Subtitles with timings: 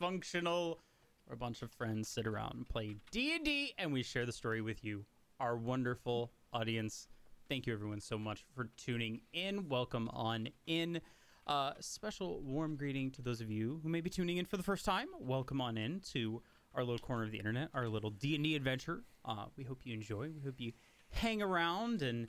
[0.00, 0.80] To Dice Functional,
[1.24, 4.60] where a bunch of friends sit around and play D&D, and we share the story
[4.60, 5.04] with you,
[5.38, 7.08] our wonderful audience.
[7.48, 9.68] Thank you, everyone, so much for tuning in.
[9.68, 11.00] Welcome on in.
[11.46, 14.62] Uh, special warm greeting to those of you who may be tuning in for the
[14.62, 15.08] first time.
[15.18, 16.42] Welcome on in to
[16.74, 19.02] our little corner of the internet, our little D&D adventure.
[19.24, 20.30] Uh, we hope you enjoy.
[20.30, 20.72] We hope you
[21.10, 22.28] hang around and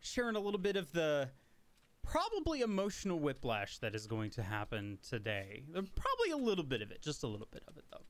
[0.00, 1.30] sharing a little bit of the
[2.04, 5.64] probably emotional whiplash that is going to happen today.
[5.72, 8.04] Probably a little bit of it, just a little bit of it though.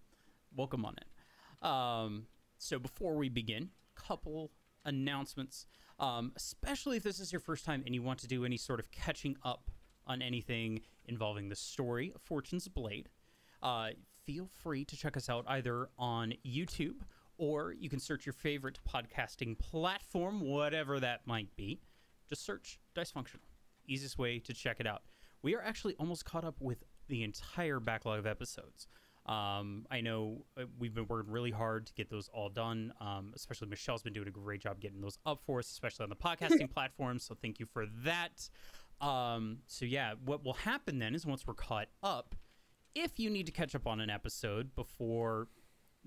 [0.56, 1.68] Welcome on in.
[1.68, 2.26] Um,
[2.58, 4.50] so before we begin, couple
[4.84, 5.66] announcements.
[5.98, 8.80] Um, especially if this is your first time and you want to do any sort
[8.80, 9.70] of catching up
[10.06, 13.08] on anything involving the story of Fortune's Blade.
[13.62, 13.90] Uh,
[14.24, 17.02] feel free to check us out either on YouTube
[17.38, 21.80] or you can search your favorite podcasting platform, whatever that might be.
[22.28, 23.42] Just search Dice Functional
[23.86, 25.02] easiest way to check it out.
[25.42, 28.86] We are actually almost caught up with the entire backlog of episodes.
[29.26, 32.92] Um, I know uh, we've been working really hard to get those all done.
[33.00, 36.10] Um, especially Michelle's been doing a great job getting those up for us, especially on
[36.10, 37.24] the podcasting platforms.
[37.24, 38.48] So thank you for that.
[39.00, 42.34] Um, so yeah, what will happen then is once we're caught up,
[42.94, 45.48] if you need to catch up on an episode before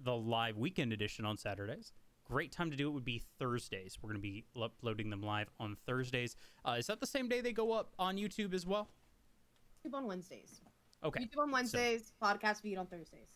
[0.02, 1.92] the live weekend edition on Saturdays,
[2.28, 3.98] great time to do it would be Thursdays.
[4.02, 6.36] We're going to be uploading them live on Thursdays.
[6.66, 8.90] Uh, is that the same day they go up on YouTube as well?
[9.86, 10.62] YouTube on Wednesdays.
[11.04, 11.24] Okay.
[11.24, 13.30] YouTube on Wednesdays, podcast feed on Thursdays.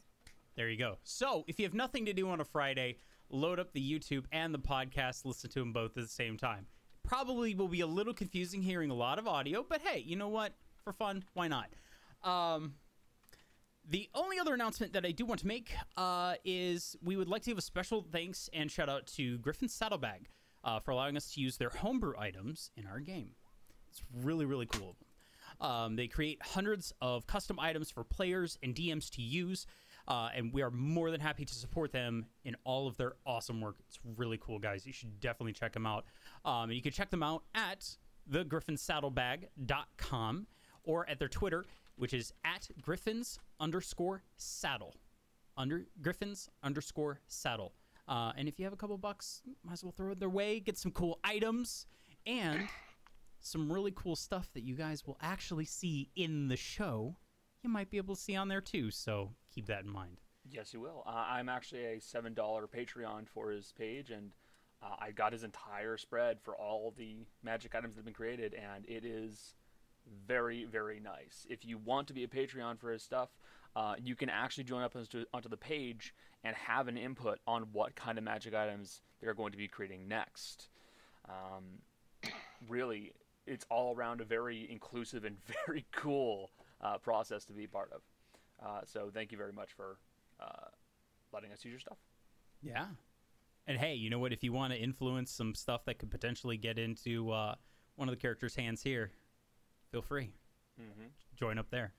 [0.55, 0.97] There you go.
[1.03, 2.97] So, if you have nothing to do on a Friday,
[3.29, 6.65] load up the YouTube and the podcast, listen to them both at the same time.
[7.03, 10.27] Probably will be a little confusing hearing a lot of audio, but hey, you know
[10.27, 10.53] what?
[10.83, 11.69] For fun, why not?
[12.23, 12.73] Um,
[13.91, 17.41] the only other announcement that I do want to make uh, is we would like
[17.43, 20.29] to give a special thanks and shout out to Griffon Saddlebag
[20.63, 23.31] uh, for allowing us to use their homebrew items in our game.
[23.89, 24.95] It's really, really cool.
[25.59, 29.67] Um, they create hundreds of custom items for players and DMs to use,
[30.07, 33.59] uh, and we are more than happy to support them in all of their awesome
[33.59, 33.75] work.
[33.89, 34.87] It's really cool, guys.
[34.87, 36.05] You should definitely check them out.
[36.45, 37.97] Um, and you can check them out at
[38.31, 40.47] thegriffinsaddlebag.com
[40.83, 41.65] or at their Twitter,
[41.95, 44.95] which is at griffins underscore saddle.
[45.57, 47.73] Under griffins underscore saddle.
[48.07, 50.59] Uh, and if you have a couple bucks, might as well throw it their way,
[50.59, 51.85] get some cool items,
[52.25, 52.67] and
[53.39, 57.15] some really cool stuff that you guys will actually see in the show.
[57.63, 60.19] You might be able to see on there too, so keep that in mind.
[60.49, 61.03] Yes, you will.
[61.05, 64.31] Uh, I'm actually a seven dollar Patreon for his page, and
[64.81, 68.55] uh, I got his entire spread for all the magic items that have been created,
[68.55, 69.53] and it is
[70.27, 71.45] very, very nice.
[71.49, 73.29] If you want to be a Patreon for his stuff,
[73.75, 76.13] uh, you can actually join up onto, onto the page
[76.43, 80.07] and have an input on what kind of magic items they're going to be creating
[80.07, 80.69] next.
[81.29, 82.31] Um,
[82.67, 83.13] really,
[83.47, 86.51] it's all around a very inclusive and very cool
[86.81, 88.01] uh, process to be part of.
[88.63, 89.97] Uh, so thank you very much for
[90.39, 90.67] uh,
[91.33, 91.97] letting us use your stuff.
[92.61, 92.85] Yeah.
[93.67, 94.33] And hey, you know what?
[94.33, 97.55] If you want to influence some stuff that could potentially get into uh,
[97.95, 99.11] one of the characters' hands here,
[99.91, 100.31] feel free.
[100.79, 101.07] Mm-hmm.
[101.37, 101.93] Join up there.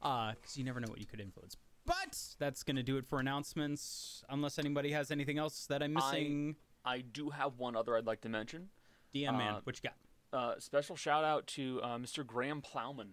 [0.00, 1.56] Because you never know what you could influence.
[1.86, 4.24] But that's going to do it for announcements.
[4.28, 6.56] Unless anybody has anything else that I'm missing.
[6.84, 8.68] I do have one other I'd like to mention.
[9.14, 10.38] DM man, uh, what you got?
[10.38, 12.24] Uh, special shout out to uh, Mr.
[12.24, 13.08] Graham Plowman.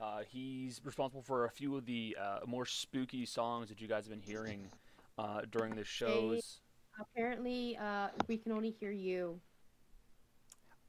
[0.00, 4.04] Uh, he's responsible for a few of the uh, more spooky songs that you guys
[4.04, 4.68] have been hearing
[5.18, 6.60] uh, during the shows.
[7.00, 9.40] Apparently, uh, we can only hear you.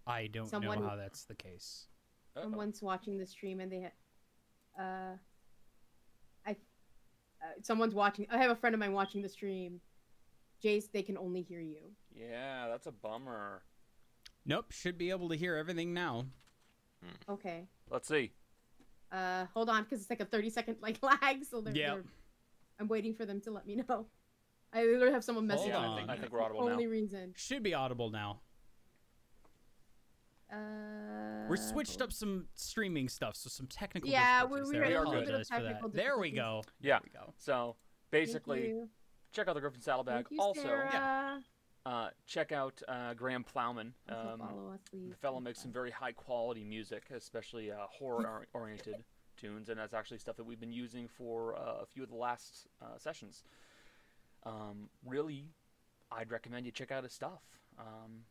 [0.05, 1.87] I don't someone- know how that's the case.
[2.35, 2.43] Uh-oh.
[2.43, 5.15] Someone's watching the stream and they, ha- uh,
[6.45, 6.55] I, uh,
[7.61, 8.27] someone's watching.
[8.31, 9.81] I have a friend of mine watching the stream.
[10.63, 11.91] Jace, they can only hear you.
[12.13, 13.63] Yeah, that's a bummer.
[14.45, 16.25] Nope, should be able to hear everything now.
[17.29, 17.67] Okay.
[17.89, 18.31] Let's see.
[19.11, 21.43] Uh, hold on, because it's like a thirty second like lag.
[21.49, 21.93] So they're, Yeah.
[21.95, 22.03] they're
[22.79, 24.05] I'm waiting for them to let me know.
[24.71, 25.93] I literally have someone message Hold yeah, me.
[25.93, 26.15] I think, on.
[26.15, 26.91] I think we're audible Only now.
[26.91, 27.33] reason.
[27.35, 28.41] Should be audible now.
[30.51, 34.83] Uh, We're switched up some streaming stuff, so some technical Yeah, we- we there.
[34.83, 35.63] had I a little apologize for that.
[35.67, 36.63] technical There we go.
[36.79, 36.99] Yeah.
[36.99, 37.33] There we go.
[37.37, 37.75] So
[38.11, 38.87] basically,
[39.31, 40.15] check out the Griffon Saddlebag.
[40.27, 41.43] Thank you, also, Sarah.
[41.85, 43.93] uh, check out uh, Graham Plowman.
[44.07, 45.09] Um, follow us, please.
[45.09, 49.03] the fellow makes some very high quality music, especially uh, horror oriented
[49.37, 52.15] tunes, and that's actually stuff that we've been using for uh, a few of the
[52.15, 53.43] last uh, sessions.
[54.43, 55.49] Um, really,
[56.11, 57.41] I'd recommend you check out his stuff.
[57.77, 58.25] Um,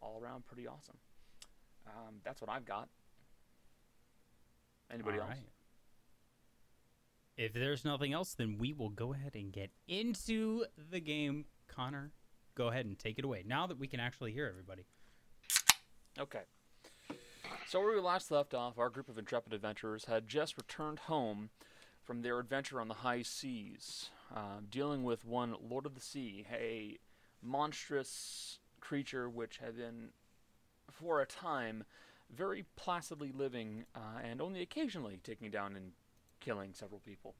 [0.00, 0.96] all around, pretty awesome.
[1.88, 2.88] Um, that's what I've got.
[4.92, 5.34] Anybody All else?
[5.36, 5.48] right.
[7.36, 11.44] If there's nothing else, then we will go ahead and get into the game.
[11.68, 12.10] Connor,
[12.54, 13.44] go ahead and take it away.
[13.46, 14.86] Now that we can actually hear everybody.
[16.18, 16.42] Okay.
[17.68, 21.50] So where we last left off, our group of intrepid adventurers had just returned home
[22.02, 26.46] from their adventure on the high seas, uh, dealing with one Lord of the Sea,
[26.50, 26.96] a
[27.42, 30.08] monstrous creature which had been,
[31.00, 31.84] for a time,
[32.34, 35.92] very placidly living uh, and only occasionally taking down and
[36.40, 37.34] killing several people.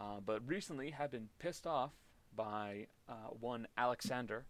[0.00, 1.92] Uh, but recently had been pissed off
[2.34, 4.44] by uh, one Alexander,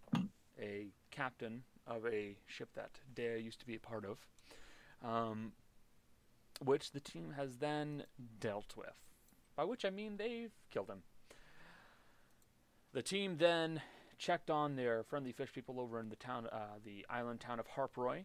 [0.61, 4.27] a captain of a ship that Dea used to be a part of,
[5.07, 5.53] um,
[6.65, 8.05] which the team has then
[8.41, 8.95] dealt with.
[9.57, 11.03] By which I mean they've killed him.
[12.93, 13.83] The team then
[14.19, 17.67] checked on their friendly fish people over in the town, uh, the island town of
[17.69, 18.25] Harproy,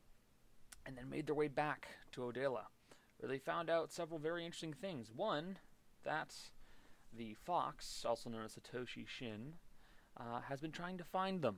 [0.86, 2.66] and then made their way back to Odela,
[3.18, 5.12] where they found out several very interesting things.
[5.16, 5.58] One,
[6.04, 6.36] that
[7.16, 9.54] the fox, also known as Satoshi Shin,
[10.18, 11.58] uh, has been trying to find them.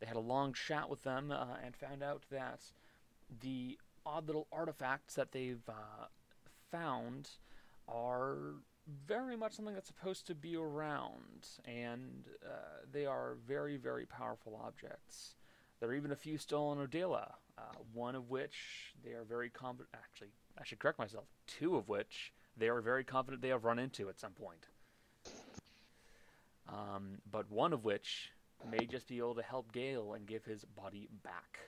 [0.00, 2.60] They had a long chat with them uh, and found out that
[3.40, 6.06] the odd little artifacts that they've uh,
[6.70, 7.30] found
[7.88, 8.54] are
[9.06, 14.58] very much something that's supposed to be around, and uh, they are very, very powerful
[14.64, 15.34] objects.
[15.80, 19.48] There are even a few still on Odela, uh, one of which they are very
[19.48, 19.90] confident.
[19.94, 21.26] Actually, I should correct myself.
[21.46, 24.66] Two of which they are very confident they have run into at some point.
[26.68, 28.32] Um, but one of which
[28.68, 31.60] may just be able to help Gale and give his body back.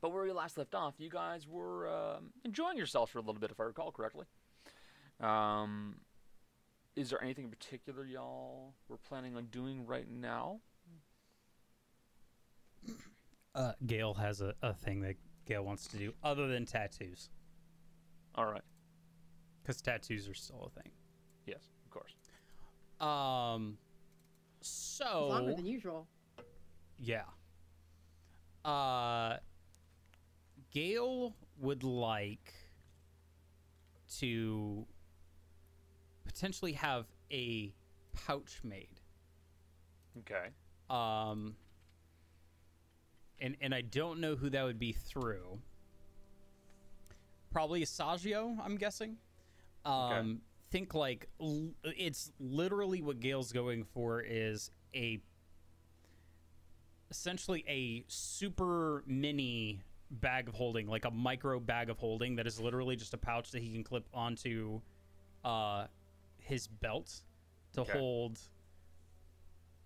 [0.00, 3.40] But where we last left off, you guys were um, enjoying yourselves for a little
[3.40, 4.26] bit, if I recall correctly.
[5.20, 5.96] Um,
[6.96, 10.60] is there anything in particular y'all were planning on doing right now?
[13.54, 17.28] Uh, Gail has a, a thing that Gail wants to do other than tattoos,
[18.34, 18.62] All right.
[19.62, 20.90] because tattoos are still a thing.
[21.46, 22.14] Yes, of course.
[23.00, 23.76] Um,
[24.60, 26.06] It's longer than usual.
[26.98, 27.24] yeah.
[28.64, 29.36] Uh,
[30.70, 32.54] Gail would like
[34.18, 34.86] to
[36.24, 37.74] potentially have a
[38.12, 39.00] pouch made.
[40.20, 40.48] Okay.
[40.88, 41.56] Um,
[43.42, 45.58] and and I don't know who that would be through.
[47.52, 49.18] Probably Asagio, I'm guessing.
[49.84, 50.40] Um,
[50.70, 55.20] think like l- it's literally what Gail's going for is a
[57.10, 62.58] essentially a super mini bag of holding, like a micro bag of holding that is
[62.60, 64.80] literally just a pouch that he can clip onto
[65.44, 65.86] uh
[66.38, 67.22] his belt
[67.72, 67.98] to Okay.
[67.98, 68.38] hold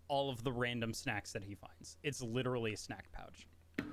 [0.09, 1.97] all of the random snacks that he finds.
[2.05, 3.47] It's literally a snack pouch.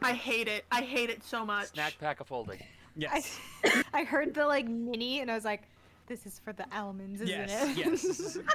[0.04, 0.66] I hate it.
[0.72, 1.68] I hate it so much.
[1.68, 2.60] Snack pack of folding.
[2.96, 3.38] Yes.
[3.64, 5.64] I, I heard the like mini and I was like,
[6.08, 7.78] this is for the almonds, isn't yes.
[7.78, 7.78] it?
[7.78, 8.02] Yes.
[8.04, 8.38] This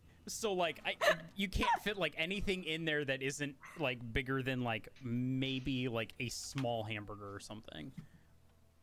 [0.28, 0.96] so like I
[1.36, 6.12] you can't fit like anything in there that isn't like bigger than like maybe like
[6.18, 7.92] a small hamburger or something.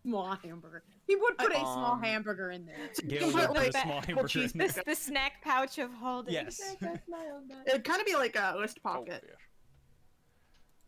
[0.06, 0.84] Small hamburger.
[1.08, 2.90] He would put a small Um, hamburger in there.
[3.08, 4.68] Gail Put, would put a small hamburger cheese in there.
[4.70, 6.34] the, the snack pouch of holding.
[6.34, 6.60] Yes.
[7.68, 9.24] It'd kind of be like a list pocket.
[9.24, 9.38] Oh, yes.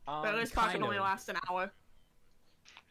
[0.07, 1.03] Um, but a list pocket only of.
[1.03, 1.71] lasts an hour.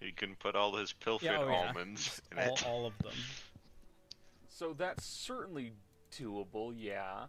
[0.01, 1.67] He can put all his pilfered Yeah, oh, yeah.
[1.69, 2.67] almonds in all, it.
[2.67, 3.13] all of them.
[4.49, 5.73] So that's certainly
[6.13, 7.27] doable, yeah.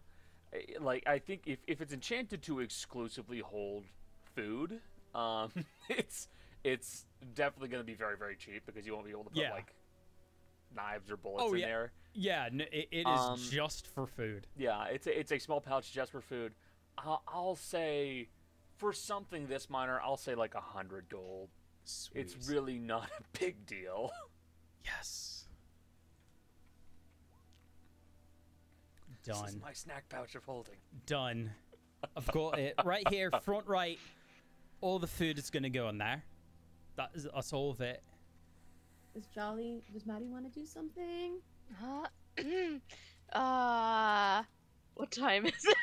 [0.80, 3.84] Like I think if, if it's enchanted to exclusively hold
[4.34, 4.80] food,
[5.14, 5.50] um,
[5.88, 6.28] it's
[6.64, 9.42] it's definitely going to be very very cheap because you won't be able to put
[9.42, 9.52] Yeah.
[9.52, 9.72] like
[10.74, 11.66] knives or bullets Oh, in yeah.
[11.66, 11.92] there.
[12.14, 14.46] Yeah, n- it, it is Um, just for food.
[14.56, 16.54] Yeah, it's a, it's a small pouch just for food.
[16.98, 18.28] I'll, I'll say
[18.76, 21.48] for something this minor, I'll say like a hundred gold.
[22.14, 24.10] It's really not a big deal.
[24.84, 25.44] yes.
[29.24, 29.60] This is Done.
[29.62, 30.74] my snack pouch of holding.
[31.06, 31.50] Done.
[32.16, 33.98] I've got it right here, front right.
[34.80, 36.22] All the food is gonna go in there.
[36.96, 38.02] That is that's all of it.
[39.14, 41.40] Does Jolly, does Maddie want to do something?
[41.80, 42.06] Huh?
[43.38, 44.42] uh,
[44.94, 45.76] What time is it?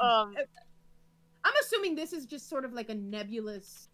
[0.00, 0.34] I- um,
[1.48, 3.88] I'm assuming this is just sort of like a nebulous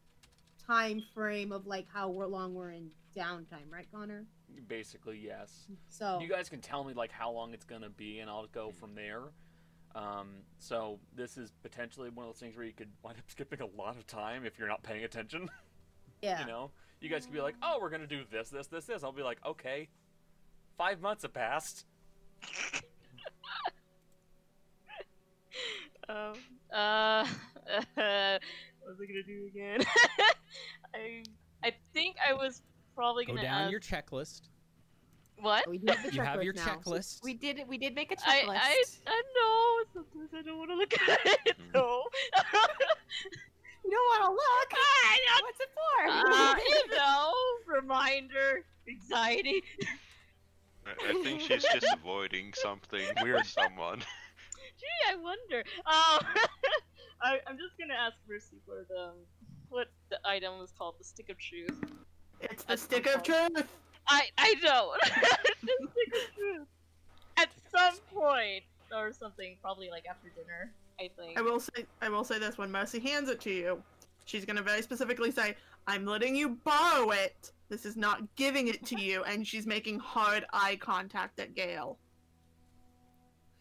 [0.67, 4.25] time frame of like how we're long we're in downtime, right, Connor?
[4.67, 5.69] Basically, yes.
[5.89, 8.73] So You guys can tell me like how long it's gonna be, and I'll go
[8.73, 9.23] from there.
[9.95, 13.61] Um, so this is potentially one of those things where you could wind up skipping
[13.61, 15.49] a lot of time if you're not paying attention.
[16.23, 18.87] yeah, You know, you guys could be like, "Oh, we're gonna do this, this, this,
[18.87, 19.89] this." I'll be like, "Okay."
[20.77, 21.87] Five months have passed.
[26.09, 26.33] um,
[26.75, 27.25] uh,
[27.95, 28.39] what
[28.87, 29.81] was I gonna do again?
[30.95, 31.23] I,
[31.63, 32.63] I think I was
[32.95, 34.43] probably Go gonna down ask your checklist.
[35.41, 35.69] what?
[35.69, 36.63] we do have the You have checklist your now.
[36.63, 37.23] checklist.
[37.25, 38.49] We did we did make a checklist.
[38.49, 39.85] I, I I know.
[39.95, 42.03] Sometimes I don't want to look at it though.
[43.85, 44.73] You don't want to look.
[44.73, 46.31] I don't What's it for?
[46.33, 47.33] Uh, you know,
[47.67, 49.63] reminder, anxiety.
[50.87, 54.03] I, I think she's just avoiding something We're someone.
[54.85, 55.65] Gee, I wonder.
[55.87, 56.27] Um,
[57.23, 59.13] I, I'm just gonna ask Mercy for the
[59.71, 61.83] what the item was called, the stick of truth.
[62.41, 63.67] It's the stick of truth.
[64.09, 64.93] I I know.
[65.03, 66.69] the stick of truth.
[67.37, 68.65] At some point
[68.95, 70.73] or something, probably like after dinner.
[71.01, 71.39] I think.
[71.39, 73.83] I will say I will say this when Mercy hands it to you,
[74.27, 77.53] she's gonna very specifically say, I'm letting you borrow it.
[77.69, 81.99] This is not giving it to you, and she's making hard eye contact at Gale.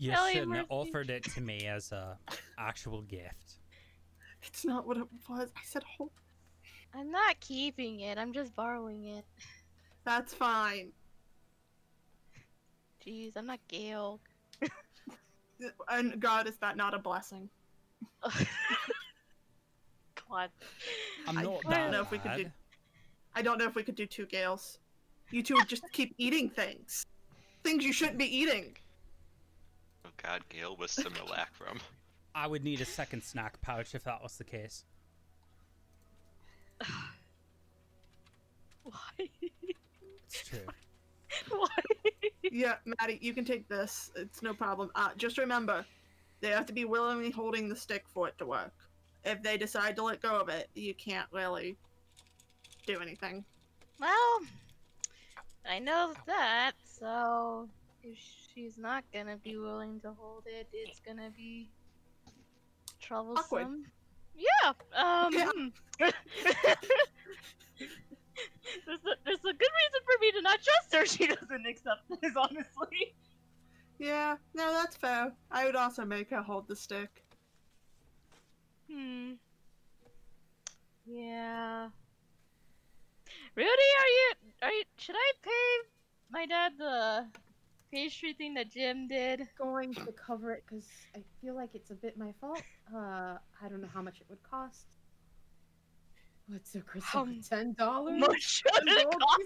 [0.00, 2.18] You Ellie shouldn't have offered it to me as a
[2.58, 3.58] actual gift.
[4.42, 5.50] It's not what it was.
[5.54, 6.10] I said hold
[6.94, 8.16] I'm not keeping it.
[8.16, 9.26] I'm just borrowing it.
[10.04, 10.92] that's fine.
[13.06, 14.20] Jeez, I'm not Gail.
[15.90, 17.50] And God, is that not a blessing?
[20.30, 20.48] God.
[21.28, 22.50] I'm I don't that know if we could do-
[23.34, 24.78] I don't know if we could do two Gales.
[25.30, 27.04] You two would just keep eating things.
[27.62, 28.74] Things you shouldn't be eating.
[30.22, 31.14] God, Gale was some
[31.52, 31.80] from.
[32.34, 34.84] I would need a second snack pouch if that was the case.
[38.84, 39.28] Why?
[40.26, 40.60] It's true.
[41.48, 41.68] Why?
[42.42, 44.10] Yeah, Maddie, you can take this.
[44.16, 44.90] It's no problem.
[44.94, 45.84] Uh, just remember,
[46.40, 48.72] they have to be willingly holding the stick for it to work.
[49.24, 51.76] If they decide to let go of it, you can't really
[52.86, 53.44] do anything.
[54.00, 54.40] Well,
[55.68, 57.68] I know that, so
[58.02, 58.16] if
[58.54, 61.68] she's not gonna be willing to hold it, it's gonna be
[63.00, 63.84] troublesome.
[64.36, 64.72] Yeah.
[64.96, 65.32] Um.
[65.32, 65.50] Yeah.
[65.54, 65.68] hmm.
[65.98, 66.12] there's
[69.04, 71.06] a there's a good reason for me to not trust her.
[71.06, 73.14] She doesn't accept this, honestly.
[73.98, 75.32] Yeah, no, that's fair.
[75.50, 77.22] I would also make her hold the stick.
[78.90, 79.32] Hmm.
[81.06, 81.88] Yeah.
[83.54, 85.88] Rudy, are you are you should I pay
[86.30, 87.26] my dad the
[87.92, 89.48] pastry thing that Jim did?
[89.58, 92.62] going to cover it because I feel like it's a bit my fault.
[92.94, 94.86] Uh, I don't know how much it would cost.
[96.48, 97.20] What's a crystal?
[97.20, 98.18] Um, Ten dollars.
[98.18, 99.42] Much should it cost?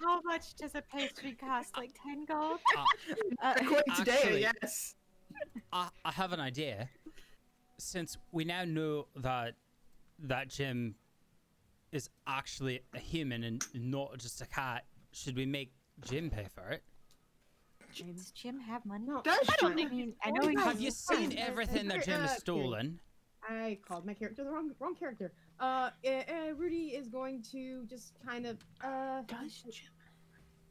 [0.00, 1.76] How much does a pastry cost?
[1.76, 2.60] Like ten gold?
[2.76, 2.84] Uh,
[3.42, 4.94] Uh, According to Daya, actually- yes.
[5.72, 6.88] I, I have an idea.
[7.78, 9.54] Since we now know that
[10.20, 10.94] that Jim
[11.92, 15.72] is actually a human and not just a cat, should we make
[16.04, 16.82] Jim pay for it?
[17.96, 19.04] does Jim have money?
[19.06, 19.88] No, Does I don't Jim?
[19.90, 20.14] think he.
[20.24, 22.40] I know he Have you seen everything that Jim has Kiri.
[22.40, 23.00] stolen?
[23.48, 25.32] I called my character the wrong wrong character.
[25.60, 26.20] Uh, uh,
[26.56, 29.72] Rudy is going to just kind of uh Does Jim?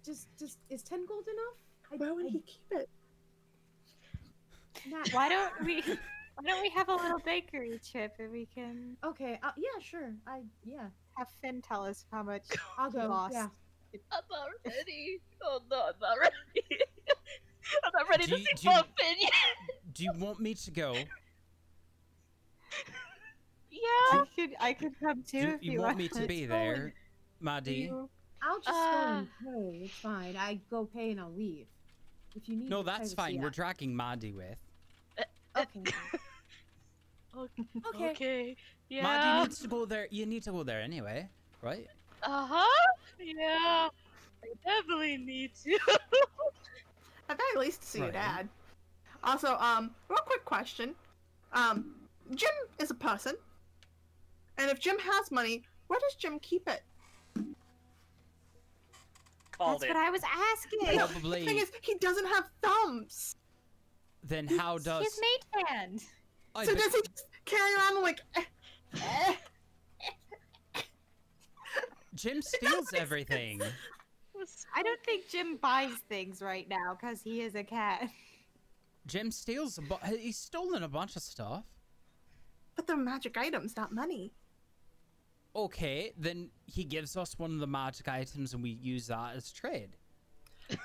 [0.05, 1.57] just just is ten gold enough?
[1.93, 2.89] I, Where would I- he keep it?
[4.89, 5.81] not- Why don't we?
[5.81, 10.13] Why don't we have a little bakery trip and we can Okay, uh, yeah, sure.
[10.27, 12.43] I yeah, have Finn tell us how much
[12.77, 13.07] I'll go.
[13.07, 13.33] lost?
[13.35, 13.47] Yeah.
[14.11, 15.19] I'm not ready.
[15.43, 16.35] Oh no, I'm not ready.
[17.83, 19.31] I'm not ready Do to you- see do Bumpin yet.
[19.93, 20.95] Do you want me to go?
[23.71, 23.79] Yeah.
[24.11, 24.49] I could.
[24.59, 26.93] I could come too Do if you you want me to be It's there, going-
[27.39, 27.91] Maddie?
[28.41, 29.27] I'll just Uh, go and
[29.71, 29.85] pay.
[29.85, 30.35] It's fine.
[30.37, 31.67] I go pay and I'll leave.
[32.35, 33.39] If you need No, that's fine.
[33.41, 34.57] We're I- dragging Maddie with.
[35.57, 35.93] okay.
[37.35, 37.63] Okay.
[37.87, 38.09] Okay.
[38.11, 38.55] Okay.
[38.89, 39.03] Yeah.
[39.03, 40.07] Maddie needs to go there.
[40.11, 41.29] You need to go there anyway,
[41.61, 41.87] right?
[42.23, 42.93] Uh huh.
[43.19, 43.89] Yeah.
[44.43, 45.77] I definitely need to.
[47.29, 48.49] At very least see your dad.
[49.23, 50.93] Also, um, real quick question.
[51.53, 51.95] Um,
[52.35, 53.35] Jim is a person.
[54.57, 56.83] And if Jim has money, where does Jim keep it?
[59.51, 59.95] Called That's it.
[59.95, 60.97] what I was asking.
[60.97, 61.39] Probably.
[61.39, 63.35] The thing is, he doesn't have thumbs.
[64.23, 65.03] Then how does?
[65.03, 66.03] his mate hand?
[66.55, 68.43] Aye, so but does he just carry around like, eh,
[68.95, 69.35] eh,
[72.15, 73.61] Jim steals everything.
[74.75, 78.09] I don't think Jim buys things right now because he is a cat.
[79.05, 79.79] Jim steals.
[79.87, 81.65] Bu- he's stolen a bunch of stuff.
[82.75, 84.33] But they're magic items, not money.
[85.55, 89.51] Okay, then he gives us one of the magic items and we use that as
[89.51, 89.95] trade.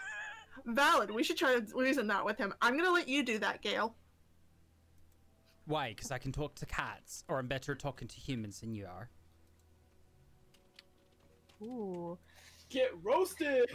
[0.67, 1.11] Valid.
[1.11, 2.53] We should try to reason that with him.
[2.61, 3.95] I'm gonna let you do that, Gail.
[5.65, 5.91] Why?
[5.91, 8.87] Because I can talk to cats, or I'm better at talking to humans than you
[8.87, 9.11] are.
[11.63, 12.19] Ooh.
[12.71, 13.69] Get roasted.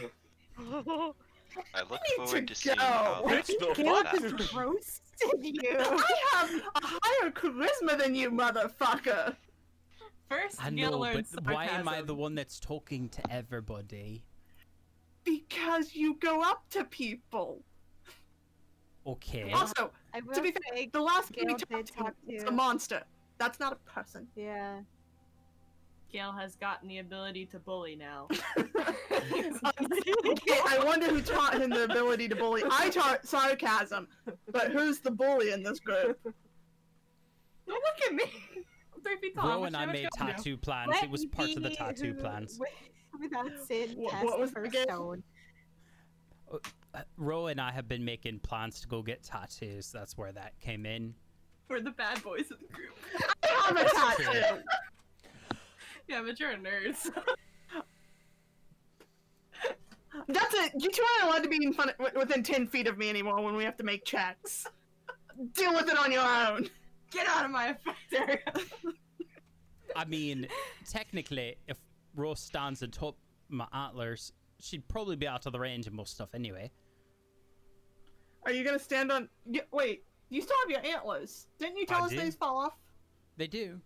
[0.58, 2.82] I look need forward to to, seeing go.
[2.82, 5.60] how Bitch, this the Caleb plays just roasted you.
[5.78, 9.36] I have a higher charisma than you, motherfucker.
[10.28, 14.24] First, I Gil know, but learns why am I the one that's talking to everybody?
[15.24, 17.62] Because you go up to people.
[19.06, 19.52] Okay.
[19.52, 22.42] Also, I to be fair, the last thing we Gail talked did to talk is
[22.44, 23.02] to- a monster.
[23.38, 24.26] That's not a person.
[24.34, 24.80] yeah.
[26.14, 28.28] Gale has gotten the ability to bully now.
[29.10, 32.62] Okay, I wonder who taught him the ability to bully.
[32.70, 34.06] I taught sarcasm,
[34.52, 36.18] but who's the bully in this group?
[36.24, 36.34] Don't
[37.82, 38.24] look at me.
[38.94, 39.44] I'm three feet tall.
[39.44, 40.90] Bro and I made what you tattoo plans.
[40.90, 42.58] Let It was part of the tattoo who- plans.
[42.58, 42.72] wi-
[43.20, 44.82] Without sin, What- cast what the was the first game?
[44.84, 45.22] stone.
[46.52, 49.90] Uh, Ro and I have been making plans to go get tattoos.
[49.90, 51.14] That's where that came in.
[51.68, 52.94] We're the bad boys of the group.
[53.42, 53.84] I have a
[54.24, 54.62] tattoo.
[56.08, 56.94] Yeah, but you're a nerd.
[56.96, 57.10] so-
[60.28, 60.72] That's it.
[60.78, 63.42] You two aren't allowed to be in front of, within ten feet of me anymore
[63.42, 64.66] when we have to make checks.
[65.54, 66.68] Deal with it on your own.
[67.10, 68.38] Get out of my effect area.
[69.96, 70.46] I mean,
[70.88, 71.78] technically, if
[72.14, 73.16] Rose stands atop
[73.48, 76.70] my antlers, she'd probably be out of the range of most stuff anyway.
[78.44, 79.28] Are you gonna stand on?
[79.44, 81.48] y- Wait, you still have your antlers.
[81.58, 82.20] Didn't you tell I us do.
[82.20, 82.74] these fall off?
[83.36, 83.80] They do.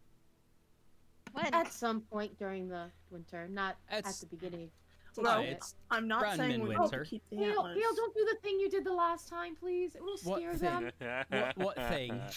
[1.33, 1.55] When?
[1.55, 4.71] At some point during the winter, not at the beginning.
[5.17, 5.53] No, No, Take it.
[5.57, 6.99] it's I'm not Brand saying we midwinter.
[6.99, 7.77] will keep the Gail, antlers.
[7.77, 9.97] Gail, don't do the thing you did the last time, please.
[9.97, 10.93] It will What scare thing?
[11.01, 11.25] them.
[11.57, 12.21] what, what thing?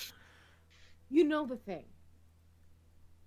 [1.13, 1.83] You know the thing.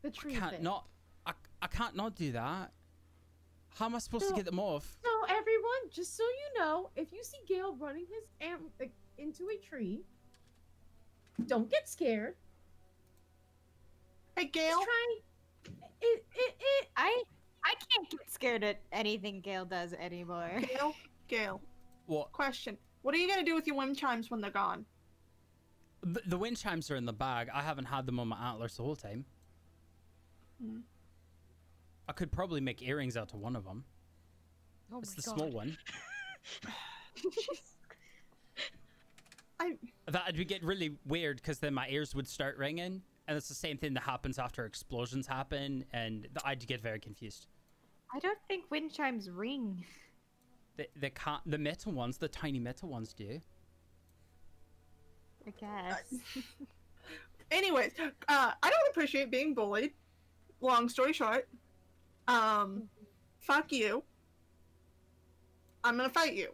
[0.01, 0.63] The I tree can't thing.
[0.63, 0.87] not.
[1.27, 2.73] I, I can't not do that.
[3.77, 4.37] How am I supposed to No.
[4.37, 4.97] get them off?
[5.05, 9.51] So everyone, just so you know, if you see Gale running his am- like, into
[9.51, 10.01] a tree,
[11.47, 12.37] don't get scared.
[14.37, 14.79] Hey, Just Gail.
[14.83, 15.17] try.
[16.01, 16.89] It, it, it.
[16.97, 17.23] I
[17.65, 20.51] I can't get scared at anything Gail does anymore.
[20.69, 20.95] Gail.
[21.29, 21.61] Gail.
[22.07, 22.33] What?
[22.33, 22.77] Question.
[23.03, 24.85] What are you gonna do with your wind chimes when they're gone?
[26.03, 27.49] The, the wind chimes are in the bag.
[27.53, 29.25] I haven't had them on my antlers the whole time.
[30.63, 30.81] Hmm.
[32.09, 33.85] I could probably make earrings out of one of them.
[34.93, 35.37] Oh it's the God.
[35.37, 35.79] small one.
[39.61, 39.79] I.
[40.07, 43.55] That'd be get really weird because then my ears would start ringing, and it's the
[43.55, 47.47] same thing that happens after explosions happen, and th- I'd get very confused.
[48.15, 49.85] I don't think wind chimes ring.
[50.77, 53.41] The the can't the metal ones, the tiny metal ones do.
[55.47, 56.15] I guess.
[57.51, 59.93] Anyways, uh, I don't appreciate being bullied.
[60.61, 61.49] Long story short,
[62.29, 62.85] um,
[63.41, 64.03] fuck you.
[65.83, 66.49] I'm gonna fight you.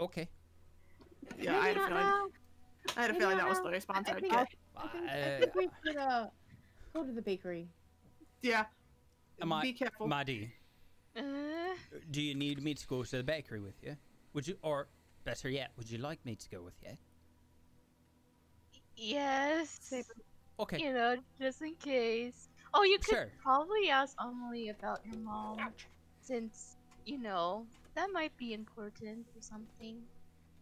[0.00, 0.28] Okay.
[1.38, 2.04] Yeah, I had a Maybe not feeling.
[2.04, 2.26] now.
[2.96, 3.64] I had a feeling that was now.
[3.64, 4.48] the response I I would think- get.
[4.76, 6.26] I think, I think we should uh,
[6.94, 7.68] go to the bakery.
[8.42, 8.66] Yeah.
[9.40, 10.06] Am I- Be careful.
[10.06, 10.52] Maddie,
[11.16, 11.22] Uh,
[12.10, 13.96] do you need me to go to the bakery with you?
[14.34, 14.88] Would you, or
[15.24, 16.96] better yet, would you like me to go with you?
[18.96, 19.78] yes.
[20.58, 20.78] Okay.
[20.78, 22.48] You know, just in case.
[22.74, 23.32] Oh, you could Sure.
[23.42, 25.58] probably ask Amelie about your mom,
[26.20, 30.02] since you know that might be important or something.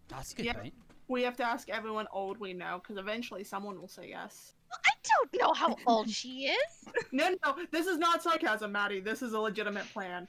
[0.08, 0.52] That's a good Yeah.
[0.54, 0.74] point.
[1.08, 4.52] We have to ask everyone old we know, because eventually someone will say yes.
[4.72, 6.88] I don't know how old she is.
[7.12, 9.00] No, no, this is not sarcasm, Maddie.
[9.00, 10.26] This is a legitimate plan.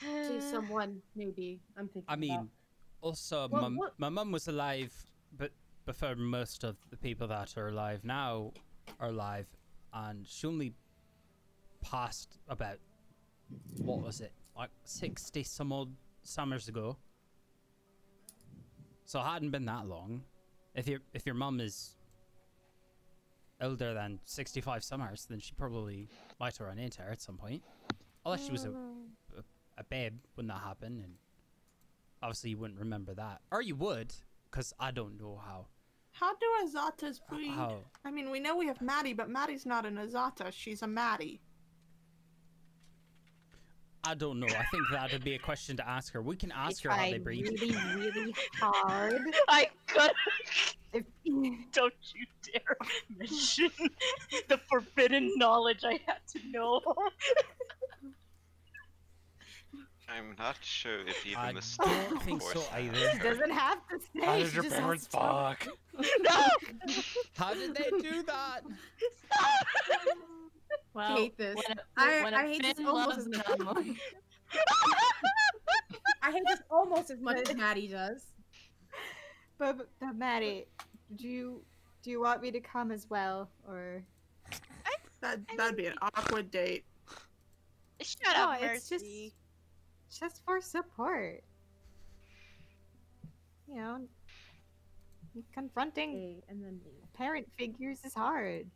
[0.00, 1.60] See someone, maybe.
[1.76, 2.04] I'm thinking.
[2.08, 2.46] I mean, about.
[3.02, 4.92] also, Well, my, what- my mum was alive,
[5.36, 5.52] but
[5.84, 8.52] before most of the people that are alive now
[8.98, 9.46] are alive,
[9.92, 10.74] and she only
[11.82, 12.78] passed about,
[13.78, 15.92] what was it, like 60 some odd
[16.22, 16.96] summers ago.
[19.08, 20.20] So it hadn't been that long.
[20.74, 21.96] If your if your mum is
[23.58, 27.62] older than 65 summers, then she probably might have run into her at some point.
[28.26, 29.42] Unless she was a a,
[29.78, 31.14] a babe when that happened, and
[32.22, 34.12] obviously you wouldn't remember that, or you would,
[34.50, 35.68] because I don't know how.
[36.12, 37.52] How do Azatas breed?
[37.52, 37.78] How?
[38.04, 40.52] I mean, we know we have Maddie, but Maddie's not an Azata.
[40.52, 41.40] She's a Maddie.
[44.08, 44.46] I don't know.
[44.46, 46.22] I think that'd be a question to ask her.
[46.22, 47.44] We can I ask her how they breathe.
[47.58, 47.74] breed.
[47.74, 49.20] really, really hard.
[49.48, 50.12] I could.
[50.94, 51.04] If-
[51.72, 52.76] Don't you dare
[53.18, 53.70] mention
[54.48, 56.80] the forbidden knowledge I had to know.
[60.08, 62.98] I'm not sure if even I the staff don't think so either.
[62.98, 63.22] that.
[63.22, 64.24] Doesn't have to say.
[64.24, 65.68] How did your parents to fuck?
[66.20, 66.46] no!
[67.36, 68.62] How did they do that?
[70.94, 71.54] Well, hate this.
[71.56, 73.96] When a, I- when I a hate this almost as an Emily.
[76.22, 78.24] I hate this almost as much as Maddie does.
[79.58, 80.66] But, but, but Maddie,
[81.16, 81.62] do you
[82.02, 84.02] do you want me to come as well, or
[85.20, 86.84] That I that'd mean- be an awkward date.
[88.00, 88.50] Shut no?
[88.52, 89.04] up, It's just
[90.20, 91.42] just for support.
[93.68, 93.98] You know,
[95.52, 96.80] confronting Okay, and then
[97.14, 98.66] parent figures is hard.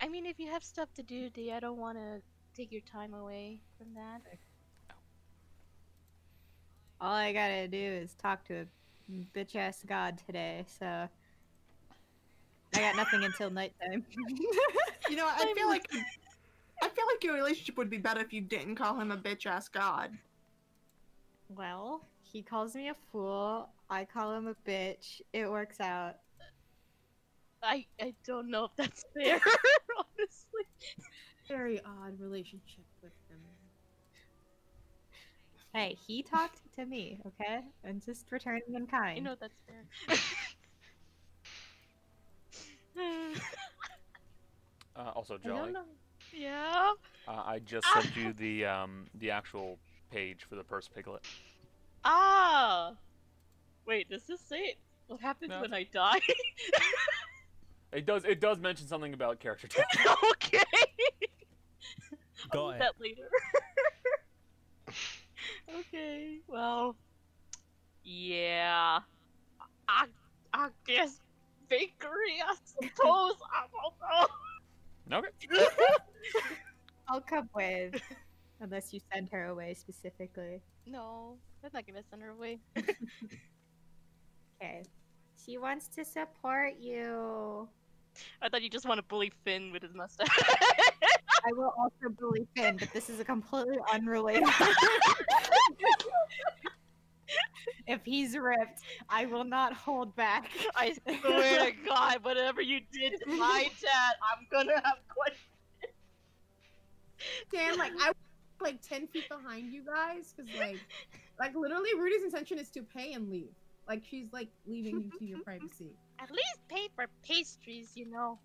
[0.00, 2.22] I mean, if you have stuff to do, Dee, I don't want to
[2.54, 4.22] take your time away from that.
[7.00, 8.66] All I gotta do is talk to a
[9.34, 11.08] bitch ass god today, so
[12.74, 14.04] I got nothing until nighttime.
[15.08, 15.86] You know, I feel like
[16.82, 19.44] I feel like your relationship would be better if you didn't call him a bitch
[19.46, 20.16] ass god.
[21.48, 23.68] well, he calls me a fool.
[23.88, 25.20] I call him a bitch.
[25.32, 26.16] It works out.
[27.62, 29.40] I I don't know if that's fair,
[30.18, 30.64] honestly.
[31.48, 33.38] Very odd relationship with him.
[35.74, 37.60] Hey, he talked to me, okay?
[37.84, 39.18] And just returning in kind.
[39.18, 40.16] I know that's fair.
[44.96, 45.84] Uh, also, I Jolly, don't know.
[46.36, 46.90] yeah.
[47.28, 49.78] uh, I just sent you the um the actual
[50.10, 51.22] page for the purse piglet.
[52.04, 52.92] Ah.
[53.86, 55.60] Wait, does this say what happens No.
[55.62, 56.20] when I die?
[57.92, 59.84] It does it does mention something about character type.
[60.32, 60.62] okay.
[62.52, 62.82] Go I'll ahead.
[62.82, 63.28] that later.
[65.78, 66.38] okay.
[66.48, 66.96] Well.
[68.04, 69.00] Yeah.
[69.88, 70.06] I
[70.52, 71.20] I guess
[71.68, 72.40] bakery.
[72.46, 73.34] I suppose.
[73.52, 73.94] I don't
[75.10, 75.18] know.
[75.18, 75.66] okay.
[77.08, 78.00] I'll come with.
[78.60, 80.60] Unless you send her away specifically.
[80.86, 82.60] No, I'm not gonna send her away.
[84.62, 84.82] Okay.
[85.44, 87.68] She wants to support you.
[88.42, 90.28] I thought you just want to bully Finn with his mustache.
[91.46, 94.44] I will also bully Finn, but this is a completely unrelated.
[97.86, 100.50] if he's ripped, I will not hold back.
[100.74, 105.46] I swear to God, whatever you did to my dad, I'm gonna have questions.
[107.52, 108.16] Dan, like I was
[108.60, 110.78] like ten feet behind you guys because like,
[111.38, 113.52] like literally Rudy's intention is to pay and leave.
[113.88, 115.90] Like she's like leaving you to your privacy.
[116.22, 118.38] At least pay for pastries, you know.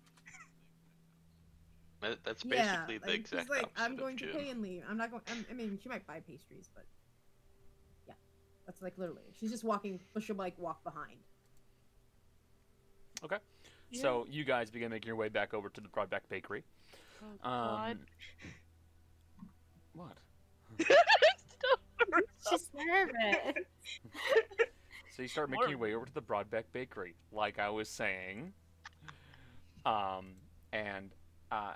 [2.00, 4.34] That- That's yeah, basically the like, exact she's like, opposite I'm of going to June.
[4.34, 4.82] pay and leave.
[4.88, 5.22] I'm not going.
[5.30, 6.84] I'm, I mean, she might buy pastries, but
[8.06, 8.14] yeah,
[8.66, 9.22] that's like literally.
[9.38, 11.18] She's just walking, but she'll like walk behind.
[13.24, 13.38] Okay.
[13.92, 16.64] So you guys begin making your way back over to the Broadback Bakery.
[17.44, 17.98] Oh, Um,
[19.94, 20.16] what?
[22.50, 23.54] She's nervous.
[25.16, 28.52] So you start making your way over to the Broadbeck Bakery, like I was saying.
[29.86, 30.34] Um,
[30.74, 31.10] and
[31.50, 31.72] uh,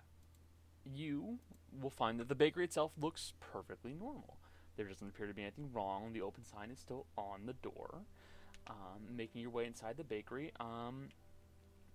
[0.95, 1.39] you
[1.81, 4.37] will find that the bakery itself looks perfectly normal.
[4.77, 6.13] There doesn't appear to be anything wrong.
[6.13, 8.03] The open sign is still on the door.
[8.67, 11.09] Um, making your way inside the bakery, um,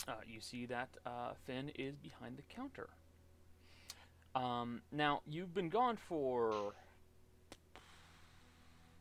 [0.08, 2.90] uh, you see that uh, Finn is behind the counter.
[4.34, 6.74] Um, now you've been gone for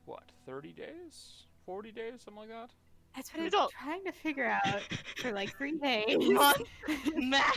[0.04, 1.44] what, 30 days?
[1.66, 2.70] 40 days, something like that?
[3.14, 4.83] That's what I was don't- trying to figure out
[5.18, 6.16] for like three days.
[6.31, 6.62] Month
[7.14, 7.57] math.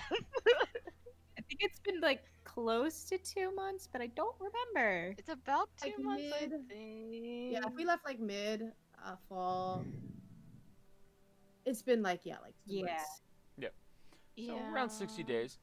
[1.37, 5.15] I think it's been like close to two months, but I don't remember.
[5.17, 7.51] It's about two Like months, I think.
[7.53, 8.71] Yeah, if we left like mid
[9.03, 9.83] uh, fall,
[11.65, 12.85] it's been like yeah, like two Yeah.
[12.85, 13.21] months.
[14.45, 15.57] So around 60 days.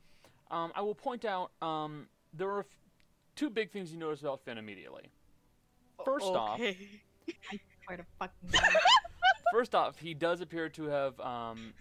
[0.50, 2.66] Um, I will point out um, there are f-
[3.36, 5.04] two big things you notice about Finn immediately.
[6.04, 6.76] First off, okay.
[7.84, 8.62] Swear to fucking God.
[9.52, 11.72] first off, he does appear to have um,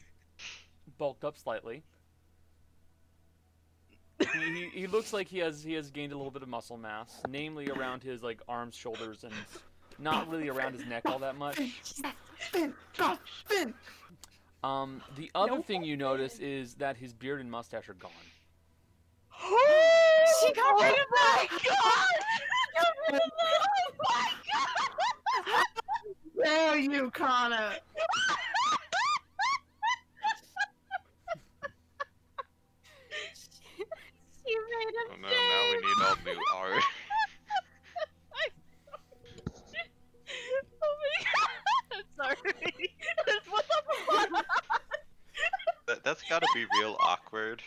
[0.98, 1.84] bulked up slightly.
[4.20, 6.78] He, he, he looks like he has he has gained a little bit of muscle
[6.78, 9.34] mass, namely around his like arms, shoulders, and
[10.00, 11.58] not really around his neck all that much.
[12.52, 13.74] Finn, go, Finn.
[14.64, 18.12] Um, the other thing you notice is that his beard and mustache are gone.
[20.40, 22.08] she got rid of my god!
[23.12, 23.20] Oh
[24.00, 24.32] my
[25.46, 25.66] god!
[26.36, 27.74] There you, Connor.
[34.46, 36.84] she made Oh no, now we need all new art.
[40.82, 41.50] oh my god!
[41.94, 42.54] I'm sorry.
[43.50, 44.46] What's up with
[45.88, 47.62] That, that's gotta be real awkward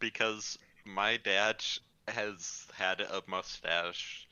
[0.00, 1.62] because my dad
[2.08, 4.26] has had a mustache,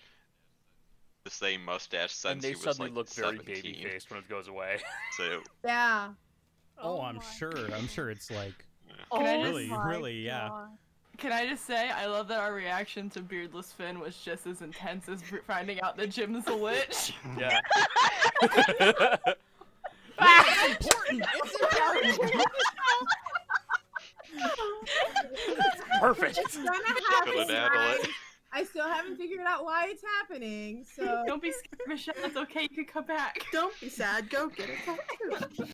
[1.28, 4.18] the same mustache since and they he was suddenly like look very baby faced when
[4.20, 4.78] it goes away.
[5.16, 6.08] So Yeah.
[6.80, 7.52] Oh, oh I'm sure.
[7.74, 8.54] I'm sure it's like
[9.12, 10.48] Can I Oh just- really, my really, yeah.
[10.48, 10.68] God.
[11.18, 14.62] Can I just say, I love that our reaction to Beardless Finn was just as
[14.62, 17.12] intense as finding out that Jim's a witch.
[17.38, 17.60] yeah.
[20.20, 21.24] It's important.
[21.34, 22.42] It's important.
[26.00, 26.38] Perfect.
[26.38, 26.70] It's gonna
[27.24, 27.98] Gonna
[28.52, 28.66] happen.
[28.66, 28.68] dabble it.
[28.68, 28.68] guys.
[28.68, 30.84] I still haven't figured out why it's happening.
[30.96, 32.14] So Don't be scared, Michelle.
[32.24, 32.62] It's okay.
[32.62, 33.44] You can come back.
[33.52, 34.30] Don't be sad.
[34.30, 34.78] Go get it.
[35.38, 35.72] tattoo.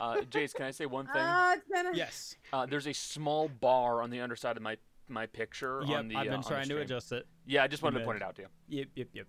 [0.00, 1.16] Uh, Jace, can I say one thing?
[1.16, 1.90] uh, it's gonna.
[1.94, 2.36] Yes.
[2.52, 4.76] Uh, there's a small bar on the underside of my
[5.08, 5.82] my picture.
[5.86, 5.98] Yep.
[5.98, 7.26] on the, I've uh, been on the trying to adjust it.
[7.46, 8.48] Yeah, I just wanted to point it out to you.
[8.68, 8.88] Yep.
[8.94, 9.08] Yep.
[9.14, 9.26] Yep.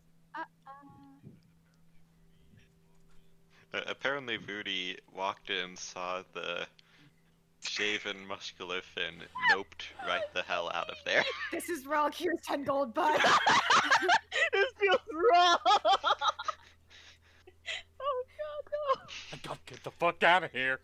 [3.74, 6.68] uh, apparently, Voody walked in, saw the
[7.68, 9.16] shaven, muscular Finn,
[9.52, 11.24] noped right the hell out of there.
[11.52, 13.20] This is Raw Here's 10 gold, bud.
[14.52, 15.58] this feels wrong.
[15.66, 15.80] oh
[18.40, 19.02] god, no.
[19.34, 20.80] I gotta get the fuck out of here.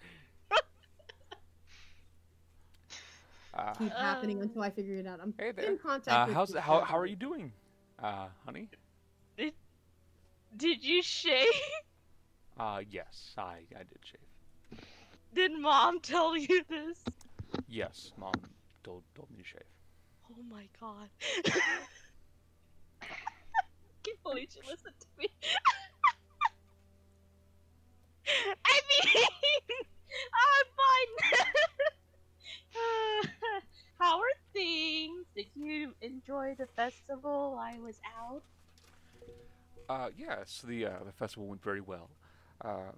[3.54, 5.20] Uh, Keep happening until I figure it out.
[5.22, 5.72] I'm Hey there.
[5.72, 7.52] in contact uh, with how's you, how how are you doing,
[8.02, 8.70] uh, honey?
[9.38, 9.54] Did,
[10.56, 11.48] Did you shave?
[12.58, 14.22] Uh, yes, I I did shave.
[15.34, 17.04] Did mom tell you this?
[17.68, 18.34] Yes, mom
[18.84, 19.64] told told me to shave.
[20.32, 21.10] Oh my god.
[24.04, 25.28] Can't believe she listened to me.
[28.66, 29.26] I mean,
[30.34, 31.12] I'm fine.
[32.76, 33.28] Uh,
[34.00, 35.26] how are things?
[35.36, 37.58] Did you enjoy the festival?
[37.60, 38.44] I was out.
[39.90, 42.12] Uh, yes, the uh, the festival went very well.
[42.64, 42.94] Um,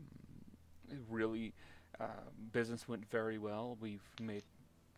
[0.89, 1.53] it really,
[2.01, 2.05] uh,
[2.51, 3.77] business went very well.
[3.79, 4.43] We've made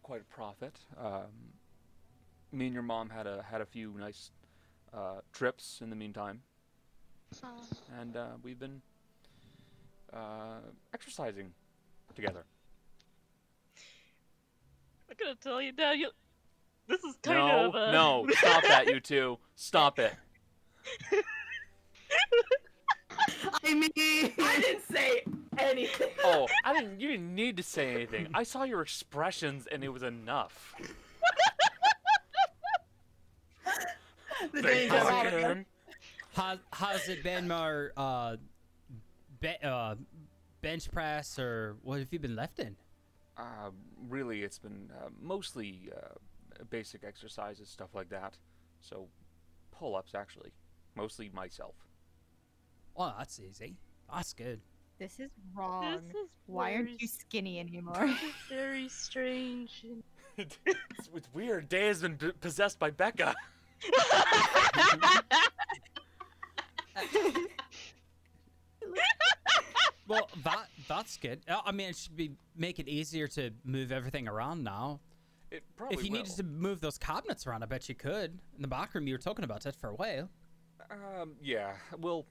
[0.03, 0.79] quite a profit.
[0.97, 1.31] Um,
[2.51, 4.31] me and your mom had a had a few nice
[4.93, 6.41] uh, trips in the meantime,
[7.99, 8.81] and uh, we've been
[10.13, 10.59] uh,
[10.93, 11.51] exercising
[12.15, 12.45] together.
[15.09, 15.91] I'm gonna tell you now.
[15.93, 16.09] You.
[16.87, 17.75] This is kind no, of.
[17.75, 17.91] Uh...
[17.91, 19.39] no, stop that, you two!
[19.55, 20.13] Stop it!
[23.63, 23.91] I mean,
[24.39, 25.23] I didn't say
[25.57, 26.09] anything.
[26.25, 27.01] Oh, I didn't.
[27.01, 28.27] You didn't need to say anything.
[28.33, 30.73] I saw your expressions, and it was enough.
[34.53, 35.65] the Thank danger God.
[36.33, 38.37] How, how's it been more uh,
[39.41, 39.95] be, uh,
[40.61, 42.75] bench press or what have you been lifting?
[43.37, 43.71] Uh,
[44.07, 46.15] really, it's been uh, mostly uh,
[46.69, 48.37] basic exercises, stuff like that.
[48.79, 49.07] So,
[49.71, 50.51] pull-ups actually,
[50.95, 51.75] mostly myself.
[52.95, 53.75] Oh, that's easy.
[54.13, 54.61] That's good.
[54.99, 56.01] This is wrong.
[56.07, 57.95] This is Why aren't you skinny anymore?
[58.07, 59.83] This is very strange.
[60.37, 61.67] it's, it's weird.
[61.69, 63.33] Day has been d- possessed by Becca.
[70.07, 71.39] Well, that that's good.
[71.47, 74.99] Uh, I mean, it should be make it easier to move everything around now.
[75.49, 76.19] It probably if you will.
[76.19, 78.37] needed to move those cabinets around, I bet you could.
[78.55, 80.29] In the back room, you were talking about it for a while.
[80.91, 81.73] Um, yeah.
[81.97, 82.25] Well,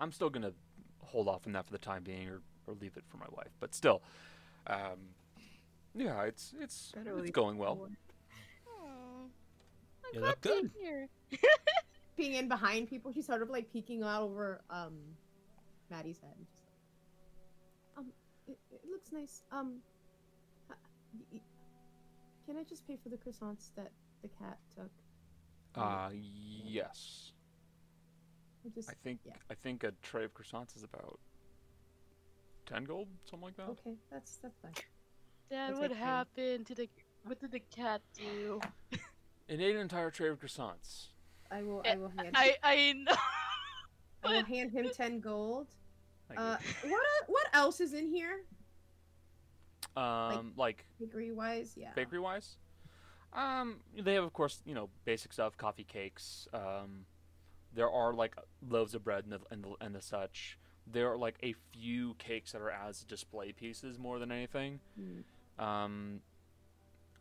[0.00, 0.52] I'm still gonna
[1.02, 3.52] hold off on that for the time being, or, or leave it for my wife.
[3.60, 4.02] But still,
[4.66, 4.98] um,
[5.94, 7.88] yeah, it's it's Better it's going well.
[8.66, 10.70] Aw, I'm You look good.
[10.80, 11.08] hear.
[12.16, 13.12] peeking in behind people.
[13.12, 14.94] She's sort of like peeking out over um
[15.90, 16.34] Maddie's head.
[16.38, 18.12] Just like, um,
[18.46, 19.42] it, it looks nice.
[19.52, 19.76] Um,
[20.70, 20.74] uh,
[21.18, 21.40] y- y-
[22.46, 23.90] can I just pay for the croissants that
[24.22, 24.90] the cat took?
[25.76, 27.32] Uh, yes.
[28.64, 29.32] I just I think yeah.
[29.50, 31.18] I think a tray of croissants is about
[32.66, 33.68] ten gold, something like that.
[33.68, 33.96] okay.
[34.10, 34.72] That's that's fine.
[35.50, 36.88] Dad, I'll what take happened to the?
[37.24, 38.60] What did the cat do?
[39.46, 41.08] It ate an entire tray of croissants.
[41.50, 41.82] I will.
[41.86, 42.30] I will hand.
[42.34, 43.14] I I know.
[44.24, 45.66] I will hand him ten gold.
[46.28, 48.40] Thank Uh, what uh, what else is in here?
[49.94, 50.02] you.
[50.02, 51.90] Um, like Bakery wise, yeah.
[51.94, 52.56] bakery wise,
[53.34, 56.48] um, they have of course you know basic stuff, coffee cakes.
[56.54, 57.04] Um,
[57.74, 58.34] there are like
[58.68, 60.58] loaves of bread and the, and the, and the such.
[60.86, 64.80] There are like a few cakes that are as display pieces more than anything.
[65.00, 65.62] Mm.
[65.62, 66.20] Um,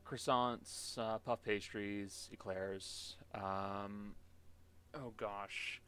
[0.05, 3.15] croissants, uh, puff pastries, eclairs.
[3.33, 4.15] Um,
[4.93, 5.81] oh gosh.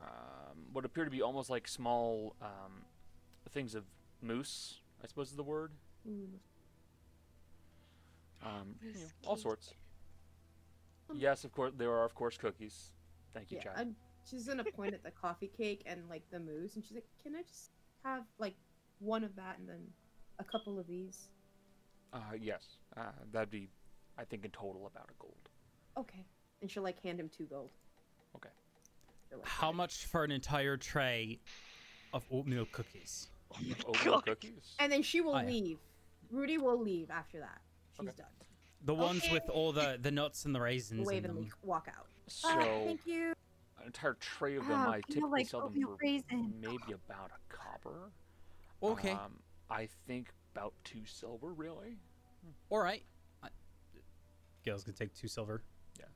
[0.00, 2.84] Um, what appear to be almost like small um,
[3.50, 3.84] things of
[4.22, 5.72] mousse, I suppose is the word.
[6.08, 6.38] Mm.
[8.44, 9.74] Um, you know, all sorts.
[11.10, 12.92] Um, Yes, of course, there are of course cookies.
[13.34, 13.72] Thank you, Yeah, Chad.
[13.76, 13.96] I'm,
[14.28, 17.34] she's gonna point at the coffee cake and like the mousse, and she's like, "Can
[17.34, 17.70] I just
[18.04, 18.54] have like
[18.98, 19.86] one of that and then
[20.38, 21.28] a couple of these?"
[22.12, 22.64] Uh, yes,
[22.96, 23.68] uh, that'd be,
[24.16, 25.48] I think, in total about a gold.
[25.98, 26.24] Okay.
[26.62, 27.70] And she'll like hand him two gold.
[28.36, 28.48] Okay.
[29.30, 31.38] Like, How much for an entire tray
[32.14, 33.28] of oatmeal cookies?
[33.86, 34.74] Oatmeal cookies.
[34.80, 35.46] And then she will Oh, yeah.
[35.46, 35.78] leave.
[36.30, 37.60] Rudy will leave after that.
[37.92, 38.16] She's Okay.
[38.16, 38.26] done.
[38.84, 41.44] The ones with all the the nuts and the raisins Wave in and them.
[41.44, 42.06] leave- walk out.
[42.44, 43.32] Ah, so Thank you.
[43.80, 46.52] an entire tray of them, Wow, I can typically like, sell them for raisin?
[46.60, 48.10] maybe about a copper.
[48.82, 51.98] Okay, Um, I think about two silver, really.
[52.44, 52.50] Hmm.
[52.70, 53.04] all right.
[53.42, 53.48] I-
[54.62, 55.62] Gail's gonna take two silver.
[55.98, 56.06] Yeah.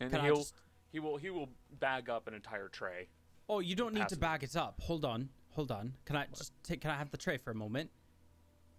[0.00, 0.54] And Can he'll just?
[0.90, 3.08] he will he will bag up an entire tray.
[3.48, 4.80] Oh, you don't need to bag it up.
[4.80, 5.94] Hold on, hold on.
[6.04, 6.80] Can I just take?
[6.80, 7.90] Can I have the tray for a moment?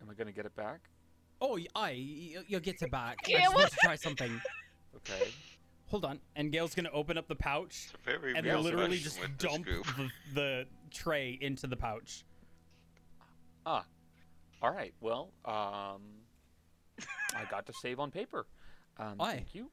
[0.01, 0.89] Am I gonna get it back?
[1.41, 3.17] Oh, I You'll get it back.
[3.27, 4.41] I Yeah, just want to try something.
[4.95, 5.31] Okay.
[5.93, 6.19] Hold on.
[6.35, 10.65] And Gail's gonna open up the pouch, very and real literally just dump the, the
[10.89, 12.25] tray into the pouch.
[13.63, 13.85] Ah.
[14.59, 14.91] All right.
[15.01, 16.01] Well, um,
[17.35, 18.47] I got to save on paper.
[18.97, 19.35] Um, Aye.
[19.35, 19.69] thank you.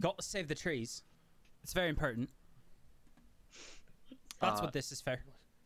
[0.00, 1.04] Got to save the trees.
[1.62, 2.30] It's very important.
[4.40, 5.20] That's Uh, what this is for.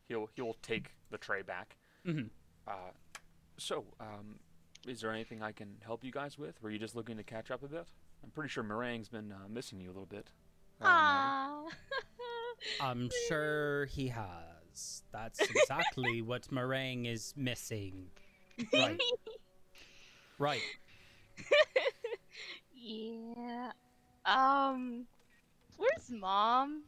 [0.07, 1.77] He'll he'll take the tray back.
[2.05, 2.25] hmm
[2.69, 2.91] Uh,
[3.57, 4.39] so, um,
[4.87, 6.63] is there anything I can help you guys with?
[6.63, 7.87] Were you just looking to catch up a bit?
[8.23, 10.29] I'm pretty sure Meringue's been uh, missing you a little bit.
[10.81, 10.97] Meringue.
[10.97, 11.63] Ah.
[12.81, 15.03] I'm sure he has.
[15.13, 18.07] That's exactly what meringue is missing.
[18.73, 19.01] Right.
[20.39, 20.61] Right.
[22.75, 23.73] yeah.
[24.25, 25.07] Um.
[25.77, 26.83] Where's mom?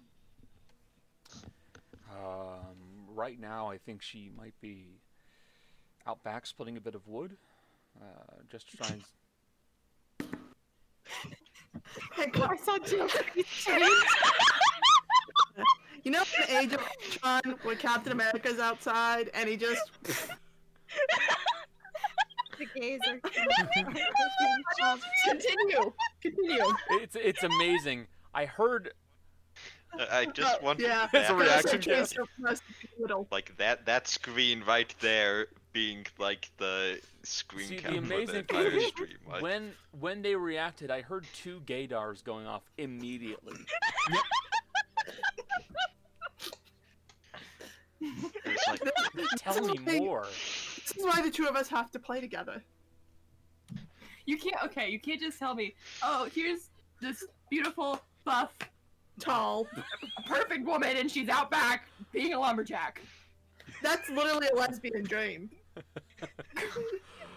[2.11, 5.01] Um, right now, I think she might be
[6.07, 7.37] out back splitting a bit of wood.
[8.01, 9.03] Uh, just trying.
[12.14, 13.07] Hey, Clark, I saw two
[16.05, 19.83] you know in the Age of Ultron when Captain America's outside and he just
[22.59, 23.20] the gays are.
[25.29, 25.92] Continue.
[26.22, 26.64] Continue.
[26.90, 28.07] it's it's amazing.
[28.35, 28.92] I heard
[29.98, 31.09] I I just uh, Oh, want yeah.
[31.12, 32.64] It's a reaction It's to- so close to
[33.01, 33.29] little.
[33.31, 38.39] like that that screen right there being like the screen See, the cap for the
[38.39, 39.19] entire stream.
[39.29, 40.91] Like, when when they reacted.
[40.91, 43.57] I heard two gaydars going off immediately.
[48.01, 48.81] it's like
[49.39, 50.27] Tell me more.
[50.27, 52.63] This is why the two of us have to play together.
[54.27, 54.63] You can't.
[54.65, 55.75] Okay, you can't just tell me.
[56.03, 58.53] Oh, here's this beautiful, buff,
[59.19, 59.67] Tall.
[60.27, 63.01] perfect woman, and she's out back being a lumberjack.
[63.83, 65.51] That's literally a lesbian dream.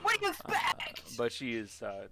[0.02, 0.54] What do you Uh,
[1.18, 2.08] but she is uh,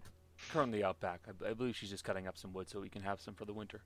[0.51, 1.21] currently out back.
[1.27, 3.45] I, I believe she's just cutting up some wood so we can have some for
[3.45, 3.81] the winter.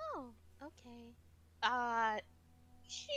[0.00, 0.26] Oh,
[0.62, 1.14] okay.
[1.62, 2.18] Uh,
[2.86, 3.08] she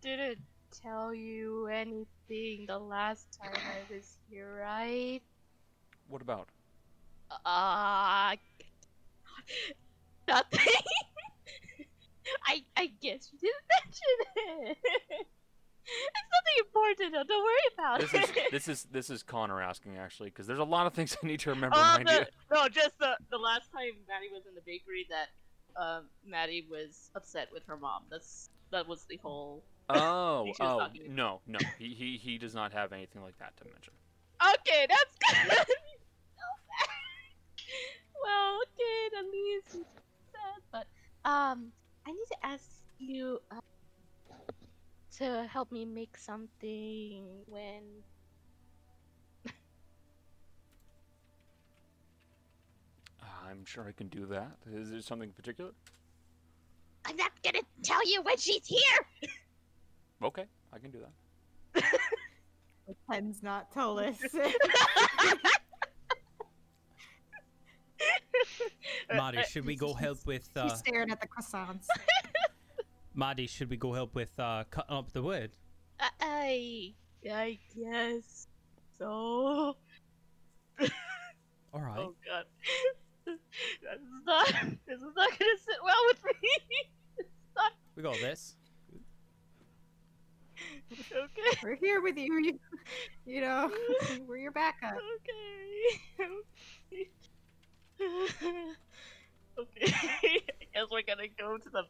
[0.00, 0.38] didn't
[0.82, 5.20] tell you anything the last time I was here, right?
[6.08, 6.48] What about?
[7.30, 8.36] Uh,
[10.28, 10.60] nothing.
[12.46, 15.26] I I guess you didn't mention it.
[15.86, 17.12] it's nothing important.
[17.12, 18.22] though, Don't worry about This it.
[18.22, 21.26] is this is this is Connor asking actually because there's a lot of things I
[21.26, 21.76] need to remember.
[21.76, 25.28] Uh, the, no, just the the last time Maddie was in the bakery that
[25.80, 28.02] um Maddie was upset with her mom.
[28.10, 29.62] That's that was the whole.
[29.88, 31.14] Oh, think she was oh, talking to me.
[31.14, 31.58] no, no.
[31.78, 33.92] He, he he does not have anything like that to mention.
[34.42, 35.66] Okay, that's good.
[38.22, 39.86] well, okay, at least
[40.72, 40.86] but
[41.24, 41.72] um,
[42.06, 42.64] I need to ask
[42.98, 43.60] you uh,
[45.18, 47.82] to help me make something when
[53.48, 54.58] I'm sure I can do that.
[54.70, 55.70] Is there something particular?
[57.06, 58.80] I'm not gonna tell you when she's here.
[60.22, 60.98] Okay, I can do
[61.74, 61.84] that.
[62.86, 64.40] Pretends not to listen.
[69.14, 71.84] Maddie, should we go help with uh She's staring at the croissants.
[73.16, 75.52] Maddie, should we go help with uh cutting up the wood?
[76.20, 76.92] I
[77.30, 78.46] I guess
[78.98, 79.76] so.
[81.72, 81.98] All right.
[81.98, 82.44] Oh god.
[83.24, 84.46] this is not
[84.86, 86.50] this is not gonna sit well with me.
[87.56, 88.56] not We got this.
[90.92, 91.58] okay.
[91.62, 92.38] We're here with you.
[92.38, 92.58] You,
[93.24, 93.72] you know,
[94.26, 94.98] we're your backup.
[96.18, 96.28] Okay.
[99.58, 99.92] okay.
[99.94, 101.84] I guess we're gonna go to the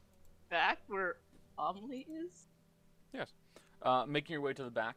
[0.48, 1.16] back where
[1.58, 2.46] Amelie is.
[3.12, 3.32] Yes.
[3.82, 4.96] Uh, making your way to the back,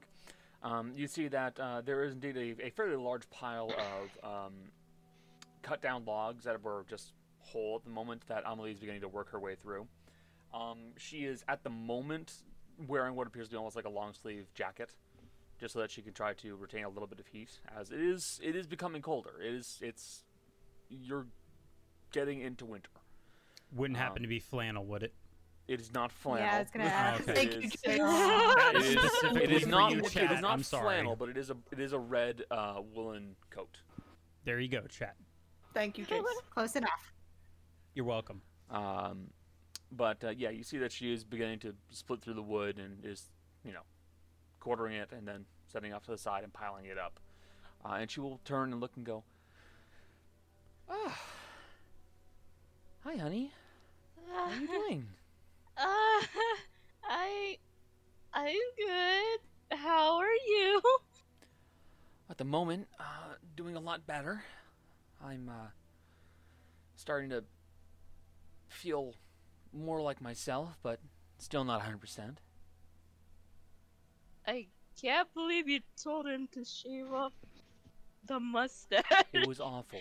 [0.63, 4.53] um, you see that uh, there is indeed a, a fairly large pile of um,
[5.61, 9.07] cut down logs that were just whole at the moment that Amelie is beginning to
[9.07, 9.87] work her way through.
[10.53, 12.33] Um, she is at the moment
[12.87, 14.95] wearing what appears to be almost like a long sleeve jacket,
[15.59, 17.99] just so that she can try to retain a little bit of heat, as it
[17.99, 19.31] is it is becoming colder.
[19.43, 20.23] It is it's
[20.89, 21.27] you're
[22.11, 22.89] getting into winter.
[23.75, 25.13] Wouldn't happen Um, to be flannel, would it?
[25.69, 26.43] It is not flannel.
[26.45, 27.21] Yeah, I was gonna Oh, ask.
[27.21, 27.33] okay.
[27.35, 29.91] Thank It you, is- It is is, specifically it is not.
[29.91, 30.31] you, it chat.
[30.31, 30.83] is not I'm sorry.
[30.83, 33.77] flannel, but it is a it is a red uh, woolen coat.
[34.45, 35.15] There you go, chat.
[35.75, 36.23] Thank you, Jace.
[36.49, 37.13] Close enough.
[37.93, 38.41] You're welcome.
[38.71, 39.27] Um,
[39.91, 43.05] but uh, yeah, you see that she is beginning to split through the wood and
[43.05, 43.25] is,
[43.63, 43.81] you know,
[44.59, 47.19] quartering it and then setting off to the side and piling it up.
[47.85, 49.23] Uh, and she will turn and look and go,
[50.89, 51.19] Ah,
[53.03, 53.51] hi, honey.
[54.33, 55.07] How are you doing?
[55.79, 55.83] Uh,
[57.03, 57.57] I,
[58.33, 59.77] I'm good.
[59.77, 60.81] How are you?
[62.29, 63.03] At the moment, uh,
[63.55, 64.43] doing a lot better.
[65.23, 65.67] I'm uh,
[66.95, 67.43] starting to
[68.67, 69.13] feel
[69.73, 70.99] more like myself, but
[71.37, 72.35] still not 100%.
[74.47, 74.67] I
[75.01, 77.33] can't believe you told him to shave off
[78.25, 79.03] the mustache.
[79.33, 79.99] It was awful.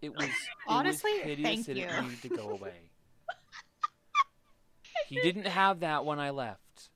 [0.00, 0.32] It was it
[0.68, 1.84] Honestly, was hideous thank and you.
[1.84, 2.74] it needed to go away.
[5.08, 6.90] He didn't have that when I left.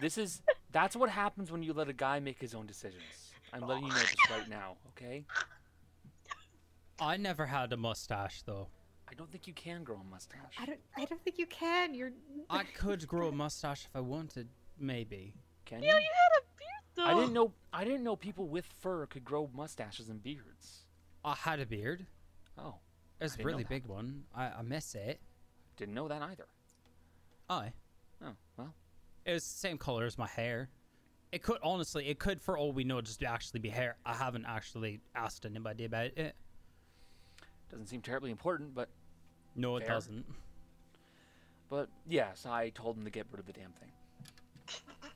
[0.00, 0.40] This is
[0.72, 3.02] that's what happens when you let a guy make his own decisions.
[3.52, 5.26] I'm letting you know this right now, okay?
[7.00, 8.68] I never had a mustache though.
[9.10, 10.54] I don't think you can grow a mustache.
[10.58, 10.78] I don't.
[10.96, 11.94] I don't think you can.
[11.94, 12.12] You're.
[12.48, 14.48] I could grow a mustache if I wanted,
[14.78, 15.34] maybe.
[15.66, 15.92] Can you you?
[15.92, 17.04] know, you had a beard though.
[17.04, 20.86] I didn't know I didn't know people with fur could grow mustaches and beards.
[21.24, 22.06] I had a beard.
[22.56, 22.76] Oh,
[23.20, 24.24] It's a really big one.
[24.34, 25.20] I, I miss it.
[25.76, 26.46] didn't know that either.
[27.48, 27.72] I.
[28.24, 28.74] Oh, well.
[29.24, 30.68] It was the same color as my hair.
[31.32, 33.96] It could honestly, it could for all we know just actually be hair.
[34.04, 36.34] I haven't actually asked anybody about it.
[37.70, 38.88] Doesn't seem terribly important, but
[39.54, 39.88] No, it Fair.
[39.90, 40.26] doesn't.
[41.68, 43.92] but yes, I told him to get rid of the damn thing.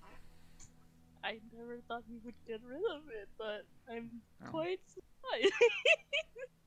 [1.25, 4.11] I never thought he would get rid of it, but I'm
[4.45, 4.51] Oh.
[4.51, 5.53] quite surprised.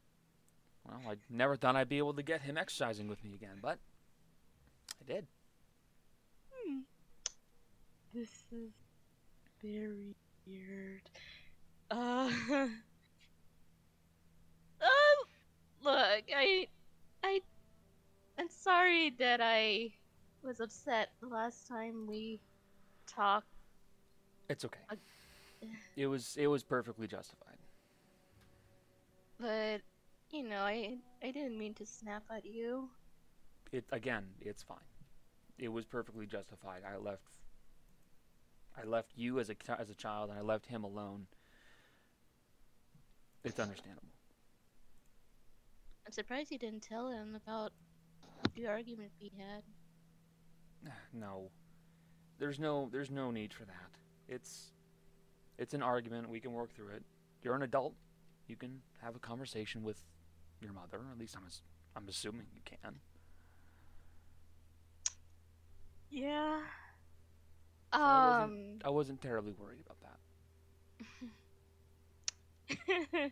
[0.88, 3.78] Well, I never thought I'd be able to get him exercising with me again, but
[5.02, 5.28] I did.
[6.52, 6.80] Hmm.
[8.14, 8.72] This is
[9.62, 10.16] very
[10.46, 11.02] weird.
[11.92, 12.68] Uh, uh
[15.84, 16.68] look, I,
[17.24, 17.42] I,
[18.38, 19.92] I'm sorry that I
[20.44, 22.40] was upset the last time we
[23.08, 23.48] talked.
[24.50, 24.80] It's okay.
[24.90, 24.96] Uh,
[25.98, 27.58] It was it was perfectly justified.
[29.40, 29.82] But
[30.32, 32.90] you know, I I didn't mean to snap at you.
[33.72, 34.78] It again, it's fine.
[35.58, 36.82] It was perfectly justified.
[36.86, 37.38] I left
[38.78, 41.28] I left you as a as a child and I left him alone.
[43.44, 44.10] It's understandable.
[46.06, 47.72] I'm surprised you didn't tell him about
[48.56, 49.64] the argument we had.
[51.14, 51.50] No.
[52.40, 53.92] There's no there's no need for that.
[54.28, 54.72] It's
[55.58, 57.04] it's an argument, we can work through it.
[57.42, 57.96] You're an adult.
[58.48, 59.98] You can have a conversation with
[60.62, 61.44] your mother, at least I'm
[61.96, 63.00] I'm assuming you can.
[66.10, 66.60] Yeah.
[67.94, 68.86] So I wasn't- Um.
[68.86, 70.20] I wasn't terribly worried about that.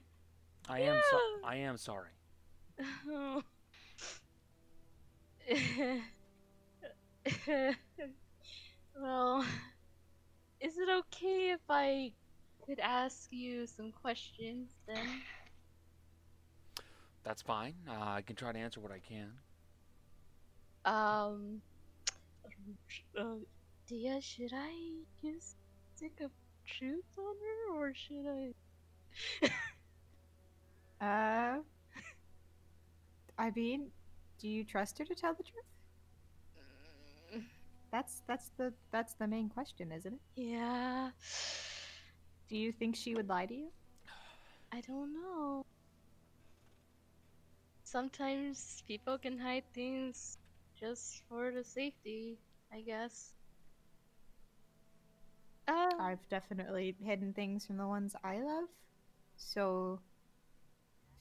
[0.70, 2.10] I am so, I am sorry.
[3.10, 3.44] Oh.
[9.00, 9.46] well,
[10.60, 12.12] is it okay if I
[12.66, 15.22] could ask you some questions then?
[17.26, 17.74] That's fine.
[17.90, 19.32] Uh, I can try to answer what I can.
[20.86, 21.62] Um,
[23.20, 23.24] uh,
[23.88, 24.72] Dia, should I
[25.22, 25.56] use
[25.96, 26.30] stick of
[26.68, 27.36] truth on
[27.74, 29.50] her or should I?
[31.02, 31.58] Uh.
[33.38, 33.92] I mean,
[34.40, 35.66] do you trust her to tell the truth?
[37.92, 40.20] That's that's the that's the main question, isn't it?
[40.36, 41.10] Yeah,
[42.50, 43.68] Do you think she would lie to you?
[44.72, 45.66] I don't know.
[47.86, 50.38] Sometimes people can hide things
[50.78, 52.38] just for the safety,
[52.72, 53.34] I guess.
[55.68, 58.70] Uh, I've definitely hidden things from the ones I love.
[59.38, 60.02] So,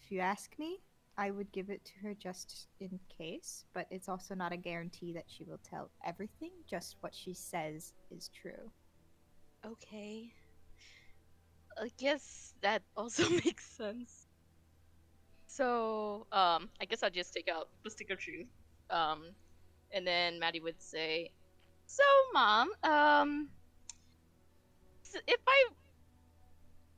[0.03, 0.81] if you ask me,
[1.17, 5.13] I would give it to her just in case, but it's also not a guarantee
[5.15, 8.73] that she will tell everything, just what she says is true.
[9.65, 10.33] okay.
[11.79, 14.27] I guess that also makes sense.
[15.55, 18.49] So, um, I guess I'll just take out the stick of truth.
[18.91, 19.31] Um,
[19.93, 21.31] and then Maddie would say,
[21.87, 22.03] "So,
[22.33, 23.49] mom, um,
[25.29, 25.69] if I,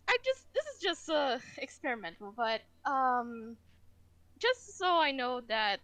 [0.08, 3.56] I just this is just uh experimental, but um,
[4.38, 5.80] just so I know that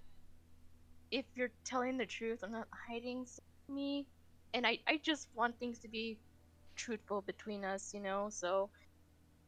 [1.11, 3.27] if you're telling the truth, I'm not hiding
[3.69, 4.07] me,
[4.55, 6.19] and I I just want things to be
[6.77, 8.29] truthful between us, you know.
[8.31, 8.71] So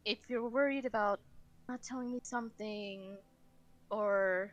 [0.04, 1.20] if you're worried about
[1.68, 3.16] not telling me something
[3.90, 4.50] or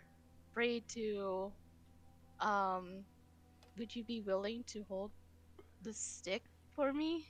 [0.52, 1.52] afraid to,
[2.40, 3.04] um,
[3.78, 5.12] would you be willing to hold
[5.82, 6.44] the stick
[6.76, 7.26] for me?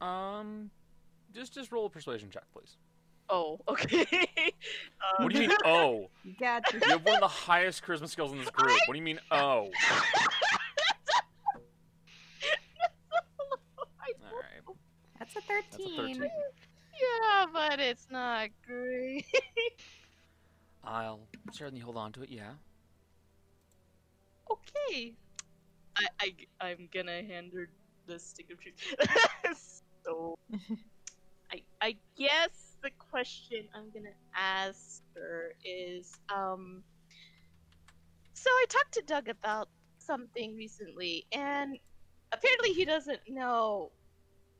[0.00, 0.70] Um,
[1.32, 2.76] just just roll a persuasion check, please.
[3.30, 4.26] Oh, okay.
[5.18, 5.56] What do you mean?
[5.64, 8.78] Oh, You got you have one of the highest charisma skills in this group.
[8.86, 9.20] What do you mean?
[9.30, 9.70] Oh, all
[14.32, 14.76] right.
[15.18, 16.28] That's a That's a 13.
[16.98, 17.22] Thirteen.
[17.32, 19.26] yeah, but it's not great.
[20.82, 22.30] I'll certainly hold on to it.
[22.30, 22.52] Yeah.
[24.50, 25.14] okay.
[25.96, 27.68] I, I, I'm gonna hand her
[28.06, 28.74] the stick of truth.
[30.04, 30.38] so,
[31.52, 36.82] I, I guess the question I'm gonna ask her is, um,
[38.34, 39.68] so I talked to Doug about
[39.98, 41.78] something recently, and
[42.32, 43.92] apparently he doesn't know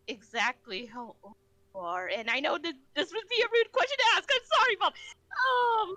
[0.07, 1.35] exactly how old
[1.75, 4.29] you and I know that this would be a rude question to ask.
[4.33, 4.93] I'm sorry, Bob.
[5.33, 5.95] Um,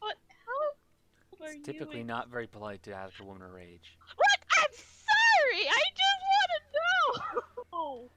[0.00, 1.62] but how It's you?
[1.62, 3.96] typically and- not very polite to ask a woman her age.
[4.16, 4.38] what?
[4.58, 5.68] I'm sorry.
[5.68, 8.10] I just want to know.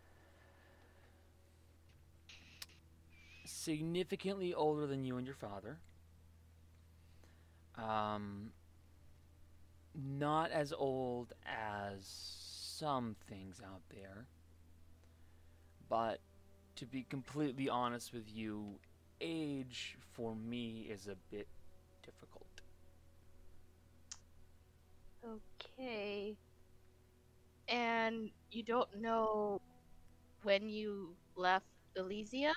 [3.46, 5.78] Significantly older than you and your father.
[7.76, 8.52] Um,
[9.94, 14.26] not as old as some things out there.
[15.90, 16.20] But
[16.78, 18.80] to be completely honest with you,
[19.20, 21.48] age for me is a bit
[22.06, 22.46] difficult.
[25.26, 26.38] Okay.
[27.68, 29.60] And you don't know
[30.44, 31.66] when you left
[31.96, 32.56] Elysium?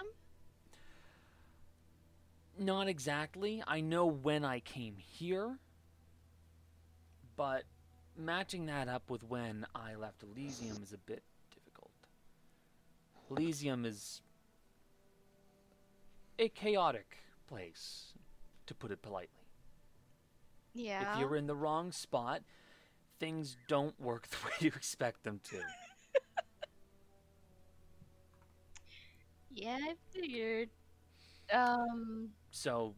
[2.59, 3.63] Not exactly.
[3.67, 5.59] I know when I came here,
[7.37, 7.65] but
[8.17, 11.23] matching that up with when I left Elysium is a bit.
[13.31, 14.23] Elysium is
[16.39, 18.13] a chaotic place,
[18.67, 19.45] to put it politely.
[20.75, 21.15] Yeah.
[21.15, 22.43] If you're in the wrong spot,
[23.19, 25.59] things don't work the way you expect them to.
[29.51, 30.71] Yeah, I figured.
[31.53, 32.95] Um, So,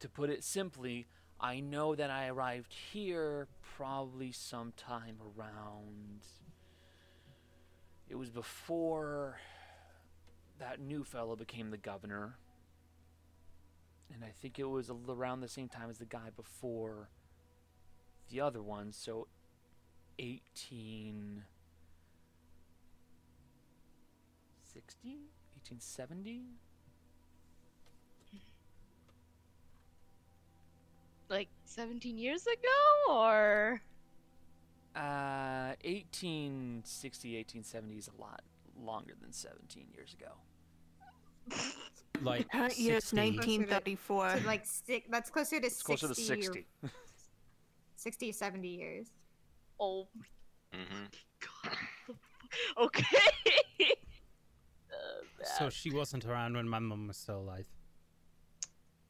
[0.00, 1.06] to put it simply,
[1.40, 6.20] I know that I arrived here probably sometime around.
[8.10, 9.38] It was before
[10.58, 12.36] that new fellow became the governor.
[14.12, 17.08] And I think it was around the same time as the guy before
[18.28, 19.28] the other one, so
[20.18, 21.44] 18.
[24.74, 26.42] 1870?
[31.28, 33.80] like 17 years ago, or
[34.96, 38.42] Uh, 1860, 1870 is a lot
[38.76, 40.32] longer than 17 years ago.
[42.20, 43.16] Like Current year is 60.
[43.16, 44.38] 1934.
[44.38, 46.66] So like six, that's closer to It's closer to 60 or 60.
[47.96, 49.06] 60 or 70 years.
[49.78, 50.08] oh,
[50.72, 51.06] hmm
[52.78, 53.16] okay.
[54.90, 57.66] uh, So she wasn't around when my mom was still alive.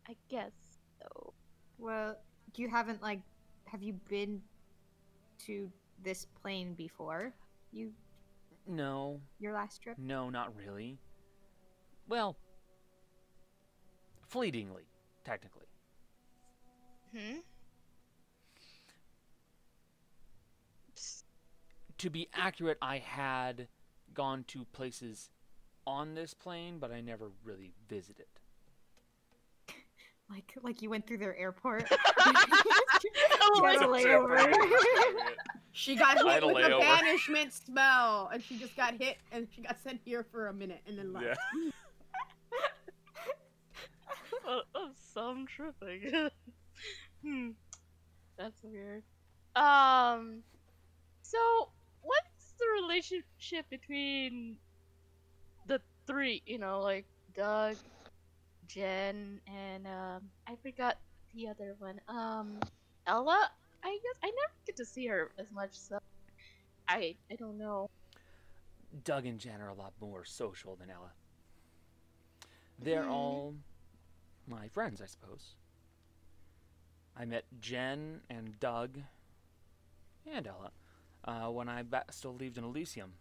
[0.09, 0.53] I guess
[1.01, 1.33] so.
[1.79, 2.17] Well,
[2.57, 3.21] you haven't like,
[3.67, 4.43] have you been
[5.47, 5.71] to
[6.03, 7.33] this plane before?
[7.73, 7.93] You
[8.67, 9.97] No, your last trip?
[9.99, 10.99] no, not really.
[12.09, 12.37] Well,
[14.29, 14.85] fleetingly,
[15.25, 15.67] technically.
[17.17, 17.39] Hmm.
[21.99, 23.69] To be accurate, I had
[24.15, 25.29] gone to places
[25.87, 28.27] on this plane, but I never really visited.
[30.31, 31.85] Like like you went through their airport.
[33.43, 33.97] Oh my Got a God.
[33.97, 34.55] layover.
[35.73, 36.81] She got hit had a with the layover.
[36.81, 40.81] banishment spell, and she just got hit, and she got sent here for a minute,
[40.87, 41.39] and then left.
[44.47, 46.29] Oh, oh, so I'm tripping.
[47.23, 47.49] hmm.
[48.37, 49.03] That's weird.
[49.57, 50.43] Um.
[51.23, 51.39] So,
[52.03, 54.57] what's the relationship between
[55.67, 56.43] the three?
[56.47, 57.07] You know, like
[57.37, 57.77] Doug,
[58.75, 60.97] Jen, and um, I forgot
[61.35, 62.01] the other one.
[62.09, 62.59] Um,
[63.07, 63.51] Ella.
[63.83, 65.99] I guess I never get to see her as much, so
[66.89, 67.89] I I don't know.
[69.05, 71.13] Doug and Jen are a lot more social than Ella.
[72.79, 73.11] They're Mhm.
[73.11, 73.55] all
[74.47, 75.55] my friends, I suppose.
[77.17, 78.99] I met Jen and Doug
[80.27, 80.73] and Ella
[81.25, 83.15] uh, when I ba- still lived in Elysium.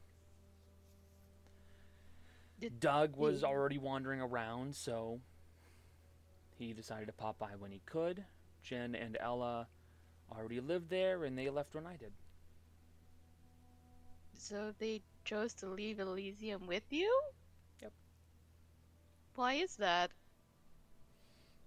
[2.60, 5.22] Did Doug was already wandering around, so
[6.60, 8.24] he decided to pop by when he could.
[8.64, 9.68] Jen and Ella
[10.32, 12.12] already lived there, and they left when I did.
[14.38, 17.10] So they chose to leave Elysium with you?
[17.82, 17.94] Yep.
[19.36, 20.12] Why is that?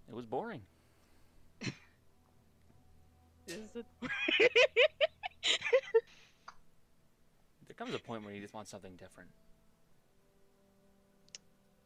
[0.09, 0.61] It was boring.
[3.47, 3.86] Is it?
[7.68, 9.30] There comes a point where you just want something different.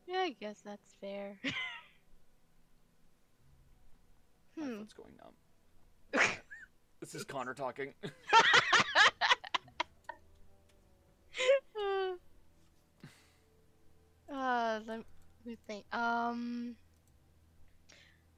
[0.09, 1.39] yeah, I guess that's fair.
[4.57, 4.79] My hmm.
[4.79, 5.35] foot's going numb.
[7.01, 7.93] this is Connor talking.
[14.33, 15.03] uh, let
[15.45, 15.85] me think.
[15.93, 16.77] Um.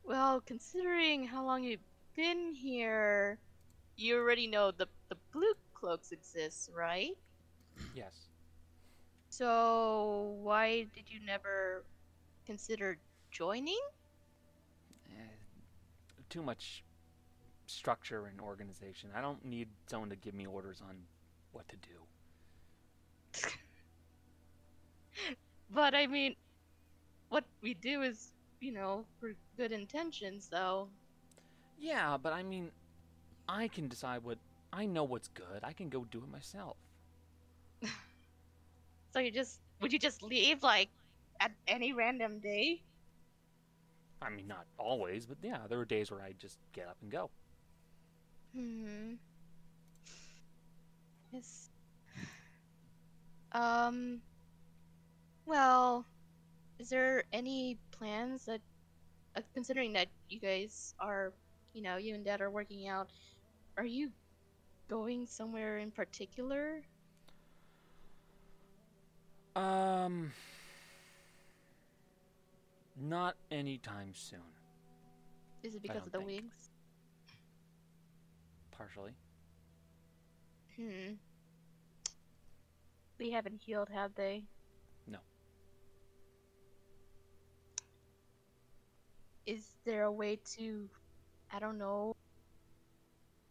[0.05, 1.81] Well, considering how long you've
[2.17, 3.39] been here,
[3.97, 7.17] you already know the the blue cloaks exist, right?
[7.95, 8.29] yes.
[9.31, 11.85] So why did you never
[12.47, 12.99] consider
[13.31, 13.79] joining?
[16.29, 16.85] Too much
[17.67, 19.11] structure and organization.
[19.15, 20.97] I don't need someone to give me orders on
[21.53, 22.07] what to do.
[25.71, 26.37] But I mean,
[27.29, 30.91] what we do is, you know, for good intentions, though.
[31.79, 32.73] Yeah, but I mean,
[33.49, 34.39] I can decide what.
[34.73, 35.65] I know what's good.
[35.65, 36.77] I can go do it myself.
[39.13, 40.91] So you just would you just leave like
[41.41, 42.83] at any random day?
[44.21, 47.11] I mean, not always, but yeah, there were days where I just get up and
[47.11, 47.31] go.
[48.55, 49.15] Hmm.
[51.33, 51.71] Yes.
[53.53, 54.21] Um.
[55.47, 56.05] Well,
[56.79, 58.61] is there any plans that,
[59.37, 61.33] uh, considering that you guys are,
[61.73, 63.09] you know, you and Dad are working out,
[63.79, 64.11] are you
[64.89, 66.83] going somewhere in particular?
[69.57, 70.33] Um.
[73.01, 74.41] Not anytime soon.
[75.63, 76.43] Is it because of the think.
[76.43, 76.71] wigs?
[78.73, 79.13] Partially.
[80.77, 81.15] Hmm.
[83.19, 84.45] They haven't healed, have they?
[85.07, 85.19] No.
[89.47, 90.89] Is there a way to,
[91.53, 92.15] I don't know,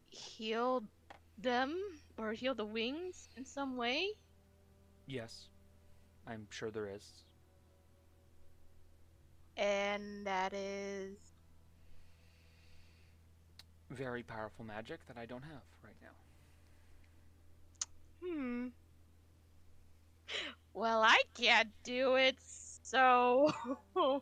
[0.08, 0.84] heal
[1.38, 1.78] them
[2.18, 4.10] or heal the wings in some way?
[5.06, 5.50] Yes.
[6.26, 7.24] I'm sure there is.
[9.58, 11.18] And that is.
[13.90, 16.10] Very powerful magic that I don't have right now.
[18.24, 18.68] Hmm.
[20.74, 22.36] Well, I can't do it,
[22.84, 23.52] so.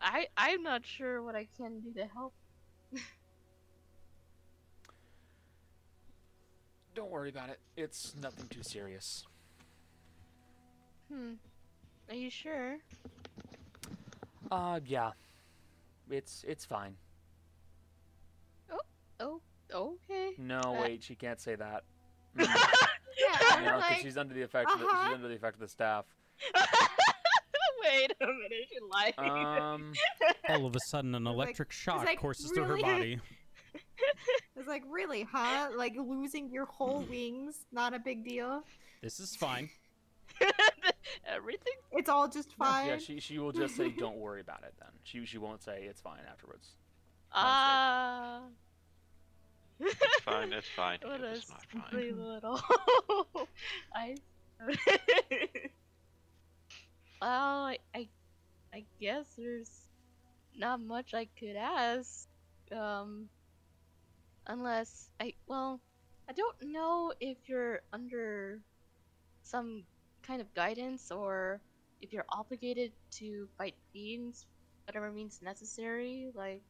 [0.00, 2.32] I I'm not sure what I can do to help.
[6.94, 7.58] Don't worry about it.
[7.76, 9.24] It's nothing too serious.
[11.10, 11.32] Hmm.
[12.08, 12.78] Are you sure?
[14.52, 15.12] Uh, yeah.
[16.10, 16.94] It's it's fine.
[18.70, 19.40] Oh,
[19.72, 20.32] oh, okay.
[20.36, 21.84] No, Uh, wait, she can't say that.
[23.18, 24.70] Yeah, no, because like, she's under the effect.
[24.72, 25.08] Of the, uh-huh.
[25.08, 26.06] she's under the effect of the staff.
[27.84, 29.14] Wait a minute, she lied.
[29.18, 29.92] Um,
[30.48, 33.20] All of a sudden, an like- electric shock like, courses through her body.
[34.56, 35.68] It's like, really, huh?
[35.76, 38.64] Like losing your whole wings, not a big deal.
[39.02, 39.68] This is fine.
[41.26, 41.74] Everything?
[41.92, 42.88] It's all just fine.
[42.88, 45.84] yeah, she she will just say, "Don't worry about it." Then she she won't say
[45.88, 46.70] it's fine afterwards.
[47.32, 48.40] Ah.
[49.80, 50.98] It's fine, it's fine.
[51.02, 52.18] What it a was not fine.
[52.18, 52.60] little.
[53.94, 54.16] I.
[57.20, 58.08] well, I, I,
[58.72, 59.70] I guess there's
[60.56, 62.28] not much I could ask.
[62.70, 63.28] Um,
[64.46, 65.80] unless I, well,
[66.28, 68.60] I don't know if you're under
[69.42, 69.84] some
[70.22, 71.60] kind of guidance or
[72.00, 74.46] if you're obligated to fight fiends,
[74.86, 76.30] whatever means necessary.
[76.34, 76.62] Like,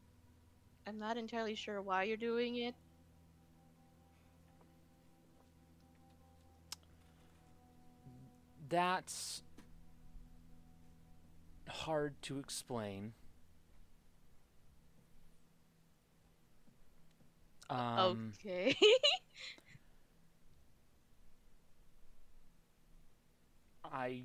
[0.87, 2.75] I'm not entirely sure why you're doing it.
[8.69, 9.43] That's
[11.69, 13.13] hard to explain.
[17.69, 18.77] Um, okay.
[23.93, 24.23] I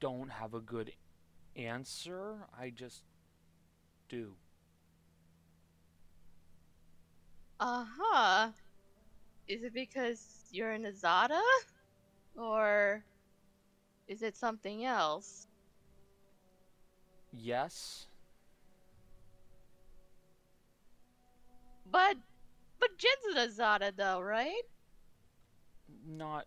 [0.00, 0.92] don't have a good
[1.54, 2.38] answer.
[2.58, 3.04] I just
[4.08, 4.34] do.
[7.60, 8.48] Uh huh.
[9.46, 11.40] Is it because you're an Azata?
[12.36, 13.04] Or
[14.08, 15.46] is it something else?
[17.32, 18.06] Yes.
[21.90, 22.16] But
[22.80, 24.62] but Jen's an Azata though, right?
[26.06, 26.46] Not.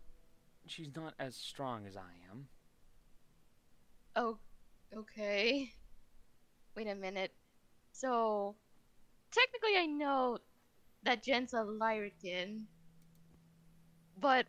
[0.72, 2.48] She's not as strong as I am.
[4.16, 4.38] Oh
[4.96, 5.70] okay.
[6.78, 7.34] Wait a minute.
[7.92, 8.56] So
[9.34, 10.38] technically I know
[11.04, 12.68] that Jen's a Lyrakien.
[14.18, 14.46] But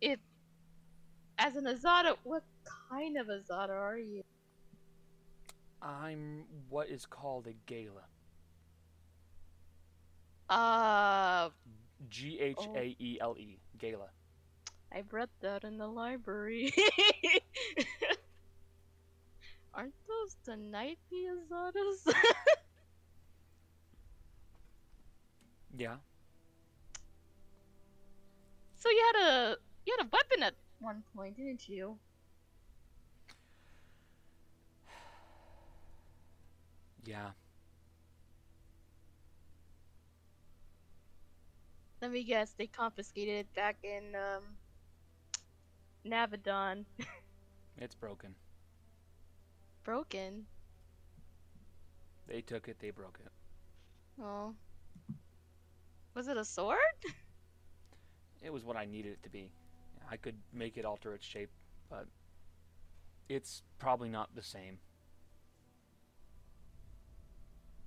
[0.00, 0.18] if
[1.38, 2.44] as an Azata, what
[2.90, 4.22] kind of a Zada are you?
[5.82, 8.00] I'm what is called a ghaele.
[10.48, 11.50] Uh,
[12.08, 13.58] G H A E L E.
[13.78, 14.08] Ghaele.
[14.94, 16.72] I've read that in the library.
[19.74, 22.06] Aren't those the knightly Azatas?
[25.76, 25.96] Yeah.
[28.76, 31.98] so you had a you had a weapon at one point, didn't you?
[37.04, 37.32] Yeah.
[42.02, 44.58] Let me guess, they confiscated it back in um
[46.06, 46.84] Navadon.
[47.76, 48.34] It's broken.
[49.82, 50.46] Broken.
[52.26, 53.32] They took it, they broke it.
[54.22, 54.54] Oh.
[56.14, 56.78] Was it a sword?
[58.42, 59.50] It was what I needed it to be.
[60.10, 61.48] I could make it alter its shape,
[61.88, 62.06] but
[63.26, 64.76] it's probably not the same.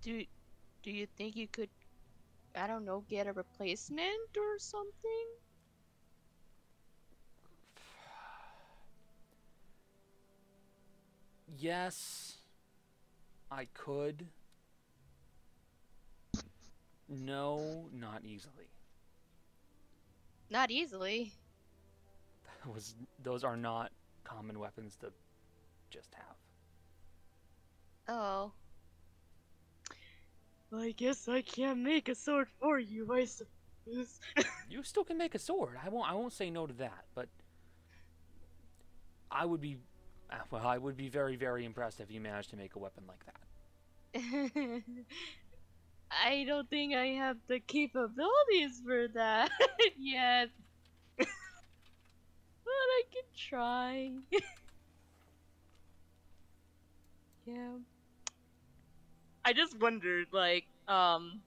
[0.02, 0.26] Do
[0.82, 1.70] do you think you could
[2.56, 5.28] I don't know, get a replacement or something?
[11.56, 12.38] Yes,
[13.50, 14.26] I could.
[17.10, 18.68] No, not easily.
[20.50, 21.34] Not easily.
[22.46, 23.92] That was those are not
[24.24, 25.12] common weapons to
[25.90, 26.36] just have.
[28.10, 28.52] Oh.
[30.70, 34.20] Well, I guess I can't make a sword for you, I suppose.
[34.70, 35.78] You still can make a sword.
[35.82, 36.12] I won't.
[36.12, 37.06] I won't say no to that.
[37.16, 37.30] But
[39.32, 39.78] I would be,
[40.52, 43.26] well, I would be very, very impressed if you managed to make a weapon like
[43.26, 43.42] that.
[46.12, 49.52] I don't think I have the capabilities for that
[49.98, 50.50] yet.
[51.18, 51.28] but
[52.66, 54.12] I can try.
[57.46, 57.78] yeah.
[59.46, 61.42] I just wondered, like, um,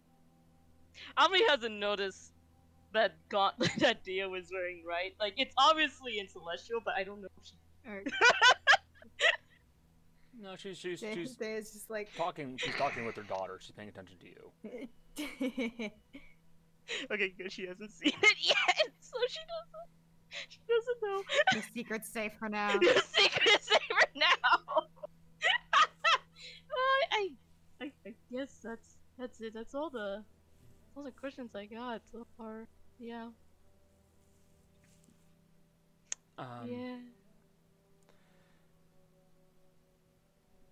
[1.17, 2.33] Ami hasn't noticed
[2.93, 5.15] that gauntlet that Dia was wearing, right?
[5.21, 7.57] Like, it's obviously in Celestial, but I don't know if she.
[10.41, 12.57] Or No, she's she's she's Day just like talking.
[12.57, 13.59] She's talking with her daughter.
[13.61, 15.91] She's paying attention to you.
[17.11, 17.53] Okay, good.
[17.53, 18.57] She hasn't seen it yet,
[19.01, 19.89] so she doesn't.
[20.49, 21.23] She doesn't know.
[21.53, 22.73] the secret's safe for now.
[22.79, 24.85] the secret for now.
[26.73, 27.31] I, I,
[27.81, 29.55] I, I guess that's that's it.
[29.55, 30.25] That's all the
[30.97, 32.67] all the questions I got so far.
[32.99, 33.29] Yeah.
[36.39, 36.97] Um, yeah.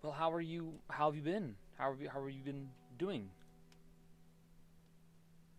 [0.01, 0.73] Well, how are you?
[0.89, 1.55] How have you been?
[1.77, 2.09] How have you?
[2.09, 3.29] How have you been doing?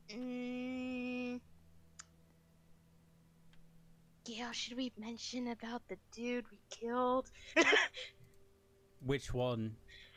[0.08, 1.40] Mm.
[4.26, 4.50] Yeah.
[4.52, 7.30] Should we mention about the dude we killed?
[9.04, 9.76] Which one?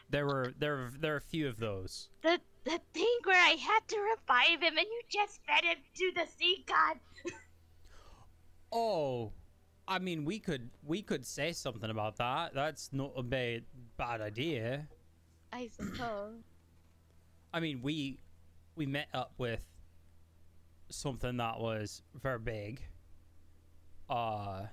[0.09, 2.09] There were there there are a few of those.
[2.21, 6.11] the the thing where I had to revive him and you just fed him to
[6.15, 6.99] the sea god.
[8.75, 9.31] Oh,
[9.87, 12.53] I mean, we could we could say something about that.
[12.53, 13.63] That's not a bad
[13.97, 14.87] bad idea.
[15.51, 16.43] I suppose.
[17.53, 18.19] I mean, we
[18.75, 19.65] we met up with
[20.89, 22.81] something that was very big.
[24.09, 24.63] Uh,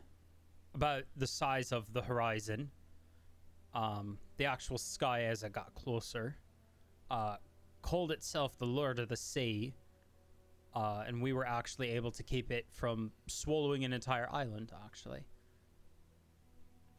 [0.75, 2.71] about the size of the horizon.
[3.75, 6.37] Um, the actual sky as it got closer.
[7.11, 7.37] Uh,
[7.83, 9.75] called itself the Lord of the Sea.
[10.75, 14.73] Uh, and we were actually able to keep it from swallowing an entire island.
[14.85, 15.25] Actually,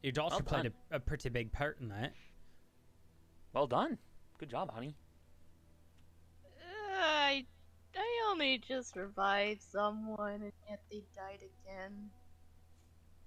[0.03, 2.13] your daughter Well played a, a pretty big part in that.
[3.53, 3.97] Well done.
[4.37, 4.95] Good job, honey.
[6.45, 7.45] Uh, I
[7.95, 12.09] I only just revived someone and yet they died again.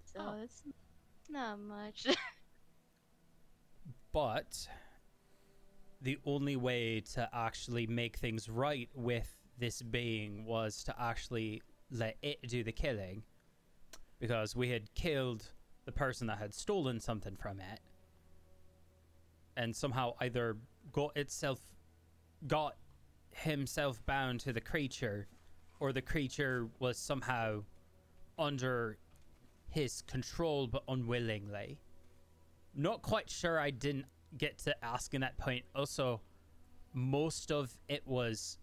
[0.05, 0.42] So Oh.
[0.42, 0.62] it's
[1.28, 2.07] not much.
[4.12, 4.68] but
[6.01, 12.16] the only way to actually make things right with this being was to actually let
[12.22, 13.22] it do the killing
[14.18, 15.50] because we had killed
[15.84, 17.80] the person that had stolen something from it
[19.57, 20.57] and somehow either
[20.92, 21.61] got itself
[22.46, 22.76] got
[23.30, 25.28] himself bound to the creature
[25.80, 27.62] or the creature was somehow
[28.38, 28.98] under
[29.68, 31.78] his control but unwillingly
[32.74, 35.64] not quite sure I didn't get to asking that point.
[35.74, 36.20] Also,
[36.92, 38.59] most of it was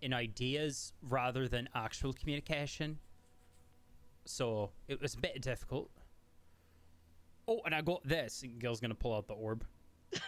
[0.00, 2.98] in ideas rather than actual communication.
[4.24, 5.90] So it was a bit difficult.
[7.46, 8.42] Oh, and I got this.
[8.42, 9.64] And Gil's gonna pull out the orb.
[10.14, 10.20] uh,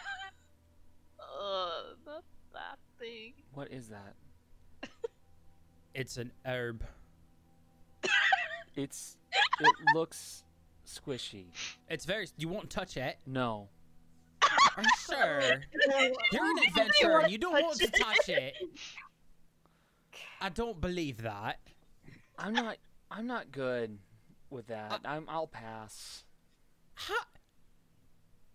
[2.04, 3.32] not that thing.
[3.54, 4.14] What is that?
[5.94, 6.84] It's an herb.
[8.76, 9.16] It's.
[9.58, 10.44] It looks
[10.86, 11.46] squishy.
[11.88, 12.28] It's very.
[12.36, 13.16] You won't touch it.
[13.26, 13.68] No.
[14.42, 15.40] Are you sure?
[16.32, 17.20] You're an adventurer.
[17.20, 18.52] and You don't want to touch it.
[20.40, 21.58] I don't believe that.
[22.38, 22.76] I'm not.
[23.10, 23.98] I'm not good
[24.50, 24.92] with that.
[24.92, 25.24] Uh, I'm.
[25.28, 26.24] I'll pass.
[26.94, 27.26] Ha-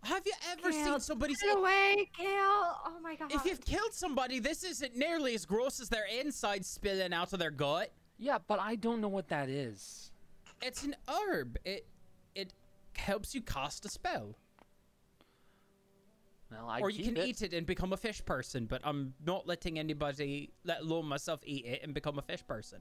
[0.03, 1.35] Have you ever Gail, seen somebody?
[1.35, 2.27] Get away, Gail!
[2.27, 3.31] Oh my god.
[3.31, 7.39] If you've killed somebody, this isn't nearly as gross as their inside spilling out of
[7.39, 7.91] their gut.
[8.17, 10.11] Yeah, but I don't know what that is.
[10.61, 11.57] It's an herb.
[11.65, 11.87] It
[12.35, 12.53] it
[12.95, 14.35] helps you cast a spell.
[16.51, 17.25] Well, I or you can it.
[17.25, 21.39] eat it and become a fish person, but I'm not letting anybody, let alone myself,
[21.45, 22.79] eat it and become a fish person.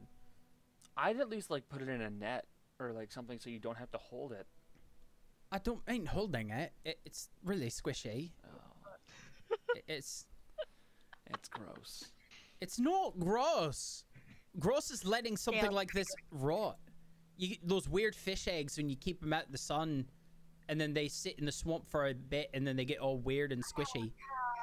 [0.96, 2.46] I'd at least like put it in a net
[2.80, 4.46] or like something so you don't have to hold it.
[5.52, 6.72] I don't mind holding it.
[6.84, 8.32] it it's really squishy.
[8.44, 8.90] Oh,
[9.76, 10.26] It- it's
[11.26, 12.04] it's gross.
[12.60, 14.04] it's not gross.
[14.58, 15.70] Gross is letting something Yeah.
[15.70, 16.78] like this rot.
[17.36, 20.06] You those weird fish eggs when you keep them out in the sun,
[20.70, 23.18] and then they sit in the swamp for a bit, and then they get all
[23.18, 24.12] weird and squishy.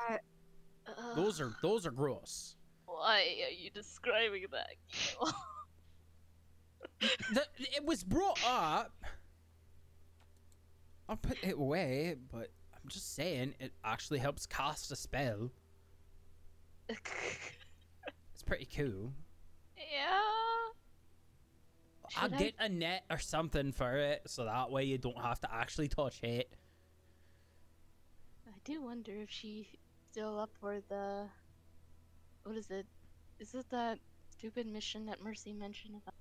[0.09, 2.55] Uh, Those are those are gross.
[2.85, 4.69] Why are you describing that?
[7.33, 7.43] The,
[7.75, 8.93] it was brought up.
[11.09, 15.51] I'll put it away, but I'm just saying it actually helps cast a spell.
[18.33, 19.11] It's pretty cool.
[19.75, 20.21] yeah.
[22.15, 25.39] I'll I- get a net or something for it, so that way you don't have
[25.41, 26.49] to actually touch it.
[28.47, 29.65] I do wonder if she's
[30.11, 31.27] still up for the.
[32.43, 32.85] What is it?
[33.39, 33.99] Is it that
[34.31, 36.13] stupid mission that Mercy mentioned about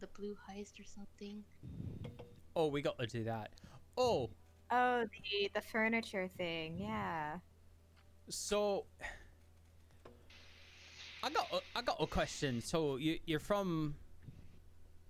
[0.00, 1.42] the blue heist or something?
[2.54, 3.50] Oh, we got to do that.
[3.96, 4.30] Oh,
[4.70, 6.76] Oh, the the furniture thing.
[6.78, 7.38] Yeah.
[8.28, 8.84] so
[11.22, 12.60] I got a, I got a question.
[12.60, 13.94] So you you're from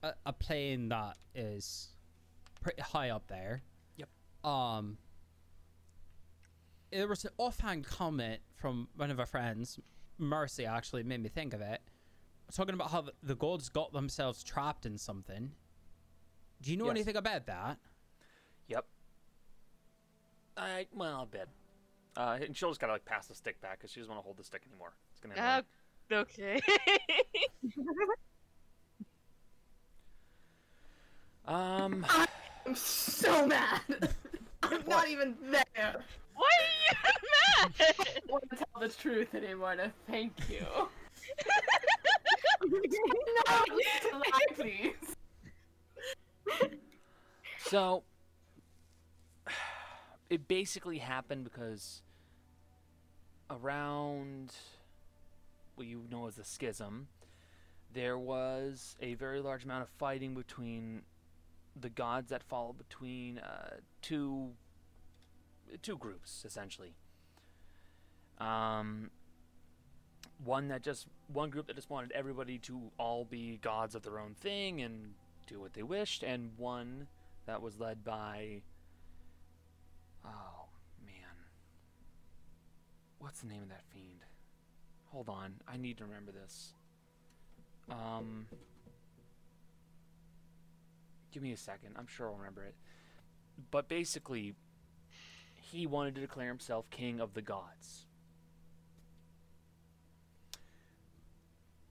[0.03, 1.89] a, a plane that is
[2.61, 3.63] pretty high up there.
[3.97, 4.09] Yep.
[4.45, 4.99] Um.
[6.91, 9.79] There was an offhand comment from one of our friends,
[10.17, 10.65] Mercy.
[10.65, 11.81] Actually, made me think of it.
[12.55, 15.53] Talking about how the, the gods got themselves trapped in something.
[16.63, 16.93] Do you know Yes.
[16.93, 17.77] anything about that?
[18.69, 18.87] Yep.
[20.57, 21.49] I well a bit.
[22.17, 24.25] Uh, and she'll just gotta like pass the stick back because she doesn't want to
[24.25, 24.95] hold the stick anymore.
[25.13, 25.65] It's gonna.
[26.11, 26.59] Annoy- okay.
[31.49, 32.05] Um.
[32.67, 33.81] I'm so mad.
[34.63, 35.97] I'm not even there.
[36.35, 36.97] Why are you
[37.59, 37.73] mad?
[37.99, 39.75] I want to tell the truth anymore.
[39.77, 40.61] To thank you.
[42.63, 43.65] no,
[44.13, 45.17] Lie, please.
[47.61, 48.03] So,
[50.31, 52.03] it basically happened because
[53.49, 54.53] around
[55.77, 57.09] what you know as the schism,
[57.95, 61.01] there was a very large amount of fighting between
[61.81, 64.51] the gods that fall between uh, two
[65.83, 66.95] two groups essentially.
[68.39, 69.11] Um,
[70.45, 74.19] one that just one group that just wanted everybody to all be gods of their
[74.19, 75.15] own thing and
[75.47, 77.09] do what they wished, and one
[77.47, 78.63] that was led by
[80.25, 80.67] oh
[81.05, 81.15] man.
[83.19, 84.25] What's the name of that fiend?
[85.11, 85.55] Hold on.
[85.67, 86.75] I need to remember this.
[87.91, 88.47] Um
[91.33, 91.95] give me a second.
[91.97, 92.75] I'm sure i'll remember it.
[93.71, 94.55] But basically
[95.55, 98.07] he wanted to declare himself king of the gods.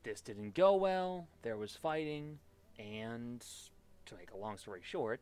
[0.03, 1.27] This didn't go well.
[1.41, 2.39] There was fighting.
[2.79, 3.43] And
[4.05, 5.19] to make a long story short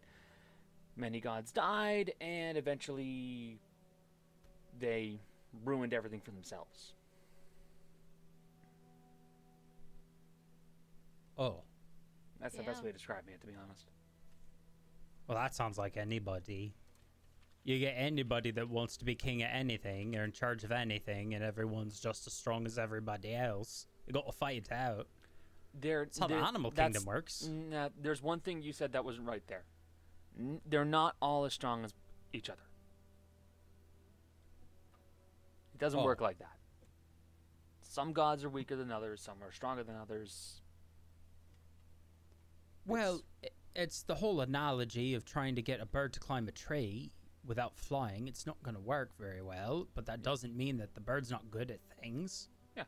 [0.95, 3.59] many gods died, and eventually
[4.80, 5.20] they
[5.63, 6.93] ruined everything for themselves.
[11.38, 11.61] Oh,
[12.39, 13.88] That's the best way to describe it, to be honest.
[15.28, 16.73] Well, that sounds like anybody.
[17.63, 21.34] You get anybody that wants to be king of anything or in charge of anything,
[21.34, 23.88] and everyone's just as strong as everybody else.
[24.05, 25.07] You got to fight it out.
[25.73, 27.43] There, That's how the there- animal that's- kingdom works.
[27.47, 29.65] Nah, uh, there's one thing you said that wasn't right there.
[30.38, 31.93] N- they're not all as strong as
[32.34, 32.61] each other.
[35.73, 36.03] It doesn't Oh.
[36.05, 36.57] work like that.
[37.82, 39.21] Some gods are weaker than others.
[39.21, 40.61] Some are stronger than others.
[42.86, 46.47] Well, It's- i- it's the whole analogy of trying to get a bird to climb
[46.47, 47.11] a tree
[47.45, 48.28] without flying.
[48.28, 51.51] It's not going to work very well, but that doesn't mean that the bird's not
[51.51, 52.47] good at things.
[52.76, 52.84] Yeah.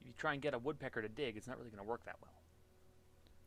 [0.00, 2.04] If you try and get a woodpecker to dig, it's not really going to work
[2.06, 2.32] that well.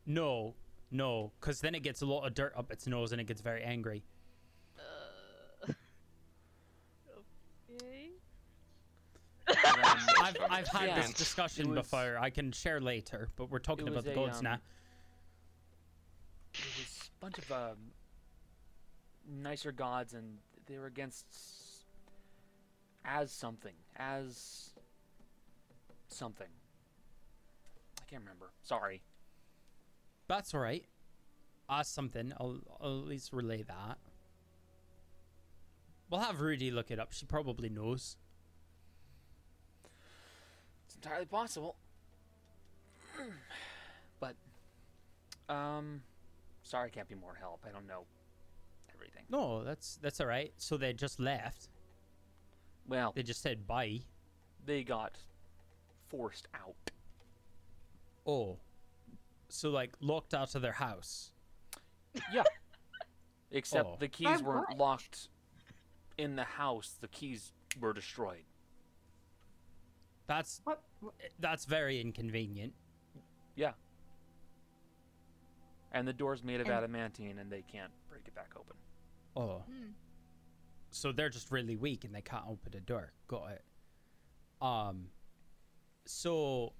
[0.06, 0.54] No,
[0.90, 3.40] no, because then it gets a lot of dirt up its nose and it gets
[3.40, 4.02] very angry.
[4.78, 5.72] Uh,
[7.70, 8.10] okay.
[9.46, 9.49] But, um,
[10.22, 11.00] I've, I've had Yeah.
[11.00, 12.18] this discussion was- before.
[12.18, 14.58] I can share later, but we're talking about the a, gods um, now.
[16.54, 17.76] It was a bunch of um,
[19.28, 21.26] nicer gods, and they were against
[23.04, 24.70] as something, as
[26.08, 26.46] something.
[28.00, 28.50] I can't remember.
[28.62, 29.02] Sorry.
[30.28, 30.84] That's all right.
[31.68, 32.32] Ask something.
[32.38, 33.98] I'll, I'll at least relay that.
[36.10, 37.12] We'll have Rudy look it up.
[37.12, 38.16] She probably knows.
[41.00, 41.76] It's entirely possible.
[44.20, 44.34] but,
[45.48, 46.02] um,
[46.62, 47.64] sorry, I can't be more help.
[47.66, 48.04] I don't know
[48.94, 49.22] everything.
[49.30, 50.52] No, that's that's all right.
[50.58, 51.70] So they just left.
[52.86, 54.00] Well, They just said bye.
[54.66, 55.16] they got
[56.08, 56.90] forced out.
[58.26, 58.58] Oh,
[59.48, 61.30] so like locked out of their house.
[62.30, 62.42] Yeah.
[63.52, 63.96] Except Oh.
[63.98, 65.28] the keys weren't locked
[66.18, 66.98] in the house.
[67.00, 68.44] The keys were destroyed.
[70.30, 70.80] That's What?
[71.40, 72.72] that's very inconvenient.
[73.56, 73.72] Yeah.
[75.90, 78.76] And the door's made of And- adamantine, and they can't break it back open.
[79.34, 79.90] Oh, Hmm.
[80.92, 83.12] so they're just really weak and they can't open the door.
[83.26, 83.64] Got it.
[84.62, 85.10] Um,
[86.04, 86.74] so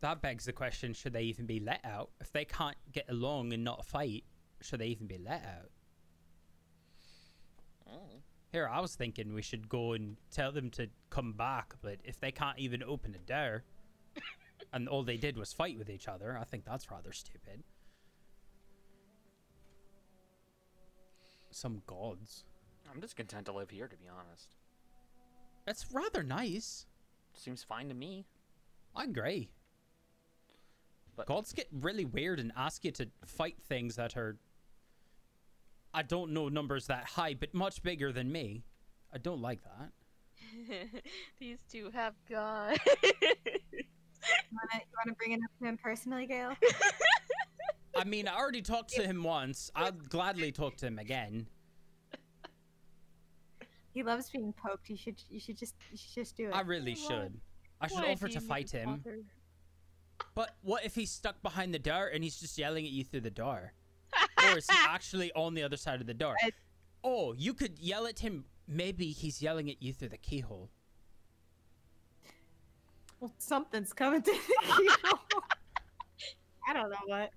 [0.00, 3.52] that begs the question: Should they even be let out if they can't get along
[3.52, 4.24] and not fight?
[4.62, 5.70] Should they even be let out?
[8.56, 12.18] Here, I was thinking we should go and tell them to come back, but if
[12.18, 13.64] they can't even open a door,
[14.72, 17.64] and all they did was fight with each other, I think that's rather stupid.
[21.50, 22.44] Some gods.
[22.90, 24.56] I'm just content to live here, to be honest.
[25.66, 26.86] It's rather nice.
[27.34, 28.24] Seems fine to me.
[28.94, 29.50] I agree.
[31.14, 34.38] But Gods get really weird and ask you to fight things that are.
[35.96, 38.64] I don't know numbers that high, but much bigger than me.
[39.14, 39.92] I don't like that.
[41.40, 42.78] These two have God.
[44.50, 44.58] You
[45.04, 46.56] wanna, bring it up to him personally, Gail?
[47.94, 49.70] I mean, I already talked to him once.
[49.76, 51.46] I'd gladly talk to him again.
[53.94, 54.90] He loves being poked.
[54.90, 56.54] You should you should just you should just do it.
[56.56, 57.40] I really Why- should.
[57.80, 58.96] I should Why offer to fight him.
[59.04, 59.20] bother?
[60.34, 63.20] But what if he's stuck behind the door and he's just yelling at you through
[63.20, 63.74] the door?
[64.52, 66.34] Or is he actually on the other side of the door?
[66.42, 66.50] I-
[67.04, 68.44] Oh, you could yell at him.
[68.66, 70.70] Maybe he's yelling at you through the keyhole.
[73.20, 75.18] Well, something's coming to the keyhole.
[76.68, 77.30] I don't know what.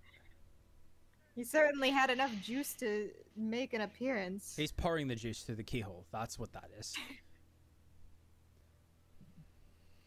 [1.36, 4.56] He certainly had enough juice to make an appearance.
[4.58, 6.06] He's pouring the juice through the keyhole.
[6.12, 6.96] That's what that is.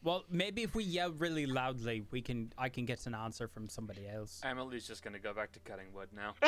[0.05, 2.53] Well, maybe if we yell really loudly, we can.
[2.59, 4.41] I can get an answer from somebody else.
[4.45, 6.35] Emily's just gonna go back to cutting wood now.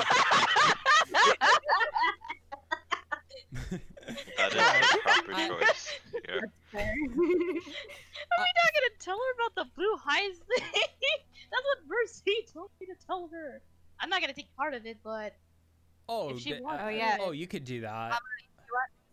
[4.37, 5.93] That is the proper I- choice
[6.27, 6.53] here.
[6.75, 10.65] Are we not gonna tell her about the blue highs thing?
[11.51, 13.63] That's what Mercy told me to tell her.
[14.01, 15.35] I'm not gonna take part of it, but
[16.09, 17.17] Oh, If she th- wants uh, Oh, yeah.
[17.21, 18.19] Oh, you could do that.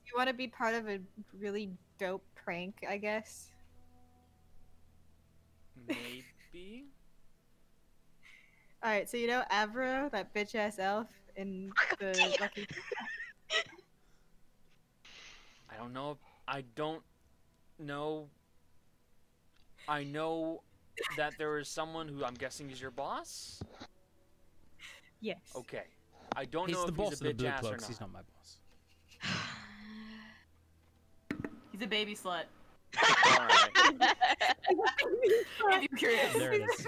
[0.05, 0.99] you want to be part of a
[1.39, 1.69] really
[1.99, 3.47] dope prank, I guess.
[5.87, 6.25] Maybe.
[8.83, 12.67] All right, so you know Avro, that bitch ass elf in the Lucky.
[15.69, 16.17] I don't know.
[16.47, 17.01] I don't
[17.79, 18.27] know.
[19.87, 20.61] I know
[21.17, 23.61] that there is someone who I'm guessing is your boss.
[25.21, 25.37] Yes.
[25.55, 25.83] Okay.
[26.35, 27.61] I don't he's know the if boss he's of a the bitch Blue ass or
[27.67, 27.81] Cloaks.
[27.81, 27.87] not.
[27.89, 28.57] He's not my boss.
[31.71, 32.43] He's a baby slut.
[33.37, 33.69] Alright.
[33.75, 34.09] If you're curious.
[36.37, 36.87] There it is.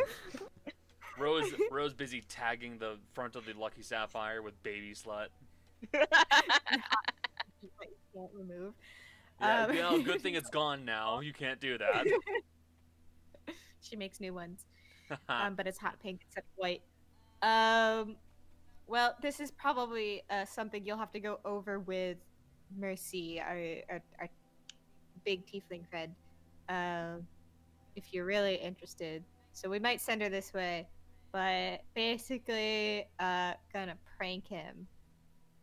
[1.20, 5.28] Rose Rose busy tagging the front of the Lucky Sapphire with baby slut.
[5.94, 6.08] Can't
[8.34, 8.74] remove.
[9.40, 11.20] Yeah, Um, you know, good thing it's gone now.
[11.20, 12.06] You can't do that.
[13.82, 14.66] she makes new ones.
[15.30, 16.82] um, but it's hot pink instead of white.
[17.42, 18.16] Um,
[18.88, 22.18] well, this is probably uh, something you'll have to go over with
[22.78, 23.58] Mercy, our,
[23.90, 24.30] our, our
[25.26, 26.14] big tiefling friend,
[26.70, 27.26] um,
[27.96, 29.24] if you're really interested.
[29.54, 30.88] So we might send her this way,
[31.32, 34.88] but basically, uh, gonna prank him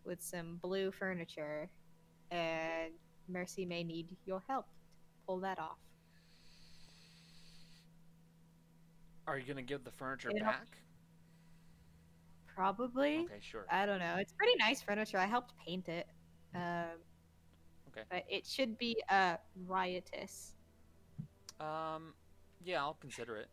[0.05, 1.69] with some blue furniture,
[2.31, 2.93] and
[3.29, 5.79] Mercy may need your help to pull that off.
[9.27, 10.67] Are you gonna give the furniture It'll- back?
[12.47, 13.21] Probably.
[13.21, 13.67] Okay, sure.
[13.71, 14.17] I don't know.
[14.17, 15.19] It's pretty nice furniture.
[15.19, 16.09] I helped paint it.
[16.55, 17.03] Um,
[17.89, 18.05] Okay.
[18.09, 19.37] But it should be uh
[19.67, 20.55] riotous.
[21.59, 22.15] Um,
[22.63, 23.49] yeah, I'll consider it.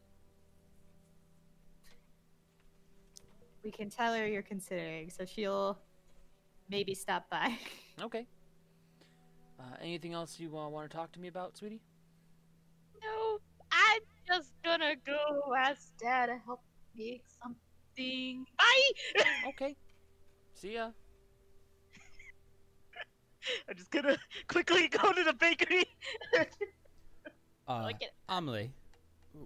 [3.68, 5.78] We can tell her you're considering, so she'll
[6.70, 7.54] maybe stop by.
[8.02, 8.28] Okay.
[9.60, 11.82] Uh, anything else you uh, want to talk to me about, sweetie?
[13.04, 13.40] no,
[13.72, 16.62] I'm just gonna go ask Dad to help
[16.96, 18.46] me make something.
[18.58, 19.26] Bye.
[19.50, 19.76] Okay.
[20.54, 20.92] See ya.
[23.68, 25.86] I'm just gonna quickly go to the bakery.
[27.68, 28.12] Uh, like it.
[28.30, 28.72] Amelie,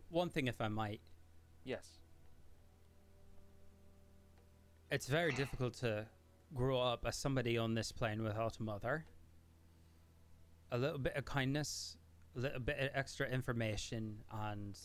[0.09, 1.01] one thing if I might.
[1.63, 2.00] Yes.
[4.91, 6.05] It's very difficult to
[6.53, 9.05] grow up as somebody on this plane without a mother.
[10.73, 11.95] A little bit of kindness,
[12.35, 14.77] a little bit of extra information, and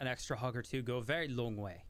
[0.00, 1.84] an extra hug or two go a very long way.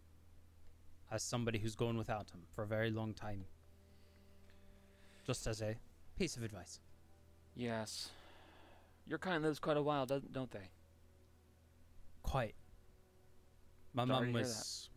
[1.13, 3.45] As somebody who's gone without him for a very long time.
[5.25, 5.77] Just as a
[6.19, 6.81] piece of advice.
[7.55, 8.09] Yes.
[9.07, 10.71] Your kind lives quite a while, don't they?
[12.25, 12.55] Quite.
[13.95, 14.89] My mum was.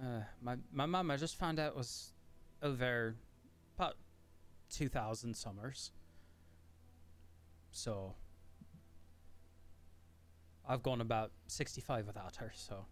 [0.00, 2.12] Uh, my my mum I just found out was
[2.62, 3.14] over
[3.76, 3.96] about
[4.70, 5.92] two thousand summers.
[7.70, 8.14] So
[10.68, 12.86] I've gone about sixty five without her, so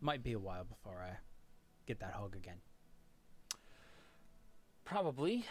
[0.00, 1.16] might be a while before I
[1.86, 2.58] get that hug again.
[4.84, 5.44] Probably.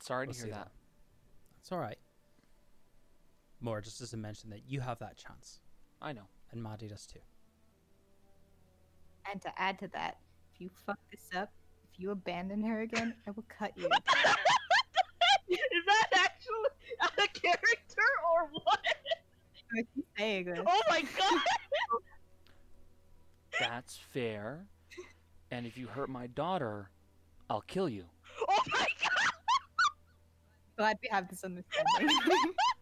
[0.00, 0.60] Sorry We'll to see hear though.
[0.60, 0.70] that.
[1.60, 1.98] It's all right.
[3.60, 5.60] More just as a mention that you have that chance,
[6.02, 6.28] I know.
[6.54, 7.18] And Maddie does too.
[9.30, 10.18] And to add to that,
[10.54, 11.50] if you fuck this up,
[11.92, 13.86] if you abandon her again, I will cut you.
[15.48, 16.70] Is that actually
[17.02, 18.02] out of character
[18.32, 18.80] or what?
[19.76, 19.84] I
[20.16, 20.60] saying this.
[20.66, 21.40] Oh my god!
[23.60, 24.66] That's fair.
[25.50, 26.90] And if you hurt my daughter,
[27.50, 28.04] I'll kill you.
[28.48, 29.32] Oh my god!
[30.76, 32.18] Glad we have this understanding.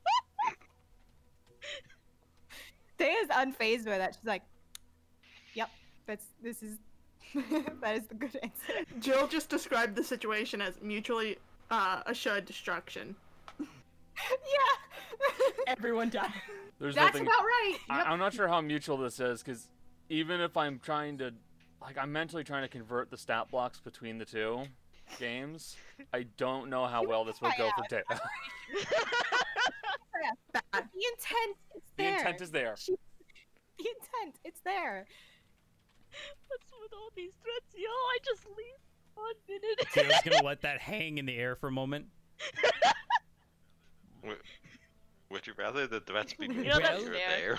[3.02, 4.14] Daya's unfazed by that.
[4.14, 4.42] She's like,
[5.54, 5.70] "Yep,
[6.06, 6.78] that's this is
[7.80, 11.38] that is the good answer." Jill just described the situation as mutually
[11.70, 13.16] uh, assured destruction.
[13.60, 15.66] yeah.
[15.66, 16.30] Everyone died.
[16.78, 17.26] There's That's nothing.
[17.26, 17.76] about right.
[17.90, 18.06] I, Yep.
[18.08, 19.68] I'm not sure how mutual this is because
[20.08, 21.32] even if I'm trying to,
[21.80, 24.64] like, I'm mentally trying to convert the stat blocks between the two
[25.18, 25.76] games,
[26.12, 28.02] I don't know how well this would go for Taylor.
[30.52, 30.62] Bad.
[30.72, 31.56] The intent
[32.04, 32.74] is the intent is there.
[32.76, 32.92] She-
[33.78, 35.06] the intent, it's there.
[36.48, 37.88] What's with all these threats, yo?
[37.88, 38.80] I just leave
[39.14, 39.86] one minute.
[39.92, 42.06] Taylor's gonna let that hang in the air for a moment.
[44.22, 44.38] W-
[45.30, 47.58] Would you rather the threats be You know when that's you're fair.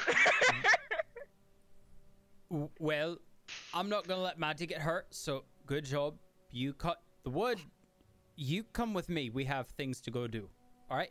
[2.52, 2.70] there?
[2.80, 3.18] Well,
[3.74, 6.16] I'm not gonna let Maddie get hurt, so good job.
[6.52, 7.60] You cut the wood.
[8.36, 9.30] You come with me.
[9.32, 10.48] We have things to go do.
[10.92, 11.10] All right.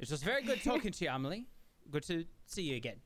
[0.00, 1.46] It's just very good talking to you, Emily.
[1.90, 2.96] Good to see you again.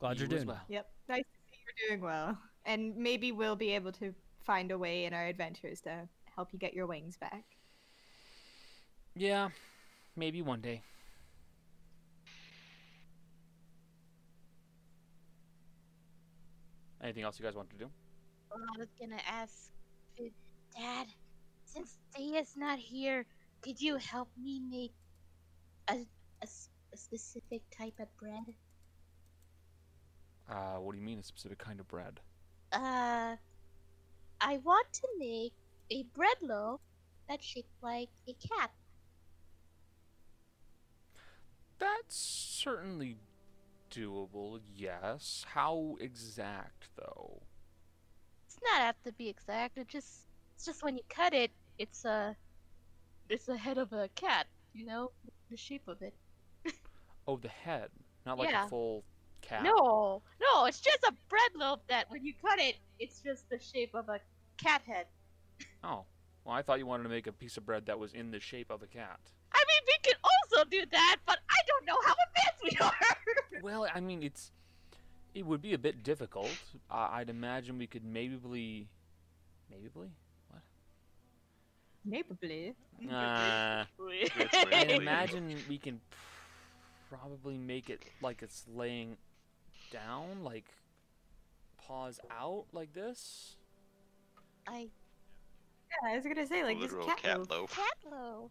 [0.00, 0.60] Glad You you're doing well.
[0.68, 0.86] Yep.
[1.08, 2.38] Nice to see you're doing well.
[2.64, 4.14] And maybe we'll be able to
[4.44, 7.44] find a way in our adventures to help you get your wings back.
[9.14, 9.48] Yeah,
[10.16, 10.82] maybe one day.
[17.02, 17.90] Anything else you guys want to do?
[18.50, 19.70] Well, I was gonna ask,
[20.76, 21.06] Dad,
[21.64, 23.26] since Daya's not here,
[23.60, 24.92] could you help me make
[25.88, 28.54] a, a, s- a specific type of bread?
[30.50, 32.20] Uh, what do you mean a specific kind of bread?
[32.72, 33.36] Uh,
[34.40, 35.52] I want to make
[35.90, 36.80] a bread loaf
[37.28, 38.70] that's shaped like a cat.
[41.78, 43.18] That's certainly
[43.90, 45.44] doable, yes.
[45.52, 47.42] How exact, though?
[48.46, 49.76] It's not have to be exact.
[49.76, 50.20] It just,
[50.54, 52.34] it's just when you cut it, it's a,
[53.28, 54.46] it's the head of a cat.
[54.72, 55.10] You know,
[55.50, 56.14] the shape of it.
[57.26, 57.90] Oh, the head,
[58.24, 58.66] not like Yeah.
[58.66, 59.04] a full
[59.42, 59.62] cat.
[59.62, 63.58] No, no, it's just a bread loaf that when you cut it, it's just the
[63.58, 64.20] shape of a
[64.56, 65.06] cat head.
[65.82, 66.04] Oh,
[66.44, 68.40] well, I thought you wanted to make a piece of bread that was in the
[68.40, 69.18] shape of a cat.
[69.52, 72.92] I mean, we can also do that, but I don't know how advanced we are.
[73.62, 74.52] Well, I mean, it's
[75.34, 76.50] it would be a bit difficult.
[76.90, 78.86] Uh, I'd imagine we could maybe,
[79.70, 80.08] maybe, what?
[82.04, 82.74] Maybe.
[83.10, 83.84] Uh,
[84.72, 86.00] I imagine we can
[87.08, 89.16] probably make it like it's laying
[89.90, 90.66] down, like
[91.78, 93.56] paws out like this.
[94.66, 94.88] I
[95.90, 97.50] Yeah, I was gonna say like a this literal cat, cat loaf.
[97.50, 97.76] loaf.
[97.76, 98.50] cat loaf.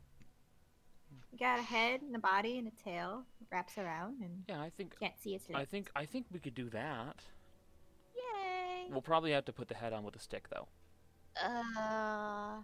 [1.31, 4.69] You got a head and a body and a tail wraps around and Yeah, I
[4.69, 7.17] think can't see its I think I think we could do that.
[8.15, 8.87] Yay.
[8.89, 10.67] We'll probably have to put the head on with a stick though.
[11.41, 12.59] Uh.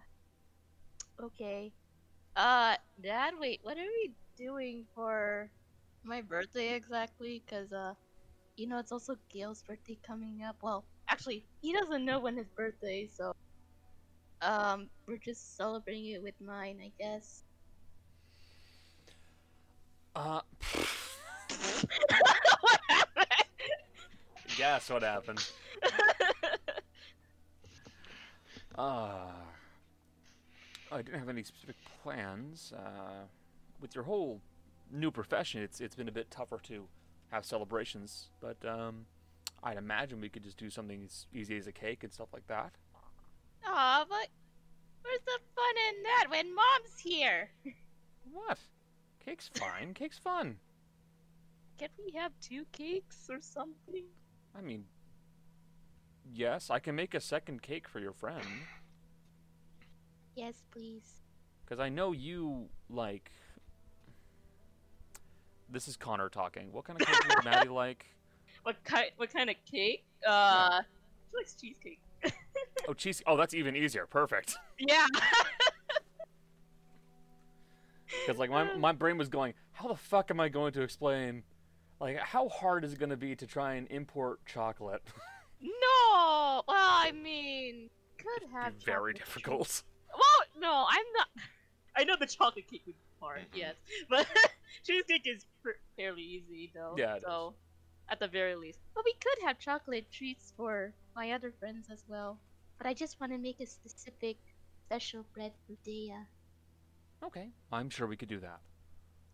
[1.21, 1.71] Okay.
[2.35, 3.59] Uh, Dad, wait.
[3.63, 5.49] What are we doing for
[6.03, 7.43] my birthday exactly?
[7.49, 7.93] Cause uh,
[8.55, 10.57] you know it's also Gail's birthday coming up.
[10.61, 13.33] Well, actually, he doesn't know when his birthday, is, so
[14.41, 17.43] um, we're just celebrating it with mine, I guess.
[20.15, 20.41] Uh,
[22.63, 22.81] what
[24.57, 25.43] guess what happened.
[28.77, 29.27] Uh,
[30.91, 32.73] I didn't have any specific plans.
[32.75, 33.25] Uh,
[33.81, 34.39] with your whole
[34.91, 36.87] new profession, it's it's been a bit tougher to
[37.31, 38.29] have celebrations.
[38.39, 39.05] But um,
[39.63, 42.47] I'd imagine we could just do something as easy as a cake and stuff like
[42.47, 42.73] that.
[43.65, 44.27] Aw, but
[45.01, 47.49] where's the fun in that when mom's here?
[48.31, 48.57] What?
[49.23, 49.93] Cake's fine.
[49.95, 50.57] Cake's fun.
[51.77, 54.03] Can't we have two cakes or something?
[54.55, 54.85] I mean,
[56.31, 58.45] yes, I can make a second cake for your friend.
[60.35, 61.21] Yes, please.
[61.63, 63.31] Because I know you like.
[65.71, 66.71] This is Connor talking.
[66.71, 68.05] What kind of cake would Maddie like?
[68.63, 69.11] What kind?
[69.17, 70.03] What kind of cake?
[70.27, 70.81] Uh,
[71.31, 71.99] she likes cheesecake.
[72.87, 73.21] Oh, cheese.
[73.27, 74.05] Oh, that's even easier.
[74.07, 74.57] Perfect.
[74.79, 75.05] Yeah.
[78.25, 81.43] Because like my my brain was going, how the fuck am I going to explain?
[81.99, 85.01] Like, how hard is it going to be to try and import chocolate?
[85.61, 86.61] no.
[86.67, 88.73] Well, I mean, could have.
[88.85, 89.83] Very difficult.
[90.13, 91.27] Well, no, I'm not.
[91.95, 93.57] I know the chocolate cake would be hard, mm-hmm.
[93.57, 93.75] yes,
[94.09, 94.27] but
[94.83, 95.45] cheesecake is
[95.97, 96.95] fairly easy though.
[96.97, 97.23] Yeah, it is.
[97.23, 97.53] So,
[98.09, 102.03] at the very least, but we could have chocolate treats for my other friends as
[102.07, 102.37] well.
[102.77, 104.37] But I just want to make a specific
[104.87, 106.13] special bread for Dea.
[107.23, 108.59] Okay, I'm sure we could do that.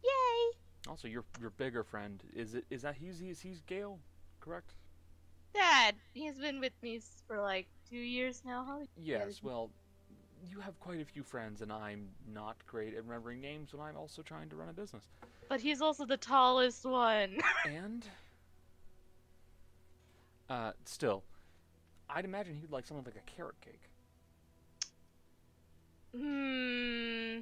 [0.04, 0.58] Yay!
[0.90, 4.00] Also, your your bigger friend is it is that he's he's, he's Gale,
[4.42, 4.74] correct?
[5.54, 8.64] Dad, he's been with me for like two years now.
[8.66, 9.42] How Yes.
[9.42, 9.72] Well,
[10.50, 13.98] you have quite a few friends, and I'm not great at remembering names when I'm
[13.98, 15.04] also trying to run a business.
[15.50, 17.40] But he's also the tallest one.
[17.66, 18.06] And
[20.50, 21.24] uh, still,
[22.10, 23.82] I'd imagine he'd like something like a carrot cake.
[26.16, 27.40] hmm.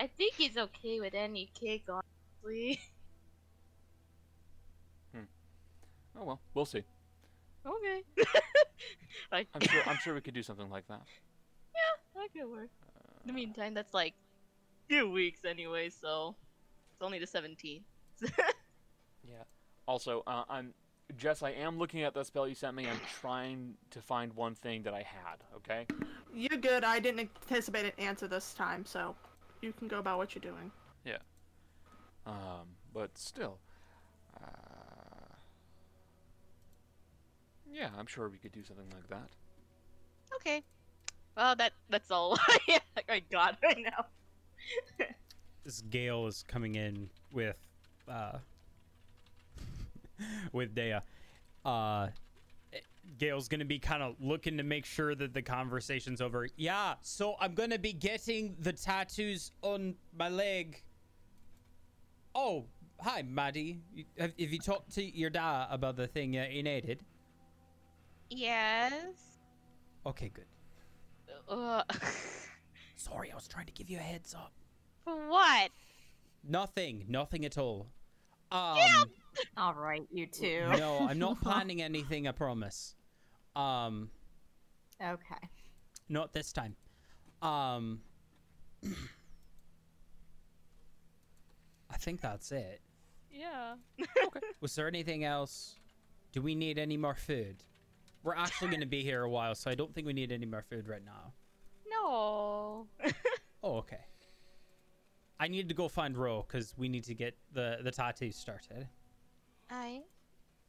[0.00, 2.80] I think he's okay with any cake, honestly.
[5.14, 5.24] Hmm.
[6.18, 6.84] Oh well, we'll see.
[7.64, 8.02] okay.
[9.32, 11.00] like, I'm sure I'm sure we could do something like that.
[12.18, 12.70] Yeah, that could work.
[13.24, 14.14] In the meantime, that's like
[14.88, 16.34] two weeks anyway, so
[16.92, 17.82] it's only the 17th.
[19.24, 19.42] Yeah.
[19.86, 20.72] Also, uh, I'm
[21.18, 21.42] Jess.
[21.42, 22.88] I am looking at the spell you sent me.
[22.88, 25.44] I'm trying to find one thing that I had.
[25.56, 25.86] Okay.
[26.34, 26.82] You're good.
[26.82, 29.14] I didn't anticipate an answer this time, so
[29.60, 30.70] you can go about what you're doing.
[31.04, 31.18] Yeah.
[32.26, 33.58] Um, but still,
[34.40, 35.34] uh,
[37.70, 39.28] yeah, I'm sure we could do something like that.
[40.36, 40.62] okay.
[41.36, 42.38] Well, that that's all
[43.08, 44.06] I got right now.
[45.64, 47.56] this Gale is coming in with
[48.08, 48.38] uh
[50.52, 50.98] with Dea.
[51.64, 52.08] Uh
[53.18, 56.48] Gail's gonna be kind of looking to make sure that the conversation's over.
[56.56, 60.82] Yeah, so I'm gonna be getting the tattoos on my leg.
[62.34, 62.66] Oh,
[63.00, 63.80] hi, Maddie.
[64.18, 67.00] Have, have you talked to your dad about the thing uh, he needed?
[68.30, 69.02] Yes.
[70.06, 70.44] Okay, good.
[71.48, 71.82] Uh,
[72.96, 74.52] Sorry, I was trying to give you a heads up.
[75.04, 75.70] for what?
[76.44, 77.86] Nothing, nothing at all.
[78.50, 78.78] Um,
[79.56, 80.64] All right, you two.
[80.78, 82.26] no, I'm not planning anything.
[82.26, 82.94] I promise.
[83.56, 84.10] Um,
[85.02, 85.48] Okay.
[86.08, 86.74] not this time.
[87.42, 88.00] Um,
[91.90, 92.80] I think that's it.
[93.30, 93.74] Yeah.
[94.60, 95.76] Was there anything else?
[96.32, 97.62] Do we need any more food?
[98.22, 100.46] We're actually going to be here a while, so I don't think we need any
[100.46, 101.32] more food right now.
[102.08, 102.14] No.
[102.14, 102.86] Oh.
[103.62, 104.00] oh, okay.
[105.40, 108.88] I need to go find Ro because we need to get the the tattoo started.
[109.70, 110.02] I.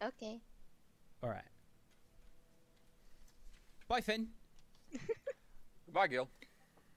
[0.03, 0.41] Okay.
[1.23, 1.43] All right.
[3.87, 4.27] Bye, Finn.
[5.85, 6.29] Goodbye, Gil.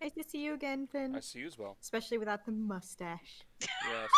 [0.01, 1.14] Nice to see you again, Finn.
[1.14, 1.77] I see you as well.
[1.81, 3.40] Especially without the mustache.
[3.60, 4.10] Yes.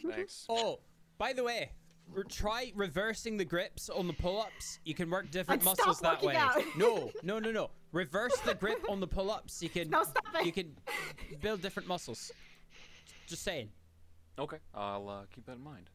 [0.10, 0.46] Thanks.
[0.48, 0.80] Oh,
[1.18, 1.72] by the way,
[2.12, 4.78] re- try reversing the grips on the pull-ups.
[4.84, 6.36] You can work different And stop muscles that way.
[6.36, 6.62] out.
[6.76, 7.70] No, no, no, no.
[7.92, 9.62] Reverse the grip on the pull-ups.
[9.62, 10.46] You can No, stop it.
[10.46, 10.74] you can
[11.40, 12.30] build different muscles.
[13.26, 13.68] Just saying.
[14.38, 15.90] Okay, I'll uh, keep that in mind.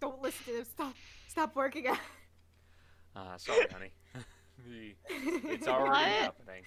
[0.00, 0.64] Don't listen to him.
[0.64, 0.94] Stop.
[1.28, 1.98] Stop working out.
[3.16, 3.90] Uh, sorry, honey.
[4.68, 4.94] the,
[5.50, 6.06] it's already What?
[6.08, 6.62] happening.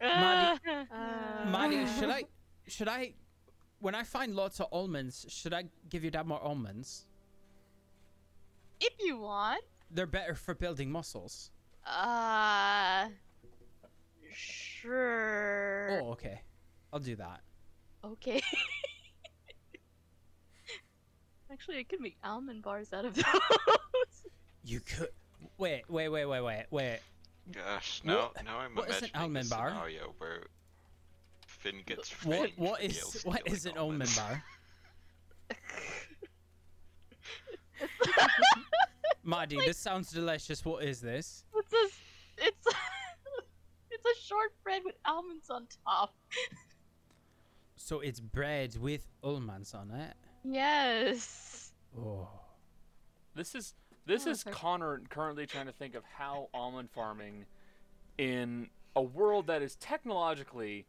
[0.00, 0.60] Maddie-
[0.90, 2.24] Uh, Maddie, should I
[2.68, 3.14] should I
[3.80, 7.06] when I find lots of almonds, should I give your dad more almonds?
[8.80, 9.62] If you want.
[9.90, 11.50] They're better for building muscles.
[11.86, 13.08] Uh.
[14.32, 16.00] Sure.
[16.02, 16.42] Oh, okay.
[16.92, 17.40] I'll do that.
[18.04, 18.40] Okay.
[21.50, 23.24] Actually, I could make almond bars out of those.
[24.64, 25.08] You could
[25.56, 26.98] wait, wait, wait, wait, wait, wait.
[27.50, 29.70] Gosh, no, What- now I'm what is an imagining a almond bar?
[29.70, 30.42] scenario where
[31.58, 34.18] Finn gets What Finn what and is Gale's what stealing is an almond almonds.
[34.18, 34.42] bar?
[39.24, 40.64] Maddie, this sounds delicious.
[40.64, 41.44] What is this?
[41.54, 42.70] It's a, it's a,
[43.90, 46.14] it's a shortbread with almonds on top.
[47.76, 50.14] So it's bread with almonds on it.
[50.44, 51.72] Yes.
[51.98, 52.28] Oh.
[53.34, 53.74] This is
[54.06, 54.54] this Oh, is sorry.
[54.54, 57.44] Connor currently trying to think of how almond farming
[58.16, 60.86] in a world that is technologically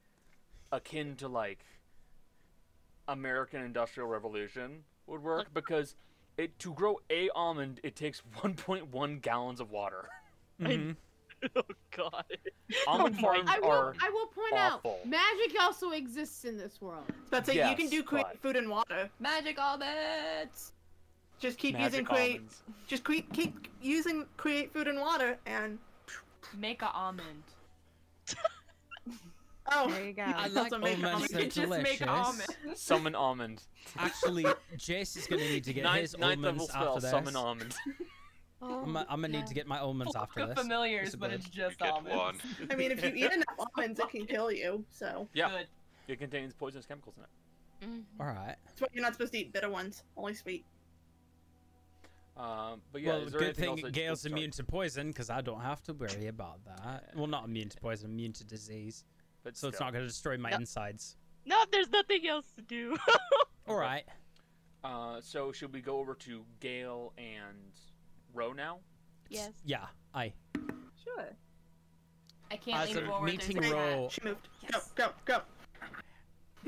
[0.71, 1.59] akin to like
[3.07, 5.95] American Industrial Revolution would work because
[6.37, 10.07] it to grow a almond it takes 1.1 gallons of water.
[10.61, 10.95] Mhm.
[11.55, 11.61] Oh
[11.95, 12.25] god.
[12.85, 13.69] Almond my farms I will.
[13.69, 14.99] are I will point awful.
[15.01, 17.05] out, magic also exists in this world.
[17.29, 17.55] That's it.
[17.55, 19.09] you can do create but- food and water.
[19.21, 20.73] Magic almonds.
[21.39, 22.31] Just keep magic using create.
[22.35, 22.63] almonds.
[22.87, 25.79] Just keep keep using create food and water and.
[26.57, 27.43] Make a almond.
[29.71, 30.23] Oh, There you go.
[30.23, 31.03] I also like make almonds.
[31.05, 31.27] almonds.
[31.31, 32.07] They're just make delicious.
[32.07, 32.47] almonds.
[32.81, 33.61] Summon almond.
[33.97, 34.43] Actually,
[34.77, 36.87] Jace is gonna need to get Ninth, his ninth level almonds spell.
[36.89, 37.11] after this.
[37.11, 37.75] Summon almond.
[38.61, 40.57] Oh, I'm, I'm gonna need to get my almonds after Book this.
[40.57, 42.41] of familiars, This but it's just almonds.
[42.69, 43.45] I mean, if you eat enough
[43.77, 44.83] almonds, it can kill you.
[44.91, 45.67] So Yeah, Good.
[46.07, 47.29] it contains poisonous chemicals in it.
[47.91, 48.03] mhm.
[48.19, 48.55] All right.
[48.65, 50.03] that's why you're not supposed to eat bitter ones.
[50.17, 50.65] Only sweet.
[52.37, 55.41] Um, but yeah, well, is there good thing else Gail's immune to poison because I
[55.41, 57.09] don't have to worry about that.
[57.13, 59.03] Well, not immune to poison, immune to disease.
[59.49, 60.59] But So it's not gonna destroy my Yep.
[60.59, 61.15] insides.
[61.45, 62.95] No, there's nothing else to do.
[63.67, 64.03] All right.
[64.83, 67.71] Uh, so should we go over to Gale and
[68.33, 68.79] Ro now?
[69.29, 69.51] yes.
[69.65, 69.87] Yeah.
[70.13, 70.33] I.
[71.03, 71.35] Sure.
[72.51, 73.25] I can't As lean a forward.
[73.25, 73.95] meeting there's a cat.
[73.97, 74.09] roll.
[74.09, 74.47] She moved.
[74.71, 74.91] Yes.
[74.95, 75.41] Go, go,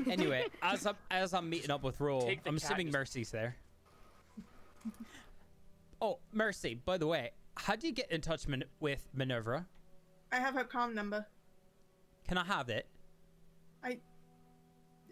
[0.04, 0.10] go.
[0.10, 2.98] Anyway, as I'm as I'm meeting up with Roll, Take the I'm cat, assuming just-
[2.98, 3.56] Mercy's there.
[6.00, 6.74] Oh, Mercy.
[6.74, 9.66] By the way, how do you get in touch min- with Minerva?
[10.32, 11.24] I have her com number.
[12.28, 12.86] Can I have it?
[13.84, 13.98] I.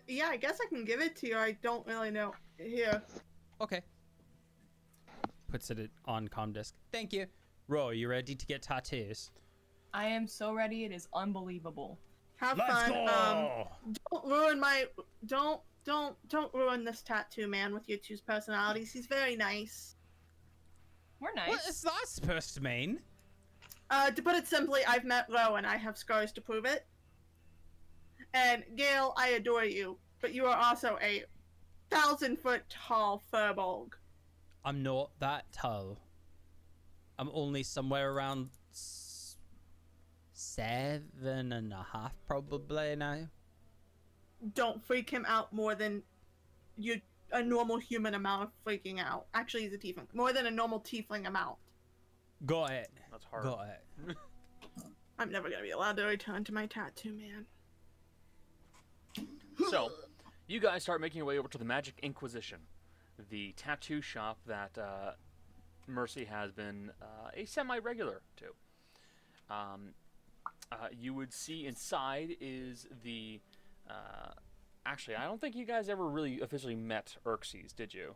[0.06, 1.36] Yeah, I guess I can give it to you.
[1.36, 2.32] I don't really know.
[2.58, 3.02] Here.
[3.60, 3.82] Okay.
[5.48, 6.72] Puts it on Comdisk.
[6.92, 7.26] Thank you.
[7.68, 9.30] Ro, you ready to get tattoos?
[9.92, 10.84] I am so ready.
[10.84, 11.98] It is unbelievable.
[12.36, 12.92] Have fun.
[13.08, 13.64] Um,
[14.10, 14.86] don't ruin my.
[15.26, 18.92] Don't don't don't ruin this tattoo man with your two personalities.
[18.92, 19.96] He's very nice.
[21.20, 21.48] We're nice.
[21.48, 23.00] What is that supposed to mean?
[23.90, 26.86] Uh, to put it simply, I've met Ro and I have scars to prove it.
[28.32, 31.24] And Gail, I adore you, but you are also a
[31.90, 33.92] thousand foot tall furbolg.
[34.64, 35.98] I'm not that tall.
[37.18, 38.50] I'm only somewhere around
[40.32, 43.28] seven and a half, probably now.
[44.54, 46.02] Don't freak him out more than
[46.78, 47.00] you
[47.32, 49.26] a normal human amount of freaking out.
[49.34, 50.06] Actually, he's a tiefling.
[50.14, 51.56] More than a normal tiefling amount.
[52.46, 52.90] Got it.
[53.10, 53.44] That's hard.
[53.44, 54.16] Got it.
[55.18, 57.46] I'm never gonna be allowed to return to my tattoo man.
[59.68, 59.92] So,
[60.46, 62.60] you guys start making your way over to the Magic Inquisition,
[63.30, 65.12] the tattoo shop that uh,
[65.86, 69.54] Mercy has been uh, a semi-regular to.
[69.54, 69.94] Um,
[70.72, 73.40] uh, you would see inside is the.
[73.88, 74.32] Uh,
[74.86, 78.14] actually, I don't think you guys ever really officially met Urxes, did you?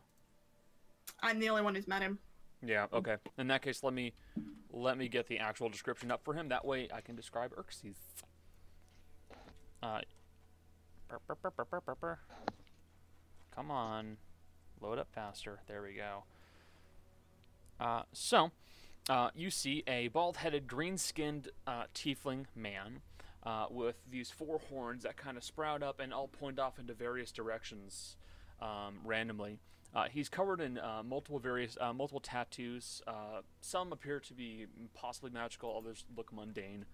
[1.23, 2.19] I'm the only one who's met him.
[2.65, 2.87] Yeah.
[2.93, 3.17] Okay.
[3.39, 4.13] In that case, let me
[4.73, 6.49] let me get the actual description up for him.
[6.49, 7.97] That way, I can describe Urxes.
[9.83, 10.01] Uh,
[13.55, 14.17] Come on,
[14.81, 15.61] load up faster.
[15.69, 16.25] There we go.
[17.79, 18.51] Uh, so,
[19.09, 23.01] uh, you see a bald-headed, green-skinned uh, tiefling man
[23.45, 26.95] uh, with these four horns that kind of sprout up and all point off into
[26.95, 28.17] various directions
[28.63, 29.59] um, randomly.
[29.95, 33.03] Uh, he's covered in uh, multiple various multiple tattoos.
[33.61, 36.87] Some appear to be possibly magical, others look mundane.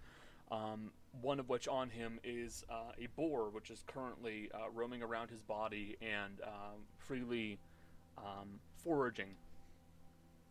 [0.50, 5.02] Um, one of which on him is uh, a boar, which is currently uh, roaming
[5.02, 7.58] around his body and um, freely
[8.18, 9.34] um, foraging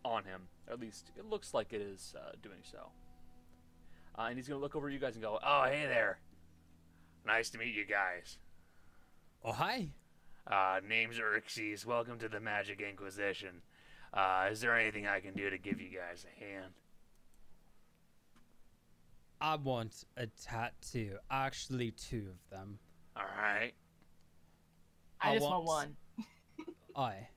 [0.04, 0.42] on him.
[0.70, 2.90] At least it looks like it is uh, doing so.
[4.18, 6.20] Uh, and he's gonna look over at you guys and go, "Oh, hey there.
[7.26, 8.38] Nice to meet you guys.
[9.44, 9.90] Oh, hi.
[10.48, 11.86] Uh, name's Urxes.
[11.86, 13.62] Welcome to the Magic Inquisition.
[14.14, 16.74] Uh, is there anything I can do to give you guys a hand?
[19.42, 21.18] I want a tattoo.
[21.32, 22.78] Actually, two of them.
[23.16, 23.74] All right.
[25.22, 26.66] I, I just want want- one.
[26.96, 27.28] I.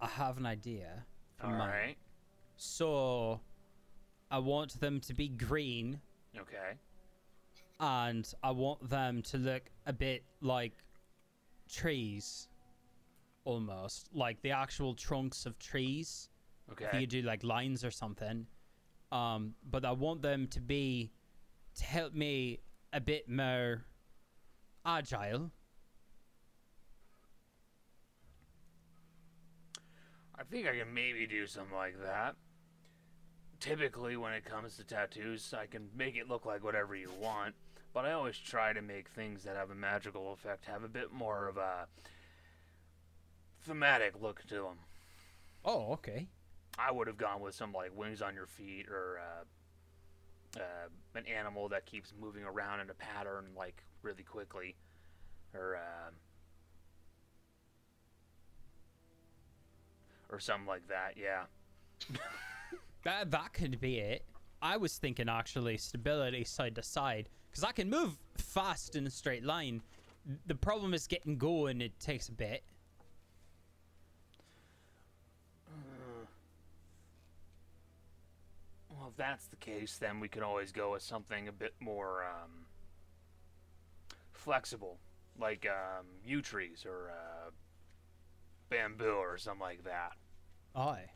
[0.00, 1.04] I have an idea.
[1.38, 1.68] For All mine.
[1.68, 1.96] right.
[2.56, 3.40] So,
[4.30, 6.00] I want them to be green,
[6.38, 6.76] Okay.
[7.80, 10.72] and I want them to look a bit like
[11.70, 12.48] trees,
[13.44, 16.28] almost like the actual trunks of trees.
[16.70, 16.86] Okay.
[16.92, 18.46] If you do like lines or something.
[19.12, 21.12] Um, but I want them to be
[21.76, 22.60] to help me
[22.94, 23.84] a bit more
[24.86, 25.50] agile.
[30.34, 32.36] I think I can maybe do something like that.
[33.60, 37.54] Typically, when it comes to tattoos, I can make it look like whatever you want,
[37.92, 41.12] but I always try to make things that have a magical effect have a bit
[41.12, 41.86] more of a
[43.60, 44.78] thematic look to them.
[45.64, 46.28] Oh, okay.
[46.78, 51.26] I would have gone with some like wings on your feet or uh, uh, an
[51.26, 54.74] animal that keeps moving around in a pattern like really quickly,
[55.54, 56.10] or uh,
[60.30, 61.14] or something like that.
[61.16, 61.44] Yeah.
[63.04, 64.24] That that could be it.
[64.60, 69.10] I was thinking actually stability side to side because I can move fast in a
[69.10, 69.82] straight line.
[70.46, 71.80] The problem is getting going.
[71.80, 72.62] It takes a bit.
[79.12, 82.64] If that's the case, then we can always go with something a bit more um,
[84.32, 84.98] flexible,
[85.38, 87.50] like um, yew trees or uh,
[88.70, 90.12] bamboo or something like that.
[90.74, 91.10] Aye.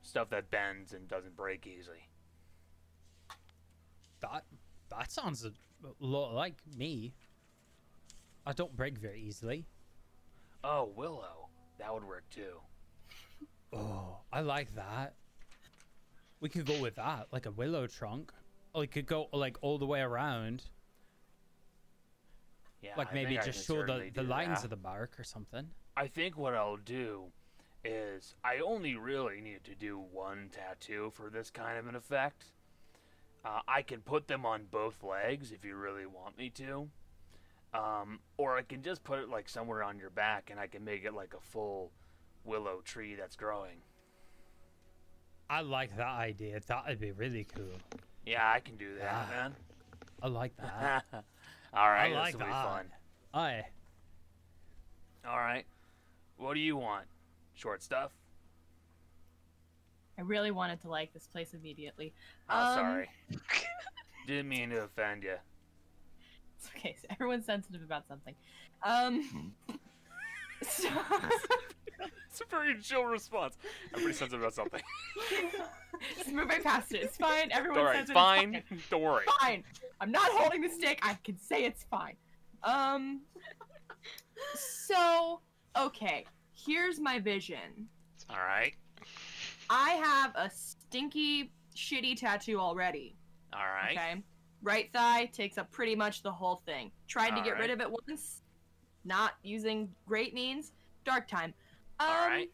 [0.00, 2.08] Stuff that bends and doesn't break easily.
[4.20, 4.44] That
[4.88, 5.52] that sounds a
[6.00, 7.12] lot like me.
[8.46, 9.66] I don't break very easily.
[10.64, 11.50] Oh, willow.
[11.78, 12.60] That would work too.
[13.74, 15.17] Oh, I like that.
[16.40, 18.32] We could go with that, like a willow trunk.
[18.72, 20.64] Or we could go like all the way around,
[22.82, 24.64] Yeah, like I maybe just show the, the lines that.
[24.64, 25.68] of the bark or something.
[25.96, 27.24] I think what I'll do
[27.84, 32.44] is I only really need to do one tattoo for this kind of an effect.
[33.44, 36.88] Uh, I can put them on both legs if you really want me to.
[37.74, 40.84] Um, or I can just put it like somewhere on your back and I can
[40.84, 41.90] make it like a full
[42.44, 43.78] willow tree that's growing.
[45.50, 46.60] I like that idea.
[46.66, 47.72] That'd be really cool.
[48.26, 49.56] Yeah, I can do that, Ah, man.
[50.22, 51.04] I like that.
[51.72, 52.86] All right, I like this will be fun.
[53.34, 53.64] Aye.
[55.26, 55.64] All right.
[56.36, 57.06] What do you want?
[57.54, 58.10] Short stuff?
[60.18, 62.12] I really wanted to like this place immediately.
[62.50, 63.10] Oh, Um, sorry.
[64.26, 65.36] Didn't mean to offend you.
[66.58, 66.96] It's okay.
[67.00, 68.34] So everyone's sensitive about something.
[68.82, 69.54] Um.
[70.68, 70.88] so,
[72.30, 73.56] It's a very chill response.
[73.92, 74.80] I'm pretty sensitive about something.
[76.16, 77.02] just move right past it.
[77.02, 77.50] It's fine.
[77.50, 78.14] Everyone All right, sensitive.
[78.14, 78.54] fine.
[78.54, 78.80] It's fine.
[78.90, 79.24] Don't worry.
[79.40, 79.64] Fine.
[80.00, 81.00] I'm not holding the stick.
[81.02, 82.14] I can say it's fine.
[82.62, 83.22] Um.
[84.54, 85.40] So
[85.76, 86.26] okay.
[86.54, 87.88] Here's my vision.
[88.30, 88.74] All right.
[89.70, 93.16] I have a stinky, shitty tattoo already.
[93.52, 93.96] All right.
[93.96, 94.22] Okay.
[94.62, 96.90] Right thigh takes up pretty much the whole thing.
[97.06, 97.60] Tried to get Alright.
[97.60, 98.42] rid of it once.
[99.04, 100.72] Not using great means.
[101.04, 101.54] Dark time.
[102.00, 102.50] Um, Alright.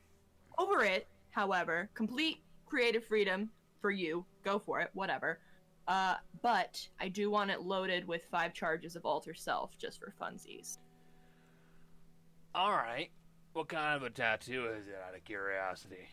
[0.58, 3.50] Over it, however, complete creative freedom
[3.80, 4.24] for you.
[4.44, 4.90] Go for it.
[4.94, 5.40] Whatever.
[5.86, 10.14] Uh, but I do want it loaded with five charges of alter self just for
[10.20, 10.78] funsies.
[12.54, 13.10] All right.
[13.52, 16.08] What kind of a tattoo is it out of curiosity?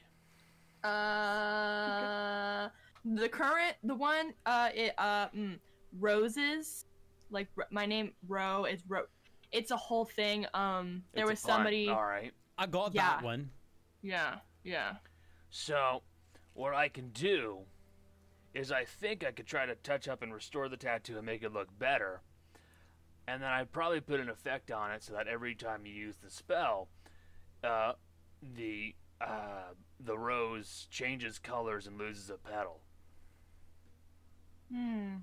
[0.83, 2.69] Uh,
[3.05, 5.57] the current, the one, uh, it, uh, mm,
[5.99, 6.85] roses,
[7.29, 9.03] like my name, Ro is Ro.
[9.51, 10.45] It's a whole thing.
[10.53, 11.89] Um, there It's was somebody.
[11.89, 12.33] All right.
[12.57, 13.07] I got Yeah.
[13.07, 13.51] that one.
[14.01, 14.97] Yeah, yeah.
[15.49, 16.03] So,
[16.53, 17.65] what I can do
[18.53, 21.43] is I think I could try to touch up and restore the tattoo and make
[21.43, 22.21] it look better.
[23.27, 26.17] And then I'd probably put an effect on it so that every time you use
[26.17, 26.89] the spell,
[27.63, 27.93] uh,
[28.41, 32.81] the uh, the rose changes colors and loses a petal.
[34.71, 35.17] Hmm.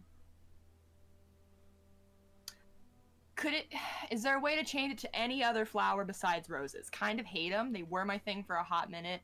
[3.39, 3.73] Could it?
[4.11, 6.91] Is there a way to change it to any other flower besides roses?
[6.91, 7.73] Kind of hate them.
[7.73, 9.23] They were my thing for a hot minute.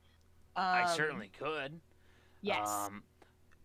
[0.56, 1.80] Um, I certainly could.
[2.40, 2.68] Yes.
[2.68, 3.02] Um,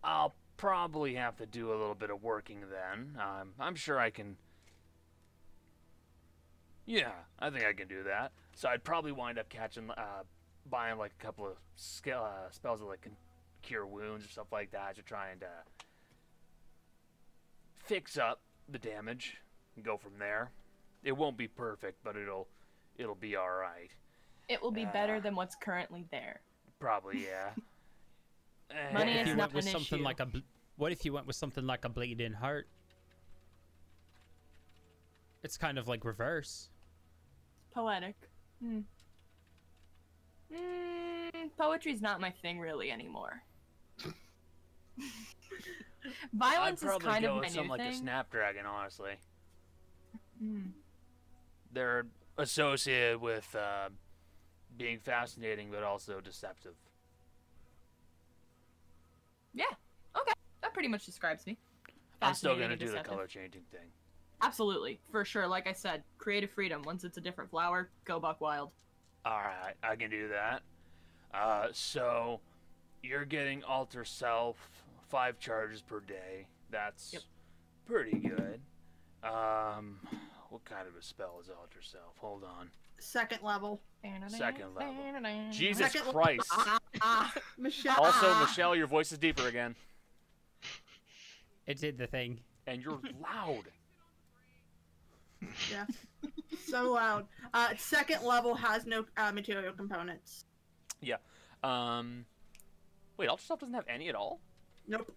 [0.04, 3.18] I'll probably have to do a little bit of working then.
[3.22, 4.36] Um, I'm sure I can.
[6.86, 8.32] Yeah, I think I can do that.
[8.56, 10.24] So I'd probably wind up catching, uh,
[10.68, 13.16] buying like a couple of ske- uh, spells that like can
[13.62, 15.84] cure wounds or stuff like that to try and uh,
[17.84, 19.38] fix up the damage
[19.76, 20.52] and go from there.
[21.04, 22.48] It won't be perfect, but it'll
[22.98, 23.90] it'll be all right.
[24.50, 26.42] it will be better uh, than what's currently there.
[26.80, 27.50] Probably, yeah.
[28.72, 30.06] Eh, Money what if is you not went with an something issue.
[30.06, 30.28] like a?
[30.28, 30.38] bl-
[30.78, 32.68] What if you went with something like a bleeding heart?
[35.42, 36.70] It's kind of like reverse.
[37.74, 38.14] Poetic.
[38.62, 38.82] Hmm.
[40.54, 43.42] Mm, poetry's not my thing really anymore.
[44.06, 44.14] I'd
[46.34, 49.14] Violence is probably kind go of my with something new like a snapdragon, honestly.
[50.40, 50.70] Hmm.
[51.74, 52.06] They're
[52.38, 53.90] associated with uh,
[54.78, 56.74] being fascinating, but also deceptive.
[59.54, 59.66] Yeah.
[60.18, 60.34] Okay.
[60.62, 61.58] That pretty much describes me.
[62.22, 63.88] I'm still gonna do the color changing thing.
[64.42, 65.48] Absolutely, for sure.
[65.48, 66.82] Like I said, creative freedom.
[66.84, 68.72] Once it's a different flower, go buck wild.
[69.26, 70.62] All right, I can do that.
[71.34, 72.40] Uh, so
[73.04, 74.70] you're getting alter self
[75.10, 76.46] five charges per day.
[76.72, 77.22] That's Yep.
[77.86, 78.62] pretty good.
[79.24, 80.00] Um,
[80.50, 82.18] what kind of a spell is alter self?
[82.18, 82.70] Hold on.
[83.00, 83.80] Second level.
[84.28, 84.94] Second level.
[85.52, 86.52] Jesus Second Christ.
[87.58, 87.96] Michelle.
[87.98, 88.40] Also.
[88.40, 89.76] Michelle, your voice is deeper again,
[91.66, 92.40] It did the thing.
[92.68, 93.64] and you're loud.
[95.72, 95.86] Yeah.
[96.68, 97.26] so loud.
[97.54, 100.46] Uh, second level has no uh, material components.
[101.02, 101.16] Yeah.
[101.64, 102.26] Um,
[103.18, 104.40] wait, alter self doesn't have any at all.
[104.88, 105.12] Nope.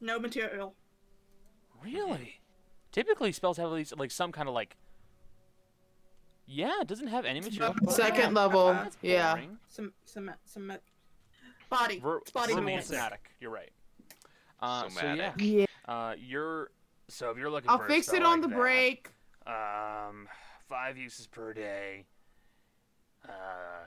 [0.00, 0.74] No material.
[1.84, 2.40] Really?
[2.92, 4.76] Typically, spells have at least like some kind of like.
[6.46, 7.74] Yeah, it doesn't have any material.
[7.88, 9.32] Second level, That's yeah.
[9.34, 9.58] boring.
[9.68, 10.72] Some some some
[11.70, 11.98] body.
[12.00, 12.88] Ver- it's body verbal movements.
[12.88, 13.30] somatic.
[13.40, 13.70] You're right.
[14.60, 15.32] Uh, so Somatic.
[15.38, 15.92] yeah, Yeah.
[15.92, 16.70] uh, you're
[17.08, 19.10] so if you're looking I'll for a fix spell it on like the that, break.
[19.46, 20.28] Um,
[20.68, 22.04] five uses per day.
[23.26, 23.86] Uh,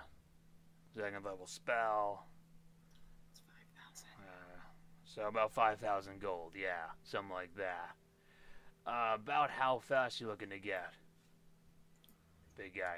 [0.98, 2.26] second level spell.
[4.20, 4.58] Uh,
[5.06, 6.54] so about five thousand gold.
[6.60, 7.96] Yeah, something like that.
[8.86, 10.92] Uh, about how fast you looking to get?
[12.56, 12.98] Big guy.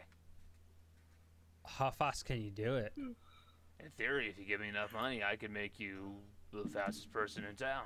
[1.65, 2.93] How fast can you do it?
[2.97, 6.15] In theory, if you give me enough money, I could make you
[6.51, 7.83] the fastest person in town.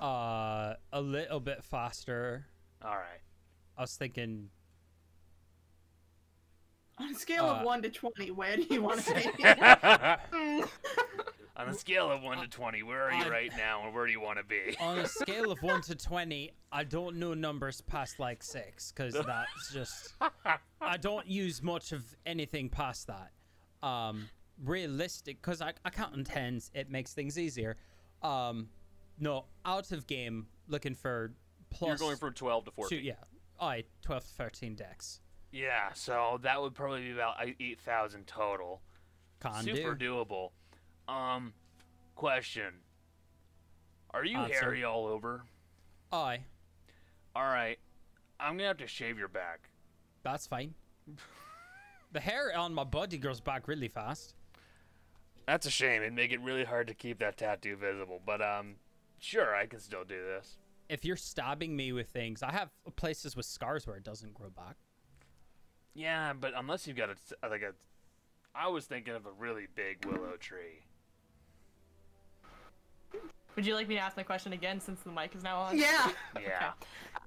[0.00, 2.46] Uh, a little bit faster.
[2.84, 3.20] All right.
[3.76, 4.48] I was thinking
[6.98, 9.44] On a scale Uh, of one to twenty, where do you want to be?
[11.54, 14.12] On a scale of 1 to 20, where are you right now and where do
[14.12, 14.74] you want to be?
[14.80, 19.12] on a scale of one to twenty, I don't know numbers past like six because
[19.26, 20.14] that's just
[20.80, 23.32] I don't use much of anything past that.
[23.86, 24.28] Um,
[24.64, 27.76] realistic because I, I count in tens, it makes things easier.
[28.22, 28.68] Um,
[29.18, 31.34] no, out of game, looking for
[31.70, 31.88] plus.
[31.88, 32.98] You're going from 12 to 14.
[32.98, 33.14] two, yeah,
[33.60, 35.20] I 12 to 13 dex.
[35.50, 38.80] Yeah, so that would probably be about 8,000 total.
[39.40, 40.14] Can Super do.
[40.14, 40.50] doable.
[41.08, 41.52] Um,
[42.14, 42.74] question.
[44.10, 44.54] Are you Answer.
[44.54, 45.44] hairy all over?
[46.12, 46.40] I.
[47.34, 47.78] All right.
[48.38, 49.70] I'm going to have to shave your back.
[50.22, 50.74] that's fine.
[52.12, 54.34] the hair on my body grows back really fast.
[55.46, 56.02] That's a shame.
[56.02, 58.76] It'd make it really hard to keep that tattoo visible, but um
[59.18, 60.58] sure, I can still do this.
[60.88, 64.50] If you're stabbing me with things, I have places with scars where it doesn't grow
[64.50, 64.76] back.
[65.94, 67.72] Yeah, but unless you've got a like a
[68.54, 70.84] I was thinking of a really big willow tree.
[73.56, 75.76] Would you like me to ask my question again since the mic is now on?
[75.78, 76.10] yeah.
[76.40, 76.72] Yeah.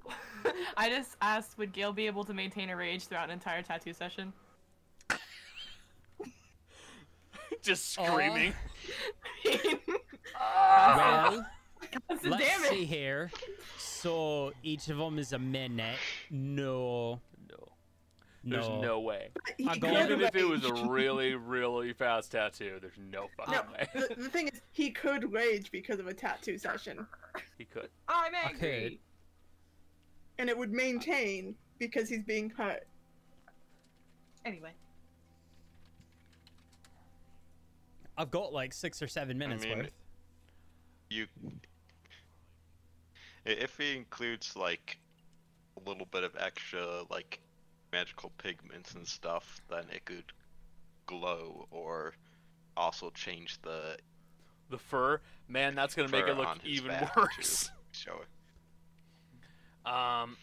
[0.76, 3.92] I just asked, would Gail be able to maintain a rage throughout an entire tattoo
[3.92, 4.32] session?
[7.62, 8.06] Just Aw.
[8.06, 8.52] screaming.
[10.38, 11.30] Ah.
[11.30, 11.46] Well,
[12.08, 12.68] let's damage.
[12.68, 13.30] see here.
[13.78, 15.96] So each of them is a minute.
[16.30, 17.12] No, No.
[17.14, 17.20] no,
[18.48, 19.30] There's no way.
[19.58, 23.26] He I go- could Even if it was a really, really fast tattoo, there's no
[23.36, 23.88] fucking No, way.
[23.92, 27.04] the, the thing is, he could rage because of a tattoo session,
[27.58, 27.88] he could.
[28.08, 29.00] I'm I angry.
[30.38, 32.86] and it would maintain because he's being hurt.
[34.44, 34.70] Anyway,
[38.16, 39.90] I've got like six or seven minutes mean, worth.
[41.10, 41.26] You.
[43.44, 44.98] i- If he includes like
[45.84, 47.40] a little bit of extra like
[47.92, 50.24] magical pigments and stuff, then it could
[51.06, 52.14] glow or
[52.76, 53.96] also change the
[54.70, 57.70] The fur, man, that's gonna make it look even worse.
[57.92, 59.88] Show it.
[59.90, 60.36] Um,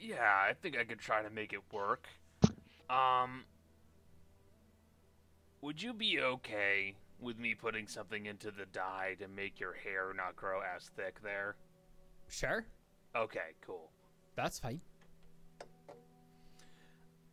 [0.00, 2.08] yeah, I think I could try to make it work.
[2.90, 3.44] Um,
[5.60, 10.12] would you be okay with me putting something into the dye to make your hair
[10.16, 11.56] not grow as thick there?
[12.28, 12.64] Sure,
[13.16, 13.90] Okay, cool.
[14.36, 14.80] that's fine.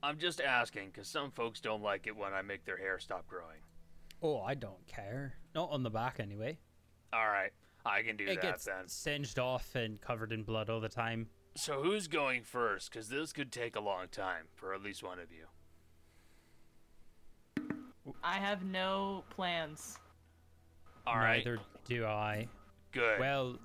[0.05, 3.25] I'm just asking because some folks don't like it when I make their hair stop
[3.27, 3.57] growing.
[4.21, 5.33] Oh, I don't care.
[5.55, 6.59] Not on the back anyway.
[7.11, 7.51] All right,
[7.85, 8.87] I can do it that gets then.
[8.87, 11.27] singed off and covered in blood all the time.
[11.55, 12.91] So who's going first?
[12.91, 15.45] Because this could take a long time for at least one of you.
[18.23, 19.97] I have no plans.
[21.07, 22.47] All right, Neither do I.
[22.91, 23.19] good.
[23.19, 23.57] Well,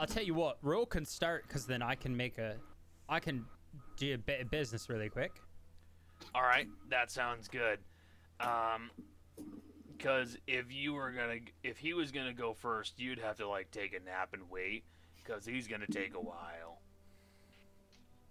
[0.00, 0.58] I'll tell you what.
[0.62, 2.56] Ro can start because then I can make a,
[3.08, 3.44] I can
[3.96, 5.40] do a bit of business really quick.
[6.34, 7.78] All right, that sounds good.
[8.40, 8.90] Um,
[9.96, 13.70] because if you were gonna, if he was gonna go first, you'd have to like
[13.70, 14.84] take a nap and wait,
[15.16, 16.80] because he's gonna take a while.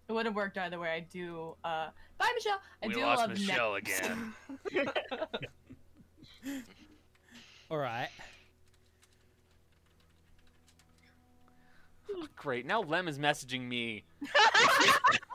[0.08, 0.90] It would have worked either way.
[0.90, 1.56] I do.
[1.64, 2.62] Uh, bye, Michelle.
[2.82, 4.00] I we do lost love Michelle naps.
[4.00, 4.34] again.
[7.70, 8.08] All right.
[12.16, 12.66] Oh, great.
[12.66, 14.06] Now Lem is messaging me.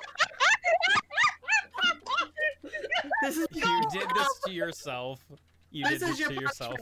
[3.23, 5.21] This is You're did this to yourself.
[5.71, 6.77] You This did is this your to yourself.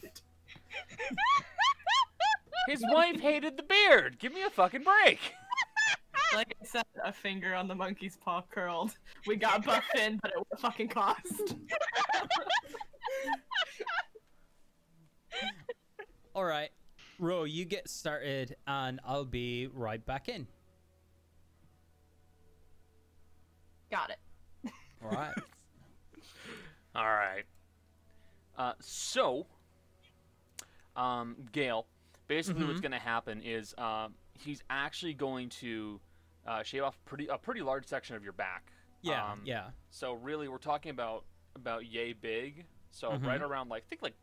[2.67, 4.19] His wife hated the beard.
[4.19, 5.21] Give me a fucking break.
[6.35, 8.97] Like I said, a finger on the monkey's paw curled.
[9.27, 11.57] We got Buff in, but at what fucking cost?
[16.35, 16.71] All right,
[17.19, 20.47] Ro, you get started, and I'll be right back in.
[23.91, 24.73] got it.
[25.03, 25.35] All right.
[26.95, 27.45] All right.
[28.57, 29.47] Uh, so,
[30.97, 31.87] um, Gail,
[32.27, 32.83] basically what's Mhm.
[32.83, 36.01] going to happen is um, he's actually going to
[36.47, 38.73] uh, shave off pretty a pretty large section of your back.
[39.03, 39.71] Yeah, Um, yeah.
[39.91, 42.67] So really, we're talking about about yay big.
[42.91, 43.27] So Mhm.
[43.27, 44.17] right around like think like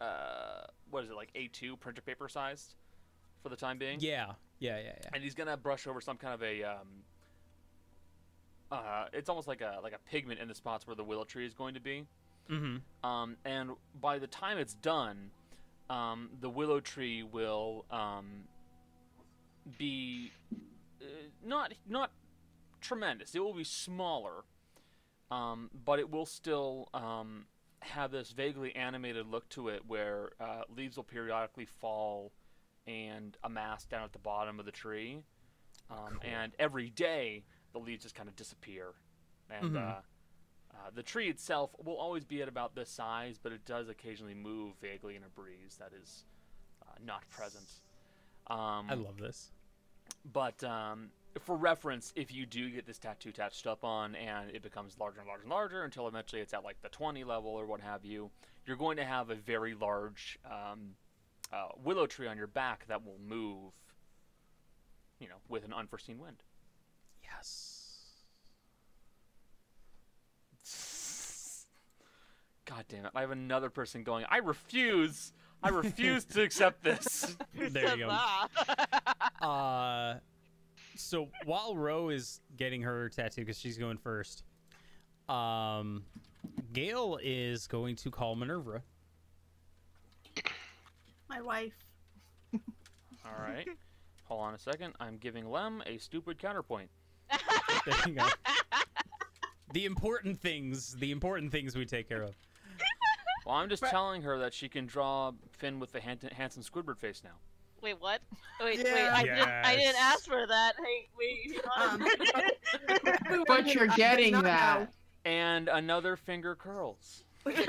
[0.00, 2.74] uh, what is it like A2 printer paper sized
[3.42, 4.00] for the time being.
[4.00, 5.10] Yeah, yeah, yeah, yeah.
[5.14, 7.04] And he's gonna brush over some kind of a um,
[8.72, 11.46] uh, it's almost like a like a pigment in the spots where the willow tree
[11.46, 12.06] is going to be.
[12.50, 13.08] Mm-hmm.
[13.08, 13.70] Um, and
[14.00, 15.30] by the time it's done,
[15.90, 18.44] um, the willow tree will um,
[19.78, 20.32] be
[21.00, 21.04] uh,
[21.44, 22.10] not not
[22.80, 23.34] tremendous.
[23.34, 24.44] It will be smaller,
[25.30, 27.44] um, but it will still um,
[27.80, 32.32] have this vaguely animated look to it, where uh, leaves will periodically fall
[32.86, 35.22] and amass down at the bottom of the tree,
[35.90, 38.94] um, and every day the leaves just kind of disappear,
[39.50, 39.72] and.
[39.72, 39.76] Mhm.
[39.98, 40.00] Uh,
[40.74, 44.32] uh, the tree itself will always be at about this size, but it does occasionally
[44.34, 46.24] move vaguely in a breeze that is
[46.80, 47.70] uh, not present.
[48.46, 49.52] Um, I love this.
[50.32, 54.62] but um, for reference, if you do get this tattoo touched up on and it
[54.62, 57.66] becomes larger and larger and larger until eventually it's at like the 20 level or
[57.66, 58.30] what have you,
[58.66, 60.94] you're going to have a very large um,
[61.52, 63.72] uh, willow tree on your back that will move,
[65.20, 66.42] you know, with an unforeseen wind.
[67.34, 68.14] Yes.
[72.64, 73.12] God damn it!
[73.14, 74.24] I have another person going.
[74.30, 75.32] I refuse.
[75.62, 77.36] I refuse to accept this.
[77.54, 79.46] There you go.
[79.46, 80.16] Uh,
[80.96, 84.42] so while Ro is getting her tattoo because she's going first,
[85.28, 86.04] um,
[86.72, 88.82] Gail is going to call Minerva.
[91.28, 91.74] My wife.
[92.54, 93.66] All right.
[94.24, 94.94] Hold on a second.
[95.00, 96.90] I'm giving Lem a stupid counterpoint.
[97.86, 98.26] There you go.
[99.72, 102.34] the important things, the important things we take care of.
[103.44, 106.98] Well, I'm just telling her that she can draw Finn with the Han- handsome Squidward
[106.98, 107.32] face now.
[107.80, 108.20] Wait, what?
[108.60, 109.12] Wait, wait, Yeah.
[109.16, 109.96] I, didn't, I didn't Yes.
[109.98, 110.74] ask for that.
[110.78, 111.60] Hey, wait.
[111.76, 112.06] Um,
[113.48, 114.80] But you're getting not that.
[114.80, 114.86] know.
[115.24, 117.24] And another finger curls.
[117.44, 117.66] Making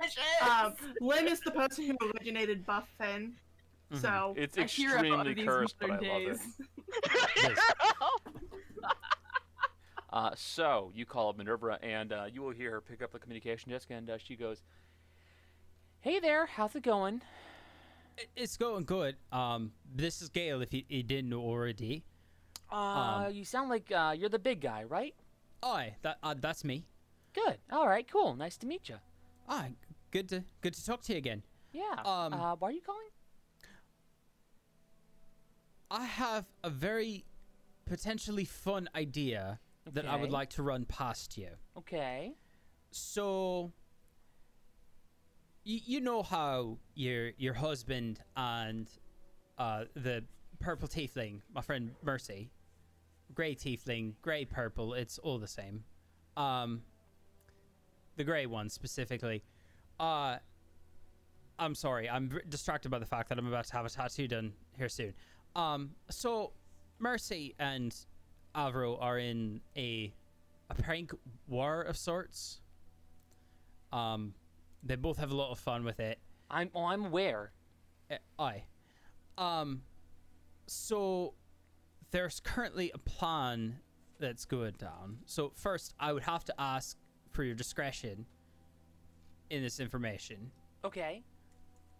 [0.00, 0.18] wishes.
[0.48, 3.32] Um, Lim is the person who originated Buff Finn,
[3.92, 4.00] Mhm.
[4.00, 6.26] so It's I hear about extremely these cursed, but I modern love it.
[6.28, 6.60] days.
[10.12, 13.18] Uh, so you call up Minerva, and uh, you will hear her pick up the
[13.20, 14.60] communication desk, and uh, she goes,
[16.00, 17.22] "Hey there, how's it going?"
[18.34, 19.14] It's going good.
[19.30, 20.62] Um, this is Gail.
[20.62, 22.02] If you, you didn't know already.
[22.72, 25.14] Uh, Um, you sound like uh, you're the big guy, right?
[25.62, 26.86] Aye, that uh, that's me.
[27.32, 27.58] Good.
[27.70, 28.06] All right.
[28.10, 28.34] Cool.
[28.34, 28.96] Nice to meet you.
[29.48, 29.74] Aye,
[30.10, 31.44] good to good to talk to you again.
[31.72, 32.00] Yeah.
[32.04, 33.06] Um, uh, why are you calling?
[35.90, 37.24] I have a very
[37.84, 39.58] potentially fun idea
[39.92, 41.48] that I would like to run past you.
[41.76, 42.34] Okay.
[42.92, 43.72] So,
[45.66, 48.88] y- you know how your your husband and
[49.58, 50.24] uh, the
[50.60, 52.50] purple tiefling, my friend Mercy,
[53.34, 55.84] gray tiefling, gray purple, it's all the same.
[56.36, 56.82] Um,
[58.16, 59.42] the gray one specifically.
[59.98, 60.36] Uh,
[61.58, 64.52] I'm sorry, I'm distracted by the fact that I'm about to have a tattoo done
[64.78, 65.14] here soon.
[65.56, 66.52] Um, so
[66.98, 67.94] Mercy and
[68.54, 70.12] Avro are in a
[70.68, 71.12] a prank
[71.48, 72.60] war of sorts.
[73.92, 74.34] Um,
[74.82, 76.18] they both have a lot of fun with it.
[76.50, 76.70] I'm.
[76.74, 77.52] Oh, I'm aware.
[78.10, 78.64] Uh, aye.
[79.36, 79.82] Um,
[80.66, 81.34] so
[82.10, 83.78] there's currently a plan
[84.18, 85.18] that's going down.
[85.26, 86.96] So first, I would have to ask
[87.30, 88.26] for your discretion
[89.48, 90.50] in this information.
[90.84, 91.22] Okay.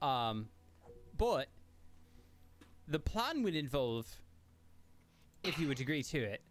[0.03, 0.49] Um,
[1.17, 1.49] but
[2.91, 4.07] the plan would involve,
[5.45, 6.43] if you would agree to it,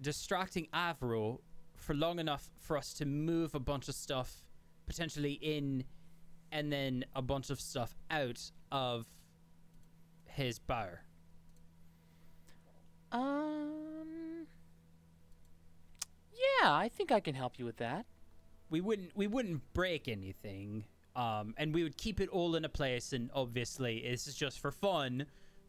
[0.00, 1.38] distracting Avro
[1.76, 4.42] for long enough for us to move a bunch of stuff
[4.86, 5.84] potentially in
[6.50, 9.04] and then a bunch of stuff out of
[10.24, 11.02] his bar.
[13.12, 14.46] Um.
[16.32, 18.06] Yeah, I think I can help you with that.
[18.70, 20.84] We wouldn't we wouldn't break anything.
[21.14, 24.60] Um, and we would keep it all in a place and obviously this is just
[24.60, 25.24] for fun,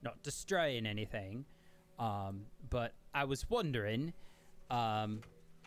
[0.08, 1.46] not destroying anything.
[2.00, 4.14] Um, but I was wondering,
[4.70, 5.22] um,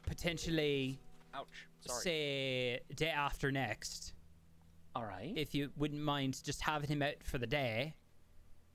[0.07, 0.99] potentially
[1.35, 1.47] Ouch.
[1.81, 2.03] Sorry.
[2.03, 4.13] say day after next,
[4.95, 5.33] All right.
[5.37, 7.95] if you wouldn't mind just having him out for the day,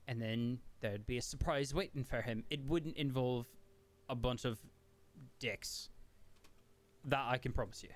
[0.07, 2.43] and then there'd be a surprise waiting for him.
[2.49, 3.47] It wouldn't involve
[4.09, 4.59] a bunch of
[5.39, 5.89] dicks.
[7.05, 7.89] That I can promise you.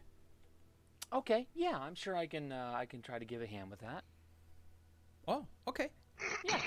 [1.12, 1.48] okay.
[1.56, 2.52] Yeah, I'm sure I can.
[2.52, 4.04] Uh, I can try to give a hand with that.
[5.28, 5.90] Oh, okay.
[6.46, 6.60] Yeah.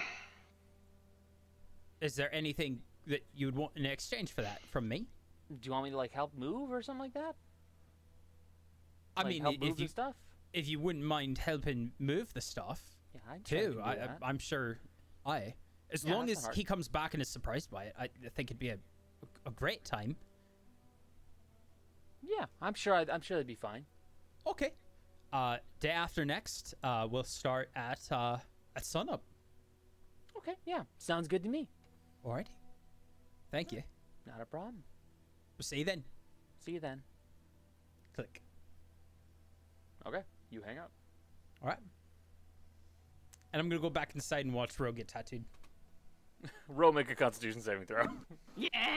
[2.02, 5.06] Is there anything that you would want in exchange for that from me?
[5.48, 7.36] Do you want me to like help move or something like that?
[9.16, 10.16] I Like, mean, help move if the you stuff.
[10.52, 12.82] if you wouldn't mind helping move the stuff
[13.14, 14.78] Yeah, I can try to too, do I, I, I'm sure.
[15.24, 15.54] I,
[15.92, 16.56] as Yeah, long that's as not hard.
[16.56, 18.78] he comes back and is surprised by it, I, I think it'd be a
[19.46, 20.16] a great time.
[22.22, 22.94] Yeah, I'm sure.
[22.94, 23.84] I'd, I'm sure that'd be fine.
[24.46, 24.72] Okay.
[25.32, 28.38] Uh, day after next, uh, we'll start at uh
[28.74, 29.22] at sunup.
[30.36, 30.54] Okay.
[30.64, 31.68] Yeah, sounds good to me.
[32.26, 32.46] Alrighty.
[33.50, 33.82] Thank you.
[34.26, 34.82] Not a problem.
[35.58, 36.04] We'll see you then.
[36.64, 37.02] See you then.
[38.14, 38.42] Click.
[40.06, 40.22] Okay.
[40.50, 40.90] You hang up.
[41.62, 41.78] All right.
[43.52, 45.44] And I'm gonna go back inside and watch Ro get tattooed.
[46.68, 48.06] Roll make a Constitution saving throw.
[48.56, 48.96] Yeah.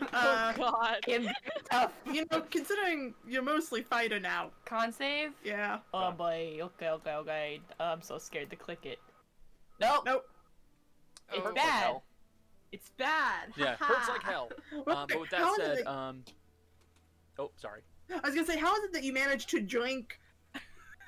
[0.00, 0.96] Oh Uh, God.
[1.70, 1.92] Tough.
[2.10, 4.50] you know, considering you're mostly fighter now.
[4.64, 5.32] Con save?
[5.44, 5.78] Yeah.
[5.92, 6.58] Oh boy.
[6.60, 7.60] Okay, okay, okay.
[7.78, 8.98] I'm so scared to click it.
[9.80, 10.02] Nope.
[10.06, 10.24] Nope.
[11.32, 11.42] It's Oh.
[11.42, 11.96] Hurts like bad.
[12.68, 12.78] Hell.
[12.80, 13.48] It's bad.
[13.56, 14.50] Yeah, hurts like hell.
[14.86, 16.24] Um, but with that how is said, that- um,
[17.38, 17.82] oh, sorry.
[18.10, 20.18] I was gonna say, how is it that you managed to drink,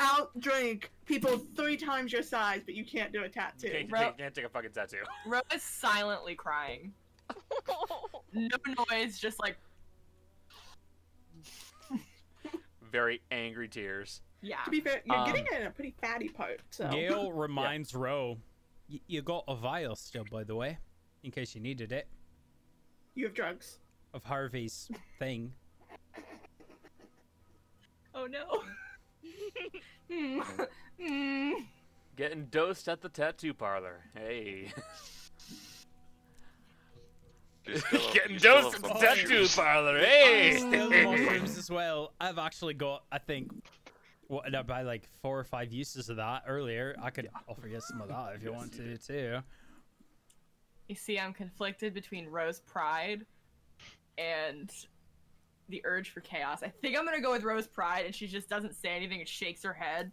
[0.01, 3.69] out drink people three times your size, but you can't do a tattoo?
[3.69, 4.99] You can't, Bro- take, can't take a fucking tattoo.
[5.27, 6.93] Ro is silently crying.
[8.32, 8.49] No
[8.91, 9.57] noise, just like
[12.93, 14.20] Very angry tears.
[14.41, 14.62] yeah.
[14.65, 16.61] To be fair, you're Um, getting it in a pretty fatty part.
[16.70, 16.89] So.
[16.91, 18.39] Gail reminds Ro,
[18.91, 20.78] y- you got a vial still, by the way,
[21.22, 22.09] in case you needed it,
[23.14, 23.78] You have drugs.
[24.14, 25.52] of Harvey's thing.
[28.14, 28.62] Oh no.
[32.16, 34.01] Getting dosed at the tattoo parlor.
[34.14, 34.72] Hey.
[37.74, 39.98] Still Getting dosed at the tattoo parlor.
[39.98, 40.56] Hey.
[40.59, 42.12] still the mushrooms as well.
[42.20, 43.51] I've actually got, I think,
[44.26, 46.97] what did I buy like four or five uses of that earlier.
[47.01, 49.38] I could offer you some of that if you want to too.
[50.91, 53.25] You see, I'm conflicted between Rose Pride
[54.19, 54.69] and
[55.69, 56.65] the urge for chaos.
[56.65, 59.29] I think I'm gonna go with Rose Pride, and she just doesn't say anything and
[59.29, 60.11] shakes her head.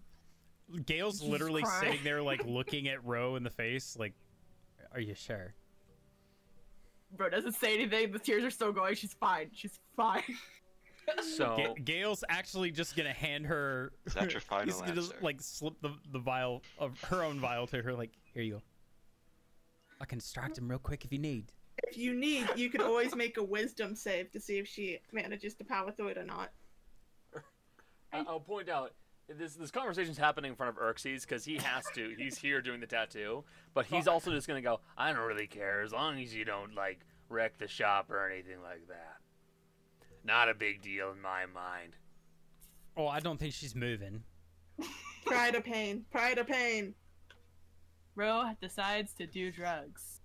[0.86, 1.84] Gail's She's literally crying.
[1.94, 4.14] sitting there like looking at Ro in the face, like,
[4.91, 5.56] "Are you sure?"
[7.18, 8.12] Bro doesn't say anything.
[8.12, 8.94] The tears are still going.
[8.94, 9.49] She's fine.
[9.54, 10.22] She's fine.
[11.24, 13.94] So Ga- Gail's actually just gonna hand her.
[14.06, 15.16] Is that your final he's gonna answer?
[15.22, 17.94] like slip the the vial of her own vial to her.
[17.94, 18.62] Like, here you go.
[19.99, 21.52] I can distract him real quick if you need.
[21.84, 25.53] If you need, you can always make a wisdom save to see if she manages
[25.56, 26.52] to power through it or not.
[28.11, 28.94] I- I'll point out
[29.28, 32.15] this this conversation's happening in front of Urxes because he has to.
[32.18, 33.44] He's here doing the tattoo,
[33.74, 34.80] but he's also just gonna go.
[34.98, 38.61] I don't really care as long as you don't like wreck the shop or anything
[38.64, 39.18] like that.
[40.24, 41.98] Not a big deal in my mind.
[42.95, 44.24] Oh, I don't think she's moving.
[45.26, 46.06] Pride or pain.
[46.10, 46.95] Pride or pain.
[48.18, 50.19] Ro decides to do drugs.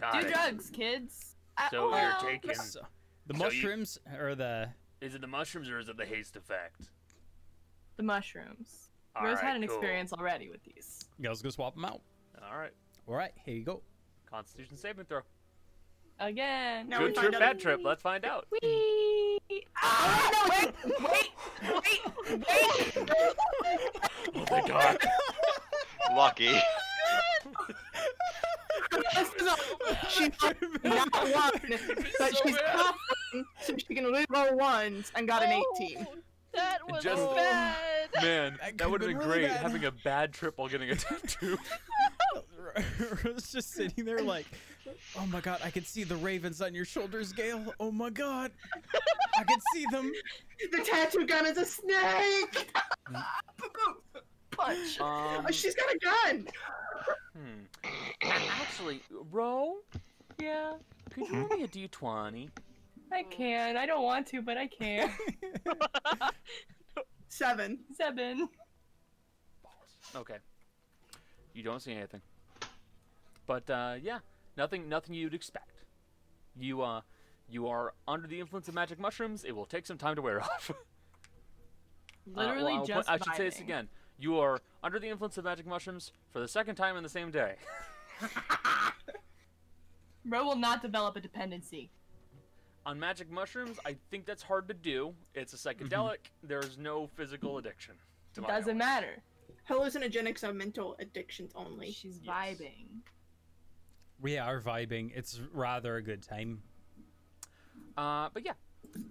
[0.00, 0.32] Got do it.
[0.32, 1.36] drugs, kids.
[1.56, 2.54] Uh, So well, you're taking.
[2.56, 2.80] So,
[3.26, 4.68] the So you- mushrooms or the
[5.00, 6.90] Is it the mushrooms or is it the haste effect?
[7.96, 8.90] the mushrooms.
[9.14, 9.76] All Rose right, had an cool.
[9.76, 11.04] experience already with these.
[11.22, 12.00] Gail's gonna swap them out.
[12.50, 12.72] All right.
[13.06, 13.80] All right, here you go.
[14.26, 15.20] Constitution saving throw.
[16.18, 16.88] Again.
[16.88, 17.80] Now Good trip, bad trip.
[17.84, 18.46] Let's find out.
[18.50, 19.38] Whee!
[19.80, 21.30] Ah, wait, wait,
[21.62, 23.34] wait, wait!
[24.36, 24.98] Oh my god.
[26.14, 26.60] Lucky.
[29.14, 29.48] This is
[30.08, 30.30] She's
[30.84, 32.74] not one, but So she's bad.
[32.76, 36.06] confident, so she can reroll ones and got an 18.
[36.08, 36.14] Oh,
[36.54, 37.76] That was Just- bad.
[38.22, 39.62] Man, That that would have could've been been really great bad.
[39.62, 41.58] having a bad trip while getting a tattoo.
[43.24, 44.46] Rose just sitting there like,
[45.16, 47.72] oh my god, I can see the ravens on your shoulders, Gail.
[47.78, 48.50] Oh my god,
[49.38, 50.12] I can see them.
[50.70, 52.72] The tattoo gun is a snake!
[54.50, 55.00] Punch.
[55.00, 56.46] Um, Oh, she's got a gun!
[57.36, 57.64] Hmm.
[58.22, 59.00] Actually,
[59.30, 59.76] Ro,
[60.40, 60.74] Yeah,
[61.10, 62.48] could you roll me a d20?
[63.12, 63.76] I can.
[63.76, 65.10] I don't want to, but I can.
[67.28, 67.78] Seven.
[67.92, 68.48] Seven.
[70.16, 70.36] Okay.
[71.52, 72.22] You don't see anything.
[73.46, 74.18] But uh, yeah,
[74.56, 75.84] nothing, nothing you'd expect.
[76.56, 77.02] You uh,
[77.48, 79.44] you are under the influence of magic mushrooms.
[79.44, 80.70] It will take some time to wear off.
[80.70, 80.74] Uh,
[82.26, 83.08] well, Literally I'll just.
[83.08, 83.88] I should say this again.
[84.18, 87.30] You are under the influence of magic mushrooms for the second time in the same
[87.30, 87.54] day.
[90.26, 91.90] Ro will not develop a dependency.
[92.86, 95.14] on magic mushrooms, I think that's hard to do.
[95.34, 96.18] It's a psychedelic.
[96.42, 97.94] There's no physical addiction.
[98.34, 99.04] To my Doesn't knowledge.
[99.04, 99.22] matter.
[99.70, 101.90] Hallucinogenics are mental addictions only.
[101.92, 102.34] She's Yes.
[102.34, 102.86] vibing.
[104.20, 105.12] We are vibing.
[105.14, 106.62] It's rather a good time.
[107.96, 108.52] Uh, but yeah.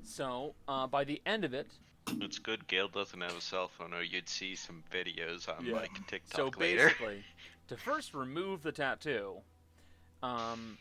[0.04, 1.68] So uh, by the end of it,
[2.08, 5.74] It's good Gail doesn't have a cell phone, or you'd see some videos on Yeah.
[5.74, 6.88] like TikTok so later.
[6.88, 7.24] basically,
[7.68, 9.42] to first remove the tattoo,
[10.22, 10.78] um,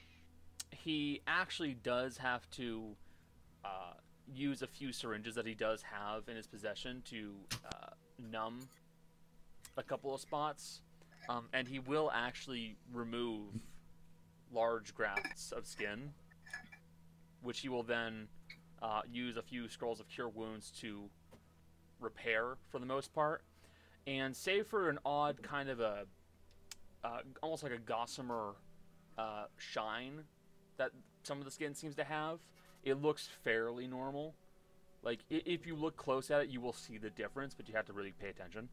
[0.70, 2.96] he actually does have to
[3.64, 3.94] uh,
[4.26, 7.34] use a few syringes that he does have in his possession to
[7.66, 8.60] uh, numb
[9.76, 10.82] a couple of spots,
[11.28, 13.48] um, and he will actually remove
[14.52, 16.12] large grafts of skin,
[17.42, 18.28] which he will then
[18.82, 21.08] uh, use a few scrolls of cure wounds to
[22.00, 23.42] repair for the most part.
[24.06, 26.06] And save for an odd kind of a
[27.04, 28.54] uh, almost like a gossamer
[29.18, 30.22] uh, shine
[30.76, 30.90] that
[31.22, 32.38] some of the skin seems to have
[32.82, 34.34] it looks fairly normal.
[35.04, 37.86] Like if you look close at it you will see the difference but you have
[37.86, 38.68] to really pay attention.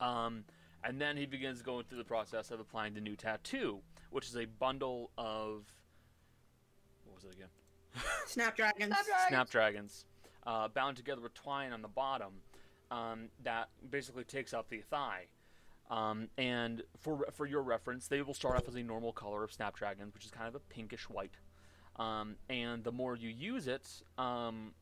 [0.00, 0.44] Um,
[0.84, 4.36] and then he begins going through the process of applying the new tattoo which is
[4.36, 5.64] a bundle of
[7.04, 7.48] what was it again
[8.26, 8.94] Snapdragons.
[9.28, 10.06] snapdragons
[10.46, 12.32] uh, bound together with twine on the bottom
[12.90, 15.26] um, that basically takes up the thigh.
[15.90, 19.52] Um, and for for your reference, they will start off as a normal color of
[19.52, 21.34] snapdragons, which is kind of a pinkish white.
[21.96, 23.86] Um, and the more you use it,
[24.16, 24.72] um,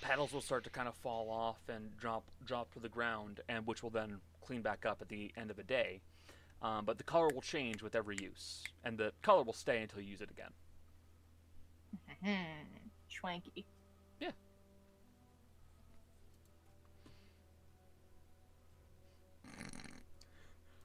[0.00, 3.66] petals will start to kind of fall off and drop drop to the ground, and
[3.66, 6.00] which will then clean back up at the end of the day.
[6.60, 10.00] Um, but the color will change with every use, and the color will stay until
[10.00, 10.52] you use it again.
[13.10, 13.64] Schwanky.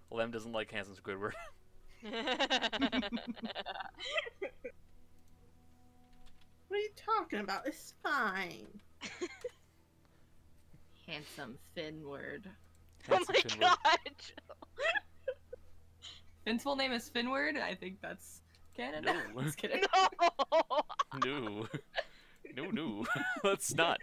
[0.10, 1.34] Lem doesn't like Hanson Squidward.
[6.68, 7.66] What are you talking about?
[7.66, 8.68] It's fine.
[11.08, 12.48] Handsome Finn word.
[13.10, 13.60] oh Hanson my Squidward.
[13.62, 14.34] god.
[16.44, 17.58] Finn's full name is Finward.
[17.62, 18.42] I think that's
[18.78, 19.04] canon.
[19.04, 19.22] now.
[19.36, 19.42] No.
[19.44, 19.82] Just kidding.
[19.82, 20.08] No.
[21.26, 21.68] No.
[22.56, 23.06] No, no.
[23.44, 24.00] Let's not.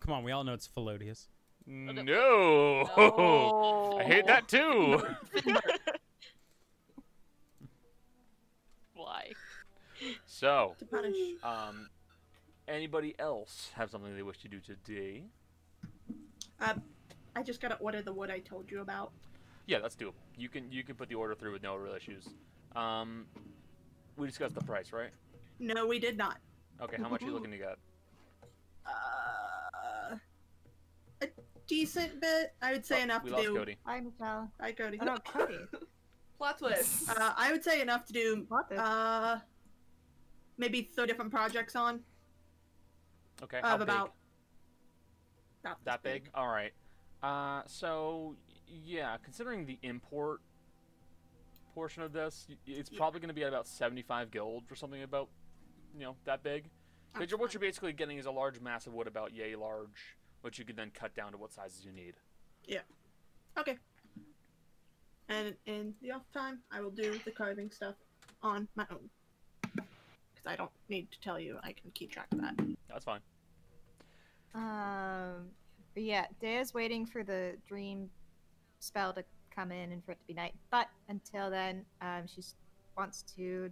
[0.00, 1.26] Come on, we all know it's Felodius.
[1.66, 1.92] No.
[1.92, 3.98] No.
[4.00, 5.02] I hate that too.
[8.94, 9.32] Why?
[10.26, 11.16] So, To punish.
[11.42, 11.88] um,
[12.68, 15.24] anybody else have something they wish to do today?
[16.60, 19.12] I just gotta order the wood I told you about.
[19.72, 20.12] Yeah, that's doable.
[20.36, 22.28] You can you can put the order through with no real issues.
[22.76, 23.24] Um,
[24.18, 25.08] we discussed the price, right?
[25.58, 26.36] No, we did not.
[26.82, 27.78] Okay, how much are you looking to get?
[28.84, 30.16] Uh,
[31.22, 31.28] a
[31.66, 32.52] decent bit.
[32.60, 33.56] I would say Oh, enough we to lost do.
[33.56, 33.76] Cody.
[33.86, 34.52] Hi, Michelle.
[34.60, 34.98] Hi, Cody.
[35.00, 35.56] Oh no, Cody.
[36.36, 37.08] Plot twist.
[37.08, 38.44] Uh, I would say enough to do.
[38.48, 38.76] What the?
[38.76, 39.38] Uh,
[40.58, 42.00] maybe thirty different projects on.
[43.42, 43.88] Okay, how Of big?
[43.88, 44.12] about.
[45.64, 46.28] about this That big?
[46.34, 46.72] All right.
[47.22, 48.36] Uh, so
[48.84, 50.40] yeah, considering the import
[51.74, 52.98] portion of this, it's Yeah.
[52.98, 55.28] probably going to be at about seventy-five gold for something about,
[55.94, 56.70] you know, that big.
[57.12, 60.16] Because you're, what you're basically getting is a large mass of wood about yay large,
[60.40, 62.14] which you can then cut down to what sizes you need.
[62.64, 62.80] Yeah.
[63.58, 63.76] Okay.
[65.28, 67.96] And in the off time, I will do the carving stuff
[68.42, 69.10] on my own.
[69.62, 71.58] Because I don't need to tell you.
[71.62, 72.54] I can keep track of that.
[72.88, 73.20] That's fine.
[74.54, 75.48] Um,
[75.94, 78.10] but yeah, Daya's waiting for the dream
[78.82, 80.54] spell to come in and for it to be night.
[80.70, 82.42] But until then, um, she
[82.96, 83.70] wants to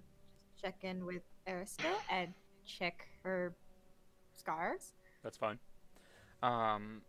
[0.62, 2.32] check in with Arista and
[2.64, 3.54] check her
[4.36, 4.92] scars.
[5.22, 5.58] That's fine.
[6.42, 7.02] Um,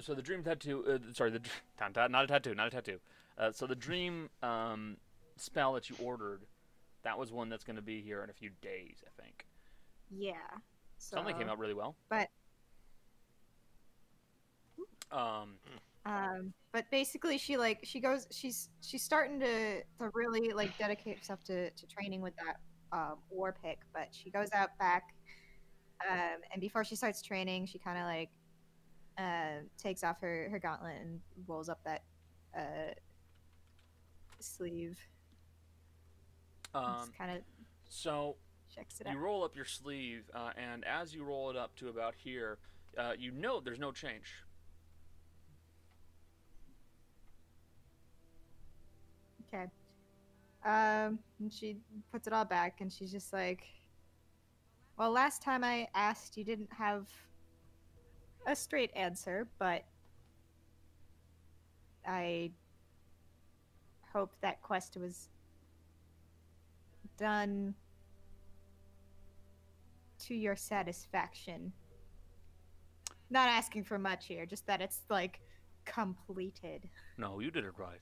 [0.00, 2.70] so the dream tattoo, uh, sorry, the dr- not ta- not a tattoo, not a
[2.70, 2.98] tattoo.
[3.38, 4.96] Uh, so the dream um,
[5.36, 6.42] spell that you ordered,
[7.02, 9.46] that was one that's going to be here in a few days, I think.
[10.10, 10.32] Yeah.
[10.98, 11.94] So, Something came out really well.
[12.08, 12.28] but-
[15.12, 15.54] Um,
[16.06, 18.26] Um, but basically, she like she goes.
[18.30, 22.56] She's she's starting to to really like dedicate herself to to training with that
[22.92, 23.78] um, war pick.
[23.92, 25.14] But she goes out back,
[26.10, 28.30] um, and before she starts training, she kind of like
[29.18, 32.02] uh, takes off her her gauntlet and rolls up that
[32.56, 32.92] uh,
[34.40, 34.98] sleeve.
[36.74, 37.42] um, kind of
[37.88, 38.36] so
[38.74, 39.18] checks it you out.
[39.18, 42.58] roll up your sleeve, uh, and as you roll it up to about here,
[42.98, 44.43] uh, you know there's no change.
[49.54, 49.70] Okay.
[50.64, 51.76] Um, and she
[52.10, 53.64] puts it all back, and she's just like,
[54.96, 57.06] "Well, last time I asked, you didn't have
[58.46, 59.84] a straight answer, but
[62.06, 62.50] I
[64.12, 65.28] hope that quest was
[67.18, 67.74] done
[70.20, 71.72] to your satisfaction.
[73.30, 75.40] Not asking for much here, just that it's like
[75.84, 76.88] completed.
[77.18, 78.00] No, you did it right.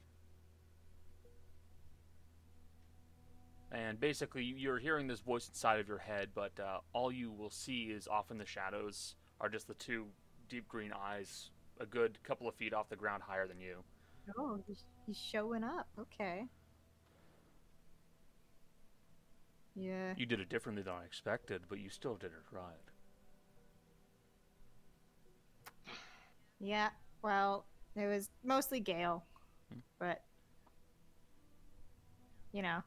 [3.73, 7.33] And basically, you- you're hearing this voice inside of your head, but uh, all you
[7.33, 10.13] will see is off in the shadows are just the two
[10.49, 11.51] deep green eyes,
[11.81, 13.83] a good couple of feet off the ground higher than you.
[14.39, 15.89] Oh, he's, he's showing up.
[15.99, 16.47] Okay.
[19.75, 20.13] Yeah.
[20.19, 22.77] You did it differently than I expected, but you still did it right.
[26.61, 26.91] Yeah.
[27.23, 27.65] Well,
[27.97, 29.25] it was mostly Gale,
[29.73, 29.79] Hmm.
[29.99, 30.23] but
[32.53, 32.83] you know,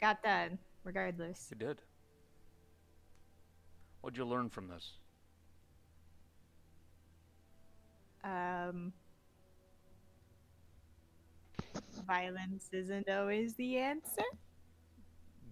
[0.00, 1.48] got done regardless.
[1.50, 1.82] You did.
[4.00, 4.92] What'd you learn from this?
[8.24, 8.92] Um,
[12.06, 14.22] violence isn't always the answer.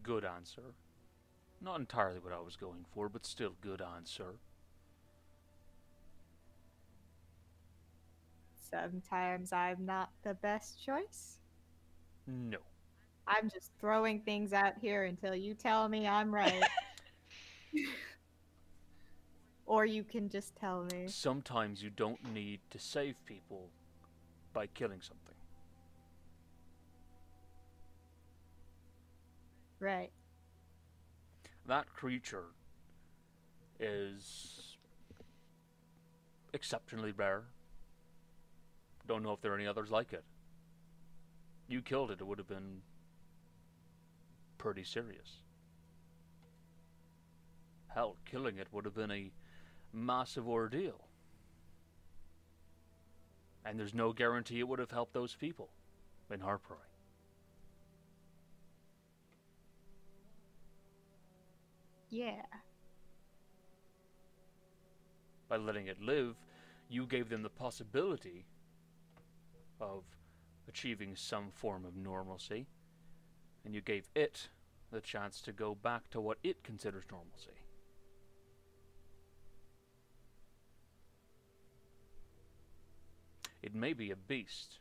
[0.03, 0.63] Good answer.
[1.61, 4.37] Not entirely what I was going for, but still good answer.
[8.71, 11.39] Sometimes I'm not the best choice.
[12.27, 12.59] No.
[13.29, 16.63] I'm just throwing things out here until you tell me I'm right.
[19.67, 21.07] or you can just tell me.
[21.09, 23.69] Sometimes you don't need to save people
[24.53, 25.35] by killing something.
[29.81, 30.11] Right.
[31.67, 32.45] That creature
[33.81, 34.77] is
[36.55, 37.43] exceptionally rare.
[39.07, 40.25] Don't know if there are any others like it.
[41.69, 42.81] You killed it, it would have been
[44.59, 45.43] pretty serious.
[47.89, 49.33] Hell, killing it would have been a
[49.93, 51.09] massive ordeal.
[53.65, 55.71] And there's no guarantee it would have helped those people
[56.31, 56.77] in Harpray.
[62.09, 62.43] Yeah.
[65.49, 66.37] by letting it live,
[66.89, 68.47] you gave them the possibility
[69.81, 70.05] of
[70.69, 72.67] achieving some form of normalcy,
[73.67, 74.49] and you gave it
[74.93, 77.51] the chance to go back to what it considers normalcy.
[83.63, 84.79] It may be a beast.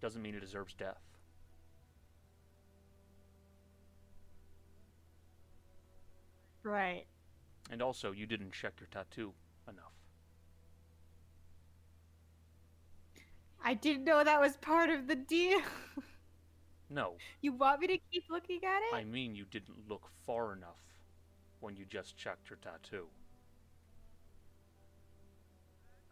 [0.00, 1.02] Doesn't mean it deserves death.
[6.62, 7.06] Right.
[7.68, 9.32] And also, you didn't check your tattoo
[9.68, 9.92] enough.
[13.64, 15.58] I didn't know that was part of the deal.
[16.88, 18.94] No, you want me to keep looking at it?
[18.94, 20.80] I mean you didn't look far enough
[21.60, 23.08] when you just checked your tattoo.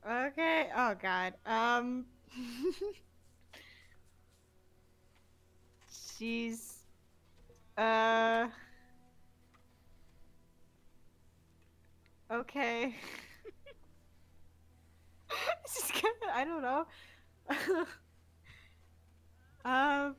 [0.09, 0.69] Okay.
[0.77, 1.35] Oh god.
[1.47, 2.05] Um
[6.19, 6.79] She's
[7.77, 8.49] uh
[12.31, 12.95] Okay.
[15.67, 16.87] Is kind of, I don't know.
[19.65, 20.17] um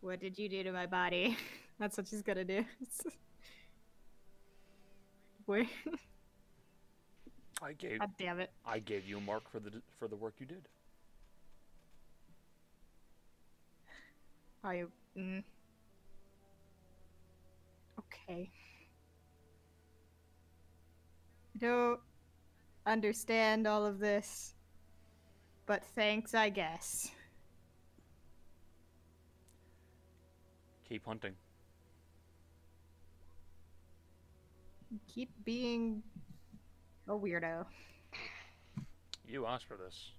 [0.00, 1.36] What did you do to my body?
[1.78, 2.64] That's what she's gonna do.
[5.46, 5.68] Wait.
[7.62, 8.50] I gave God damn it.
[8.64, 10.68] I gave you a mark for the for the work you did.
[14.62, 14.84] I.
[15.16, 15.42] Mm.
[17.98, 18.50] Okay.
[21.54, 22.00] I don't
[22.86, 24.54] understand all of this,
[25.66, 27.10] but thanks, I guess.
[30.88, 31.34] Keep hunting.
[35.12, 36.02] Keep being
[37.06, 37.66] a weirdo.
[39.26, 40.12] You asked for this.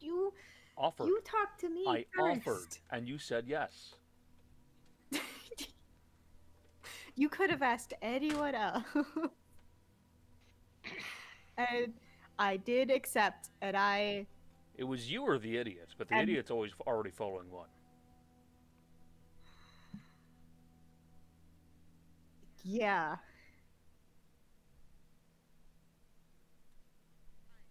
[0.00, 0.32] You
[0.76, 1.06] Offered.
[1.06, 2.46] you talk to me I first.
[2.46, 3.94] offered, and you said yes.
[7.14, 8.84] You could have asked anyone else.
[11.58, 11.92] and
[12.38, 14.24] I did accept, and I
[14.76, 17.66] It was you or the idiot, but the And- idiot's always already following one.
[22.64, 23.16] Yeah.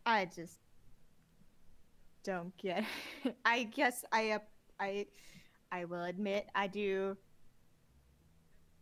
[0.06, 0.60] I just
[2.24, 2.86] don't get
[3.24, 3.36] it.
[3.46, 4.48] I guess I up
[4.80, 5.08] I
[5.72, 7.18] I will admit I do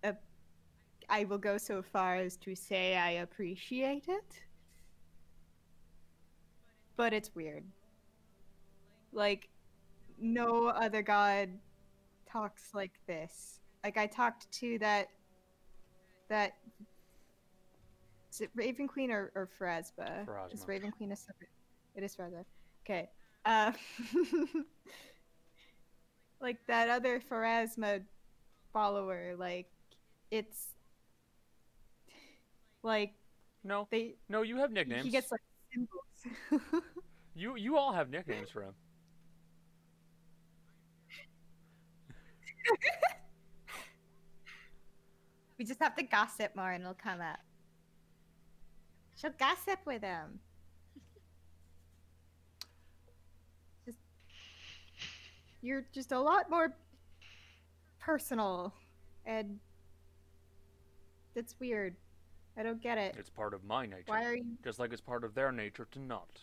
[0.04, 0.14] uh,
[1.10, 4.42] I will go so far as to say I appreciate it.
[6.98, 7.64] But it's weird.
[9.12, 9.50] Like
[10.20, 11.50] no other god
[12.30, 13.60] talks like this.
[13.84, 15.10] Like I talked to that
[16.30, 16.54] that
[18.32, 20.28] is it Raven Queen or, or Pharasma?
[20.52, 21.50] Is Raven Queen a separate?
[21.96, 22.44] It is Pharasma.
[22.86, 23.10] Okay.
[23.46, 23.72] Uh,
[26.42, 28.02] like that other Pharasma
[28.74, 29.36] follower.
[29.38, 29.68] Like
[30.32, 30.68] it's
[32.84, 33.14] like
[33.64, 35.06] No, they no, you have nicknames.
[35.06, 35.42] he gets like
[35.72, 36.84] symbols.
[37.38, 38.74] You you all have nicknames for him.
[45.58, 47.40] we just have to gossip more and it'll come up.
[49.16, 50.40] She'll gossip with him.
[53.86, 53.98] Just
[55.62, 56.76] you're just a lot more
[58.00, 58.74] personal
[59.26, 59.60] and
[61.36, 61.96] it's weird.
[62.58, 63.16] I don't get it.
[63.18, 64.04] It's part of my nature.
[64.08, 66.40] Why are you Just like it's part of their nature to not.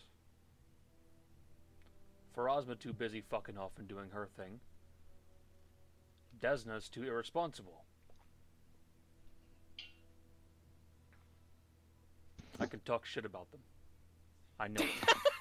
[2.36, 4.60] Pharasma too busy fucking off and doing her thing.
[6.40, 7.84] Desna's too irresponsible.
[12.60, 13.60] I can talk shit about them.
[14.58, 15.16] I know it.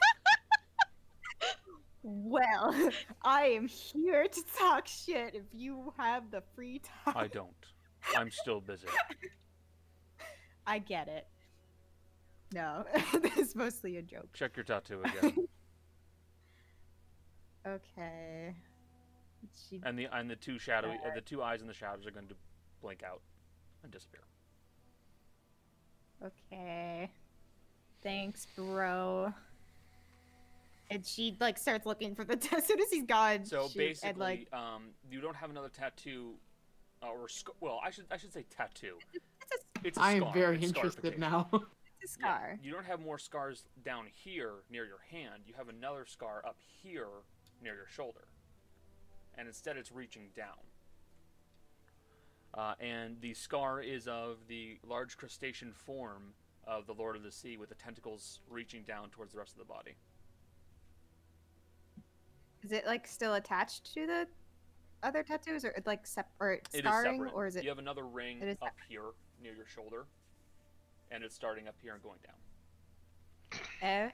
[2.03, 2.89] Well,
[3.21, 7.13] I am here to talk shit if you have the free time.
[7.15, 7.53] I don't.
[8.17, 8.87] I'm still busy.
[10.65, 11.27] I get it.
[12.53, 14.27] No, it's mostly a joke.
[14.33, 15.35] Check your tattoo again.
[17.63, 18.55] Okay.
[19.69, 22.11] She and the and the two shadowy uh, the two eyes in the shadows are
[22.11, 22.35] going to
[22.81, 23.21] blink out
[23.83, 24.21] and disappear.
[26.25, 27.09] Okay.
[28.03, 29.33] Thanks, bro.
[30.89, 33.45] And she like starts looking for the as soon as he's gone.
[33.45, 36.33] So she, basically, and, like um, you don't have another tattoo,
[37.01, 38.97] uh, or sc- well, I should I should say tattoo.
[39.13, 41.47] it's a, It's a I am very It's interested now.
[42.01, 42.59] it's a Yeah, scar.
[42.61, 45.43] you don't have more scars down here near your hand.
[45.45, 47.07] You have another scar up here
[47.63, 48.27] near your shoulder,
[49.37, 50.57] and instead it's reaching down.
[52.53, 56.33] Uh, and the scar is of the large crustacean form
[56.67, 59.59] of the Lord of the Sea, with the tentacles reaching down towards the rest of
[59.59, 59.95] the body.
[62.63, 64.27] Is it like still attached to the
[65.03, 67.33] other tattoos, or like separate It is scarring, separate.
[67.33, 67.63] or is it?
[67.63, 69.11] You have another ring up here
[69.41, 70.05] near your shoulder,
[71.09, 72.35] and it's starting up here and going down.
[73.81, 74.11] Okay.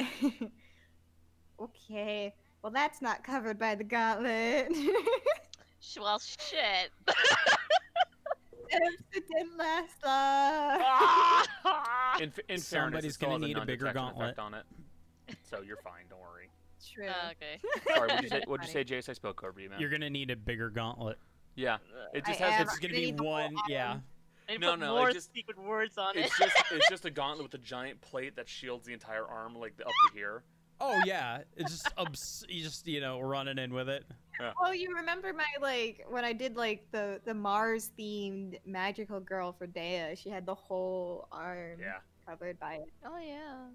[1.60, 2.34] okay.
[2.62, 4.72] Well, that's not covered by the gauntlet.
[5.80, 6.90] Sh- Well, shit.
[8.70, 10.82] it didn't last long.
[12.20, 14.38] In, in fairness, Somebody's it gonna need a bigger gauntlet.
[14.38, 14.64] on it,
[15.50, 16.04] so you're fine.
[16.10, 16.48] Don't worry.
[16.94, 17.06] True.
[17.08, 17.60] Uh, okay.
[17.94, 18.42] Sorry, what'd you say?
[18.46, 19.08] What'd you say, Jace?
[19.08, 19.80] I spoke over you, man.
[19.80, 21.18] You're gonna need a bigger gauntlet.
[21.54, 21.78] Yeah,
[22.14, 22.54] it just I has.
[22.60, 22.62] am.
[22.62, 23.54] It's, It's gonna gonna be need the whole one.
[23.68, 23.90] Yeah.
[23.90, 24.02] item.
[24.48, 26.24] I need to No, put no, more just- secret words on it.
[26.26, 29.54] it's just it's just a gauntlet with a giant plate that shields the entire arm,
[29.56, 30.42] like up to here.
[30.80, 31.38] Oh yeah.
[31.56, 34.04] It's just obs- you just you know running in with it.
[34.62, 39.52] Oh, you remember my like when I did like the the Mars themed magical girl
[39.52, 40.14] for Dea?
[40.14, 41.98] She had the whole arm Yeah.
[42.26, 42.92] covered by it.
[43.04, 43.66] oh yeah.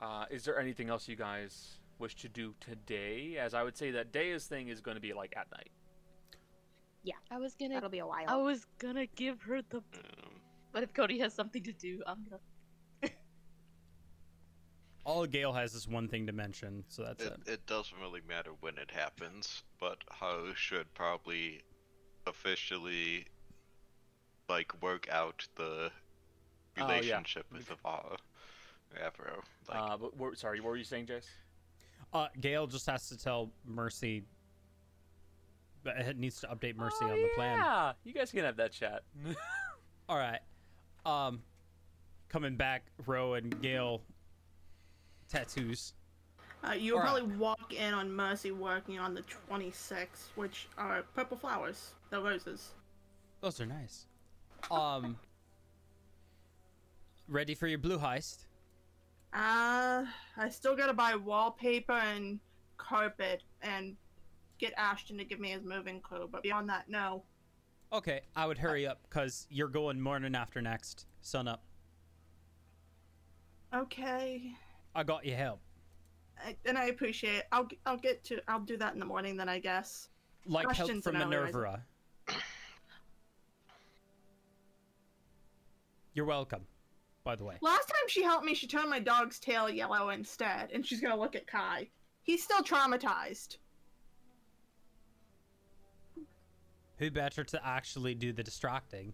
[0.00, 3.36] Uh, is there anything else you guys wish to do today?
[3.38, 5.70] As I would say that Daya's thing is going to be like at night.
[7.04, 7.74] Yeah, I was gonna.
[7.74, 8.24] That'll be a while.
[8.26, 9.76] I was gonna give her the.
[9.78, 10.40] Um,
[10.72, 12.40] But if Cody has something to do, I'm gonna.
[15.04, 17.52] All Gale has is one thing to mention, so that's it, it.
[17.52, 21.60] it doesn't really matter when it happens, but Ho should probably
[22.26, 23.26] officially
[24.48, 25.90] like work out the
[26.78, 26.94] Oh, yeah.
[26.94, 28.16] relationship with Avaro.
[28.96, 29.42] Avro.
[29.68, 31.26] Like, uh, but what- sorry, what were you saying, Jace?
[32.12, 34.22] Uh, Gail just has to tell Mercy.
[35.84, 37.58] It needs to update Mercy Oh, on the plan.
[37.58, 39.02] Yeah, you guys can have that chat.
[40.08, 40.40] All right.
[41.04, 41.42] Um,
[42.28, 44.00] coming back, Ro and Gale.
[45.32, 45.94] Tattoos.
[46.62, 51.94] Uh, you'll probably walk in on Mercy working on the 26, which are purple flowers.
[52.10, 52.72] They're roses.
[53.40, 54.06] Those are nice.
[54.70, 55.16] Um,
[57.26, 58.44] ready for your blue heist?
[59.32, 60.04] Uh,
[60.36, 62.38] I still gotta buy wallpaper and
[62.76, 63.96] carpet and
[64.58, 67.24] get Ashton to give me his moving clue, but beyond that, no.
[67.92, 71.06] Okay, I would hurry up because you're going morning after next.
[71.22, 71.64] Sun up.
[73.74, 74.54] Okay.
[74.94, 75.60] I got your help.
[76.44, 77.44] I, and I appreciate it.
[77.52, 80.08] I'll, I'll get to, I'll do that in the morning then, I guess.
[80.46, 81.18] Like help from.
[81.18, 81.82] Minerva.
[86.14, 86.62] You're welcome.
[87.24, 87.56] By the way.
[87.60, 91.16] Last time she helped me, she turned my dog's tail yellow instead, and she's gonna
[91.16, 91.88] look at Kai.
[92.24, 93.58] He's still traumatized.
[96.98, 99.12] Who better to actually do the distracting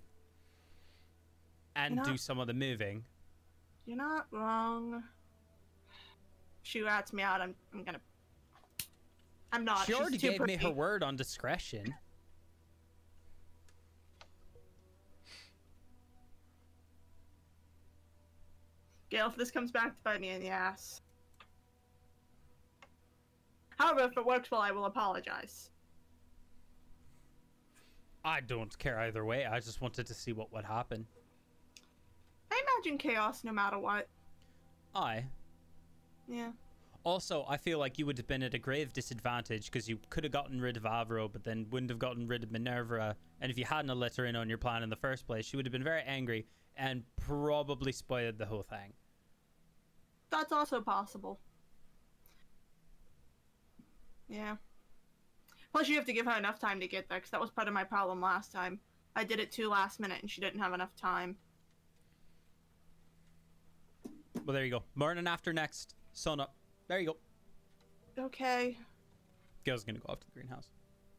[1.77, 3.05] and know- do some of the moving?
[3.85, 5.03] You're not wrong.
[6.63, 7.41] She rats me out.
[7.41, 8.01] I'm, I'm gonna.
[9.53, 9.87] I'm not.
[9.87, 11.95] she already gave me her word on discretion.
[19.11, 21.01] Gail, if this comes back to bite me in the ass.
[23.79, 25.71] However, if it works well, I will apologize.
[28.25, 29.47] I don't care either way.
[29.47, 31.07] I just wanted to see what would happen.
[32.51, 34.09] I imagine chaos no matter what.
[34.95, 35.25] I
[36.29, 36.51] Yeah.
[37.05, 40.25] also I feel like you would have been at a grave disadvantage because you could
[40.25, 43.17] have gotten rid of Avro, but then wouldn't have gotten rid of Minerva.
[43.41, 45.57] And if you hadn't let her in on your plan in the first place, she
[45.57, 46.47] would have been very angry
[46.77, 48.93] and probably spoiled the whole thing.
[50.31, 51.41] That's also possible.
[54.29, 54.57] Yeah.
[55.73, 57.69] Plus, you have to give her enough time to get there, because that was part
[57.69, 58.79] of my problem last time.
[59.17, 61.37] I did it too last minute, and she didn't have enough time.
[64.45, 64.83] Well, there you go.
[64.95, 65.95] Morning after next.
[66.19, 66.53] Sun up.
[66.89, 67.07] There you
[68.17, 68.25] go.
[68.25, 68.77] Okay.
[69.65, 70.67] Gail's gonna go off to the greenhouse.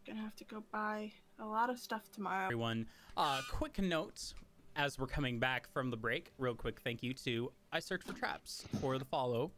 [0.06, 2.44] Gonna have to go buy a lot of stuff tomorrow.
[2.44, 2.86] everyone.
[3.16, 4.34] Uh, quick note
[4.76, 6.34] as we're coming back from the break.
[6.38, 9.52] Real quick, thank you to I Search for Traps for the follow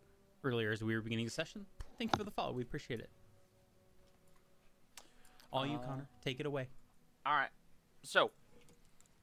[0.43, 1.65] earlier as we were beginning the session.
[1.97, 2.53] Thank you for the follow.
[2.53, 3.09] We appreciate it.
[5.51, 6.07] All you, Uh, Connor.
[6.23, 6.67] Take it away.
[7.25, 7.49] All right.
[8.03, 8.29] So,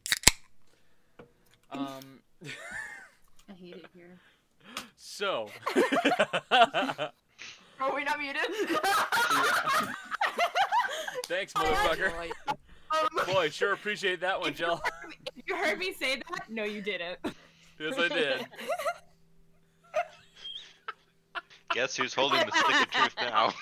[1.71, 2.21] um,
[3.49, 4.19] I hate it here.
[4.97, 5.49] So,
[7.81, 8.43] Are we not muted?
[11.27, 12.13] thanks, motherfucker.
[13.33, 14.81] Boy, sure appreciate that one, Jill.
[15.47, 16.51] you heard me say that?
[16.51, 17.19] No, you didn't.
[17.79, 18.47] Yes, I did.
[21.75, 23.53] Guess who's holding the stick of truth now?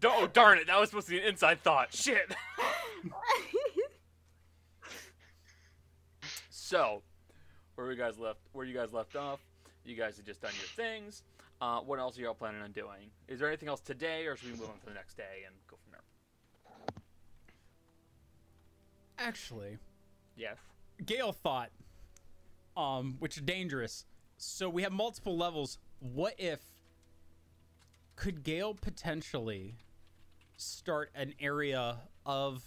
[0.00, 0.66] Don't, oh, darn it!
[0.68, 1.92] That was supposed to be an inside thought.
[1.94, 2.34] Shit.
[6.50, 7.02] So,
[7.74, 8.40] where you guys left?
[8.52, 9.40] Where you guys left off?
[9.84, 11.22] You guys have just done your things.
[11.60, 13.10] Uh, what else are y'all planning on doing?
[13.28, 15.54] Is there anything else today, or should we move on to the next day and
[15.68, 16.00] go from there?
[19.18, 19.78] Actually,
[20.36, 20.58] Yes.
[21.06, 21.70] Gale thought,
[22.76, 24.04] um, which is dangerous.
[24.36, 25.78] So we have multiple levels.
[26.00, 26.60] What if
[28.16, 29.76] could Gale potentially
[30.56, 32.64] start an area of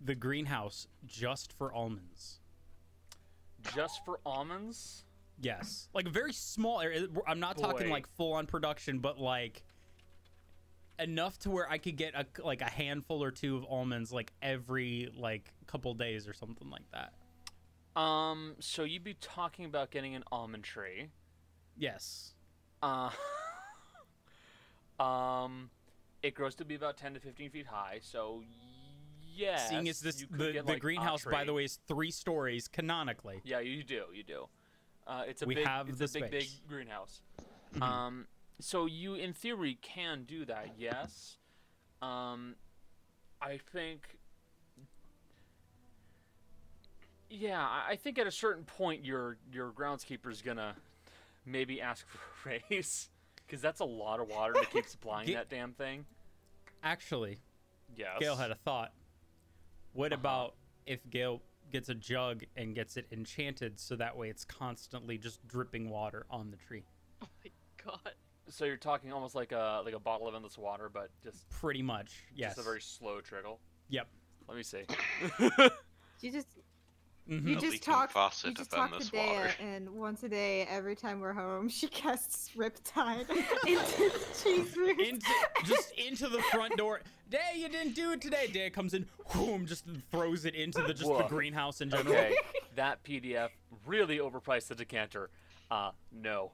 [0.00, 2.40] the greenhouse just for almonds?
[3.74, 5.04] Just for almonds?
[5.40, 7.06] Yes, like a very small area.
[7.26, 9.62] I'm not talking like full on production, but like
[10.98, 14.32] enough to where I could get a like a handful or two of almonds like
[14.40, 17.12] every like couple days or something like that.
[18.00, 21.08] Um, so you'd be talking about getting an almond tree.
[21.76, 22.34] Yes.
[22.82, 23.10] Uh,
[25.02, 25.70] um,
[26.22, 28.42] it grows to be about 10 to 15 feet high, so
[29.36, 29.68] yes.
[29.68, 33.40] Seeing as this the, get, the like, greenhouse by the way is three stories canonically.
[33.44, 34.46] Yeah, you do, you do.
[35.06, 36.60] Uh, it's a We big, have it's the a big, big space.
[36.68, 37.20] greenhouse.
[37.74, 37.82] Mhm.
[37.82, 38.26] Um,
[38.60, 40.70] so you, in theory, can do that.
[40.78, 41.36] Yes.
[42.02, 42.56] Um,
[43.40, 44.18] I think.
[47.28, 50.76] Yeah, I- think at a certain point your your groundskeeper's gonna
[51.44, 53.10] maybe ask for a raise
[53.46, 56.06] because that's a lot of water to keep supplying Ge- that damn thing.
[56.82, 57.38] Actually,
[57.96, 58.18] Yes.
[58.20, 58.92] Gale had a thought.
[59.96, 60.20] What Uh-huh.
[60.20, 60.54] about
[60.84, 61.40] if Gale
[61.72, 66.26] gets a jug and gets it enchanted so that way it's constantly just dripping water
[66.30, 66.84] on the tree?
[67.22, 67.50] Oh my
[67.82, 68.12] god.
[68.48, 71.80] So you're talking almost like a like a bottle of endless water, but just Pretty
[71.82, 72.24] much.
[72.34, 72.50] Yes.
[72.56, 73.58] just a very slow trickle.
[73.88, 74.06] Yep.
[74.48, 74.82] Let me see.
[76.20, 76.48] You just
[77.28, 77.48] Mhm.
[77.48, 79.50] you just talk you just talk to endless Dea, water.
[79.58, 83.28] and once a day, every time we're home, she casts Riptide
[83.66, 85.00] into the cheese roost.
[85.00, 85.26] into
[85.64, 87.00] just into the front door.
[87.28, 88.46] Day, you didn't do it today.
[88.46, 92.14] Day comes in, whoom, just throws it into the just the greenhouse in general.
[92.14, 92.36] Okay,
[92.76, 93.48] that PDF
[93.84, 95.30] really overpriced the decanter.
[95.68, 96.52] Uh, no.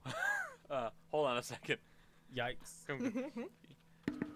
[0.70, 1.76] uh, hold on a second.
[2.34, 2.86] Yikes!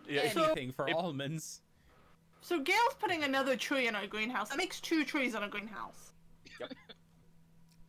[0.07, 1.63] Yeah, So- Anything for it- almonds.
[2.43, 4.51] So Gail's putting another tree in our greenhouse.
[4.51, 6.13] That makes two trees in a greenhouse.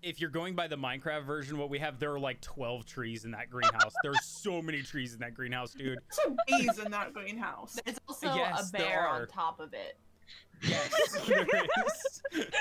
[0.03, 3.25] If you're going by the Minecraft version, what we have there are like 12 trees
[3.25, 3.93] in that greenhouse.
[4.03, 5.97] There's so many trees in that greenhouse, dude.
[6.11, 7.77] Some bees in that greenhouse.
[7.83, 9.97] There's also Yes, a bear on top of it.
[10.61, 12.51] Yes, there is.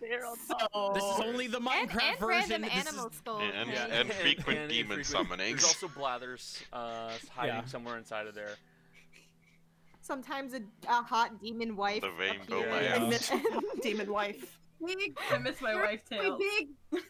[0.00, 2.28] There on So This is only the Minecraft and version.
[2.28, 3.10] random This is- animal.
[3.40, 5.38] And- yeah, and frequent and demon infrequent- summonings.
[5.60, 7.64] There's also Blathers uh, hiding Yeah.
[7.66, 8.56] somewhere inside of there.
[10.00, 12.02] Sometimes a, a hot demon wife.
[12.02, 12.82] The rainbow appears.
[12.84, 12.94] Yeah.
[12.96, 13.30] I miss
[13.82, 14.58] demon wife.
[14.86, 16.38] Big, I miss my there's wife's a tail.
[16.38, 16.68] big.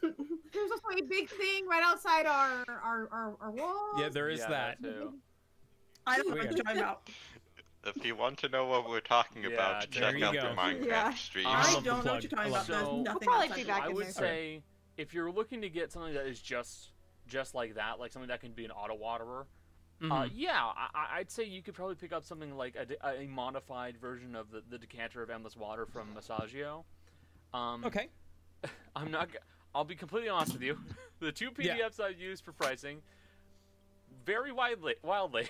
[0.52, 3.96] There's also a big thing right outside our our our, our walls.
[3.98, 4.82] yeah, there is Yeah, that.
[4.82, 5.14] too.
[6.06, 6.76] I don't know what Weird.
[6.76, 6.96] you're.
[7.84, 10.40] If you want to know what we're talking Yeah, about, check out go.
[10.40, 11.14] the Minecraft Yeah.
[11.14, 11.46] stream.
[11.48, 12.52] I I don't know what you're talking about.
[12.52, 12.92] love There's that.
[12.92, 14.12] We'll nothing probably be back I in would there.
[14.12, 14.62] say
[14.96, 16.92] if you're looking to get something that is just
[17.26, 19.46] just like that, like something that can be an auto waterer,
[20.00, 20.30] uh, Mhm.
[20.34, 23.26] yeah, I, I- I'd say you could probably pick up something like a, de- a
[23.26, 26.84] modified version of the, the decanter of endless water from Massagio.
[27.54, 28.08] Um, okay.
[28.96, 29.28] I'm not.
[29.74, 30.78] I'll be completely honest with you.
[31.20, 31.76] The two Yeah.
[31.76, 33.00] PDFs I used for pricing,
[34.26, 35.46] very widely, wildly.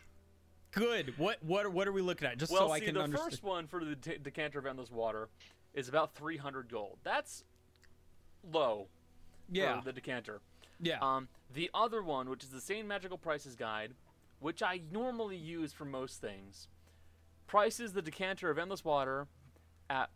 [0.70, 1.14] Good.
[1.16, 2.36] What what what are we looking at?
[2.36, 2.90] Just well, so I can understand.
[2.90, 3.30] Well, see, can the understand.
[3.30, 5.30] first one for the de- decanter of endless water
[5.72, 6.98] is about 300 gold.
[7.04, 7.44] That's
[8.52, 8.88] low
[9.50, 9.78] yeah.
[9.78, 10.40] for the decanter.
[10.78, 10.98] yeah.
[11.00, 13.94] Um, the other one, which is the same magical prices guide,
[14.40, 16.68] which I normally use for most things,
[17.46, 19.26] prices the decanter of endless water
[19.88, 20.10] at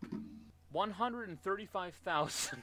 [0.72, 2.62] 135,000.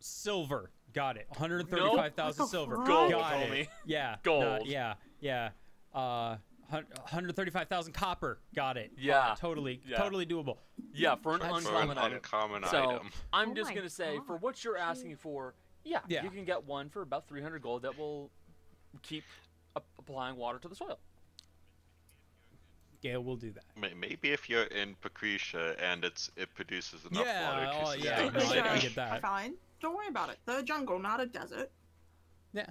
[0.00, 0.70] silver.
[0.92, 1.26] Got it.
[1.30, 2.76] 135,000 silver.
[2.76, 3.60] Gold, Got homie.
[3.62, 3.68] it.
[3.84, 4.16] Yeah.
[4.22, 4.42] Gold.
[4.42, 4.94] no, yeah.
[5.20, 5.50] Yeah.
[5.94, 6.36] Uh
[6.70, 8.38] 135,000 copper.
[8.54, 8.90] Got it.
[8.92, 9.34] Uh, Yeah.
[9.38, 9.98] totally Yeah.
[9.98, 10.58] totally doable.
[10.94, 12.12] yeah, for an That's- For an uncommon item.
[12.14, 13.10] uncommon So item.
[13.32, 15.54] I'm Oh just gonna say, for what you're asking for,
[15.84, 16.22] yeah, Yeah.
[16.22, 18.30] you can get one for about 300 gold that will
[19.02, 19.24] keep
[19.98, 20.98] applying water to the soil.
[23.02, 23.64] Yeah, we'll do that.
[23.96, 28.04] Maybe if you're in Patricia and it's it produces enough Yeah, water to oh, sustain
[28.04, 29.22] yeah, the no, I- I get that.
[29.22, 29.54] Fine.
[29.80, 30.38] Don't worry about it.
[30.44, 31.70] They're jungle, not a desert.
[32.52, 32.66] Yeah.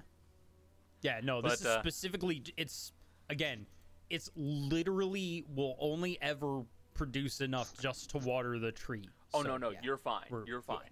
[1.01, 2.91] Yeah, no, this But, is uh, specifically it's
[3.29, 3.65] again,
[4.09, 6.61] it's literally will only ever
[6.93, 9.09] produce enough just to water the tree.
[9.33, 9.79] Oh So, no, no, yeah.
[9.81, 10.25] you're fine.
[10.29, 10.75] We're- You're yeah.
[10.75, 10.89] fine.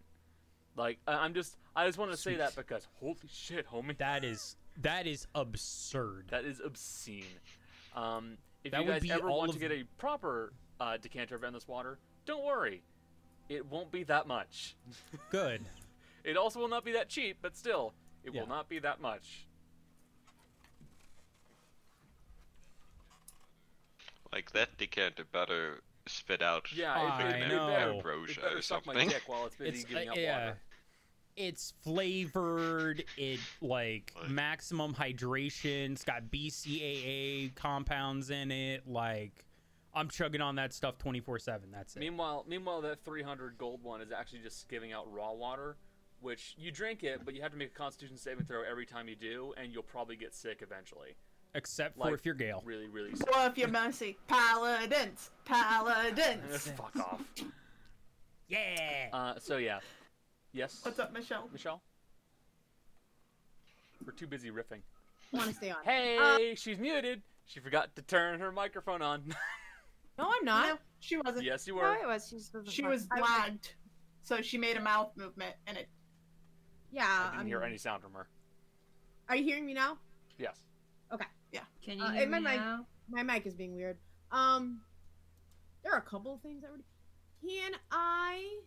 [0.75, 4.23] Like I- I'm just, I just want to say that because holy shit, homie, That
[4.23, 6.27] is that is absurd.
[6.29, 7.25] that is obscene.
[7.95, 11.43] Um, if That you guys ever want of- to get a proper uh, decanter of
[11.43, 12.83] endless water, don't worry,
[13.49, 14.75] it won't be that much.
[15.31, 15.61] Good.
[16.23, 18.41] It also will not be that cheap, but still, it Yeah.
[18.41, 19.45] will not be that much.
[24.33, 27.67] Like that decanter better spit out Yeah, I know.
[27.67, 29.09] better, ambrosia it better or suck my something.
[29.09, 30.39] dick while it's busy It's giving uh, out yeah.
[30.45, 30.57] water.
[31.37, 33.05] It's flavored.
[33.15, 35.91] It like Like- maximum hydration.
[35.93, 38.87] It's got BCAA compounds in it.
[38.87, 39.45] Like
[39.93, 41.71] I'm chugging on that stuff 24/7.
[41.71, 41.99] That's it.
[41.99, 45.77] Meanwhile, meanwhile, that 300 gold one is actually just giving out raw water,
[46.21, 49.07] which you drink it, but you have to make a Constitution saving throw every time
[49.07, 51.15] you do, and you'll probably get sick eventually.
[51.55, 52.61] Except for like- if you're Gail.
[52.65, 53.27] Really, really sick.
[53.35, 56.67] Or if you're mercy, paladins, paladins.
[56.77, 57.21] Fuck off.
[58.47, 59.09] Yeah.
[59.11, 59.79] Uh, so yeah,
[60.57, 61.47] yes, What's up, Michelle?
[61.53, 61.81] Michelle?
[64.05, 64.81] We're too busy riffing.
[65.31, 65.77] want to stay on.
[65.83, 67.21] Hey, she's muted.
[67.45, 69.23] She forgot to turn her microphone on.
[70.19, 70.67] No, I'm not.
[70.67, 71.45] No, she wasn't.
[71.45, 71.83] yes, you were.
[71.83, 72.03] No, were.
[72.03, 72.27] it was.
[72.29, 73.75] She just She was I- lagged,
[74.23, 75.87] so she made a mouth movement, and it.
[76.91, 77.03] Yeah.
[77.05, 78.27] I didn't I'm- hear any sound from her.
[79.29, 79.97] Are you hearing me now?
[80.39, 80.57] Yes.
[81.13, 81.25] Okay.
[81.51, 81.61] Yeah.
[81.83, 82.85] Can you Uh, hear in my me mic- now?
[83.09, 83.97] My mic is being weird.
[84.31, 84.81] Um,
[85.83, 86.83] there are a couple of things that would.
[87.47, 88.59] Can I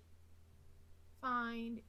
[1.21, 1.81] find?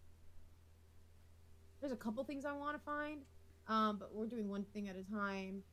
[1.80, 3.22] There's a couple things I want to find.
[3.68, 5.64] Um, but we're doing one thing at a time.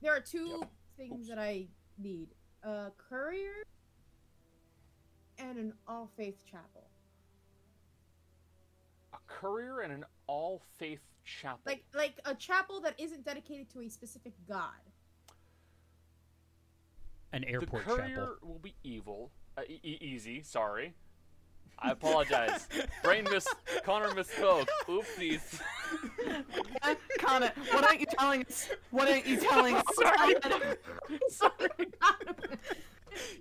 [0.00, 0.70] There are two Yep.
[0.96, 1.28] things Oops.
[1.28, 1.66] that I
[1.98, 2.28] need:
[2.62, 3.64] a courier
[5.38, 6.90] and an all faith chapel.
[9.12, 11.60] A courier and an all faith chapel.
[11.66, 14.80] Like like a chapel that isn't dedicated to a specific god.
[17.32, 18.48] An airport the airport courier chapel.
[18.48, 19.30] will be evil.
[19.56, 20.42] Uh, e- easy.
[20.42, 20.94] Sorry.
[21.78, 22.68] I apologize.
[23.02, 23.46] Brain miss.
[23.84, 24.68] Connor misspoke.
[24.88, 25.60] Oopsies.
[27.18, 28.68] Connor, what aren't you telling us?
[28.90, 29.84] What aren't you telling us?
[29.94, 30.34] Sorry.
[31.28, 31.88] Sorry.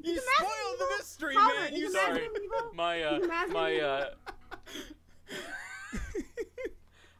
[0.03, 1.73] You spoiled the mystery, Connor, man.
[1.75, 2.21] You sorry.
[2.43, 2.71] Evil?
[2.73, 3.19] My uh,
[3.51, 4.09] my uh,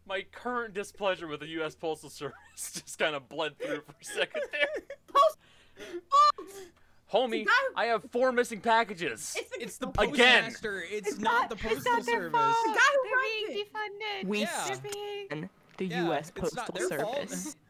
[0.07, 1.75] my current displeasure with the U.S.
[1.75, 2.35] Postal Service
[2.73, 4.67] just kind of bled through for a second there.
[5.13, 5.37] Post-
[6.13, 6.45] Oh,
[7.11, 9.35] Homie, guy I have four missing packages.
[9.37, 10.43] it's the, It's the Again.
[10.43, 10.83] postmaster.
[10.89, 12.31] It's, It's not, the it's postal not their service.
[12.39, 12.55] fault.
[12.65, 14.27] The guy who They're runs being defunded.
[14.27, 14.67] We Yeah.
[14.67, 15.49] They're being.
[15.77, 16.31] the Yeah, U.S.
[16.31, 16.75] Postal.
[16.87, 17.55] Service.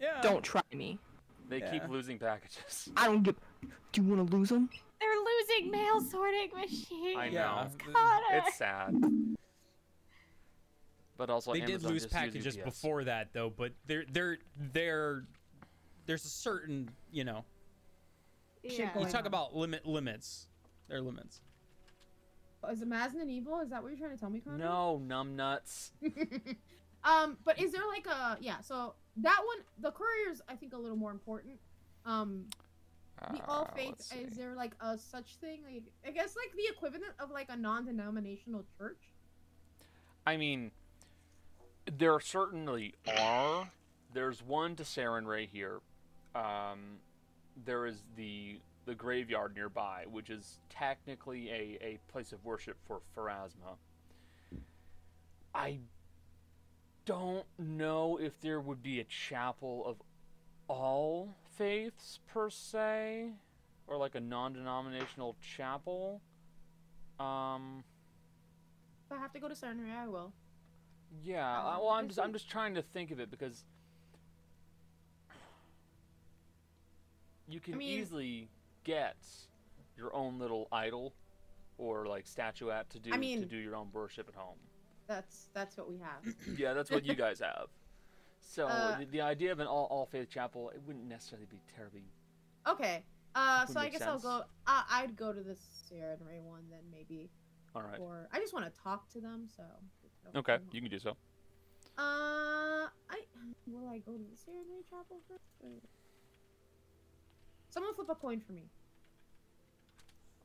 [0.00, 0.20] Yeah.
[0.20, 0.98] Don't try me.
[1.48, 2.88] They keep losing packages.
[2.96, 3.36] I don't give.
[3.92, 4.68] Do you want to lose them?
[4.98, 7.16] They're losing mail sorting machines.
[7.16, 7.68] I know.
[7.78, 8.22] Connor.
[8.44, 8.96] It's sad.
[11.16, 14.38] But also, They did lose packages before that though, but they're they're
[14.72, 15.24] they're
[16.06, 17.51] there's a certain you know Shit
[18.62, 18.72] Yeah.
[18.72, 19.26] you going talk on.
[19.26, 20.46] about limit limits.
[20.88, 21.40] There are limits.
[22.70, 23.58] Is it Mazin evil?
[23.60, 24.58] Is that what you're trying to tell me, Connor?
[24.58, 25.90] No, numb nuts.
[27.04, 28.60] um, but is there like a yeah?
[28.60, 31.58] So that one, the courier's I think a little more important.
[32.06, 32.44] Um,
[33.32, 35.62] the all Uh, faith is there like a such thing?
[35.64, 39.12] Like I guess like the equivalent of like a non-denominational church.
[40.26, 40.70] I mean,
[41.98, 43.70] there certainly are.
[44.12, 45.80] There's one to Sarenrae here.
[46.34, 46.98] Um,
[47.64, 53.00] there is the the graveyard nearby, which is technically a, a place of worship for
[53.16, 53.76] Pharasma.
[55.54, 55.78] I
[57.04, 60.02] don't know if there would be a chapel of
[60.66, 63.30] all faiths per se,
[63.86, 66.20] or like a non-denominational chapel.
[67.20, 67.84] Um,
[69.06, 70.32] If I have to go to Seminary, I will.
[71.22, 73.64] Yeah, Um, well, I'm just I'm just trying to think of it because
[77.52, 78.48] you can mean- easily
[78.84, 79.16] get
[79.96, 81.14] your own little idol
[81.78, 84.58] or like statuette to do I to do your own worship at home.
[85.06, 86.34] That's that's what we have.
[86.58, 87.68] yeah, that's what you guys have.
[88.40, 91.60] So Uh, the, the idea of an all all faith chapel it wouldn't necessarily be
[91.74, 92.04] terribly.
[92.66, 93.04] Okay.
[93.34, 94.44] Uh, so I guess I'll go.
[94.66, 97.30] Uh, I'd go to the Sarenrae one then maybe,
[97.74, 97.98] All right.
[97.98, 99.48] or I just want to talk to them.
[99.56, 99.62] So.
[100.36, 101.16] Okay, you can do so.
[101.98, 103.20] Uh, I
[103.66, 105.44] will I go to the Sarenrae chapel first?
[105.60, 105.70] Or...
[107.72, 108.68] Someone flip a coin for me.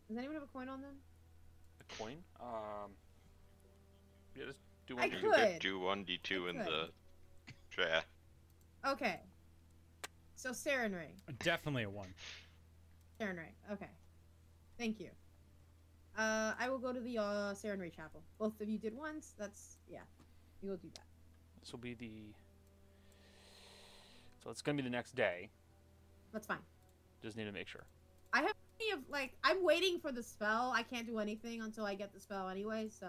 [0.07, 0.93] Does anyone have a coin on them?
[1.81, 2.17] A coin.
[2.39, 2.91] Um.
[4.33, 5.11] Yeah, just do one.
[5.11, 5.35] You d- could.
[5.35, 6.89] could do one d two in the
[7.69, 8.07] draft.
[8.87, 9.19] Okay.
[10.35, 11.19] So Sarenrae.
[11.39, 12.13] Definitely a one.
[13.19, 13.51] Sarenrae.
[13.73, 13.89] Okay.
[14.77, 15.09] Thank you.
[16.17, 17.23] Uh, I will go to the uh,
[17.53, 18.23] Sarenrae chapel.
[18.39, 19.33] Both of you did once.
[19.37, 19.99] That's yeah.
[20.63, 21.03] We will do that.
[21.59, 22.33] This will be the.
[24.41, 25.49] So it's gonna be the next day.
[26.31, 26.59] That's fine.
[27.21, 27.83] Just need to make sure.
[28.33, 30.71] I have plenty of like I'm waiting for the spell.
[30.75, 32.89] I can't do anything until I get the spell anyway.
[32.89, 33.07] So.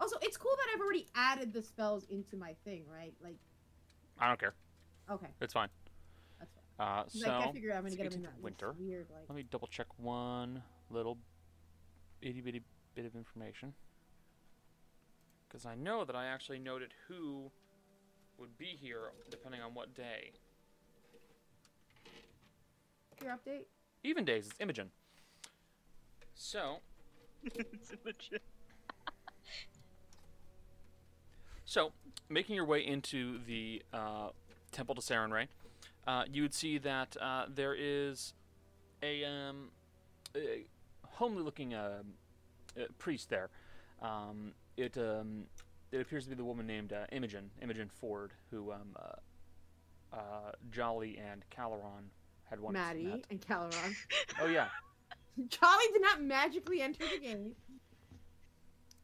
[0.00, 3.12] Also, it's cool that I've already added the spells into my thing, right?
[3.22, 3.34] Like,
[4.20, 4.54] I don't care.
[5.10, 5.68] okay, It's fine.
[6.38, 6.86] that's fine.
[6.86, 8.74] Uh, so like, I figure I'm gonna get them in that winter.
[8.78, 9.24] weird like.
[9.28, 11.18] Let me double check one little
[12.22, 12.62] itty bitty
[12.94, 13.74] bit of information.
[15.48, 17.50] Because I know that I actually noted who
[18.38, 20.32] would be here depending on what day.
[23.22, 23.64] Your update.
[24.04, 24.90] Even days, it's Imogen.
[26.34, 26.78] So,
[31.64, 31.92] so
[32.28, 34.28] making your way into the uh,
[34.70, 35.48] Temple to Sarenrae,
[36.06, 38.34] uh, you would see that uh, there is
[39.02, 39.70] a, um,
[40.36, 40.66] a
[41.04, 42.02] homely-looking uh,
[42.78, 43.50] uh, priest there.
[44.00, 45.46] Um, it um,
[45.90, 50.52] it appears to be the woman named uh, Imogen, Imogen Ford, who um, uh, uh,
[50.70, 52.10] Jolly and Caloron
[52.50, 53.24] had once Maddie met.
[53.30, 53.94] and Caloron.
[54.40, 54.68] Oh yeah,
[55.50, 57.52] Charlie did not magically enter the game.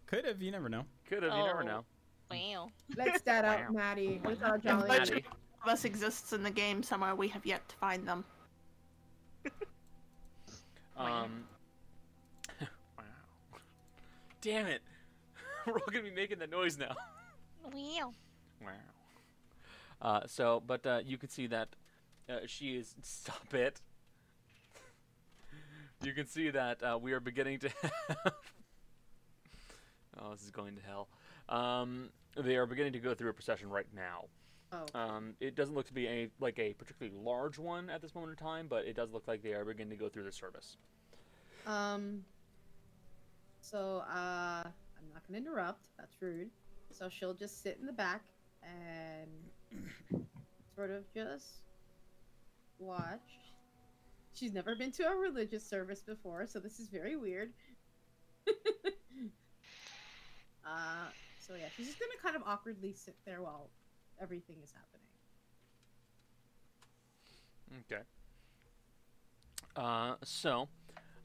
[0.07, 0.41] Could have.
[0.43, 0.85] You never know.
[1.09, 1.33] could have.
[1.37, 1.67] You never Oh.
[1.67, 1.85] know.
[2.31, 2.71] Wow.
[2.97, 3.51] Let's stat Wow.
[3.67, 4.19] out Maddie.
[4.23, 5.25] What's our If Maddie.
[5.63, 8.25] of us exists in the game somewhere, we have yet to find them.
[10.97, 11.45] Um.
[12.61, 13.05] wow.
[14.41, 14.81] Damn it!
[15.67, 16.95] We're all gonna be making that noise now.
[17.65, 18.13] Wow.
[18.63, 18.69] Wow.
[20.01, 21.69] Uh, so, but uh, you can see that
[22.29, 22.95] uh, she is.
[23.03, 23.81] Stop it.
[26.03, 28.35] You can see that uh, we are beginning to have.
[30.21, 31.09] oh, this is going to hell.
[31.49, 34.25] Um, they are beginning to go through a procession right now.
[34.73, 38.15] Oh, Um, it doesn't look to be a like a particularly large one at this
[38.15, 40.33] moment in time, but it does look like they are beginning to go through the
[40.33, 40.77] service.
[41.67, 42.25] Um.
[43.61, 45.87] So, uh, I'm not gonna interrupt.
[45.97, 46.51] That's rude.
[46.91, 48.23] So she'll just sit in the back
[48.63, 50.27] and
[50.77, 51.63] sort of just
[52.79, 53.21] watch.
[54.35, 57.53] She's never been to a religious service before, so this is very weird.
[60.67, 61.07] uh,
[61.39, 63.69] so yeah, she's just gonna kind of awkwardly sit there while
[64.21, 64.95] everything is happening.
[67.91, 68.03] Okay.
[69.77, 70.69] Uh, so,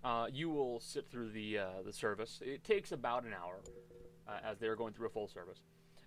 [0.04, 2.42] uh, you will sit through the uh, the service.
[2.44, 3.60] It takes about an hour,
[4.28, 5.62] uh, as they are going through a full service.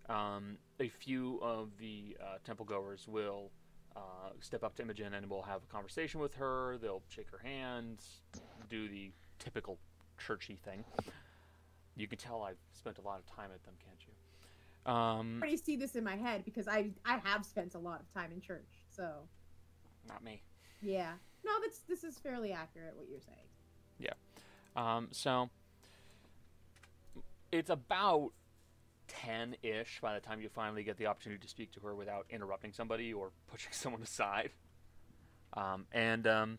[0.09, 3.51] Um, a few of the uh, temple goers will
[3.97, 6.79] uh, step up to Imogen and we'll have a conversation with her.
[6.81, 8.01] They'll shake her hand,
[8.69, 9.79] do the typical
[10.19, 10.85] churchy thing.
[11.97, 14.13] You can tell I've spent a lot of time at them, can't you?
[14.93, 18.01] Um, I already see this in my head because I I have spent a lot
[18.01, 19.29] of time in church, so
[20.09, 20.43] not me.
[20.81, 21.13] yeah.
[21.45, 23.47] No, that's this is fairly accurate what you're saying.
[23.99, 24.15] Yeah.
[24.75, 25.51] Um, so
[27.53, 28.33] it's about
[29.21, 32.27] 10 ish by the time you finally get the opportunity to speak to her without
[32.31, 34.51] interrupting somebody or pushing someone aside.
[35.55, 36.59] Um, and um,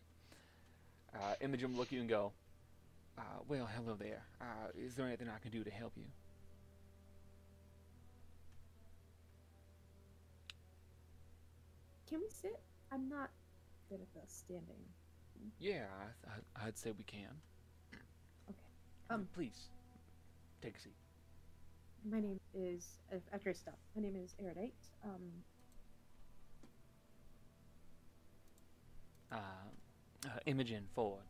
[1.14, 2.32] uh, Imogen will look at you and go,
[3.18, 4.22] uh, Well, hello there.
[4.40, 6.04] Uh, is there anything I can do to help you?
[12.08, 12.60] Can we sit?
[12.92, 13.30] I'm not
[13.88, 14.84] good at the standing.
[15.58, 15.86] Yeah,
[16.26, 17.28] I th- I'd say we can.
[18.48, 18.56] Okay.
[19.10, 19.68] Um, Please,
[20.62, 20.94] take a seat.
[22.04, 23.78] My name is uh, after his stuff.
[23.96, 24.74] My name is Erudite.
[25.04, 25.44] Um,
[29.32, 29.36] Uh,
[30.26, 31.22] uh, Imogen Ford.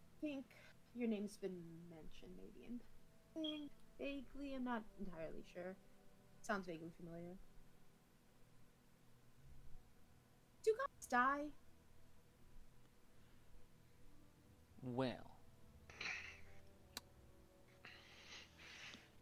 [0.00, 0.46] I think
[0.94, 2.80] your name's been mentioned maybe in
[3.34, 4.54] thing vaguely.
[4.54, 5.76] I'm not entirely sure.
[6.42, 7.36] Sounds vaguely familiar.
[10.64, 11.52] Do gods die?
[14.82, 15.35] Well,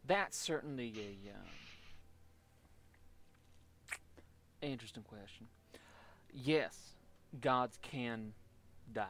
[0.07, 1.47] That's certainly a um,
[4.61, 5.47] interesting question.
[6.33, 6.77] Yes,
[7.41, 8.35] gods can
[8.93, 9.07] die.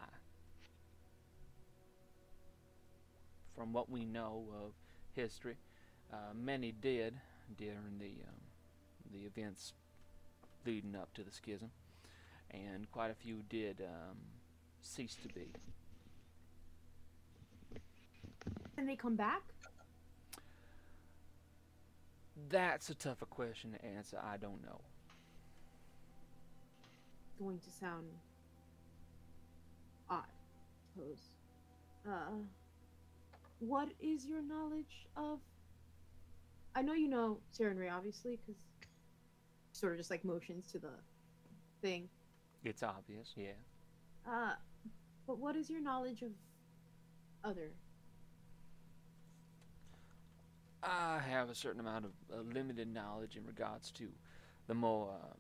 [3.57, 4.73] From what we know of
[5.15, 5.57] history,
[6.13, 7.15] uh, many did
[7.57, 8.41] during the um,
[9.13, 9.73] the events
[10.67, 11.71] leading up to the schism,
[12.51, 14.17] and quite a few did um,
[14.83, 15.47] cease to be.
[18.77, 19.54] Can they come back?
[22.49, 24.19] That's a tougher question to answer.
[24.23, 24.81] I don't know.
[27.39, 28.07] Going to sound
[30.11, 31.19] odd, I suppose.
[32.09, 32.43] Uh,
[33.61, 35.39] what is your knowledge of?
[36.75, 38.61] I know you know Sarenrae, obviously, because
[39.73, 40.91] sort of just like motions to the
[41.81, 42.09] thing.
[42.65, 43.53] It's obvious, yeah.
[44.27, 44.55] Uh,
[45.27, 46.31] but what is your knowledge of
[47.45, 47.71] other?
[50.85, 54.09] I have a certain amount of uh, limited knowledge in regards to
[54.67, 55.39] the more um,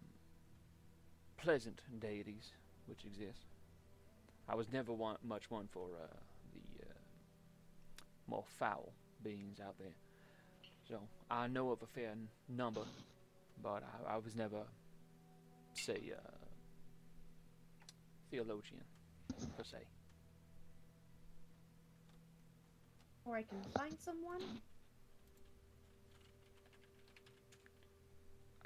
[1.36, 2.52] pleasant deities
[2.86, 3.44] which exist.
[4.48, 6.06] I was never one, much one for uh,
[6.52, 6.92] the uh,
[8.26, 8.92] more foul
[9.22, 9.94] beings out there.
[10.88, 11.00] So
[11.30, 12.82] I know of a fair n- number,
[13.62, 14.62] but I, I was never,
[15.74, 16.30] say, uh,
[18.30, 18.82] theologian
[19.56, 19.78] per se.
[23.26, 24.40] Or I can find someone.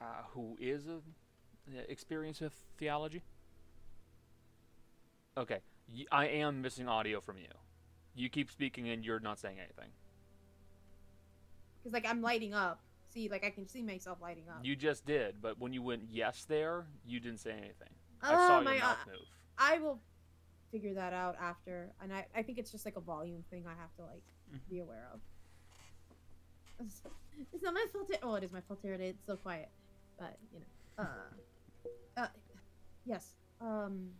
[0.00, 3.22] Uh, who is a uh, experience with theology?
[5.36, 5.58] Okay,
[5.92, 7.48] y- I am missing audio from you.
[8.14, 9.90] You keep speaking and you're not saying anything.
[11.82, 12.80] Because like I'm lighting up.
[13.12, 14.64] See, like I can see myself lighting up.
[14.64, 17.88] You just did, but when you went yes there, you didn't say anything.
[18.22, 19.26] I Oh, saw your my, mouth uh, move.
[19.58, 19.98] I will
[20.70, 23.74] figure that out after, and I, I think it's just like a volume thing I
[23.80, 24.22] have to like
[24.54, 24.70] Mhm.
[24.70, 25.20] be aware of.
[27.52, 28.10] It's, not my fault.
[28.22, 28.80] Oh, it is my fault.
[28.84, 29.68] It's so quiet,
[30.18, 31.04] but you know.
[31.04, 32.26] Uh, uh,
[33.04, 33.34] yes.
[33.60, 34.10] Um.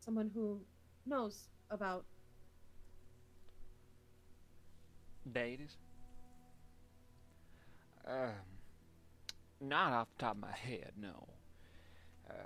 [0.00, 0.60] Someone who
[1.04, 2.04] knows about.
[5.32, 5.76] Deities?
[8.06, 8.30] Um,
[9.60, 11.26] not off the top of my head, no.
[12.30, 12.36] Um,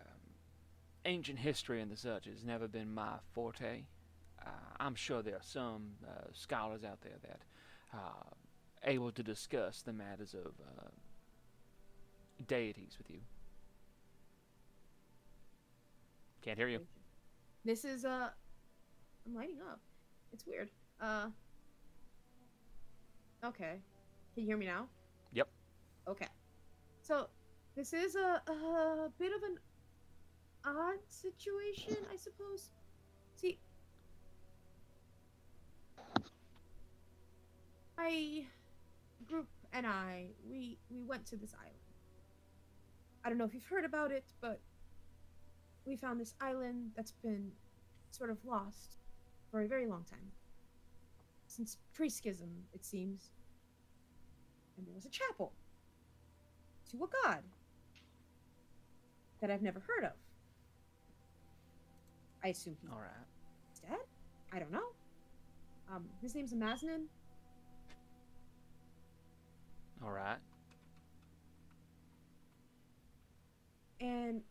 [1.04, 3.82] ancient history and the such has never been my forte.
[4.44, 7.40] Uh, I'm sure there are some uh, scholars out there that
[7.92, 8.32] are
[8.84, 10.88] able to discuss the matters of uh,
[12.46, 13.20] deities with you.
[16.42, 16.80] Can't hear you.
[17.64, 18.30] This is uh.
[19.26, 19.80] I'm lighting up.
[20.32, 20.70] It's weird.
[21.00, 21.28] Uh.
[23.44, 23.80] Okay.
[24.34, 24.86] Can you hear me now?
[25.32, 25.48] Yep.
[26.08, 26.28] Okay.
[27.02, 27.26] So,
[27.74, 29.58] this is a, a bit of an
[30.64, 32.70] odd situation, I suppose.
[33.36, 33.58] See,
[37.98, 38.44] I
[39.26, 41.79] group and I we we went to this island.
[43.24, 44.60] I don't know if you've heard about it, but
[45.84, 47.50] we found this island that's been
[48.10, 48.96] sort of lost
[49.50, 50.32] for a very long time.
[51.46, 53.30] Since pre-schism, it seems.
[54.76, 55.52] And there was a chapel
[56.90, 57.42] to a god
[59.40, 60.12] that I've never heard of.
[62.42, 63.88] I assume he's All right.
[63.88, 63.98] dead?
[64.52, 64.88] I don't know.
[65.92, 67.04] Um, his name's Amaznin.
[70.02, 70.38] All right.
[74.00, 74.42] And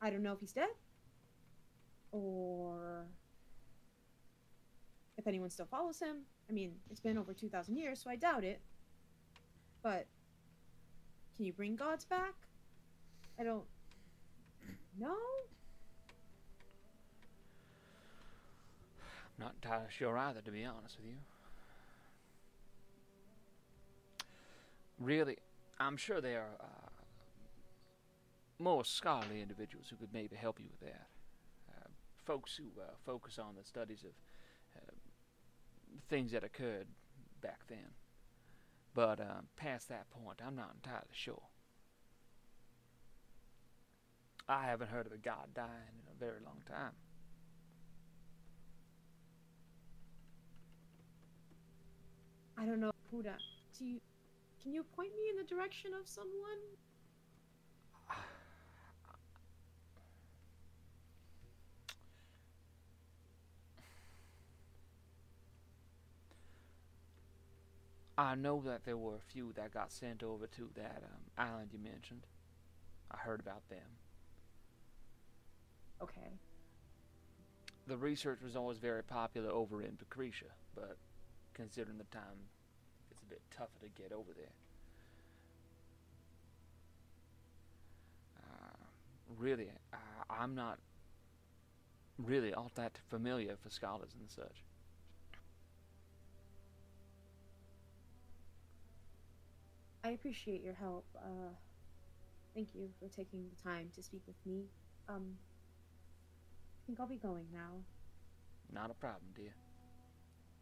[0.00, 0.68] I don't know if he's dead
[2.12, 3.06] or
[5.16, 6.18] if anyone still follows him.
[6.48, 8.60] I mean, it's been over 2,000 years, so I doubt it.
[9.82, 10.06] But
[11.36, 12.34] can you bring gods back?
[13.38, 13.64] I don't
[14.98, 15.16] know.
[19.38, 21.16] Not entirely sure either, to be honest with you.
[24.98, 25.36] Really,
[25.80, 26.88] I'm sure there are uh,
[28.58, 31.06] more scholarly individuals who could maybe help you with that.
[31.70, 31.88] Uh,
[32.24, 34.10] folks who uh, focus on the studies of
[34.76, 34.92] uh,
[36.08, 36.88] things that occurred
[37.40, 37.94] back then.
[38.94, 41.42] But um, past that point, I'm not entirely sure.
[44.48, 45.68] I haven't heard of a god dying
[46.02, 46.92] in a very long time.
[52.56, 52.90] I don't know
[53.22, 53.38] to.
[53.78, 54.00] Do you?
[54.62, 56.58] Can you point me in the direction of someone?
[68.18, 71.70] I know that there were a few that got sent over to that um, island
[71.72, 72.26] you mentioned.
[73.10, 73.98] I heard about them.
[76.02, 76.38] Okay.
[77.86, 80.98] the research was always very popular over in Pacretia, but
[81.54, 82.48] considering the time,
[83.28, 84.52] bit tougher to get over there.
[88.38, 88.84] Uh,
[89.38, 89.96] really, uh,
[90.30, 90.78] I'm not
[92.18, 94.64] really all that familiar for scholars and such.
[100.04, 101.04] I appreciate your help.
[101.16, 101.54] Uh,
[102.54, 104.64] thank you for taking the time to speak with me.
[105.08, 105.36] Um,
[106.82, 107.82] I think I'll be going now.
[108.72, 109.54] Not a problem, dear.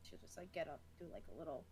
[0.02, 1.64] She'll just like get up, do like a little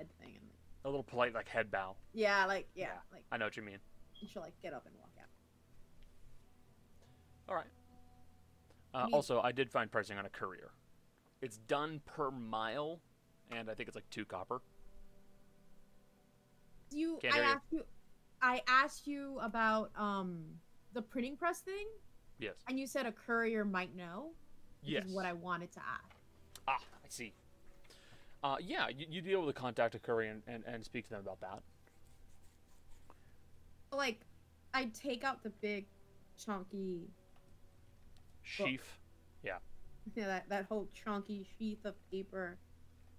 [0.00, 1.94] head thing, and like, A little polite, like head bow.
[2.14, 2.90] yeah, like yeah, Yeah.
[3.12, 3.78] like I know what you mean.
[4.20, 5.28] and she'll like get up and walk out.
[7.48, 7.66] All right.
[8.94, 10.72] Uh, Need- also, I did find pricing on a courier.
[11.42, 13.00] It's done per mile,
[13.50, 14.60] and I think it's like two copper.
[16.90, 17.50] You, Can't I hear you.
[17.52, 17.84] asked you,
[18.42, 20.44] I asked you about um
[20.92, 21.86] the printing press thing,
[22.38, 22.54] Yes.
[22.68, 24.32] and you said a courier might know.
[24.82, 25.04] Yes.
[25.04, 26.16] Is what I wanted to ask.
[26.66, 27.32] Ah, I see.
[28.42, 31.10] Uh, yeah, you, you'd be able to contact a courier and, and, and speak to
[31.10, 31.60] them about that.
[33.92, 34.20] Like,
[34.72, 35.86] I'd take out the big,
[36.42, 37.08] chunky,
[38.42, 38.98] Sheaf.
[39.42, 39.58] yeah.
[40.16, 42.56] know, that that whole chunky sheath of paper,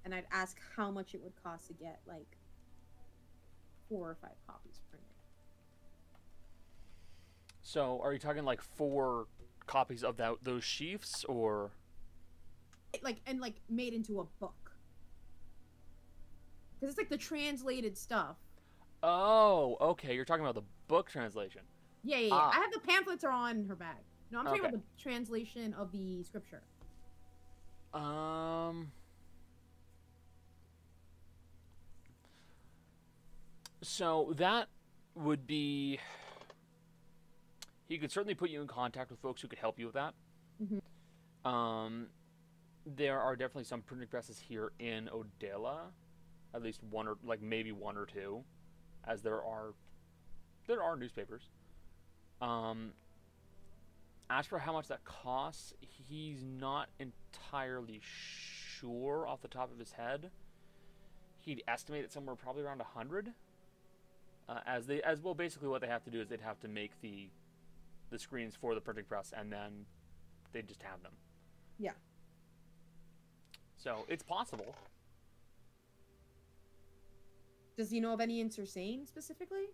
[0.05, 2.37] and I'd ask how much it would cost to get like
[3.89, 5.07] four or five copies printed.
[7.61, 9.27] So, are you talking like four
[9.67, 11.71] copies of that those sheafs, or
[12.93, 14.60] It, like and like made into a book.
[16.81, 18.37] Because it's like the translated stuff.
[19.03, 21.61] oh, okay, you're talking about the book translation.
[22.03, 22.33] Yeah, yeah, yeah.
[22.35, 22.51] Ah.
[22.55, 23.97] I have the pamphlets are on her bag.
[24.31, 24.69] No, I'm talking Okay.
[24.69, 26.61] about the translation of the scripture.
[27.93, 28.91] Um.
[33.81, 34.67] So that
[35.15, 35.99] would be.
[37.87, 40.13] He could certainly put you in contact with folks who could help you with that.
[40.63, 40.81] Mhm.
[41.49, 42.09] Um,
[42.85, 45.91] there are definitely some printing presses here in Odela,
[46.53, 48.43] at least one or like maybe one or two,
[49.07, 49.73] as there are
[50.67, 51.49] there are newspapers.
[52.41, 52.93] Um,
[54.29, 59.91] as for how much that costs, he's not entirely sure off the top of his
[59.91, 60.31] head.
[61.39, 63.33] He'd estimate it somewhere probably around a hundred.
[64.47, 66.67] Uh, as they, as well, basically what they have to do is they'd have to
[66.67, 67.29] make the,
[68.09, 69.85] the screens for the printing press, and then
[70.53, 71.13] they just have them.
[71.77, 71.91] Yeah.
[73.77, 74.75] So it's possible.
[77.77, 79.65] Does he know of any in Sursane specifically?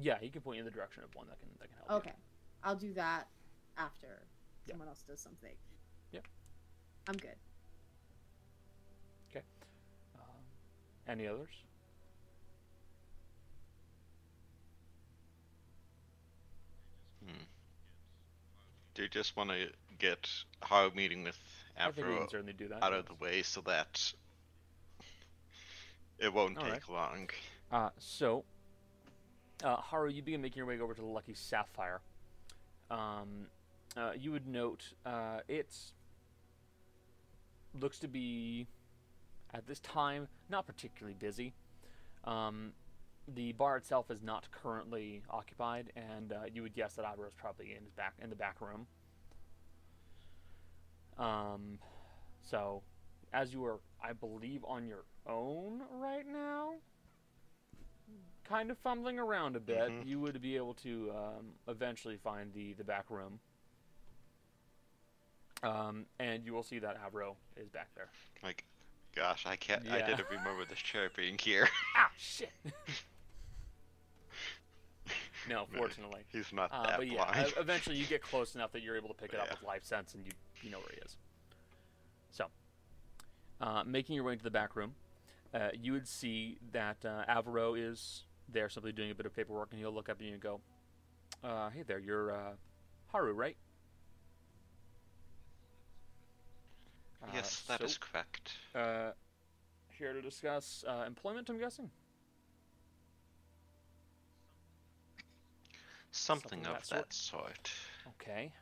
[0.00, 2.04] Yeah, he can point you in the direction of one that can that can help.
[2.04, 2.10] you.
[2.10, 2.16] Okay.
[2.62, 3.28] I'll do that
[3.76, 4.26] after
[4.66, 4.72] Yeah.
[4.72, 5.54] someone else does something.
[6.12, 6.26] Yep.
[7.08, 7.36] I'm good.
[9.30, 9.44] Okay.
[10.16, 10.22] Um,
[11.06, 11.50] any others?
[18.94, 19.68] Do you just want to
[19.98, 20.28] get
[20.70, 21.38] our meeting with
[21.76, 22.82] I think we Avro can certainly do that.
[22.82, 24.12] out of the way so that
[26.18, 26.74] it won't Alright.
[26.74, 27.28] take long?
[27.70, 28.44] Uh, so,
[29.62, 32.00] uh, Haru, you begin making your way over to the Lucky Sapphire.
[32.90, 33.46] Um,
[33.96, 35.74] uh, you would note uh, it
[37.80, 38.66] looks to be,
[39.52, 41.54] at this time, not particularly busy.
[42.24, 42.72] Um,
[43.26, 47.34] the bar itself is not currently occupied, and uh, you would guess that Ivor is
[47.34, 48.86] probably in his back in the back room.
[51.18, 51.78] Um,
[52.42, 52.82] so,
[53.34, 56.74] as you are, I believe, on your own right now,
[58.44, 60.06] kind of fumbling around a bit, Mhm.
[60.06, 63.40] you would be able to um, eventually find the the back room.
[65.62, 68.10] Um, and you will see that Avro is back there.
[68.42, 68.64] Like,
[69.14, 69.88] gosh, I can't.
[69.90, 71.68] I didn't remember this chair being here.
[71.96, 72.50] Ah, shit.
[75.48, 76.24] no, fortunately.
[76.30, 77.54] He's not Uh, that but yeah, blind.
[77.56, 80.14] eventually you get close enough that you're able to pick it up with life sense,
[80.14, 80.32] and you
[80.62, 81.16] you know where he is.
[82.30, 82.50] So,
[83.60, 84.94] uh, making your way into the back room,
[85.52, 89.68] uh, you would see that uh, Avaro is there, simply doing a bit of paperwork,
[89.70, 90.60] and he'll look up at you and go,
[91.42, 92.52] uh, "Hey there, you're uh,
[93.12, 93.56] Haru, right?"
[97.32, 98.52] yes, that is so, correct.
[98.74, 99.12] Uh,
[99.88, 101.90] here to discuss uh, employment, I'm guessing.
[106.10, 107.72] Something, something of that that sort.
[108.20, 108.52] Okay.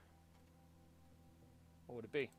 [1.86, 2.30] What would it be?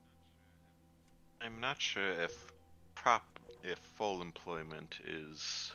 [1.44, 2.54] I'm not sure if
[2.96, 5.74] prop if full employment is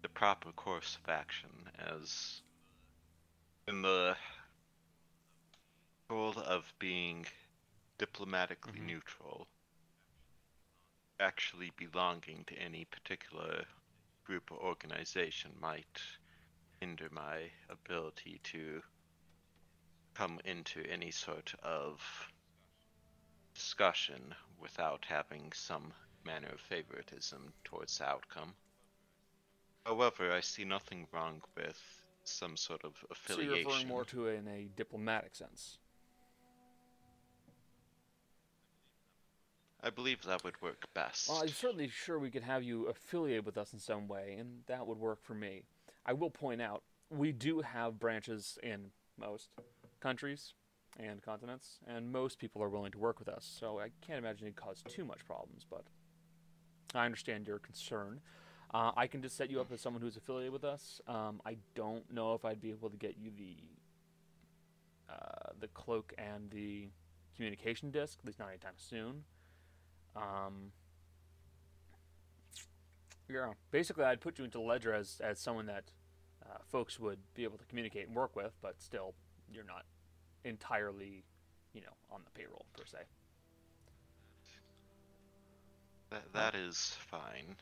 [0.00, 2.40] the proper course of action as
[3.66, 4.16] in the
[6.08, 7.26] goal of being
[7.98, 8.86] diplomatically Mhm.
[8.86, 9.46] neutral
[11.20, 13.66] actually belonging to any particular
[14.24, 16.00] group or organization might
[16.80, 18.82] hinder my ability to
[20.14, 22.32] come into any sort of
[23.54, 25.92] discussion without having some
[26.24, 28.54] manner of favoritism towards the outcome.
[29.84, 31.80] However, I see nothing wrong with
[32.24, 33.54] some sort of affiliation.
[33.54, 35.78] So you're referring more to it in a diplomatic sense.
[39.82, 41.28] I believe that would work best.
[41.28, 44.62] Well, I'm certainly sure we could have you affiliate with us in some way, and
[44.66, 45.62] that would work for me.
[46.04, 49.50] I will point out we do have branches in most
[50.00, 50.54] countries
[50.98, 53.48] and continents, and most people are willing to work with us.
[53.58, 55.64] So I can't imagine it'd cause too much problems.
[55.68, 55.84] But
[56.94, 58.20] I understand your concern.
[58.74, 61.00] Uh, I can just set you up as someone who's affiliated with us.
[61.06, 63.56] Um, I don't know if I'd be able to get you the
[65.10, 66.88] uh, the cloak and the
[67.34, 69.24] communication disc, at least not anytime soon.
[70.14, 70.72] Um,
[73.30, 75.84] yeah, basically, I'd put you into ledger as, as someone that
[76.44, 79.14] uh, folks would be able to communicate and work with, but still,
[79.50, 79.84] you're not
[80.48, 81.24] entirely,
[81.72, 82.98] you know, on the payroll per se.
[86.10, 87.56] That, that is fine.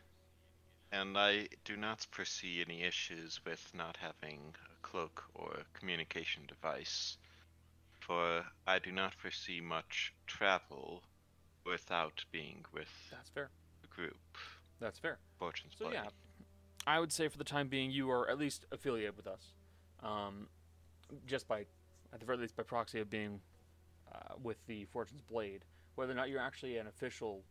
[0.92, 6.44] And I do not foresee any issues with not having a cloak or a communication
[6.46, 7.18] device,
[8.00, 11.02] for I do not foresee much travel
[11.64, 13.50] without being with That's fair.
[13.82, 14.16] the group.
[14.78, 15.18] That's fair.
[15.38, 16.04] Fortune's So yeah,
[16.86, 19.54] I would say for the time being, you are at least affiliated with us,
[20.02, 20.48] um,
[21.26, 21.66] just by,
[22.16, 23.38] at the very least, by proxy of being
[24.10, 25.66] uh, with the Fortune's Blade.
[25.96, 27.42] Whether or not you're actually an official,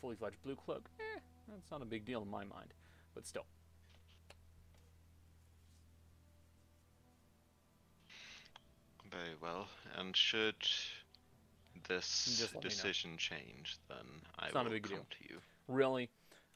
[0.00, 2.72] fully fledged blue cloak, eh, that's not a big deal in my mind.
[3.14, 3.44] But still,
[9.10, 9.68] Very well.
[9.96, 10.54] And should
[11.86, 12.60] this Just let me know.
[12.70, 13.98] decision change, then
[14.38, 15.06] I It's will not a big come deal.
[15.10, 15.40] to you.
[15.66, 16.08] really,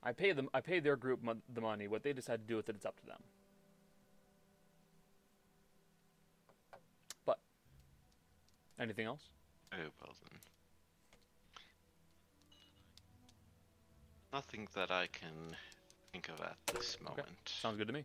[0.02, 0.48] I pay them.
[0.54, 1.86] I pay their group mon- the money.
[1.88, 3.22] What they decide to do with it, it's up to them.
[7.24, 7.38] But
[8.82, 9.22] anything else?
[9.70, 10.38] Very well then.
[14.32, 15.56] Nothing that I can
[16.12, 17.28] think of at this moment.
[17.46, 18.04] Sounds good to me.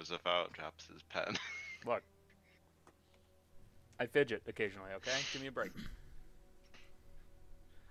[0.00, 1.36] As if out drops his pen.
[1.86, 2.02] Look,
[3.98, 4.90] I fidget occasionally.
[4.96, 5.70] Okay, give me a break.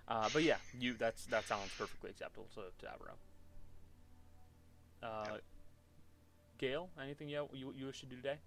[0.08, 3.16] Uh, but yeah, you that's that sounds perfectly acceptable to to Avro.
[5.02, 5.38] Uh,
[6.58, 8.38] Gail, anything you you you wish to do today?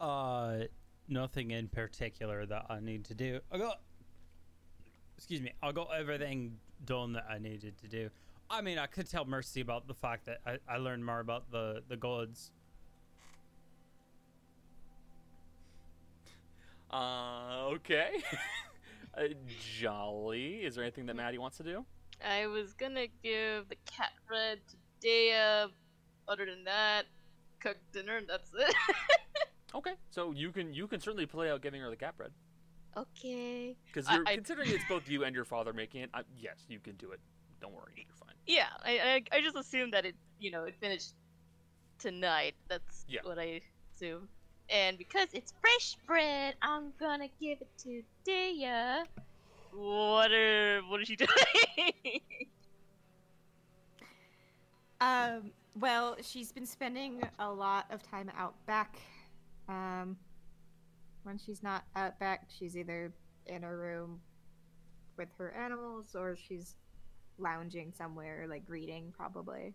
[0.00, 0.64] Uh,
[1.08, 3.40] nothing in particular that I need to do.
[3.52, 3.80] I got,
[5.16, 8.10] excuse me, I got everything done that I needed to do.
[8.50, 11.50] I mean, I could tell Mercy about the fact that I, I learned more about
[11.50, 12.50] the the gods.
[16.92, 18.22] Uh, okay.
[19.18, 19.22] uh,
[19.80, 20.64] jolly.
[20.64, 21.84] Is there anything that Maddie wants to do?
[22.24, 25.72] I was gonna give the cat bread to Dea.
[26.26, 27.06] Other than that,
[27.60, 28.16] cook dinner.
[28.16, 28.74] and That's it.
[29.74, 32.30] Okay, so you can you can certainly play out giving her the cat bread
[32.96, 33.74] okay.
[33.86, 36.10] because you're I- considering it's both you and your father making it.
[36.14, 37.20] I, yes, you can do it.
[37.60, 38.34] Don't worry, you're fine.
[38.46, 41.14] Yeah, I, I I just assumed that it you know it finished
[41.98, 42.54] tonight.
[42.68, 43.20] That's Yeah.
[43.24, 43.60] what I
[43.96, 44.28] assume.
[44.70, 49.02] And because it's fresh bread, I'm gonna give it to Dea.
[49.72, 52.20] What are what is she doing?
[55.00, 58.96] Um, well, she's been spending a lot of time out back.
[59.68, 60.16] Um,
[61.22, 63.12] when she's not out back, she's either
[63.46, 64.20] in her room
[65.16, 66.74] with her animals or she's
[67.38, 69.74] lounging somewhere, like reading, probably.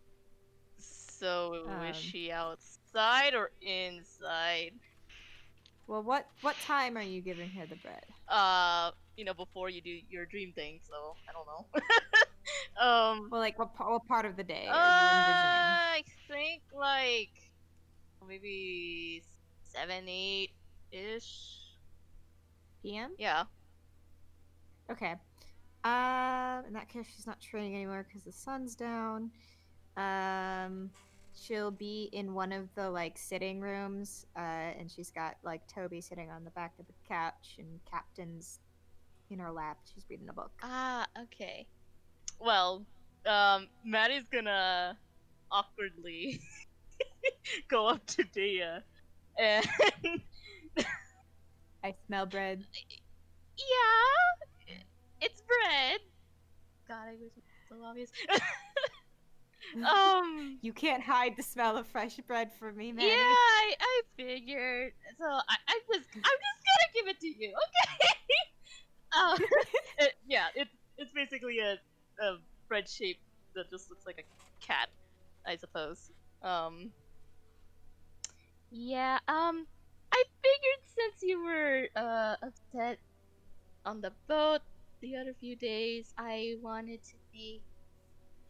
[0.78, 1.86] so Um.
[1.88, 4.72] is she outside or inside?
[5.88, 8.04] Well, what what time are you giving her the bread?
[8.28, 10.80] Uh, you know, before you do your dream thing.
[10.88, 11.66] So I don't know.
[12.86, 13.30] um.
[13.32, 17.32] Well, like what, what part of the day Uh, I think like
[18.28, 19.24] maybe
[19.80, 20.52] seven, eight
[20.92, 21.58] ish.
[22.82, 23.12] PM.
[23.18, 23.44] Yeah.
[24.92, 25.16] Okay.
[25.84, 29.32] Um, in that case, she's not training anymore because the sun's down.
[29.96, 30.90] Um,
[31.34, 34.40] she'll be in one of the like sitting rooms, uh,
[34.78, 38.60] and she's got like Toby sitting on the back of the couch, and Captain's
[39.30, 39.78] in her lap.
[39.94, 40.52] She's reading a book.
[40.64, 41.68] Ah, okay.
[42.40, 42.86] Well,
[43.26, 44.98] um, Maddie's gonna
[45.52, 46.42] awkwardly
[47.70, 48.82] go up to Dea
[49.40, 49.66] and
[51.84, 52.66] I smell bread.
[53.58, 54.46] yeah,
[55.22, 56.00] it's bread.
[56.88, 58.12] God, I wish it was so obvious.
[59.86, 60.58] um.
[60.62, 63.08] You can't hide the smell of fresh bread from me, Maddie.
[63.08, 64.94] Yeah, I, I figured.
[65.18, 68.10] So I, I just, I'm just gonna give it to you, okay?
[69.18, 69.38] um,
[70.00, 71.74] it- yeah, it's it's basically a,
[72.24, 72.38] a
[72.68, 73.20] bread shape
[73.56, 74.90] that just looks like a cat,
[75.46, 76.12] I suppose.
[76.42, 76.92] Um.
[78.72, 79.20] Yeah.
[79.28, 79.68] Um.
[80.12, 82.98] I figured since you were uh, upset
[83.86, 84.62] on the boat
[85.02, 87.62] the other few days, I wanted to make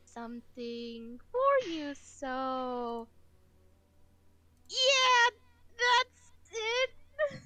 [0.06, 1.93] something for you.
[1.95, 3.07] So,
[4.69, 5.30] yeah,
[5.77, 7.41] that's it.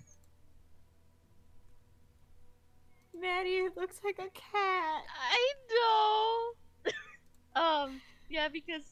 [3.19, 5.03] Maddie, it looks like a cat.
[5.31, 5.53] I
[7.55, 7.61] know.
[7.61, 8.83] um, yeah, because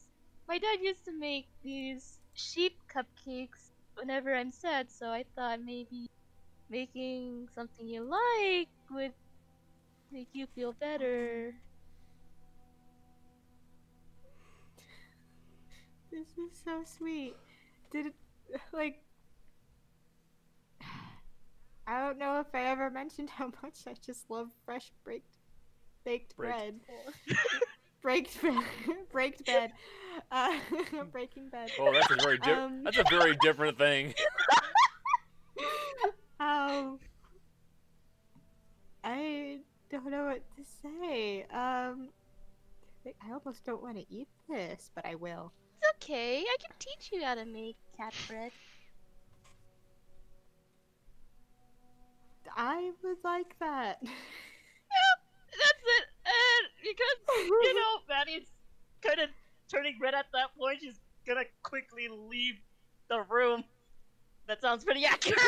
[0.46, 6.08] my dad used to make these sheep cupcakes whenever I'm sad, so I thought maybe
[6.70, 9.12] making something you like would
[10.12, 11.54] make you feel better.
[16.10, 17.34] This is so sweet.
[17.90, 18.14] Did it
[18.72, 19.02] like
[21.86, 25.38] I don't know if I ever mentioned how much I just love fresh baked
[26.04, 26.36] baked Baked.
[26.36, 26.80] bread.
[28.04, 28.64] Baked bread.
[29.14, 29.72] Baked bread.
[30.30, 30.52] Uh,
[31.12, 31.70] breaking bed.
[31.80, 34.12] Oh, that's a very di- Um, that's a very different thing.
[36.38, 36.98] Um,
[39.02, 41.44] I don't know what to say.
[41.44, 42.10] Um,
[43.06, 45.50] I I almost don't want to eat this, but I will.
[45.80, 46.40] It's okay.
[46.40, 48.52] I can teach you how to make cat bread.
[52.54, 53.98] I would like that.
[54.02, 54.12] yep,
[55.52, 56.11] That's it.
[56.24, 58.48] And because you know Maddie's
[59.02, 59.28] kind of
[59.70, 62.54] turning red at that point, she's gonna quickly leave
[63.08, 63.64] the room.
[64.46, 65.38] That sounds pretty accurate.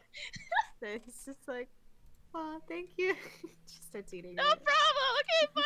[0.82, 1.68] it's just like,
[2.34, 3.14] oh, thank you.
[3.66, 4.46] she starts eating no it.
[4.48, 4.64] problem.
[5.20, 5.64] Okay, fine.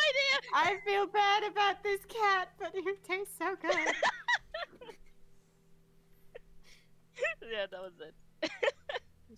[0.55, 3.95] I feel bad about this cat, but it tastes so good.
[7.51, 8.51] yeah, that was it.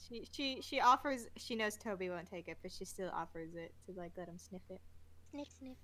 [0.08, 1.26] she she she offers.
[1.36, 4.38] She knows Toby won't take it, but she still offers it to like let him
[4.38, 4.80] sniff it.
[5.30, 5.76] Sniff, sniff.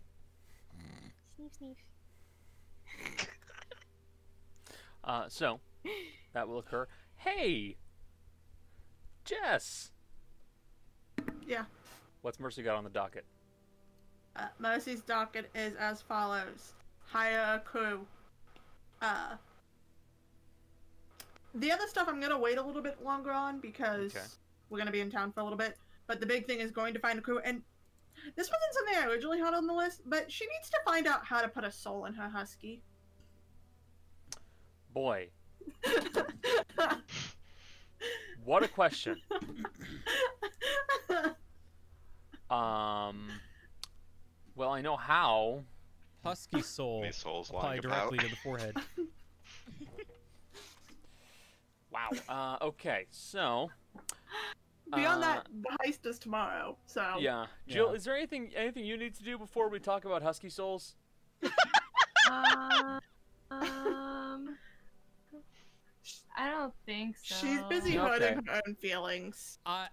[1.37, 1.77] Sniff sniff.
[5.05, 5.61] Uh, so
[6.33, 6.89] that will occur.
[7.15, 7.77] Hey,
[9.25, 9.93] Jess,
[11.47, 11.65] Yeah.
[12.23, 13.25] what's Mercy got on the docket?
[14.35, 16.73] Uh, Mercy's docket is as follows:
[17.05, 18.05] hire a crew.
[19.01, 19.37] Uh,
[21.55, 24.27] the other stuff I'm gonna wait a little bit longer on because Okay.
[24.71, 25.79] we're gonna be in town for a little bit.
[26.09, 27.63] But the big thing is going to find a crew, and
[28.35, 30.03] this wasn't something I originally had on the list.
[30.07, 32.83] But she needs to find out how to put a soul in her husky.
[34.93, 35.29] Boy,
[38.45, 39.21] what a question.
[42.49, 43.29] Um,
[44.55, 45.65] well, I know how.
[46.25, 47.03] Husky soul.
[47.03, 48.25] Any souls Apply lying directly about?
[48.25, 48.77] to the forehead.
[51.93, 52.11] Wow.
[52.29, 53.71] Uh, okay, so.
[54.95, 56.77] Beyond uh, that, the heist is tomorrow.
[56.87, 57.95] So Yeah, Jill, Yeah.
[57.97, 60.95] is there anything anything you need to do before we talk about Husky Souls?
[62.29, 62.99] Uh,
[63.53, 64.59] um,
[66.37, 67.37] I don't think so.
[67.37, 68.09] she's busy Okay.
[68.09, 69.59] hurting her own feelings.
[69.65, 69.87] I,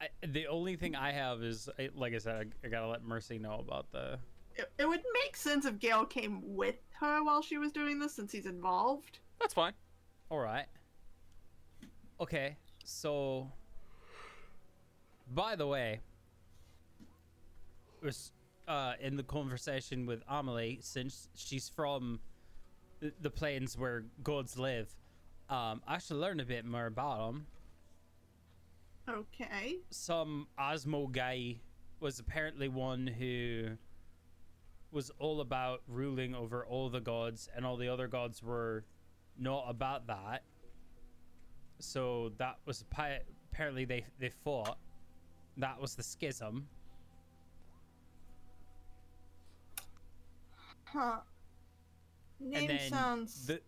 [0.00, 3.02] I, the only thing I have is, I, like I said, I, I gotta let
[3.02, 4.18] Mercy know about the.
[4.54, 8.14] It, it would make sense if Gail came with her while she was doing this,
[8.14, 9.18] since he's involved.
[9.40, 9.72] That's fine.
[10.30, 10.66] All right.
[12.20, 13.50] Okay, so.
[15.26, 16.00] By the way,
[18.02, 18.32] was
[18.68, 22.20] uh, in the conversation with Amelie, since she's from
[23.00, 24.94] the, plains where gods live,
[25.48, 27.46] um, I should learn a bit more about them.
[29.06, 29.76] Okay.
[29.90, 31.56] some Osmo guy
[32.00, 33.76] was apparently one who
[34.90, 38.84] was all about ruling over all the gods, and all the other gods were
[39.38, 40.42] not about that.
[41.80, 42.84] So that was
[43.50, 44.78] apparently they they fought.
[45.56, 46.66] That was the schism.
[50.84, 51.18] Huh.
[52.40, 53.60] Name then sounds The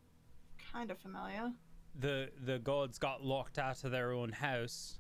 [0.73, 1.53] kind of familiar.
[1.99, 4.99] the the gods got locked out of their own house,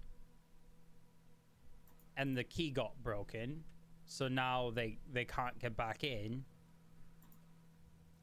[2.16, 3.65] and the key got broken.
[4.06, 6.44] So now they they can't get back in,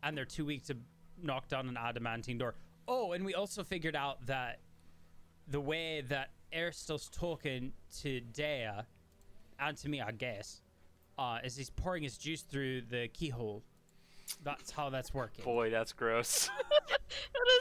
[0.01, 0.77] and they're too weak to
[1.21, 2.55] knock down an adamantine door.
[2.87, 4.59] Oh, and we also figured out that
[5.47, 8.67] the way that Aristo's talking to Dea,
[9.59, 10.61] and to me, I guess,
[11.17, 13.63] uh, is he's pouring his juice through the keyhole.
[14.43, 15.43] That's how that's working.
[15.43, 16.49] Boy, that's gross.
[16.81, 16.99] that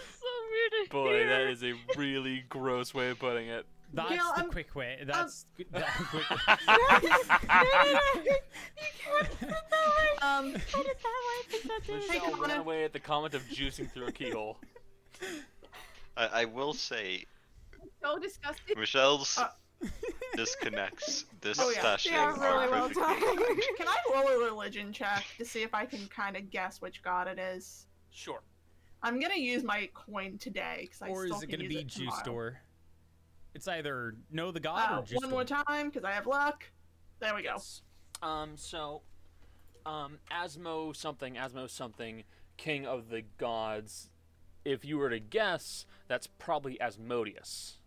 [0.01, 1.29] is so weird to Boy, hear.
[1.29, 3.67] that is a really gross way of putting it.
[3.95, 5.03] That's Gail, the I'm- quick way.
[5.07, 6.25] That's g- the quick.
[10.23, 10.85] Um, Michelle
[12.09, 12.61] Hey, ran Connor.
[12.61, 14.59] away at the comment of juicing through a keyhole.
[16.17, 17.25] I, I will say,
[18.03, 18.79] So disgusting.
[18.79, 19.49] Michelle's Uh,
[20.37, 21.83] disconnects this Oh, yeah.
[21.83, 23.61] session They are really well perfectly done.
[23.77, 27.03] can I roll a religion check to see if I can kind of guess which
[27.03, 27.87] god it is?
[28.11, 28.41] Sure.
[29.03, 31.79] I'm gonna use my coin today because I or still is it going to be
[31.79, 32.25] it juice tomorrow.
[32.25, 32.61] door?
[33.55, 36.65] It's either know the god Uh, or just one more time, because I have luck.
[37.21, 37.51] There we go.
[37.55, 37.83] Yes.
[38.23, 39.03] Um, so,
[39.85, 42.23] um, Asmo something, Asmo something,
[42.57, 44.11] king of the gods.
[44.65, 47.79] If you were to guess, that's probably Asmodeus.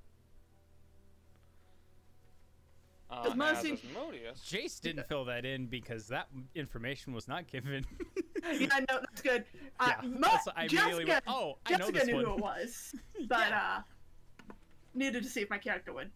[3.09, 4.39] Uh, Does Mercy- Asmodeus.
[4.49, 7.85] Jace didn't fill that in because that information was not given.
[8.43, 9.45] yeah, no, that's good.
[9.79, 12.25] Uh, Yeah, Mo- that's- I immediately Jessica, went, "Oh, I know Jessica this knew one."
[12.25, 12.95] who it was,
[13.27, 13.81] but uh,
[14.93, 16.09] needed to see if my character would.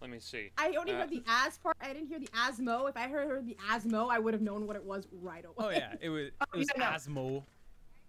[0.00, 0.50] Let me see.
[0.58, 1.76] I only Uh, heard the as part.
[1.80, 2.88] I didn't hear the asmo.
[2.88, 5.54] If I heard, heard the asmo, I would have known what it was right away.
[5.58, 6.90] oh yeah, it was it was no, no.
[6.90, 7.42] Asmo.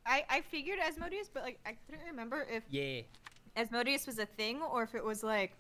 [0.06, 3.02] I, I figured Asmodeus, but like I couldn't remember if Yeah.
[3.56, 5.52] Asmodeus was a thing or if it was like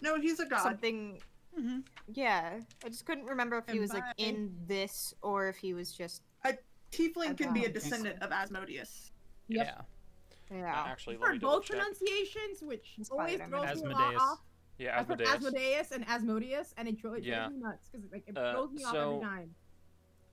[0.00, 0.62] No, he's a god.
[0.62, 1.20] something.
[1.58, 1.78] Mm-hmm.
[2.12, 5.74] Yeah, I just couldn't remember if he And was like in this or if he
[5.74, 6.22] was just.
[6.44, 6.54] A
[6.92, 7.74] tiefling can be a god.
[7.74, 9.10] descendant of Asmodeus.
[9.48, 9.66] Yep.
[9.66, 10.56] Yeah.
[10.56, 10.84] uh, Yeah.
[10.86, 11.76] actually, I've let me heard double both check.
[11.78, 14.20] pronunciations, which It's always throws me Asmodeus.
[14.20, 14.38] off.
[14.78, 15.46] Yeah, I've heard Asmodeus.
[15.46, 17.48] Asmodeus and Asmodeus, and it really Yeah.
[17.48, 19.54] me nuts because like, it Uh, throws me off so- every time.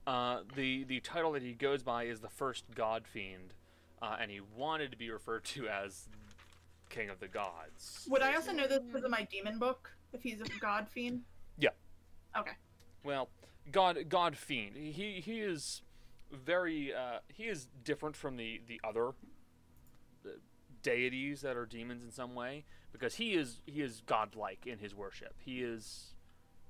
[0.06, 3.54] Uh, the the title that he goes by is the first God Fiend,
[4.02, 6.08] uh, and he wanted to be referred to as
[6.90, 8.08] King of the Gods.
[8.10, 9.97] Would I also know this because of my demon book?
[10.14, 11.22] If he's a god fiend.
[11.58, 11.70] Yeah.
[12.38, 12.52] Okay.
[13.04, 13.30] Well,
[13.72, 14.76] God God Fiend.
[14.76, 15.82] He he is
[16.32, 19.10] very uh, he is different from the the other
[20.26, 20.30] uh,
[20.84, 24.96] deities that are demons in some way because he is he is godlike in his
[24.96, 25.36] worship.
[25.40, 26.16] He is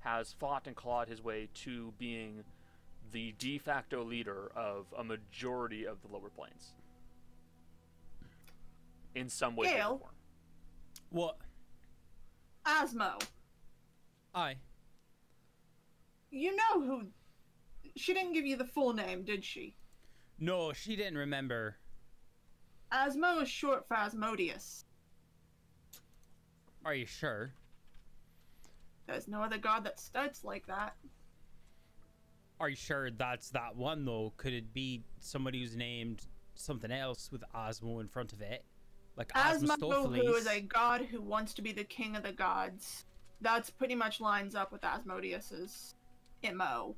[0.00, 2.44] has fought and clawed his way to being
[3.10, 6.72] the de facto leader of a majority of the lower planes.
[9.14, 9.98] In some way, shape, or Gail?
[11.10, 11.32] form.
[12.66, 13.22] Asmo.
[14.34, 14.56] I.
[16.30, 17.06] You know who.
[17.96, 19.74] She didn't give you the full name, did she?
[20.38, 21.76] No, she didn't remember.
[22.92, 24.84] Asmo is short for Asmodeus.
[26.84, 27.52] Are you sure?
[29.06, 30.94] There's no other god that starts like that.
[32.60, 34.32] Are you sure that's that one though?
[34.36, 38.64] Could it be somebody who's named something else with Osmo in front of it?
[39.18, 40.16] Like Asmo, Osmostopheles?
[40.16, 43.04] who is a god who wants to be the king of the gods.
[43.40, 45.96] That's pretty much lines up with Asmodeus's
[46.54, 46.94] MO.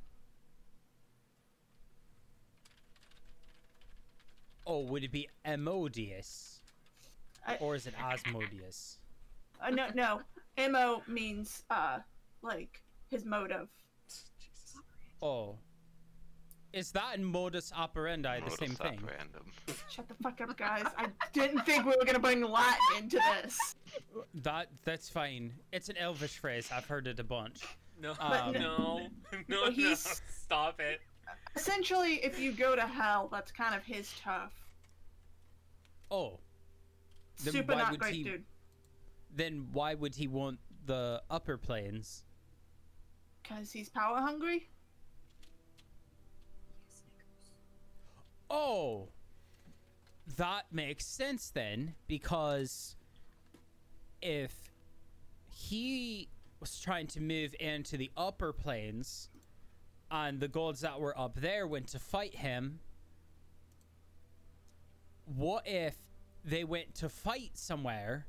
[4.67, 6.61] Oh, would it be Emodius?
[7.47, 8.99] I- Or is it Asmodeus?
[9.61, 10.21] Uh, no, no.
[10.59, 12.01] MO means, uh,
[12.43, 13.69] like, his motive.
[15.23, 15.57] Oh.
[16.73, 19.01] Is that in modus operandi the same thing?
[19.01, 19.75] operandum.
[19.89, 20.85] Shut the fuck up, guys.
[20.97, 23.75] I didn't think we were gonna bring Latin into this.
[24.43, 25.53] That that's fine.
[25.73, 26.71] It's an elvish phrase.
[26.73, 27.63] I've heard it a bunch.
[28.01, 29.09] No, Um, no, no,
[29.49, 29.71] no!
[29.71, 31.01] he's- Stop it!
[31.57, 34.53] Essentially, if you go to hell, that's kind of his turf.
[36.11, 36.39] Oh.
[37.45, 38.45] Then Super not great, he- dude.
[39.35, 42.23] Then why would he want the upper planes?
[43.43, 44.69] Because he's power hungry?
[48.51, 49.09] Oh.
[50.37, 52.97] That makes sense then, because
[54.21, 54.53] if
[55.53, 56.29] he
[56.61, 59.29] was trying to move into the upper planes
[60.11, 62.81] and the gods that were up there went to fight him,
[65.25, 65.97] what if
[66.45, 68.27] they went to fight somewhere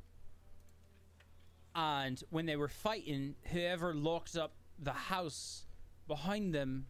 [1.76, 5.66] and when they were fighting, whoever locked up the house
[6.08, 6.88] behind them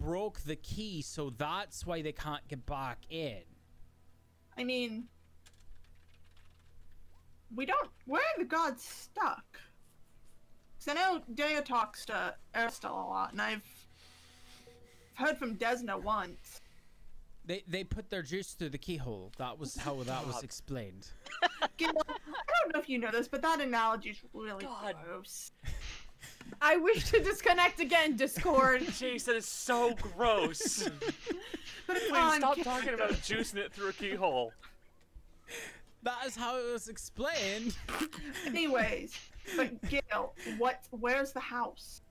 [0.00, 3.42] broke the key, so that's why they can't get back in.
[4.56, 5.04] I mean,
[7.54, 7.90] we don't.
[8.06, 9.60] Where are the gods stuck?
[10.78, 13.62] Because I know Dea talks to Aristel a lot, and I've
[15.14, 16.60] heard from Desna once.
[17.44, 19.32] They they put their juice through the keyhole.
[19.38, 21.08] That was how oh, that was explained.
[21.76, 21.92] Gil, I
[22.62, 24.94] don't know if you know this, but that analogy is really God.
[25.04, 25.52] gross.
[26.62, 28.82] I wish to disconnect again, Discord.
[28.82, 30.88] Jeez, that is so gross.
[31.86, 32.64] But Please on stop camera.
[32.80, 34.52] talking about juicing it through a keyhole.
[36.04, 37.76] That is how it was explained.
[38.46, 39.18] Anyways,
[39.56, 40.86] but Gil, what?
[40.90, 42.02] Where's the house?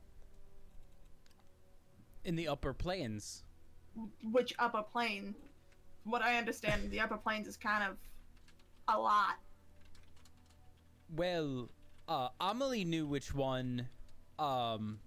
[2.26, 3.44] In the upper planes.
[4.22, 5.34] Which upper plane?
[6.04, 7.96] From what I understand, the upper planes is kind of
[8.94, 9.36] a lot.
[11.16, 11.70] Well,
[12.10, 13.88] uh, Amelie knew which one.
[14.40, 15.00] Um,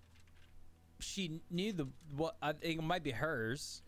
[1.00, 3.82] she knew the what I think it might be hers.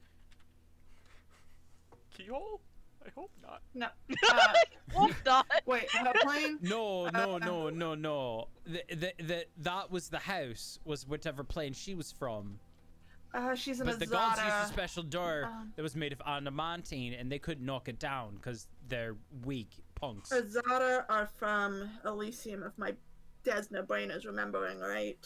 [2.16, 2.60] Keyhole?
[3.04, 3.60] I hope not.
[3.74, 3.88] No.
[4.30, 4.52] Uh,
[4.92, 5.46] Hope not.
[5.66, 6.58] wait, her plane?
[6.62, 8.48] No, no, Uh, no, no, no.
[8.64, 10.78] The, the, the, that was the house.
[10.84, 12.58] Was whichever plane she was from.
[13.34, 16.22] Uh, she's an But the gods used a special door um, that was made of
[16.24, 20.30] adamantine, and they couldn't knock it down because they're weak punks.
[20.30, 22.94] Azata are from Elysium, if my
[23.44, 25.18] Desna Brain is remembering, right?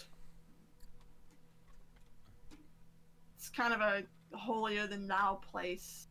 [3.54, 4.04] Kind of a
[4.36, 6.06] holier than thou place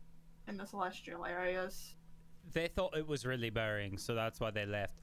[0.48, 1.94] in the celestial areas.
[2.52, 5.00] They thought it was really burying, so that's why they left.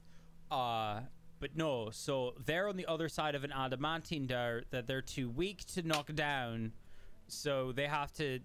[0.50, 1.00] Uh,
[1.40, 5.28] but no, so they're on the other side of an adamantine door that they're too
[5.28, 6.72] weak to knock down,
[7.28, 8.40] so they have to.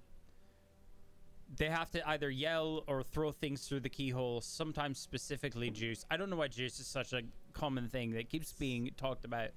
[1.58, 4.40] They have to either yell or throw things through the keyhole.
[4.40, 6.06] Sometimes specifically juice.
[6.10, 9.50] I don't know why juice is such a common thing that keeps being talked about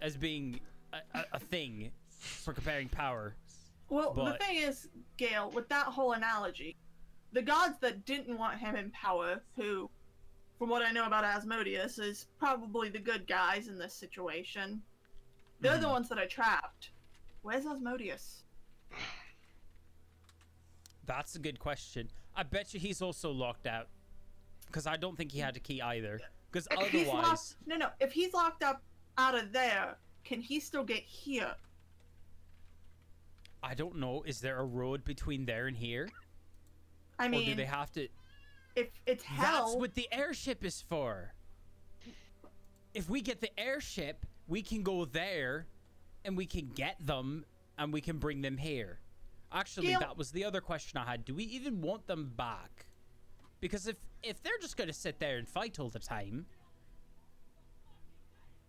[0.00, 0.60] as being
[0.94, 3.34] a, a, a thing for comparing power.
[3.88, 6.76] Well, the thing is, Gail, with that whole analogy,
[7.32, 9.88] the gods that didn't want him in power, who,
[10.58, 14.82] from what I know about Asmodeus, is probably the good guys in this situation,
[15.60, 15.92] they're the Mhm.
[15.92, 16.90] ones that I trapped.
[17.42, 18.44] Where's Asmodeus?
[21.04, 22.10] That's a good question.
[22.34, 23.88] I bet you he's also locked out.
[24.66, 26.20] Because I don't think he had a key either.
[26.50, 27.90] Because he's locked, otherwise, no, no.
[28.00, 28.82] If he's locked up
[29.16, 31.54] out of there, can he still get here?
[33.66, 34.22] I don't know.
[34.24, 36.08] Is there a road between there and here?
[37.18, 38.06] I or do they have to?
[38.76, 41.32] if it's hell, That's what the airship is for.
[42.94, 45.66] If we get the airship, we can go there,
[46.24, 47.44] and we can get them,
[47.76, 49.00] and we can bring them here.
[49.50, 51.24] Actually, Gail- that was the other question I had.
[51.24, 52.86] Do we even want them back?
[53.60, 56.46] Because if if they're just going to sit there and fight all the time,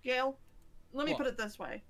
[0.03, 0.37] Gail,
[0.93, 1.19] let me What?
[1.19, 1.83] put it this way: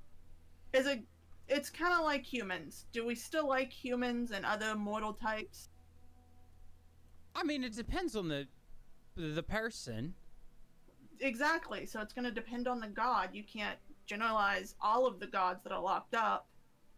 [0.74, 1.04] is it?
[1.50, 2.86] It's kind of like humans.
[2.92, 5.70] Do we still like humans and other mortal types?
[7.36, 8.48] I mean, it depends on the
[9.16, 10.14] the person.
[11.20, 11.86] Exactly.
[11.86, 13.30] So it's going to depend on the god.
[13.34, 16.48] You can't generalize all of the gods that are locked up,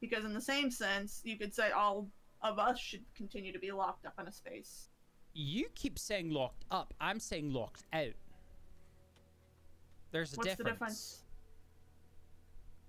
[0.01, 2.07] because in the same sense, you could say all
[2.41, 4.89] of us should continue to be locked up in a space.
[5.33, 6.93] You keep saying locked up.
[6.99, 8.13] I'm saying locked out.
[10.11, 10.57] There's a What's difference.
[10.57, 11.21] the difference?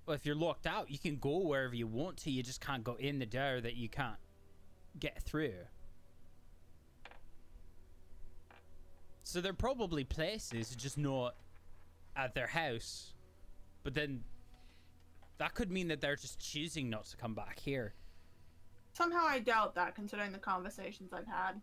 [0.06, 2.30] Well, if you're locked out, you can go wherever you want to.
[2.30, 4.16] You just can't go in the door that you can't
[4.98, 5.54] get through.
[9.22, 11.36] So they're probably places, just not
[12.16, 13.14] at their house.
[13.84, 14.24] But then
[15.38, 17.94] that could mean that they're just choosing not to come back here.
[18.92, 21.60] Somehow I doubt that, considering the conversations I've had.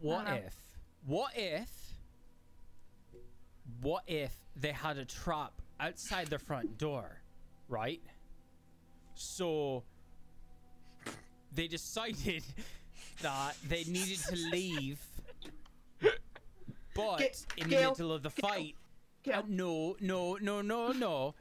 [0.00, 0.54] What if?
[1.04, 1.68] What if?
[3.80, 7.20] What if they had a trap outside their front door,
[7.68, 8.00] right?
[9.14, 9.82] So
[11.52, 12.44] they decided
[13.22, 15.00] that they needed to leave,
[16.94, 18.74] but Ga- in Gail, the middle of the Gail, fight,
[19.22, 21.34] Gail, uh, no, no, no, no, no,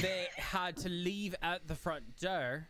[0.00, 2.68] they had to leave at the front door.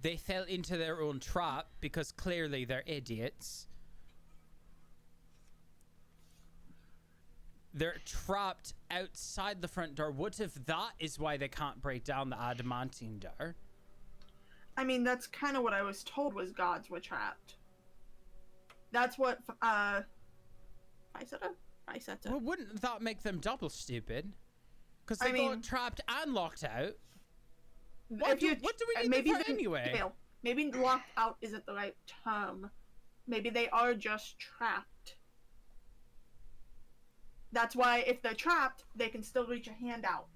[0.00, 3.68] They fell into their own trap because clearly they're idiots.
[7.74, 10.10] They're trapped outside the front door.
[10.10, 13.56] What if that is why they can't break down the adamantine door?
[14.76, 17.56] I mean, that's kind of what I was told was gods were trapped.
[18.90, 20.02] That's what, uh,
[21.14, 21.52] I said it.
[21.88, 22.30] I said it.
[22.30, 24.32] Well, wouldn't that make them double stupid?
[25.04, 26.92] Because I they mean- got trapped and locked out.
[28.08, 30.02] What do- you- what do we uh, need maybe for anyway?
[30.42, 32.70] Maybe locked out isn't the right term.
[33.26, 34.88] Maybe they are just trapped.
[37.52, 40.26] That's why if they're trapped, they can still reach a hand out.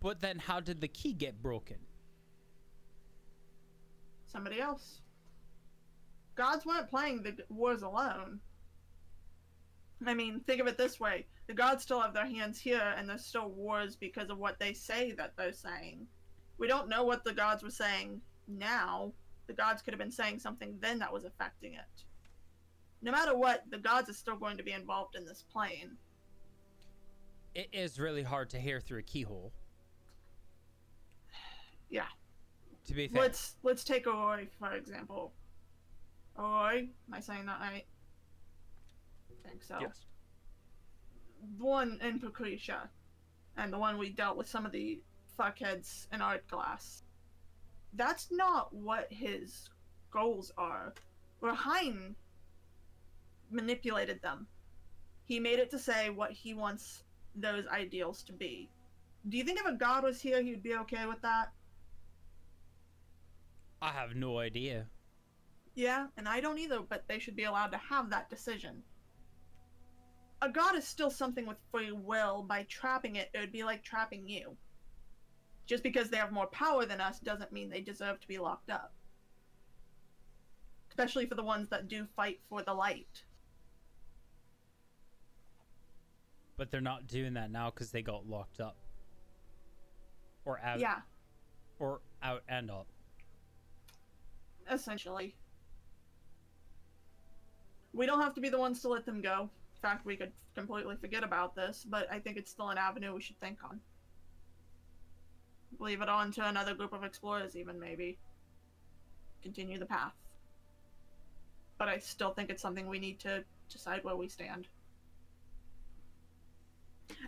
[0.00, 1.78] But then how did the key get broken?
[4.26, 5.00] Somebody else.
[6.34, 8.40] Gods weren't playing the wars alone.
[10.06, 13.08] I mean, think of it this way: the gods still have their hands here, and
[13.08, 16.06] there's still wars because of what they say that they're saying.
[16.58, 19.12] We don't know what the gods were saying now.
[19.46, 22.04] The gods could have been saying something then that was affecting it.
[23.02, 25.96] No matter what, the gods are still going to be involved in this plane.
[27.54, 29.52] It is really hard to hear through a keyhole.
[31.88, 32.06] Yeah.
[32.86, 33.22] To be fair.
[33.22, 35.32] Let's let's take Oi for example.
[36.38, 37.84] Oi, am I saying that right?
[39.30, 39.78] I think so.
[39.80, 40.04] Yes.
[41.58, 42.90] the one in Patricia,
[43.56, 45.00] and the one we dealt with some of the
[45.38, 47.02] fuckheads in art class.
[47.94, 49.70] That's not what his
[50.10, 50.92] goals are.
[51.42, 52.14] Rahain
[53.50, 54.46] manipulated them.
[55.24, 58.70] He made it to say what he wants those ideals to be.
[59.28, 61.52] Do you think if a god was here, he'd be okay with that?
[63.82, 64.86] I have no idea.
[65.74, 68.82] Yeah, and I don't either, but they should be allowed to have that decision.
[70.42, 72.42] A god is still something with free will.
[72.42, 74.56] By trapping it, it would be like trapping you.
[75.66, 78.70] Just because they have more power than us doesn't mean they deserve to be locked
[78.70, 78.92] up.
[80.88, 83.24] Especially for the ones that do fight for the light.
[86.56, 88.76] But they're not doing that now because they got locked up.
[90.44, 90.80] Or out.
[90.80, 91.00] Yeah,
[91.78, 92.86] Or out and up.
[94.70, 95.34] essentially.
[97.92, 99.42] We don't have to be the ones to let them go.
[99.42, 103.14] In fact, we could completely forget about this, but I think it's still an avenue
[103.14, 103.80] we should think on.
[105.78, 108.18] Leave it on to another group of explorers, even maybe.
[109.42, 110.14] Continue the path.
[111.78, 114.68] But I still think it's something we need to decide where we stand.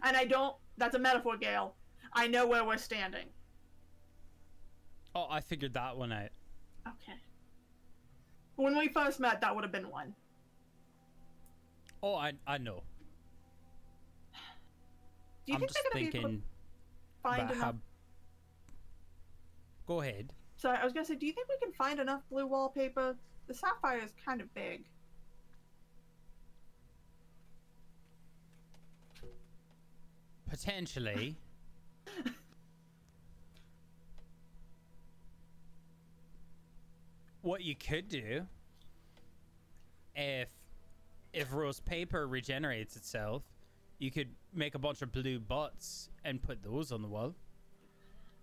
[0.03, 0.57] And I don't.
[0.77, 1.75] That's a metaphor, Gail.
[2.13, 3.27] I know where we're standing.
[5.15, 6.31] Oh, I figured that one out.
[6.87, 7.19] Okay.
[8.57, 10.15] When we first met, that would have been one.
[12.03, 12.83] Oh, I I know.
[15.47, 16.43] Do you I'm think just they're gonna be able to thinking
[17.23, 17.65] find about enough?
[17.65, 17.75] how.
[19.87, 20.33] Go ahead.
[20.57, 23.17] Sorry, I was gonna say, do you think we can find enough blue wallpaper?
[23.47, 24.85] The sapphire is kind of big.
[30.59, 31.37] Potentially.
[37.43, 38.47] what you could do
[40.17, 40.49] if
[41.33, 43.45] if rose paper regenerates itself,
[43.99, 47.35] you could make a bunch of blue butts and put those on the wall.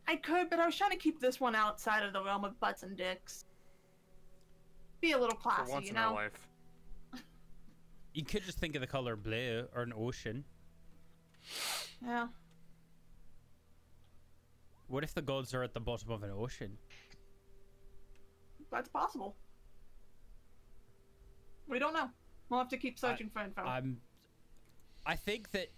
[0.08, 2.58] I could, but I was trying to keep this one outside of the realm of
[2.60, 3.44] butts and dicks.
[5.02, 6.16] Be a little For classy, once you in our know.
[6.16, 6.48] life.
[8.14, 10.46] You could just think of the color blue or an ocean.
[12.06, 12.28] Yeah.
[14.88, 16.78] What if the gods are at the bottom of an ocean?
[18.72, 19.36] That's possible.
[21.68, 22.10] We don't know.
[22.50, 23.64] We'll have to keep searching for info.
[23.64, 23.98] I'm.
[25.06, 25.70] I think that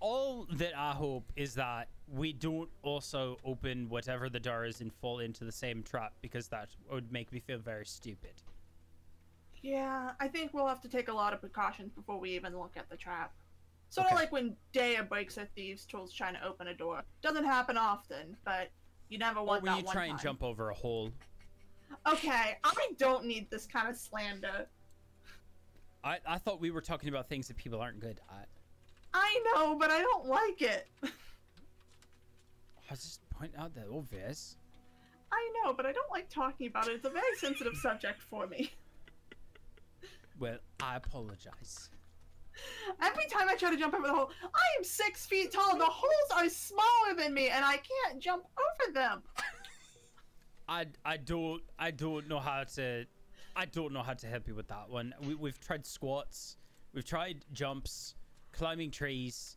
[0.00, 4.92] all that I hope is that we don't also open whatever the door is and
[4.92, 8.42] fall into the same trap because that would make me feel very stupid.
[9.62, 12.76] yeah, I think we'll have to take a lot of precautions before we even look
[12.76, 13.32] at the trap.
[13.90, 14.22] Sort of Okay.
[14.22, 17.02] like when Dea breaks her thieves' tools trying to open a door.
[17.22, 18.70] Doesn't happen often, but
[19.08, 21.12] you never Or want when that you one try and jump over a hole.
[22.06, 24.66] Okay, I don't need this kind of slander.
[26.04, 28.48] I, I thought we were talking about things that people aren't good at.
[29.12, 30.86] I know, but I don't like it.
[31.02, 31.08] I
[32.92, 34.56] was just pointing out the obvious.
[35.32, 36.92] I know, but I don't like talking about it.
[36.94, 38.72] It's a very sensitive subject for me.
[40.38, 41.90] Well, I apologize.
[43.02, 45.76] Every time I try to jump over the hole, I am six feet tall.
[45.76, 49.22] The holes are smaller than me, and I can't jump over them.
[50.68, 53.04] I, I don't I don't know how to
[53.56, 55.12] I don't know how to help you with that one.
[55.20, 56.56] We, we've tried squats,
[56.94, 58.14] we've tried jumps,
[58.52, 59.56] climbing trees,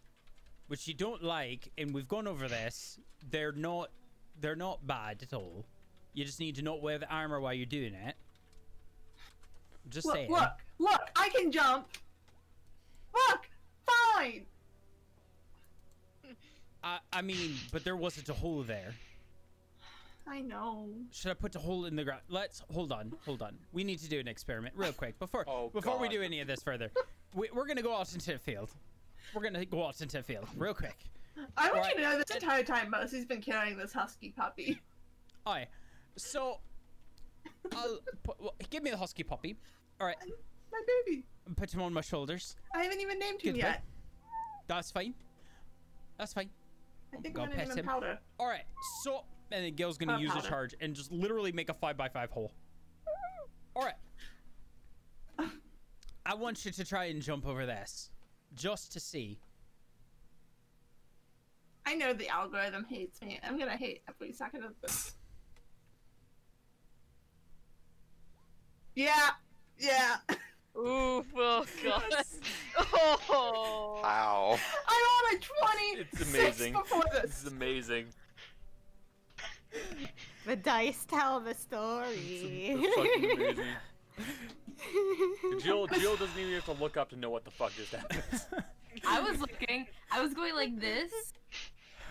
[0.68, 2.98] which you don't like, and we've gone over this.
[3.30, 3.92] They're not
[4.42, 5.66] they're not bad at all.
[6.14, 8.16] You just need to not wear the armor while you're doing it.
[9.90, 10.32] Just Look, saying.
[10.32, 11.02] look, look!
[11.16, 11.88] I can jump.
[13.14, 13.50] Look,
[13.86, 14.46] fine.
[16.84, 18.94] I, I mean, but there wasn't a hole there.
[20.28, 20.88] I know.
[21.12, 22.22] Should I put a hole in the ground?
[22.30, 23.58] Let's hold on, hold on.
[23.74, 26.48] We need to do an experiment real quick before Oh, before we do any of
[26.48, 26.90] this further.
[27.34, 28.70] we, we're gonna go out into the field.
[29.34, 30.98] We're gonna go out into the field real quick.
[31.58, 31.96] I want Right.
[31.98, 34.80] you to know this entire time Mercy's been carrying this husky puppy.
[35.46, 35.68] Aye.
[36.16, 36.60] So,
[37.76, 39.58] I'll put, well, give me the husky puppy.
[40.00, 40.16] All right,
[40.72, 41.26] My baby.
[41.56, 42.56] Put him on my shoulders.
[42.74, 43.68] I haven't even named him Good boy.
[43.68, 43.84] yet.
[44.68, 45.14] That's fine.
[46.18, 46.50] That's fine.
[47.14, 47.86] I think I'm gonna name him.
[47.86, 48.18] Powder.
[48.40, 48.64] All right.
[49.04, 51.98] So, and then Gil's gonna Uh, use a charge and just literally make a five
[51.98, 52.52] by five hole.
[53.76, 53.96] All right.
[56.26, 58.10] I want you to try and jump over this,
[58.56, 59.40] just to see.
[61.86, 63.40] I know the algorithm hates me.
[63.44, 65.16] I'm gonna hate every second of this.
[68.96, 69.32] Yeah,
[69.80, 70.18] yeah.
[70.78, 72.04] Oof, oh god.
[73.30, 74.00] Oh.
[74.04, 74.58] How?
[74.88, 76.74] I'm on a 20 It's amazing.
[76.74, 78.08] before This is amazing.
[80.46, 82.16] The dice tell the story.
[82.18, 83.66] it's fucking amazing.
[85.62, 88.24] Jill, Jill doesn't even have to look up to know what the fuck just happened.
[89.08, 89.88] I was looking.
[90.12, 91.12] I was going like this.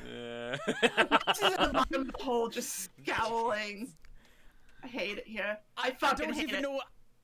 [0.08, 0.56] Yeah.
[1.36, 3.92] She's at the bottom of the hole, just scowling.
[4.82, 5.58] I hate it here.
[5.76, 6.62] I I fucking don't hate even it.
[6.62, 6.80] know.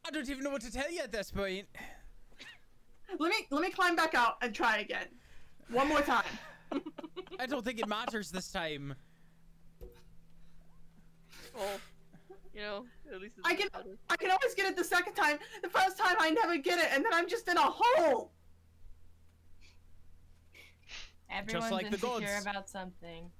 [0.06, 1.66] I don't even know what to tell you at this point.
[3.18, 5.06] Let me let me climb back out and try again.
[5.70, 6.24] One more time.
[7.38, 8.94] I don't think it matters this time.
[11.56, 11.80] Well,
[12.54, 13.96] you know, at least it's I can better.
[14.10, 15.38] I can always get it the second time.
[15.62, 18.30] The first time I never get it, and then I'm just in a hole.
[21.30, 22.42] Everyone's like the insecure gods.
[22.42, 23.30] about something.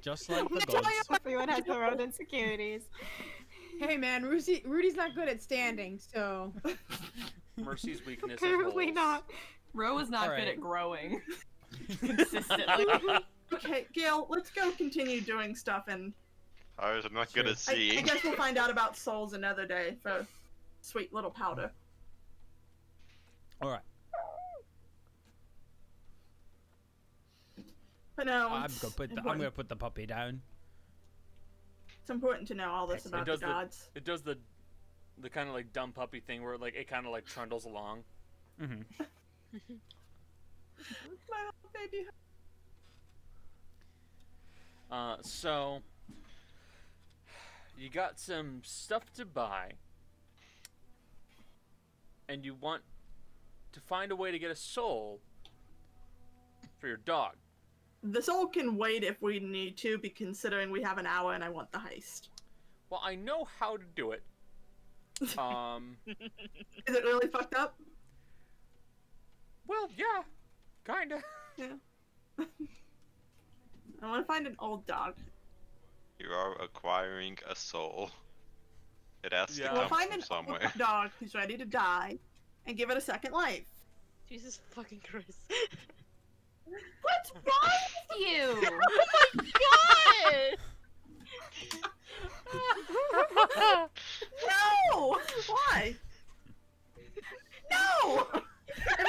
[0.00, 1.20] Just like the Natalia- gods.
[1.24, 2.82] Everyone has their own insecurities.
[3.78, 6.52] Hey man, Rudy, Rudy's not good at standing, so
[7.56, 8.94] Mercy's weakness Apparently holes.
[8.94, 9.30] not.
[9.74, 11.22] Ro is not good at growing
[12.00, 12.86] consistently.
[13.50, 16.12] Okay, Gail, let's go continue doing stuff and
[16.78, 17.52] I was not good Sure.
[17.52, 18.04] at I, I seeing.
[18.04, 20.26] guess we'll find out about souls another day for
[20.82, 21.70] sweet little powder.
[23.62, 23.80] All right.
[28.16, 30.42] But no, I'm gonna put the, I'm gonna put the puppy down.
[32.08, 33.90] It's important to know all this It about does the the- gods.
[33.94, 34.38] It does the
[35.18, 38.02] the kind of like dumb puppy thing where like it kind of like trundles along.
[38.58, 38.64] hmm
[41.28, 42.06] My little baby.
[44.90, 45.82] Uh, so
[47.76, 49.72] you got some stuff to buy,
[52.26, 52.84] and you want
[53.72, 55.20] to find a way to get a soul
[56.80, 57.34] for your dog.
[58.02, 61.42] The soul can wait if we need to, be considering we have an hour and
[61.42, 62.28] I want the heist.
[62.90, 64.22] Well, I know how to do it.
[65.36, 67.76] Um, Is it really fucked up?
[69.66, 70.22] well, yeah,
[70.86, 71.20] kinda.
[71.56, 71.72] Yeah.
[74.00, 75.14] I want to find an old dog.
[76.20, 78.10] You are acquiring a soul.
[79.24, 79.70] It has Yeah.
[79.72, 80.60] to We'll find from an somewhere.
[80.62, 82.16] old dog who's ready to die
[82.66, 83.66] and give it a second life.
[84.28, 85.40] Jesus fucking Christ.
[87.02, 87.70] What's wrong
[88.10, 88.68] with you?
[92.50, 93.90] Oh my god!
[94.90, 95.18] No!
[95.48, 95.94] Why?
[97.70, 98.26] No!
[98.68, 99.06] if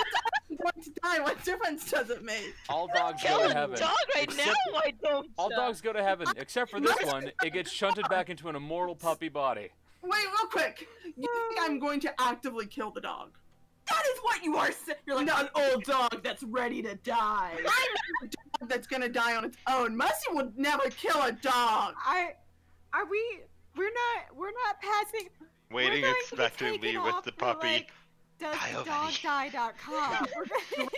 [0.49, 2.53] it's going to die, what difference does it make?
[2.67, 3.79] All dogs go to a heaven.
[3.79, 4.53] dog right except- now?
[4.73, 5.55] Why don't All ya?
[5.57, 7.31] dogs go to heaven, except for this one.
[7.43, 9.69] It gets shunted back into an immortal puppy body.
[10.01, 10.87] Wait, real quick.
[11.05, 13.31] You think I'm going to actively kill the dog?
[13.89, 14.97] That is what you are saying.
[15.05, 17.51] You're like an old dog that's ready to die.
[17.57, 18.27] I'm a
[18.59, 19.95] dog that's gonna die on its own.
[19.97, 21.95] Mercy would never kill a dog.
[21.97, 22.33] I
[22.93, 23.21] are we
[23.75, 25.29] we're not we're not passing
[25.71, 27.67] Waiting we're going to be expectantly with the puppy.
[27.67, 27.91] like,
[28.39, 29.17] does Die the already.
[29.23, 30.27] dog die.com.
[30.35, 30.89] We're gonna,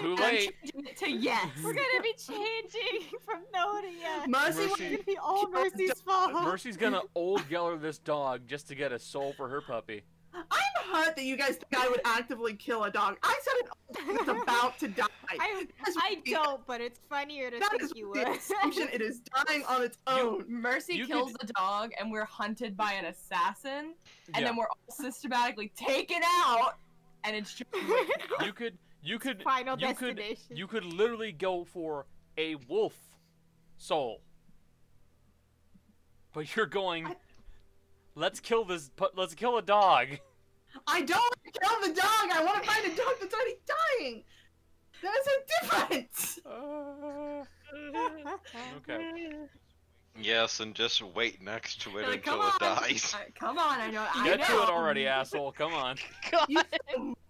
[0.00, 0.54] Too I'm late.
[0.62, 1.48] changing it to yes.
[1.62, 4.28] we're gonna be changing from no to yes.
[4.28, 6.32] Mercy, Mercy- would It's gonna be all Mercy's fault.
[6.32, 10.02] Mercy's gonna old Geller this dog just to get a soul for her puppy.
[10.50, 13.16] I'm hurt that you guys think I would actively kill a dog.
[13.22, 15.06] I said an old about to die.
[15.28, 15.64] I,
[15.98, 18.28] I don't, but it's funnier to That think is you the would.
[18.36, 18.88] assumption.
[18.92, 20.44] It is dying on its own.
[20.48, 23.94] Mercy You kills the dog, and we're hunted by an assassin,
[24.28, 24.44] and Yeah.
[24.44, 26.74] then we're all systematically taken out,
[27.24, 27.70] and it's just
[28.44, 30.56] You could, you could, Final you could, destination.
[30.56, 32.06] you could literally go for
[32.38, 32.94] a wolf
[33.78, 34.20] soul,
[36.32, 37.06] but you're going.
[37.06, 37.16] I-
[38.16, 38.88] Let's kill this.
[38.96, 40.08] pu- Let's kill a dog.
[40.86, 42.30] I don't want to kill the dog.
[42.32, 43.56] I want to find a dog that's already
[44.00, 44.24] dying.
[45.02, 46.38] That is a difference.
[48.78, 49.32] okay.
[50.18, 53.14] Yes, and just wait next to it You're like, come until on, it dies.
[53.14, 54.06] Uh, come on, I know.
[54.14, 54.46] I Get know.
[54.46, 55.52] to it already, asshole.
[55.52, 55.96] Come on.
[56.30, 56.46] God.
[56.48, 57.16] You-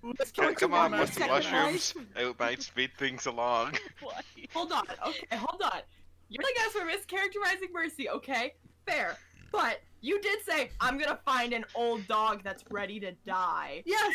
[0.00, 3.74] Let's Yeah, come on, with the mushrooms, it might speed things along.
[4.54, 4.84] Hold on.
[5.08, 5.80] Okay, hold on.
[6.28, 8.54] You're like us for mischaracterizing Mercy, okay?
[8.86, 9.16] Fair.
[9.50, 13.82] But you did say, I'm gonna find an old dog that's ready to die.
[13.86, 14.14] Yes.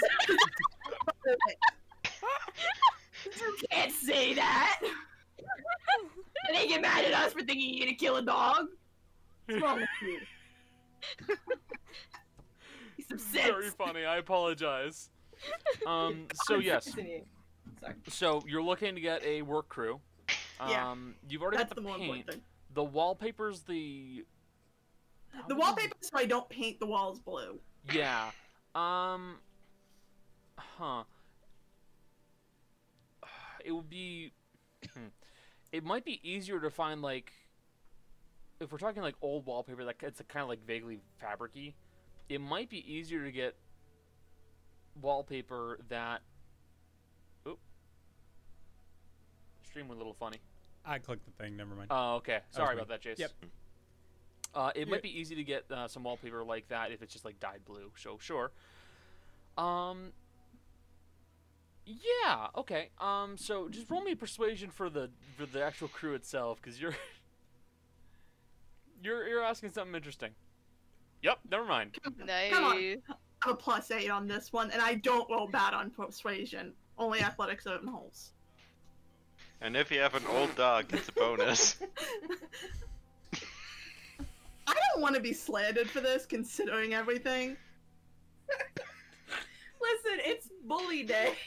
[3.25, 4.81] You can't say that!
[6.47, 8.67] and they get mad at us for thinking you're gonna kill a dog?
[9.45, 10.19] What's wrong with you?
[12.97, 14.05] Piece of Very funny.
[14.05, 15.09] I apologize.
[15.85, 16.27] Um.
[16.45, 16.93] So yes.
[16.93, 17.23] Sorry.
[18.07, 19.99] So you're looking to get a work crew.
[20.67, 20.91] Yeah.
[20.91, 21.15] Um.
[21.27, 22.29] You've already That's got the the paint.
[22.73, 24.25] The wallpaper's the.
[25.47, 27.59] The wallpaper so I don't paint the walls blue.
[27.91, 28.31] Yeah.
[28.75, 29.37] Um.
[30.57, 31.03] Huh.
[33.65, 34.33] It would be.
[35.71, 37.31] it might be easier to find like.
[38.59, 41.73] If we're talking like old wallpaper, like it's kind of like vaguely fabricy,
[42.29, 43.55] it might be easier to get
[45.01, 46.21] wallpaper that.
[47.47, 47.59] Oop.
[49.67, 50.37] Stream went a little funny.
[50.85, 51.57] I clicked the thing.
[51.57, 51.87] Never mind.
[51.89, 52.39] Oh, okay.
[52.47, 52.81] was Sorry me.
[52.81, 53.19] about that, Jace.
[53.19, 53.31] Yep.
[54.55, 54.91] Uh, it Yeah.
[54.91, 57.65] might be easy to get uh, some wallpaper like that if it's just like dyed
[57.65, 57.91] blue.
[57.97, 58.51] So sure.
[59.57, 60.11] Um.
[61.85, 62.47] Yeah.
[62.55, 62.89] Okay.
[62.99, 63.37] Um.
[63.37, 66.95] So just roll me persuasion for the for the actual crew itself, because you're
[69.03, 70.31] you're you're asking something interesting.
[71.23, 71.39] Yep.
[71.49, 71.95] Never mind.
[72.25, 72.51] Nice.
[72.53, 72.77] Come on.
[72.77, 72.97] I
[73.43, 76.73] have a plus eight on this one, and I don't roll bad on persuasion.
[76.97, 78.31] Only athletics open holes.
[79.61, 81.77] And if you have an old dog, it's a bonus.
[84.67, 87.57] I don't want to be slandered for this, considering everything.
[89.81, 91.33] Listen, it's bully day.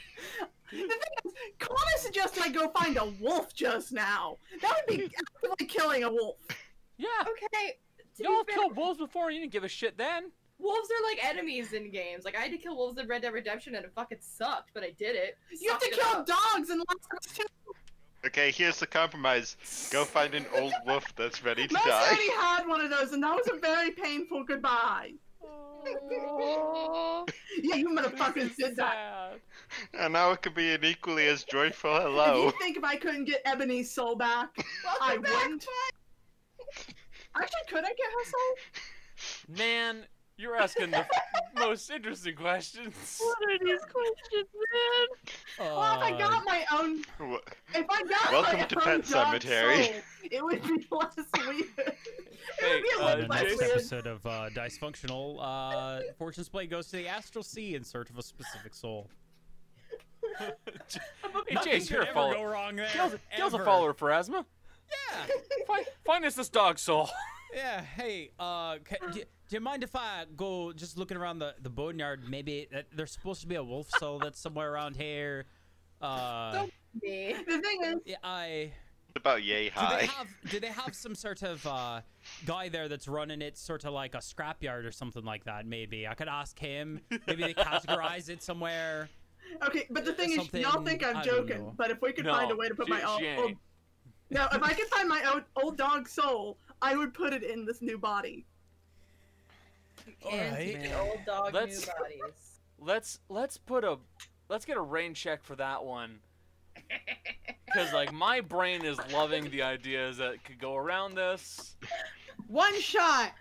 [0.72, 0.88] The thing
[1.24, 4.36] is, Connor suggested I go find a wolf just now.
[4.60, 5.04] That would be
[5.44, 6.38] actively killing a wolf.
[6.96, 7.06] Yeah.
[7.20, 7.74] Okay.
[8.18, 9.30] Y'all fair, killed wolves before.
[9.30, 10.32] You didn't give a shit then.
[10.58, 12.24] wolves are like enemies in games.
[12.24, 14.82] Like I had to kill wolves in Red Dead Redemption and it fucking sucked, but
[14.82, 15.38] I did it.
[15.56, 16.26] You have to kill up.
[16.26, 17.44] dogs in Last of Us 2.
[18.26, 19.56] Okay, here's the compromise.
[19.92, 22.06] Go find an old wolf that's ready to Max die.
[22.08, 25.12] already had one of those, and that was a very painful goodbye.
[27.62, 29.36] Yeah, you motherfuckers did that.
[29.92, 30.00] Sad.
[30.00, 32.08] And now it could be an equally as joyful hello.
[32.08, 32.44] If hello.
[32.46, 34.48] you think if I couldn't get Ebony's soul back,
[35.00, 35.66] I back, wouldn't.
[37.36, 39.56] Actually, could I get her soul?
[39.56, 40.04] Man,
[40.38, 41.06] you're asking the
[41.56, 42.94] most interesting questions.
[43.20, 44.48] What are these questions,
[45.58, 45.68] man?
[45.70, 47.00] Well, if I got my own,
[47.74, 49.84] if I got Welcome my to own Pet dog Cemetery.
[49.84, 49.94] soul,
[50.30, 51.64] it would be less weird.
[51.78, 51.96] it
[52.58, 53.70] Hey, would be a uh, little the next weird.
[53.72, 58.10] episode of uh, Dice Functional, uh, Fortune's Blade goes to the Astral Sea in search
[58.10, 59.08] of a specific soul.
[60.38, 60.50] hey,
[61.54, 62.34] Nothing Jace, you're a ever follower.
[62.34, 62.88] go wrong there.
[62.92, 64.44] Gil's, Gil's a follower for asthma.
[64.90, 65.26] Yeah.
[65.66, 67.08] Find, find us this dog soul.
[67.54, 67.82] Yeah.
[67.82, 71.70] Hey, uh, ca do, do you mind if I go just looking around the the
[71.70, 72.28] boneyard?
[72.28, 75.46] Maybe uh, there's supposed to be a wolf soul that's somewhere around here.
[76.00, 77.36] Uh, Don't- Me.
[77.46, 78.72] The thing is, yeah, I.
[79.08, 82.00] It's about yay Do they have do they have some sort of uh,
[82.46, 85.66] guy there that's running it, sort of like a scrapyard or something like that?
[85.66, 87.00] Maybe I could ask him.
[87.26, 89.08] Maybe they categorize it somewhere.
[89.62, 92.50] okay, but the thing is, y'all think I'm joking, but if we could No, find
[92.50, 93.58] a way to put she- my old, she old ain't.
[94.30, 97.64] no, if I could find my old, old dog soul, I would put it in
[97.64, 98.46] this new body.
[100.30, 100.82] And Alright.
[100.82, 102.60] the old dog Let's- new bodies.
[102.78, 103.98] Let's let's put a
[104.50, 106.18] let's get a rain check for that one.
[107.72, 111.76] Cause like my brain is loving the ideas that could go around this.
[112.48, 113.32] One shot.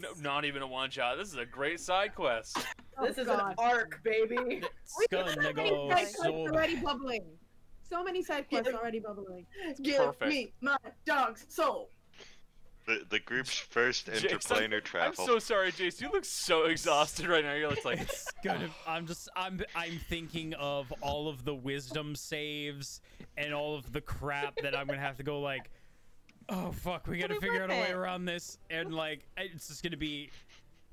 [0.00, 1.18] No, not even a one shot.
[1.18, 2.56] This is a great side quest.
[2.98, 3.50] Oh, this Oh, is God.
[3.50, 4.62] an arc, baby.
[4.62, 7.24] It's gonna so many go side quests so already bubbling.
[7.88, 9.46] So many side quests already bubbling.
[9.82, 10.30] Give Perfect.
[10.32, 11.90] me my dog's soul.
[12.86, 16.00] The, the group's first Jace, I'm- interplanar I'm so sorry, Jace.
[16.00, 17.54] You look so exhausted right now.
[17.54, 18.70] You're just like, It's gonna.
[18.86, 19.28] I'm just.
[19.34, 19.60] I'm.
[19.74, 23.00] I'm thinking of all of the wisdom saves
[23.36, 25.68] and all of the crap that I'm gonna have to go like.
[26.48, 27.08] Oh fuck!
[27.08, 30.30] We gotta It'll figure out a way around this, and like it's just gonna be.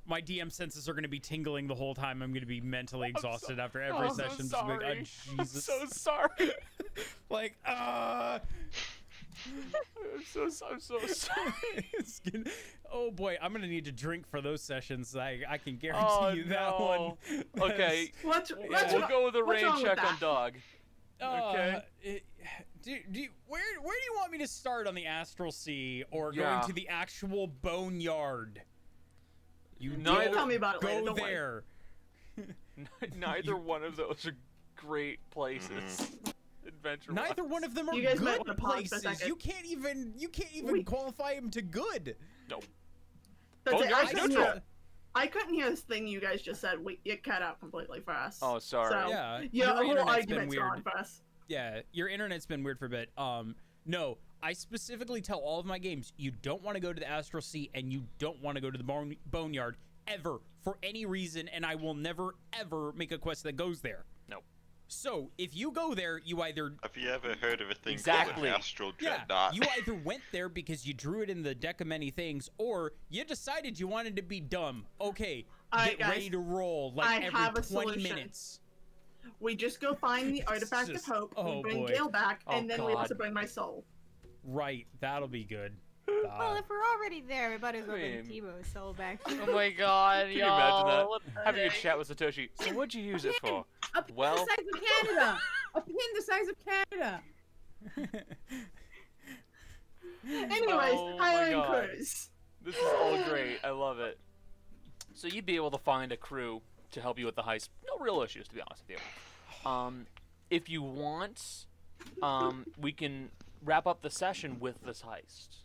[0.05, 2.23] My DM senses are gonna be tingling the whole time.
[2.23, 4.49] I'm gonna be mentally I'm so- exhausted after every I'm so session.
[4.49, 4.79] like, sorry.
[4.83, 4.89] oh,
[5.31, 5.63] I'm Jesus.
[5.63, 6.51] so sorry.
[7.29, 8.39] like, uh
[10.13, 11.53] I'm so I'm so sorry.
[11.93, 12.21] it's
[12.91, 15.15] oh boy, I'm gonna need to drink for those sessions.
[15.15, 17.17] I I can guarantee Oh, you that no.
[17.27, 17.43] one.
[17.71, 18.55] Okay, What's, Yeah.
[18.69, 20.53] what's we'll go with a what's rain check on dog.
[21.21, 21.75] Okay.
[21.77, 22.23] Uh, it-
[22.81, 26.03] do, do you, where where do you want me to start on the astral sea
[26.11, 26.55] or Yeah.
[26.55, 28.61] going to the actual boneyard?
[29.79, 31.63] You Neither- Tell me about it later, go don't there.
[33.15, 34.35] Neither one of those are
[34.75, 36.11] great places.
[36.85, 37.11] Adventure.
[37.13, 39.25] Neither one of them are You guys might good wanna pause places.
[39.27, 40.85] You can't even you can't even Wait.
[40.85, 42.15] qualify them to good.
[42.49, 43.89] That's Oh, it.
[43.89, 44.45] you're I, couldn't neutral.
[44.45, 44.61] hear,
[45.15, 46.83] I couldn't hear this thing you guys just said.
[46.83, 48.39] We, it cut out completely for us.
[48.41, 48.89] Oh, sorry.
[48.91, 50.69] So, Yeah, yeah, your the whole internet's been argument's weird.
[50.73, 51.21] gone for us.
[51.47, 53.09] Yeah, your internet's been weird for a bit.
[53.17, 53.55] Um,
[53.85, 57.07] no, I specifically tell all of my games you don't want to go to the
[57.07, 61.05] Astral Sea and you don't want to go to the bone- Boneyard ever for any
[61.05, 64.03] reason, and I will never ever make a quest that goes there.
[65.05, 65.11] No.
[65.11, 68.33] So if you go there, you either Have you ever heard of a thing Exactly.
[68.33, 69.55] called an astral yeah, dreadnought?
[69.55, 72.93] you either went there because you drew it in the deck of many things, or
[73.09, 74.85] you decided you wanted to be dumb.
[75.01, 76.09] Okay, Alright, get guys.
[76.09, 78.15] ready to roll like I every have a twenty solution.
[78.15, 78.59] minutes.
[79.39, 81.33] We just go find the artifact just- of hope.
[81.37, 81.87] oh, we bring boy.
[81.87, 82.99] Gale back, Oh, and then we God.
[83.01, 83.83] also bring my soul.
[84.45, 85.73] Right, that'll be good.
[86.07, 89.19] Well, if we're already there, we might as well bring I mean- soul back.
[89.27, 90.87] Oh my god, Can you y'all.
[90.87, 91.43] imagine that?
[91.45, 91.79] Having a heck?
[91.79, 92.49] chat with Satoshi.
[92.55, 93.65] So what'd you use it for?
[93.95, 95.39] A pin Well- the size of Canada.
[95.75, 97.21] A pin the size of Canada.
[100.25, 102.29] Anyways, Oh my hiring crews.
[102.63, 103.57] This is all great.
[103.63, 104.17] I love it.
[105.13, 107.69] So you'd be able to find a crew to help you with the heist.
[107.87, 108.97] No real issues, to be honest with
[109.65, 109.69] you.
[109.69, 110.07] Um,
[110.49, 111.65] if you want,
[112.21, 113.31] um, we can
[113.65, 115.62] wrap up the session with this heist.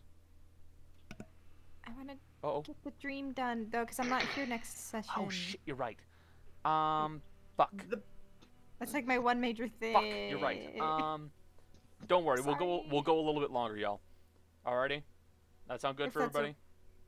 [1.89, 5.11] I want to Oh, get the dream done though, because I'm not here next session.
[5.17, 5.61] oh shit!
[5.67, 5.99] You're right.
[6.65, 7.21] Um,
[7.57, 7.73] fuck.
[7.89, 8.01] The,
[8.79, 9.95] That's like my one major thing.
[9.95, 10.05] Fuck.
[10.05, 10.79] You're right.
[10.81, 11.31] Um,
[12.07, 12.41] don't worry.
[12.41, 12.85] We'll go.
[12.91, 14.01] We'll go a little bit longer, y'all.
[14.65, 15.03] Alrighty.
[15.69, 16.55] That sound good If for everybody?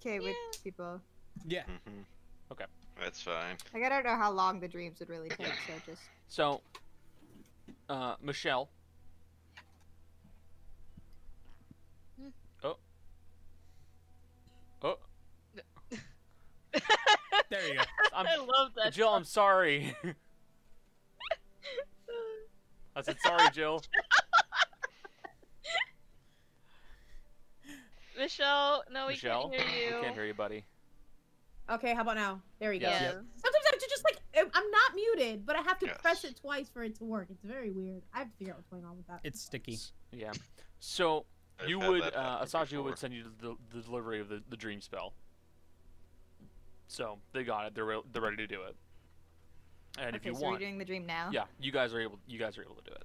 [0.00, 1.00] okay with people.
[1.46, 1.64] yeah.
[1.66, 2.04] Mm -hmm.
[2.52, 2.66] Okay.
[3.00, 3.56] That's fine.
[3.72, 6.60] Like I don't know how long the dreams would really take, so just So,
[7.88, 8.68] uh, Michelle.
[16.72, 17.82] There you go.
[18.14, 18.92] I'm, I love that.
[18.92, 19.94] Jill, I'm sorry.
[22.96, 23.82] I said sorry, Jill.
[28.18, 29.96] Michelle, no, we Michelle, can't hear you.
[29.96, 30.64] we can't hear you, buddy.
[31.70, 32.42] Okay, how about now?
[32.58, 32.88] There we go.
[32.88, 33.00] Yes.
[33.00, 33.10] Yeah.
[33.12, 36.24] Sometimes I have to just like I'm- I'm not muted, but I have to press
[36.24, 37.28] it twice for it to work.
[37.30, 38.02] It's very weird.
[38.12, 39.20] I have to figure out what's going on with that.
[39.24, 39.78] It's sticky.
[40.12, 40.32] Yeah.
[40.80, 41.26] So
[41.60, 42.82] I've you would, that uh, happen Asajio before.
[42.84, 45.14] would send you the, the delivery of the, the dream spell.
[46.90, 47.74] So they got it.
[47.76, 48.74] They're re- they're ready to do it.
[49.98, 51.30] And if you so want, we're doing the dream now.
[51.32, 52.18] yeah, you guys are able.
[52.26, 53.04] You guys are able to do it.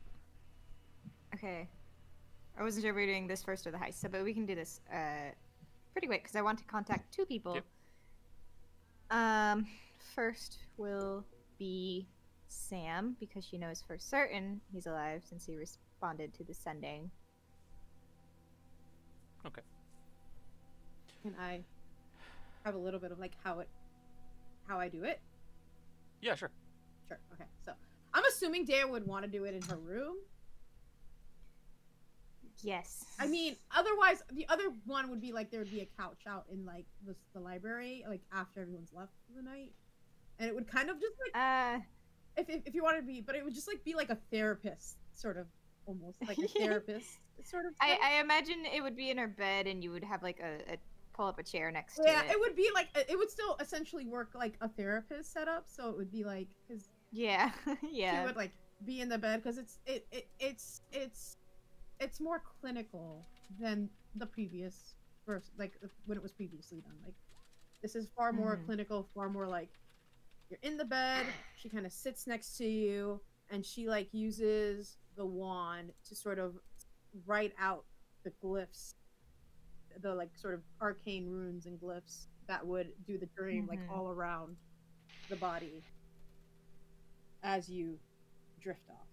[1.36, 1.70] Okay.
[2.58, 4.34] I wasn't sure if we were doing this first or the heist, so but we
[4.34, 5.30] can do this uh,
[5.92, 7.54] pretty quick because I want to contact two people.
[7.54, 7.66] Yep.
[9.12, 9.68] Um,
[10.16, 11.24] first will
[11.60, 12.08] be
[12.48, 17.12] Sam because she knows for certain he's alive since he responded to the sending.
[19.46, 19.62] Okay.
[21.24, 21.60] And I
[22.66, 23.70] have a little bit of like how it,
[24.68, 25.22] how I do it?
[26.22, 26.52] Yeah, sure.
[27.08, 27.20] Sure.
[27.34, 27.46] Okay.
[27.64, 27.72] So
[28.14, 30.16] I'm assuming Dare would want to do it in her room.
[32.64, 33.06] Yes.
[33.20, 36.46] I mean, otherwise, the other one would be like there would be a couch out
[36.52, 39.72] in like the, the library, like after everyone's left for the night,
[40.40, 41.80] and it would kind of just like Uh,
[42.38, 44.18] if if, if you wanted to be, but it would just like be like a
[44.32, 45.46] therapist sort of
[45.86, 47.74] almost like a therapist sort of.
[47.80, 48.00] I.
[48.02, 50.78] I imagine it would be in her bed, and you would have like a, a
[51.16, 52.26] pull up a chair next yeah, to it.
[52.28, 55.66] Yeah, it would be like it would still essentially work like a therapist setup.
[55.68, 58.52] So it would be like because Yeah, she would like
[58.86, 61.38] be in the bed because it's it, it it's it's
[62.00, 63.26] it's more clinical
[63.60, 64.96] than the previous
[65.26, 65.74] verse like
[66.06, 67.16] when it was previously done like
[67.82, 68.66] this is far more Mhm.
[68.66, 69.70] clinical far more like
[70.50, 74.98] you're in the bed she kind of sits next to you and she like uses
[75.16, 76.56] the wand to sort of
[77.26, 77.86] write out
[78.24, 78.94] the glyphs
[80.02, 83.90] the like sort of arcane runes and glyphs that would do the dream like Mhm.
[83.90, 84.58] all around
[85.30, 85.84] the body
[87.44, 88.00] as you
[88.60, 89.08] drift off.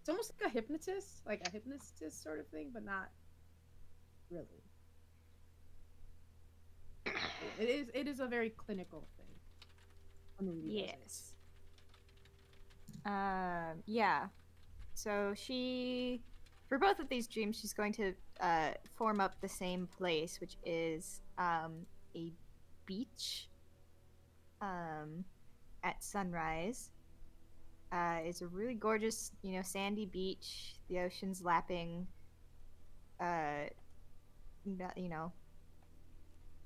[0.00, 3.10] It's almost like a hypnotist, like a hypnotist sort of thing, but not
[4.30, 4.62] really.
[7.58, 9.26] It is it is a very clinical thing.
[10.62, 11.32] Yes.
[13.06, 14.28] Um, yeah.
[14.94, 16.22] So she,
[16.68, 20.56] for both of these dreams, she's going to uh, form up the same place, which
[20.64, 22.32] is um, a
[22.86, 23.48] beach
[24.60, 25.24] um,
[25.84, 26.90] at sunrise.
[27.92, 30.74] Uh, it's a really gorgeous, you know, sandy beach.
[30.88, 32.06] The ocean's lapping,
[33.20, 33.68] uh,
[34.64, 35.32] you know,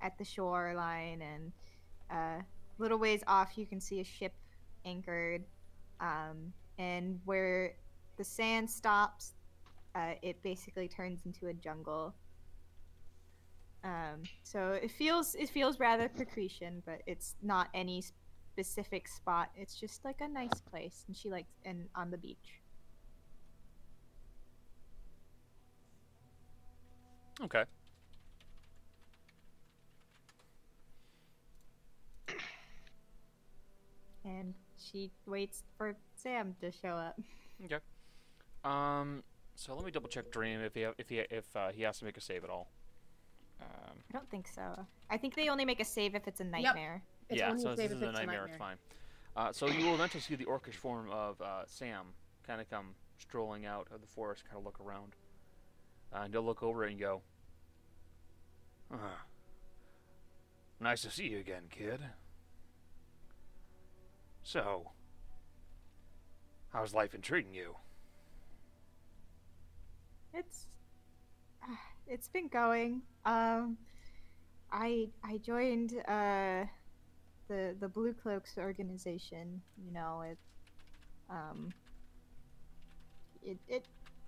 [0.00, 1.52] at the shoreline, and
[2.10, 2.42] uh,
[2.78, 4.32] little ways off, you can see a ship
[4.86, 5.44] anchored.
[6.00, 7.74] Um, and where
[8.16, 9.34] the sand stops,
[9.94, 12.14] uh, it basically turns into a jungle.
[13.82, 18.02] Um, so it feels it feels rather Precretion, but it's not any
[18.52, 19.50] specific spot.
[19.56, 22.60] It's just like a nice place, and she likes and on the beach.
[27.42, 27.64] Okay.
[34.22, 37.18] And she waits for Sam to show up.
[37.64, 37.78] Okay.
[38.62, 39.22] Um.
[39.60, 42.06] So let me double check Dream if he if he if uh, he has to
[42.06, 42.70] make a save at all.
[43.60, 43.92] Um.
[44.08, 44.86] I don't think so.
[45.10, 47.02] I think they only make a save if it's a nightmare.
[47.28, 47.50] It's yeah.
[47.50, 48.46] only So a this save is if a it's nightmare.
[48.46, 48.76] It's fine.
[49.36, 52.06] Uh, so you will eventually see the orcish form of uh, Sam
[52.46, 55.12] kind of come strolling out of the forest, kind of look around,
[56.10, 57.20] uh, and he'll look over and go,
[58.90, 59.24] "Ah,
[60.80, 62.00] "Nice to see you again, kid.
[64.42, 64.92] So,
[66.72, 67.76] how's life been treating you?"
[70.34, 70.66] It's
[72.06, 73.02] it's been going.
[73.24, 73.78] Um,
[74.72, 76.66] I I joined uh
[77.48, 79.62] the the Blue Cloaks organization.
[79.84, 80.38] You know it.
[81.30, 81.70] Um.
[83.42, 83.86] It it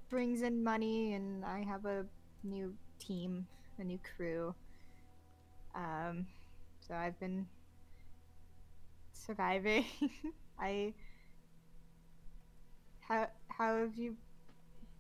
[0.09, 2.07] brings in money, and I have a
[2.43, 3.47] new team,
[3.79, 4.55] a new crew.
[5.75, 6.27] Um,
[6.81, 7.47] so I've been
[9.13, 9.85] surviving.
[10.59, 10.95] I.
[13.01, 14.17] How how have you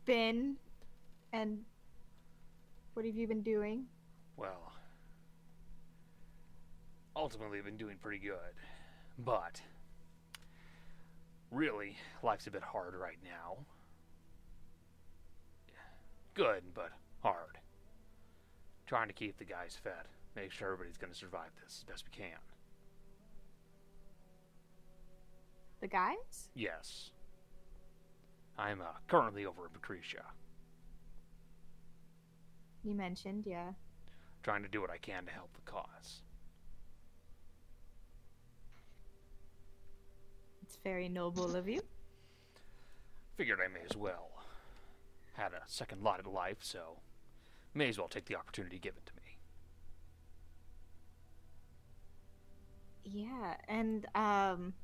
[0.06, 0.58] been?
[1.32, 1.60] And
[2.94, 3.86] what have you been doing?
[4.36, 4.72] Well,
[7.16, 8.36] ultimately, I've been doing pretty good.
[9.18, 9.60] But,
[11.50, 13.58] really, life's a bit hard right now.
[16.34, 16.90] Good, but
[17.22, 17.58] hard.
[18.86, 20.08] Trying to keep the guys fed.
[20.34, 22.38] Make sure everybody's going to survive this as best we can.
[25.80, 26.48] The guys?
[26.54, 27.10] Yes.
[28.58, 30.24] I'm uh, currently over in Patricia,
[32.84, 33.72] You mentioned, yeah.
[34.42, 36.22] trying to do what I can to help the cause.
[40.62, 41.80] It's very noble of you.
[43.36, 44.30] figured I may as well.
[45.34, 46.98] Had a second lot at life, so
[47.74, 49.38] may as well take the opportunity given to me.
[53.04, 54.74] Yeah, and um,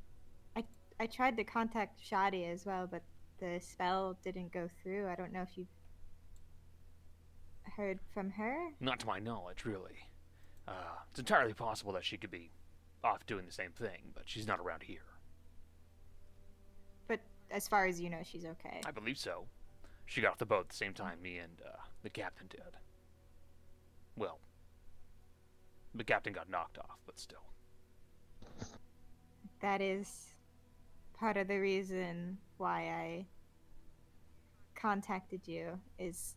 [0.56, 0.64] I
[0.98, 3.02] I tried to contact Shadi as well, but
[3.40, 5.08] the spell didn't go through.
[5.08, 5.68] I don't know if you've
[7.68, 8.70] heard from her.
[8.80, 10.08] Not to my knowledge, really.
[10.66, 10.72] Uh,
[11.10, 12.50] it's entirely possible that she could be
[13.02, 15.00] off doing the same thing, but she's not around here.
[17.06, 18.80] But as far as you know, she's okay.
[18.84, 19.46] I believe so.
[20.06, 22.60] She got off the boat at the same time me and uh, the captain did.
[24.16, 24.40] Well,
[25.94, 27.44] the captain got knocked off, but still.
[29.60, 30.34] That is
[31.18, 33.26] part of the reason why I
[34.74, 36.36] contacted you is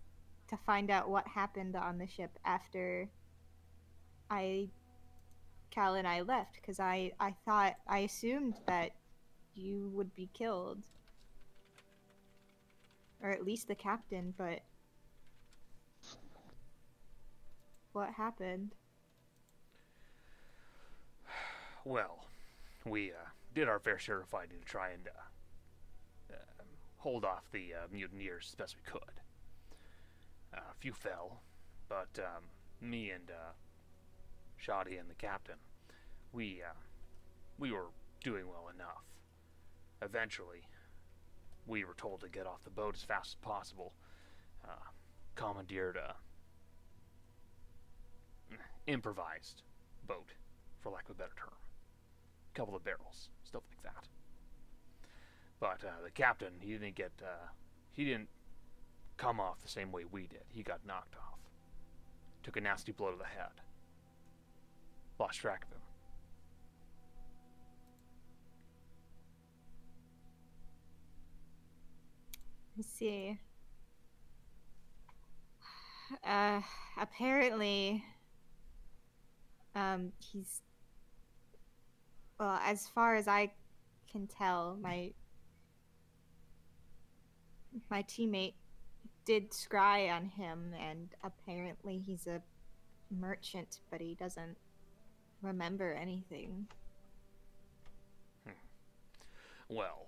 [0.52, 3.10] to find out what happened on the ship after
[4.30, 4.70] I
[5.72, 8.92] Cal and I left because I I thought I assumed that
[9.56, 10.84] you would be killed
[13.24, 14.60] or at least the captain but
[17.94, 18.76] what happened
[21.84, 22.26] Well,
[22.86, 23.16] we uh,
[23.56, 26.64] did our fair share of fighting to try and uh, uh,
[26.98, 29.02] hold off the uh, mutineers as best we could.
[30.54, 31.42] Uh, a few fell,
[31.88, 32.44] but um,
[32.82, 33.54] me and uh,
[34.58, 35.56] Shoddy and the captain,
[36.34, 36.74] we uh,
[37.58, 37.88] we were
[38.24, 39.04] doing well enough.
[40.02, 40.64] Eventually,
[41.68, 43.94] we were told to get off the boat as fast as possible.
[44.66, 44.90] Uh,
[45.36, 46.16] commandeered a
[48.88, 49.62] improvised
[50.08, 50.34] boat,
[50.82, 51.54] for lack of a better term
[52.54, 54.08] A couple of barrels, stuff like that.
[55.60, 57.48] But uh, the captain, he didn't get, uh,
[57.94, 58.30] he didn't
[59.22, 60.42] come off the same way we did.
[60.50, 61.38] He got knocked off.
[62.42, 63.52] Took a nasty blow to the head.
[65.20, 65.82] Lost track of him.
[72.80, 73.40] I see.
[76.26, 76.62] Uh,
[77.00, 78.04] apparently,
[79.76, 80.62] um, he's
[82.40, 83.52] well, as far as I
[84.12, 85.12] can tell, my
[87.90, 88.56] my teammate
[89.26, 92.42] did scry on him, and apparently he's a
[93.10, 94.58] merchant, but he doesn't
[95.42, 96.68] remember anything.
[98.46, 98.52] Hmm.
[99.70, 100.08] Well,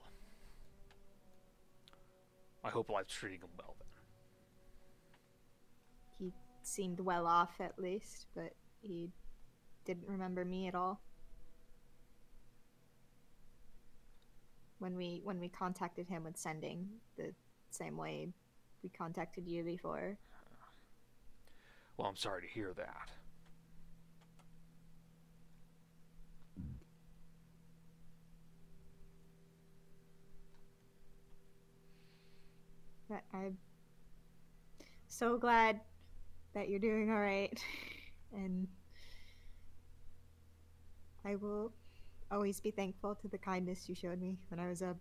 [2.63, 3.87] I hope life's treating him well then.
[6.19, 9.09] He seemed well off at least, but he
[9.85, 11.01] didn't remember me at all.
[14.79, 17.33] When we when we contacted him with sending the
[17.69, 18.33] same way
[18.83, 20.17] we contacted you before.
[21.97, 23.11] Well, I'm sorry to hear that.
[33.09, 33.57] But I'm
[35.07, 35.79] so glad
[36.53, 37.63] that you're doing all right,
[38.33, 38.67] and
[41.23, 41.71] I will
[42.31, 44.95] always be thankful to the kindness you showed me when I was a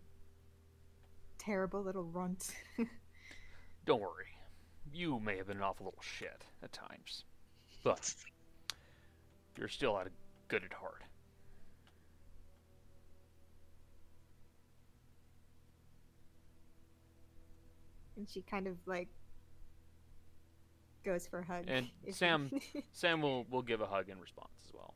[1.39, 2.55] terrible little runt.
[3.85, 4.37] Don't worry.
[4.93, 7.25] You may have been an awful little shit at times.
[7.83, 8.15] But
[9.57, 10.09] you're still at
[10.49, 11.03] good at heart.
[18.23, 19.09] and she kind of like
[21.05, 21.65] goes for a hug.
[21.67, 22.51] And Sam
[22.93, 24.95] Sam will will give a hug in response as well.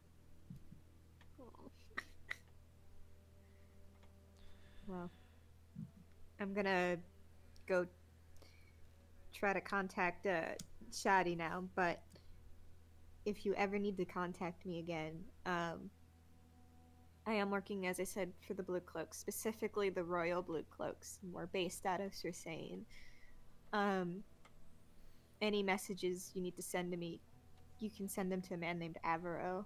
[4.86, 5.10] Well,
[6.40, 6.96] I'm gonna
[7.66, 7.86] go
[9.36, 10.54] try to contact uh,
[10.90, 12.00] Shadi now, but
[13.24, 15.12] if you ever need to contact me again,
[15.44, 15.90] um,
[17.26, 21.18] I am working, as I said, for the Blue Cloaks, specifically the Royal Blue Cloaks.
[21.32, 22.82] We're based out of Sursane.
[23.72, 24.22] Um,
[25.42, 27.20] any messages you need to send to me,
[27.80, 29.64] you can send them to a man named Avero.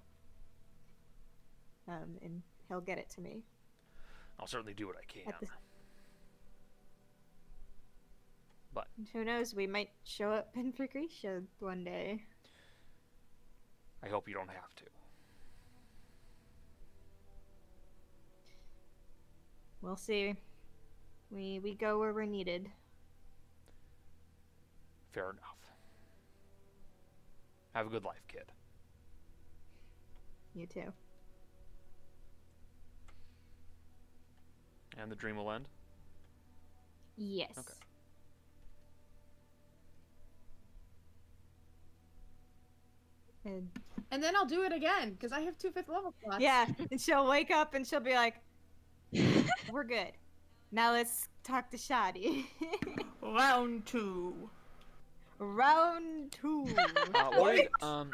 [1.87, 3.43] Um, and he'll get it to me.
[4.39, 5.29] I'll certainly do what I can.
[5.29, 5.47] At the-
[8.73, 12.23] But who knows, we might show up in Freakia one day.
[14.03, 14.85] I hope you don't have to.
[19.83, 20.35] We'll see.
[21.31, 22.71] We we go where we're needed.
[25.13, 25.57] Fair enough.
[27.75, 28.53] Have a good life, kid.
[30.55, 30.93] You too.
[34.99, 35.67] And the dream will end?
[37.17, 37.53] Yes.
[37.59, 37.73] Okay.
[43.45, 43.69] And
[44.11, 46.41] And then I'll do it again because I have two fifth level slots.
[46.41, 48.37] yeah, and she'll wake up and she'll be like,
[49.73, 50.13] "We're good."
[50.73, 52.45] Now let's talk to Shadi.
[53.23, 54.51] Round two.
[55.39, 56.69] Round two.
[57.15, 58.11] Uh, what, did, um,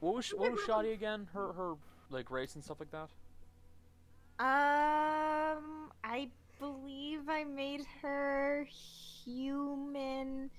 [0.00, 1.28] what was what was Shoddy again?
[1.34, 1.74] Her her
[2.10, 3.08] like race and stuff like that.
[4.40, 8.66] Um, I believe I made her
[9.24, 10.50] human.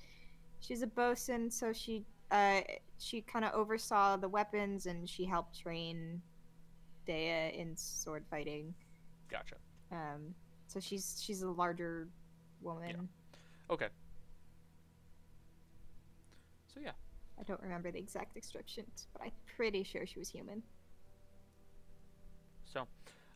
[0.60, 2.62] She's a bosun, so she uh
[3.00, 6.22] she kind of oversaw the weapons and she helped train
[7.06, 8.74] Dea in sword fighting.
[9.30, 9.56] Gotcha.
[9.92, 10.36] Um,
[10.68, 12.08] so she's she's a larger
[12.62, 13.10] woman.
[13.70, 13.88] Okay.
[16.74, 16.92] So yeah,
[17.40, 20.64] I don't remember the exact descriptions, but I'm pretty sure she was human.
[22.72, 22.88] so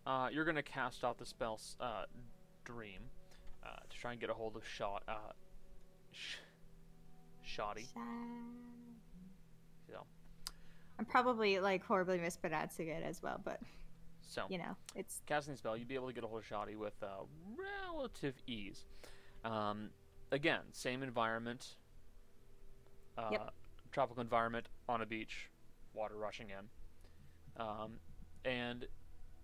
[0.07, 2.03] uh, you're gonna cast out the spell uh,
[2.64, 3.01] Dream
[3.65, 5.33] uh, to try and get a hold of Shot uh,
[6.11, 6.38] sh-
[7.43, 7.88] Shoddy.
[10.98, 13.59] I'm probably like horribly mispronouncing it as well, but
[14.22, 16.45] so you know, it's casting the spell, you'd be able to get a hold of
[16.45, 17.24] Shoddy with uh,
[17.93, 18.85] relative ease.
[19.43, 19.90] Um,
[20.32, 21.75] again, same environment.
[23.17, 23.53] Uh, Yep.
[23.91, 25.49] Tropical environment on a beach,
[25.93, 27.61] water rushing in.
[27.61, 27.99] Um,
[28.43, 28.88] and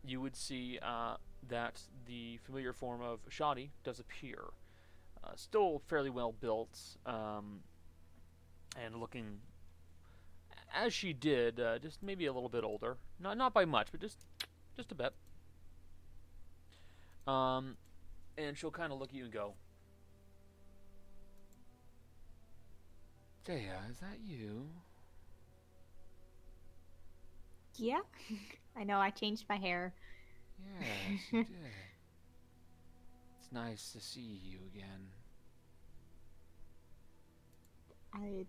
[0.03, 1.15] you would see uh,
[1.47, 4.39] that the familiar form of Shoddy does appear.
[5.23, 7.59] Uh, still fairly well built um,
[8.83, 9.37] and looking
[10.73, 12.97] as she did, uh, just maybe a little bit older.
[13.19, 14.17] Not not by much, but just
[14.75, 15.13] just a bit.
[17.27, 17.77] Um,
[18.37, 19.55] and she'll kind of look at you and go,
[23.43, 24.69] Dea, is that you?
[27.75, 28.01] yeah.
[28.75, 29.93] I know I changed my hair.
[30.59, 31.73] Yes, you did.
[33.39, 35.11] It's nice to see you again.
[38.13, 38.45] I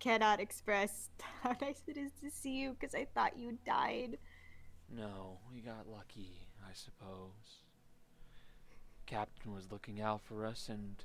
[0.00, 1.10] cannot express
[1.42, 4.18] how nice it is to see you because I thought you died.
[4.94, 7.60] No, we got lucky, I suppose.
[9.06, 11.04] Captain was looking out for us, and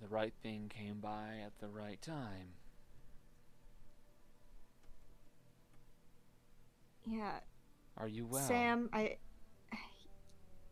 [0.00, 2.54] the right thing came by at the right time.
[7.06, 7.38] Yeah,
[7.96, 8.46] Are you well?
[8.46, 9.16] Sam, I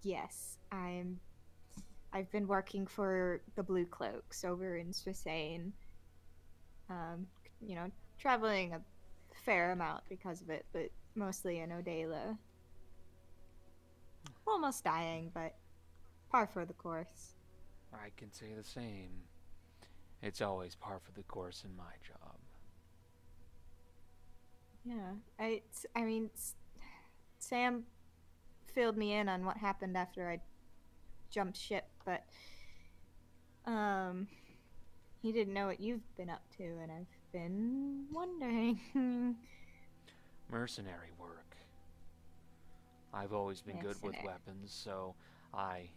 [0.03, 1.19] yes, I'm.
[2.13, 5.73] I've been working for the Blue Cloaks over in Strisane.
[6.89, 7.27] Um,
[7.61, 8.81] you know, traveling a
[9.45, 12.37] fair amount because of it, but mostly in Odela.
[14.47, 15.55] Almost dying, but
[16.31, 17.35] par for the course.
[17.93, 19.11] I can say the same.
[20.23, 22.37] It's always par for the course in my job.
[24.85, 25.63] Yeah, I,
[25.97, 26.31] I mean,
[27.39, 27.85] Sam
[28.73, 30.41] filled me in on what happened after I
[31.31, 32.25] jumped ship, but
[33.65, 34.29] um,
[35.27, 38.79] he didn't know what you've been up to, and I've been wondering.
[40.49, 41.57] Mercenary work.
[43.13, 45.17] I've always been good with weapons, so
[45.53, 45.91] I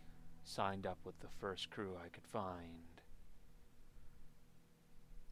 [0.44, 3.04] signed up with the first crew I could find.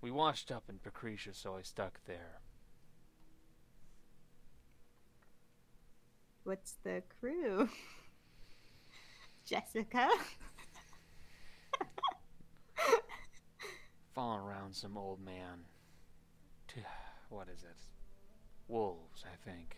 [0.01, 2.41] We washed up in Precretia, so I stuck there.
[6.43, 7.67] What's the crew?
[9.45, 10.07] Jessica.
[14.17, 15.59] Falling around some old man.
[16.67, 16.81] T-
[17.29, 17.77] What is it?
[18.67, 19.77] Wolves, I think.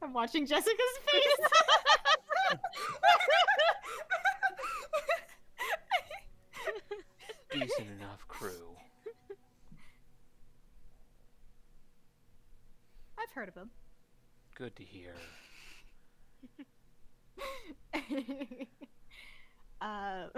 [0.00, 0.78] I'm watching Jessica's
[1.12, 1.36] face.
[7.52, 8.74] Decent enough crew.
[13.18, 13.68] I've heard of them.
[14.54, 15.12] Good to hear.
[19.82, 20.28] uh,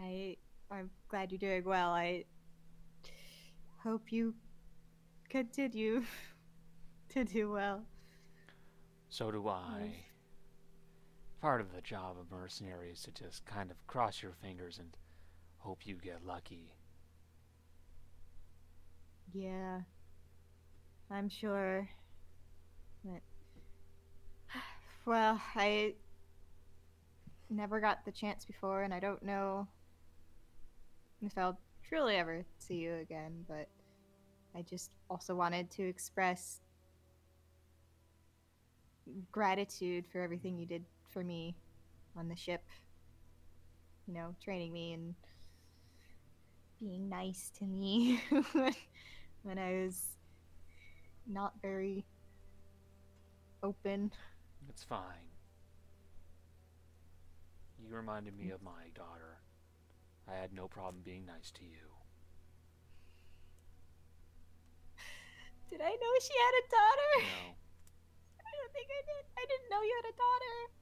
[0.00, 0.36] I
[0.70, 1.90] I'm glad you're doing well.
[1.90, 2.24] I
[3.82, 4.34] hope you
[5.28, 6.02] continue
[7.10, 7.82] to do well.
[9.08, 9.94] So do I.
[11.40, 14.96] Part of the job of mercenary is to just kind of cross your fingers and
[15.58, 16.72] hope you get lucky.
[19.32, 19.80] Yeah,
[21.10, 21.88] I'm sure.
[23.04, 23.20] But
[25.04, 25.94] well, I
[27.50, 29.68] never got the chance before, and I don't know
[31.22, 33.44] if I'll truly ever see you again.
[33.48, 33.68] But
[34.54, 36.60] I just also wanted to express
[39.30, 41.54] gratitude for everything you did for me
[42.16, 42.62] on the ship.
[44.06, 45.14] You know, training me and
[46.80, 48.20] being nice to me
[49.42, 50.02] when, I was
[51.26, 52.04] not very
[53.62, 54.12] open.
[54.68, 55.00] It's fine.
[57.82, 59.38] You reminded me of my daughter.
[60.28, 61.86] I had no problem being nice to you.
[65.70, 67.12] Did I know she had a daughter?
[67.18, 67.54] No,
[68.40, 69.24] I don't think I did.
[69.36, 70.72] I didn't know you had a daughter.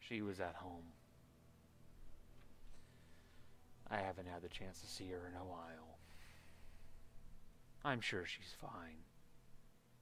[0.00, 0.84] she was at home.
[3.90, 5.98] I haven't had the chance to see her in a while.
[7.84, 9.04] I'm sure she's fine.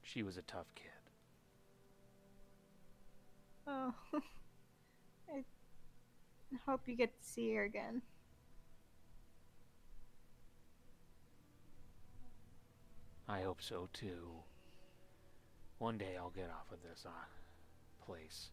[0.03, 1.11] She was a tough kid.
[3.67, 3.95] Oh.
[6.53, 8.03] I hope you get to see her again.
[13.29, 14.29] I hope so too.
[15.79, 18.51] One day I'll get off of this uh, place.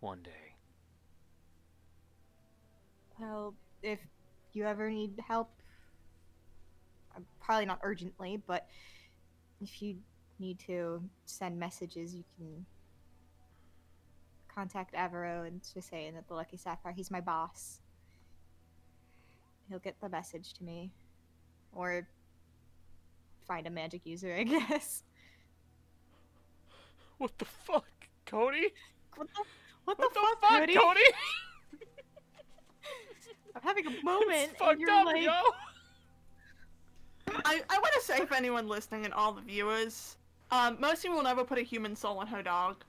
[0.00, 0.54] One day.
[3.18, 3.98] Well, if
[4.52, 5.50] you ever need help,
[7.16, 8.68] uh, probably not urgently, but
[9.60, 9.96] if you
[10.38, 12.64] need to send messages, you can
[14.58, 17.78] contact Avero and just say that the Lucky Sapphire, he's my boss.
[19.68, 20.90] He'll get the message to me.
[21.72, 22.08] Or
[23.46, 25.04] find a magic user, I guess.
[27.18, 27.86] What the fuck,
[28.26, 28.72] Cody?
[29.14, 29.44] What the,
[29.84, 30.74] what What the, the fuck, fuck, Cody?
[30.74, 31.00] Cody?
[33.54, 34.30] I'm having a moment.
[34.32, 35.32] it's and fucked you're up, like, yo.
[37.44, 40.16] I, I want to say for anyone listening and all the viewers,
[40.50, 42.82] um, Mercy will never put a human soul in her dog.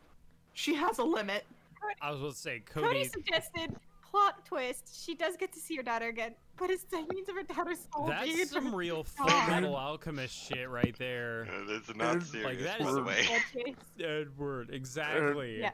[0.54, 1.46] She has a limit.
[2.02, 3.04] I was going to say, Cody Cody.
[3.06, 3.76] suggested
[4.10, 5.04] plot twist.
[5.06, 7.88] She does get to see her daughter again, but it's the means of her daughter's
[7.94, 8.12] soul.
[8.24, 11.48] being That's some real Full Metal Alchemist shit right there.
[11.68, 13.24] It's not serious, Like, that by is the way.
[13.26, 13.76] her chase.
[14.04, 15.60] Edward, exactly.
[15.60, 15.72] Yeah.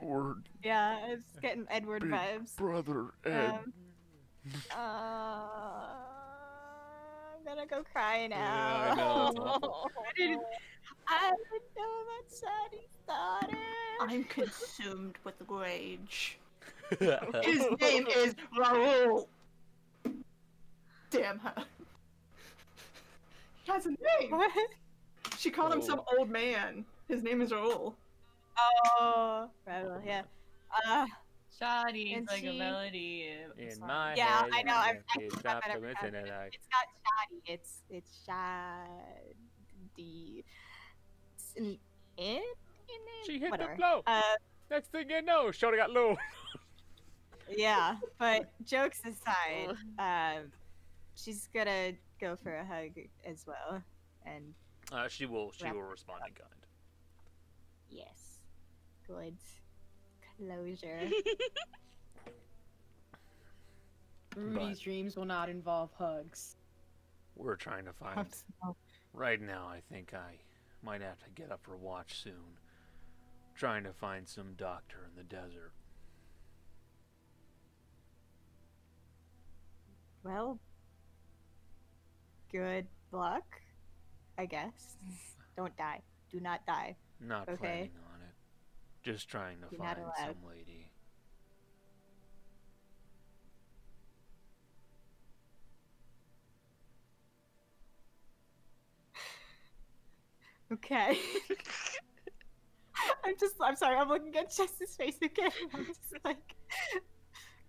[0.63, 2.55] Yeah, it's getting Edward Big vibes.
[2.57, 3.73] brother, Um,
[4.71, 4.75] uh,
[7.37, 8.37] I'm gonna go cry now.
[8.37, 9.31] Yeah, I know.
[9.97, 10.41] I didn't.
[11.07, 13.57] I didn't know about Sadie's daughter.
[14.01, 16.37] I'm consumed with rage.
[16.99, 19.27] His name is Raoul.
[21.09, 21.53] Damn her.
[23.63, 24.31] He has a name.
[24.31, 24.51] What?
[25.37, 26.85] She called him some old man.
[27.07, 27.95] His name is Raoul.
[28.99, 30.21] Oh, Rebel, yeah.
[30.87, 31.05] Uh,
[31.57, 33.29] Shoddy, And it's like she- a melody.
[33.57, 33.87] In song.
[33.87, 36.49] my Yeah, head, I know, I've- I I've- stop I've- the I've- missing and I-
[36.51, 37.41] it's not shoddy.
[37.45, 40.45] It's it's shoddy.
[41.35, 41.79] It's an
[42.17, 42.57] in in it.
[43.25, 43.71] She hit Whatever.
[43.71, 44.03] the blow.
[44.07, 44.21] Uh,
[44.69, 46.15] Next thing you know, Shorty got low.
[47.55, 50.51] yeah, but jokes aside, um,
[51.15, 52.91] she's gonna go for a hug
[53.25, 53.81] as well,
[54.25, 54.53] and
[54.91, 55.51] Uh, she will.
[55.51, 56.65] She will respond in kind.
[57.89, 58.39] yes,
[59.07, 59.35] good
[60.37, 61.09] closure.
[64.35, 66.57] Rudy's dreams will not involve hugs.
[67.35, 68.25] We're trying to find.
[69.13, 70.39] Right now, I think I
[70.83, 72.57] might have to get up for watch soon.
[73.55, 75.73] Trying to find some doctor in the desert.
[80.23, 80.59] Well,
[82.51, 83.45] good luck,
[84.37, 84.97] I guess.
[85.57, 86.01] Don't die.
[86.31, 86.95] Do not die.
[87.19, 87.59] Not Okay.
[87.59, 88.35] planning on it.
[89.03, 90.91] Just trying to You're find some lady.
[100.73, 101.17] Okay.
[103.23, 105.51] I'm just, I'm sorry, I'm looking at Jess's face again.
[105.73, 106.55] I'm just like,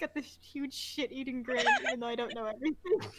[0.01, 2.77] got this huge shit eating grin, even though I don't know everything.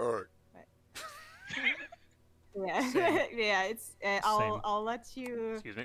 [0.00, 0.26] Alright.
[2.66, 4.60] Yeah, yeah, it's, uh, I'll, Same.
[4.64, 5.84] I'll let you Excuse me.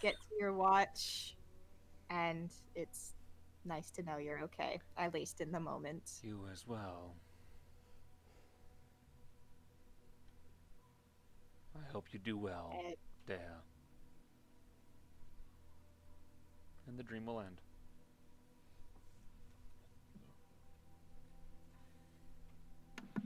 [0.00, 1.36] get to your watch,
[2.10, 3.14] and it's
[3.64, 6.20] nice to know you're okay, at least in the moment.
[6.22, 7.16] You as well.
[11.76, 12.90] I hope you do well, Uh,
[13.26, 13.34] Dea.
[16.86, 17.60] And the dream will end.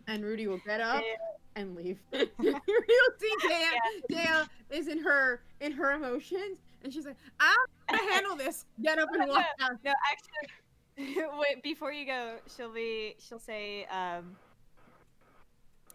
[0.07, 1.17] And Rudy will get up Yeah.
[1.57, 1.99] and leave.
[2.13, 4.03] Rudy will see Dea.
[4.09, 7.57] Dea is in her in her emotions, and she's like, "I'm
[7.89, 9.79] gonna handle this." Get up and walk down.
[9.85, 11.63] No, actually, wait.
[11.63, 13.17] Before you go, she'll be.
[13.19, 13.85] She'll say.
[13.87, 14.37] Um.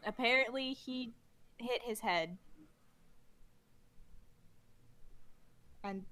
[0.05, 1.13] Apparently, he
[1.61, 2.38] hit his head.
[5.83, 6.03] And.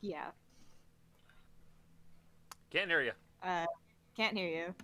[0.00, 0.30] Yeah.
[2.70, 3.12] Can't hear you.
[3.42, 3.66] Uh.
[4.16, 4.74] Can't hear you.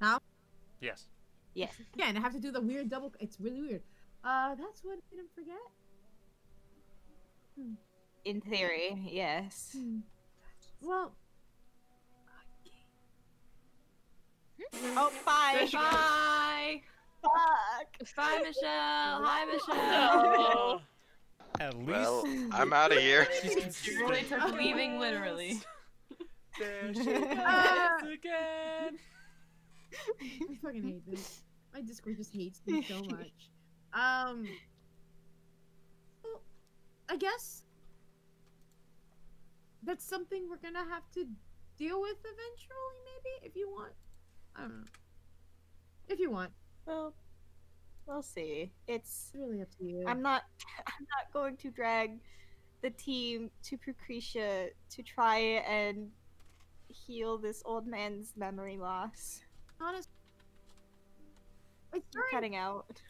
[0.00, 0.20] Now?
[0.80, 1.06] Yes.
[1.54, 1.72] Yes.
[1.96, 3.12] Yeah, and I have to do the weird double.
[3.20, 3.82] It's really weird.
[4.24, 5.54] Uh, that's what made him forget.
[8.24, 9.76] In theory, yes.
[10.80, 11.14] Well,
[14.74, 15.68] Oh, bye.
[15.72, 16.82] Bye.
[17.22, 18.16] Fuck.
[18.16, 19.22] Bye, Michelle.
[19.24, 20.82] Hi, Michelle.
[21.60, 23.28] At least Well, I'm out of here.
[23.42, 25.60] She's really took leaving literally.
[26.58, 28.98] There she Uh, goes again.
[30.20, 31.42] I fucking hate this.
[31.74, 33.30] My Discord just hates me so much.
[33.94, 34.46] Um.
[36.24, 36.40] Well,
[37.10, 37.62] I guess
[39.82, 41.26] that's something we're gonna have to
[41.78, 42.96] deal with eventually.
[43.04, 43.92] Maybe if you want.
[44.56, 44.66] I.
[46.08, 46.50] If you want,
[46.86, 47.14] Well,
[48.06, 48.72] we'll see.
[48.86, 50.04] It's it's really up to you.
[50.06, 50.42] I'm not
[50.86, 52.18] I'm not going to drag
[52.82, 56.10] the team to Procretia to try and
[56.88, 59.40] heal this old man's memory loss.
[59.80, 60.08] honest.
[61.94, 63.00] It's You're cutting out.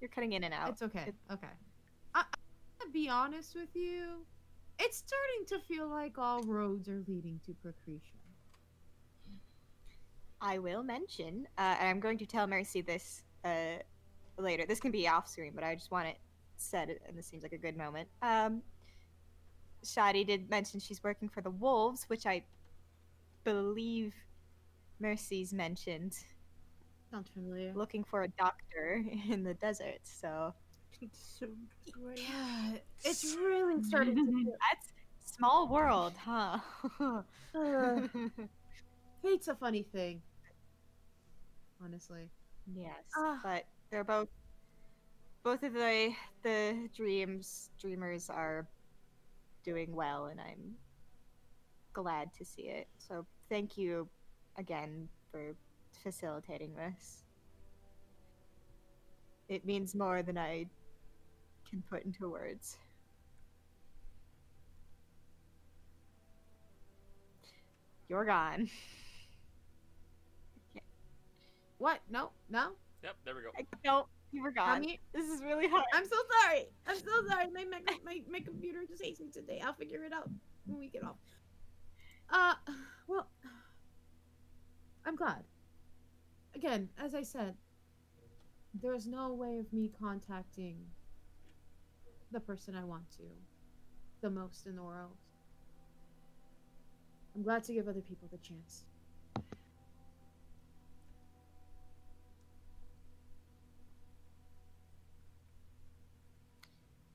[0.00, 0.70] You're cutting in and out.
[0.70, 1.04] It's okay.
[1.08, 1.46] It- Okay.
[2.14, 2.26] I, I'm
[2.80, 4.24] gonna be honest with you.
[4.78, 8.16] It's starting to feel like all roads are leading to Procretia.
[10.42, 13.78] I will mention, uh, and I'm going to tell Mercy this uh,
[14.36, 14.64] later.
[14.66, 16.16] This can be off screen, but I just want it
[16.56, 18.08] said, and this seems like a good moment.
[18.22, 18.60] Um,
[19.84, 22.42] Shadi did mention she's working for the Wolves, which I
[23.44, 24.14] believe
[25.00, 26.16] Mercy's mentioned,
[27.10, 27.72] Sounds familiar.
[27.74, 30.00] looking for a doctor in the desert.
[30.02, 30.54] So
[31.00, 31.46] It's so
[31.92, 32.18] great.
[32.28, 32.72] Yeah,
[33.04, 34.92] it's really starting to that's
[35.36, 36.58] small world, huh?
[37.54, 38.08] Uh,
[39.22, 40.22] hate's a funny thing.
[41.82, 42.30] Honestly.
[42.74, 43.40] Yes, Ah.
[43.42, 44.28] but they're both
[45.42, 48.66] both of the the dreams dreamers are
[49.64, 50.76] doing well, and I'm
[51.92, 52.88] glad to see it.
[52.98, 54.08] So thank you
[54.56, 55.54] again for
[56.02, 57.24] facilitating this.
[59.48, 60.66] It means more than I
[61.68, 62.78] can put into words.
[68.08, 68.68] You're gone.
[71.82, 71.98] What?
[72.08, 72.74] No, no.
[73.02, 73.48] Yep, there we go.
[73.58, 74.06] I don't.
[74.30, 74.82] You were gone.
[74.82, 75.82] me- This is really hard.
[75.92, 76.68] I'm so sorry.
[76.86, 77.48] I'm so sorry.
[77.50, 79.60] My, my my my computer just hates me today.
[79.60, 80.30] I'll figure it out
[80.64, 81.16] when we get off.
[82.30, 82.54] Uh,
[83.08, 83.26] well,
[85.04, 85.42] I'm glad.
[86.54, 87.56] Again, as I said,
[88.80, 90.76] there's no way of me contacting
[92.30, 93.24] the person I want to
[94.20, 95.16] the most in the world.
[97.34, 98.84] I'm glad to give other people the chance.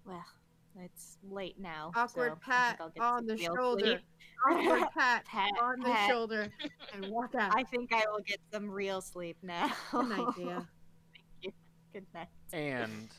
[0.08, 0.26] Well,
[0.84, 1.92] it's late now.
[1.96, 4.00] Awkward so pat on the shoulder.
[4.50, 6.10] Awkward pat, Pat, on the pat.
[6.10, 6.48] shoulder
[6.94, 7.54] and walk out.
[7.56, 9.70] I think I will get some real sleep now.
[9.92, 10.68] Good night, dear.
[11.94, 12.28] Good night.
[12.54, 13.10] And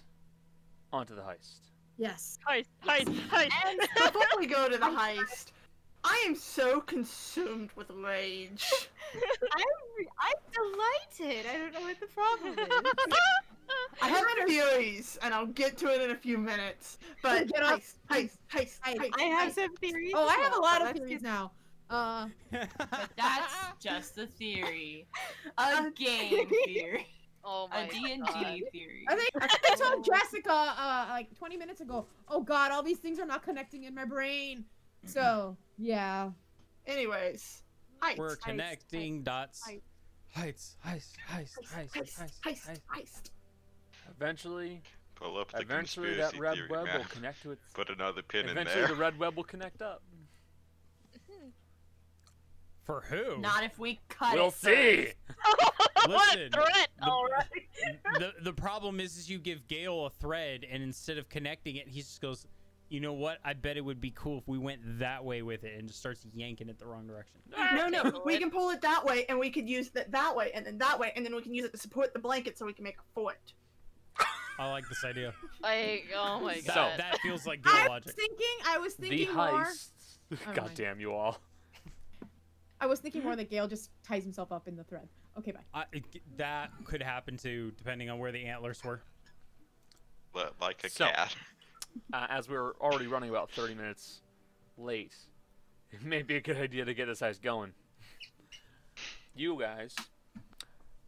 [0.93, 1.59] onto the heist.
[1.99, 2.39] Yes.
[2.49, 3.51] Heist, heist, heist.
[3.67, 5.47] And before we go to the heist,
[6.05, 8.67] I am so consumed with rage.
[9.15, 11.47] I'm, I'm delighted.
[11.47, 12.93] I don't know what the problem is.
[14.03, 16.99] I have theories, and I'll get to it in a few minutes.
[17.23, 17.81] But Get off.
[17.81, 19.11] heist, heist, heist, I- heist.
[19.19, 19.55] I have heist.
[19.57, 20.13] some theories.
[20.15, 21.53] Oh, I have a lot of theories now.
[21.91, 22.69] Uh, But
[23.17, 25.07] that's just a theory.
[25.59, 27.07] A game theory.
[27.45, 28.61] Oh A my D&D god.
[28.73, 29.05] theory.
[29.09, 32.07] I think I, think I told Jessica uh like 20 minutes ago.
[32.29, 34.65] Oh God, all these things are not connecting in my brain.
[35.09, 36.31] So yeah.
[36.87, 37.63] Anyways,
[38.03, 38.19] heist.
[38.19, 39.63] We're heist, connecting dots.
[39.69, 39.81] heist.
[40.37, 42.81] Heist, heist, heist, heist, heist, heist, heist, heist.
[42.95, 43.31] heist.
[44.11, 44.83] Eventually,
[45.15, 47.63] Pull up the eventually that red theory web will connect to its.
[47.75, 48.63] Put another pin in there.
[48.63, 50.03] Eventually, the red web will connect up.
[52.85, 53.39] For who?
[53.39, 54.55] Not if we cut we'll it.
[54.55, 55.09] see.
[56.07, 56.89] what Listen, a threat!
[57.01, 57.99] the- All right.
[58.19, 61.89] the the problem is, is you give Gail a thread, and instead of connecting it,
[61.89, 62.47] he just goes,
[62.89, 63.39] "You know what?
[63.45, 66.01] I bet it would be cool if we went that way with it," and just
[66.01, 67.41] starts yanking it the wrong direction.
[67.75, 70.51] No, no, we can pull it that way, and we could use it that way,
[70.55, 72.65] and then that way, and then we can use it to support the blanket so
[72.67, 73.53] we can make a fort.
[74.59, 75.33] I like this idea.
[75.63, 76.99] Like, oh my god, So god.
[76.99, 78.47] that feels like good I Gail was thinking.
[78.67, 79.47] I was The thinking more.
[80.31, 80.47] Oh heist.
[80.47, 80.57] mind.
[80.57, 81.39] God damn you all.
[82.81, 85.09] I was thinking more that Gail just ties himself up in the thread.
[85.39, 85.61] Okay, bye.
[85.75, 85.85] I,
[86.37, 89.01] that could happen too, depending on where the antlers were.
[90.35, 91.35] Li- Like a So- cat.
[92.13, 94.21] Uh, as we're already running about 30 minutes
[94.77, 95.15] late,
[95.93, 97.73] it may be a good idea to get this heist going.
[99.35, 99.95] You guys.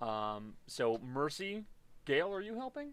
[0.01, 1.65] Um, so Mercy,
[2.05, 2.93] Gail, are you helping?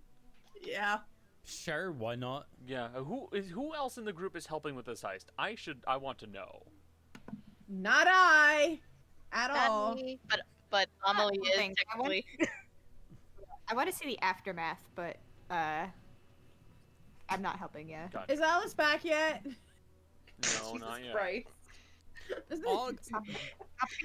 [0.61, 1.00] Yeah.
[1.45, 2.48] Sure, why not?
[2.67, 2.85] Yeah.
[2.95, 5.26] uh, Who is who else in the group is helping with this heist?
[5.40, 5.80] I should.
[5.88, 6.64] I want to know.
[7.69, 8.80] Not I.
[9.32, 9.95] At Not all.
[9.95, 11.82] me, but but Amelie is Thanks.
[11.93, 12.48] I want- technically.
[13.69, 15.17] I want to see the aftermath, but
[15.50, 15.85] uh,
[17.30, 17.97] I'm not helping you.
[18.11, 18.31] Gotcha.
[18.31, 19.45] Is Alice back yet?
[20.61, 21.15] No, not yet.
[21.15, 21.47] Right.
[22.67, 22.91] All,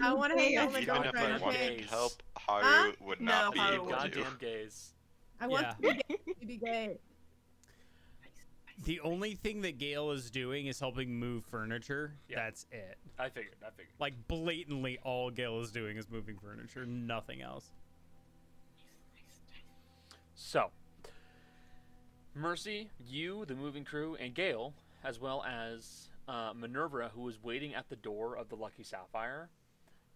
[0.03, 1.15] I want to hang out with my Even Even if.
[1.15, 1.43] I okay.
[1.45, 1.77] wanted Okay.
[1.83, 2.93] to help, Haru Huh?
[3.03, 4.13] would No, not be Haru able wouldn't.
[4.15, 4.19] to.
[4.21, 4.95] Goddamn gays.
[5.43, 5.93] I want Yeah.
[5.93, 6.97] to be gay.
[8.85, 12.15] The only thing that Gail is doing is helping move furniture.
[12.31, 12.37] Yeah.
[12.45, 12.97] That's it.
[13.19, 13.57] I figured.
[13.63, 13.93] I figured.
[14.01, 16.87] Like blatantly, all Gail is doing is moving furniture.
[16.87, 17.73] Nothing else.
[20.35, 20.71] So,
[22.35, 24.73] Mercy, you, the moving crew, and Gail,
[25.05, 29.51] as well as uh, Minerva, who is waiting at the door of the Lucky Sapphire,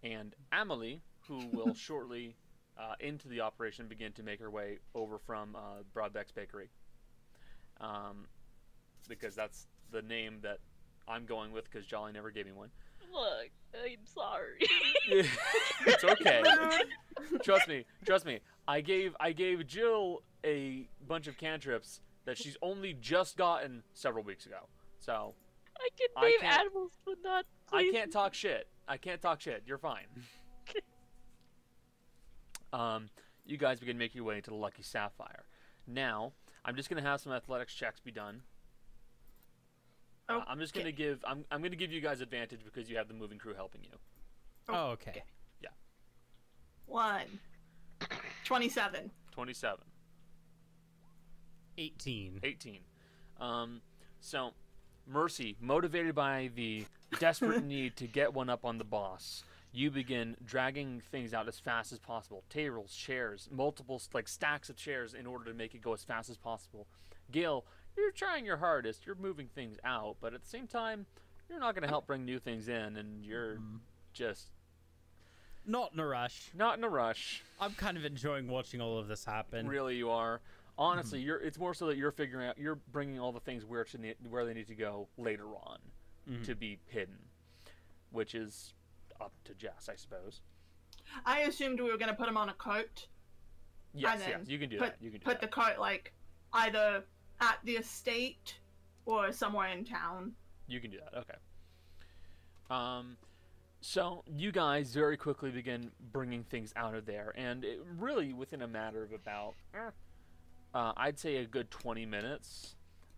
[0.03, 2.35] and Amelie, who will shortly,
[2.79, 6.71] uh, into the operation, begin to make her way over from uh, Broadbeck's Bakery.
[7.81, 8.27] Um,
[9.09, 10.59] because that's the name that
[11.07, 12.71] I'm going with, because Jolly never gave me one.
[13.13, 14.59] Look, I'm sorry.
[15.87, 16.43] it's okay.
[17.43, 18.41] trust me, trust me.
[18.67, 24.23] I gave I gave Jill a bunch of cantrips that she's only just gotten several
[24.23, 24.69] weeks ago.
[25.01, 25.35] So
[25.79, 27.47] I can I name can't- animals, but not.
[27.73, 28.69] I can't talk shit.
[28.87, 29.63] I can't talk shit.
[29.67, 30.07] You're fine.
[32.73, 33.09] um,
[33.45, 35.45] you guys begin making your way into the Lucky Sapphire.
[35.87, 36.33] Now,
[36.65, 38.43] I'm just gonna have some athletics checks be done.
[40.29, 43.09] Uh, I'm just gonna give I'm I'm gonna give you guys advantage because you have
[43.09, 43.97] the moving crew helping you.
[44.69, 45.23] Oh, okay.
[45.61, 45.69] Yeah.
[46.87, 47.39] One.
[48.45, 49.11] 27.
[49.31, 49.79] 27.
[51.79, 52.41] 18.
[52.43, 52.79] 18.
[53.41, 53.81] Um,
[54.21, 54.53] so,
[55.07, 56.85] Mercy, motivated by the
[57.19, 61.59] desperate need to get one up on the boss, you begin dragging things out as
[61.59, 62.43] fast as possible.
[62.49, 66.31] Tables, chairs, multiple like stacks of chairs in order to make it go as fast
[66.31, 66.87] as possible.
[67.31, 67.65] Gil,
[67.97, 69.05] you're trying your hardest.
[69.07, 71.07] You're moving things out, but at the same time,
[71.49, 73.59] you're not going to help bring new things in, and you're
[74.13, 74.49] just
[75.67, 76.51] Not in a rush.
[76.55, 77.43] not in a rush.
[77.61, 79.69] I'm kind of enjoying watching all of this happen.
[79.69, 80.41] Really, you are.
[80.79, 81.39] Honestly, you're.
[81.41, 82.59] It's more so that you're figuring out.
[82.59, 85.79] You're bringing all the things where to need, where they need to go later on,
[86.29, 86.45] Mhm.
[86.45, 87.19] to be hidden,
[88.11, 88.75] which is
[89.21, 90.43] up to Jess, I suppose.
[91.25, 93.09] I assumed we were going to put him on a cart.
[93.95, 95.03] Yes, then yes, you can do put, that.
[95.03, 95.47] You can do Put that.
[95.47, 96.13] the cart, like,
[96.53, 97.05] either
[97.41, 98.59] at the estate
[99.07, 100.35] or somewhere in town.
[100.67, 101.15] You can do that.
[101.15, 101.39] Okay.
[102.69, 103.17] Um,
[103.81, 108.63] so you guys very quickly begin bringing things out of there, and it, really within
[108.63, 109.91] a matter of about, eh,
[110.77, 112.75] uh, I'd say a good 20 minutes,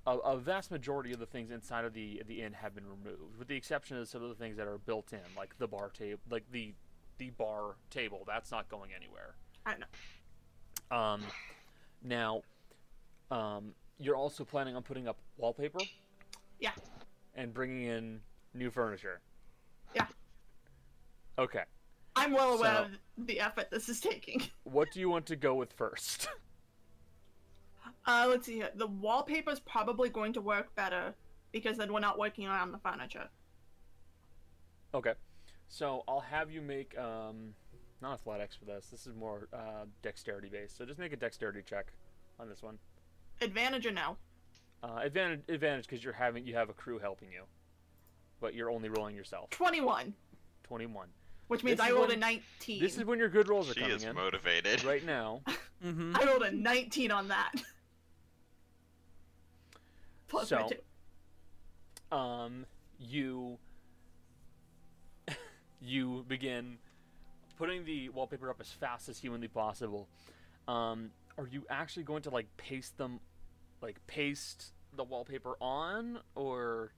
[0.07, 3.37] a, a vast majority of the things inside of the the inn have been removed,
[3.37, 5.91] with the exception of some of the things that are built in, like the bar
[5.91, 6.73] table, like the
[7.19, 8.23] the bar table.
[8.29, 9.35] That's not going anywhere.
[9.67, 10.97] I don't know.
[10.97, 11.21] Um,
[12.05, 12.43] now,
[13.33, 15.81] um, you're also planning on putting up wallpaper.
[16.61, 16.71] Yeah.
[17.35, 18.21] And bringing in
[18.55, 19.21] new furniture.
[19.97, 20.07] Yeah.
[21.41, 21.65] Okay.
[22.15, 24.43] I'm well aware So- of the effort this is taking.
[24.63, 26.29] What do you want to go with first?
[28.09, 28.71] Uh, let's see here.
[28.75, 31.15] The wallpaper is probably going to work better
[31.53, 33.29] because then we're not working around the furniture.
[34.95, 35.13] okay.
[35.69, 37.53] So I'll have you make um,
[38.01, 38.87] not athletics for this.
[38.87, 40.79] This is more uh, dexterity based.
[40.79, 41.93] So just make a dexterity check
[42.41, 42.79] on this one.
[43.43, 44.17] Advantage or no?
[44.83, 47.43] Uh, advantage, advantage, because you're having you have a crew helping you,
[48.41, 49.51] but you're only rolling yourself.
[49.51, 50.15] 21,
[50.65, 51.09] Twenty-one.
[51.49, 52.81] which means This I rolled when- a 19.
[52.81, 54.15] This is when your good rolls are She coming is in.
[54.15, 54.85] motivated.
[54.85, 55.43] Right now.
[55.85, 56.17] Mm-hmm.
[56.17, 57.53] I rolled a 19 on that.
[60.29, 60.69] Plus So-
[62.13, 62.67] um,
[62.99, 63.59] you
[65.81, 66.79] you begin
[67.57, 70.09] putting the wallpaper up as fast as humanly possible.
[70.67, 73.21] Um, are you actually going to like paste them,
[73.81, 76.93] like paste the wallpaper on, or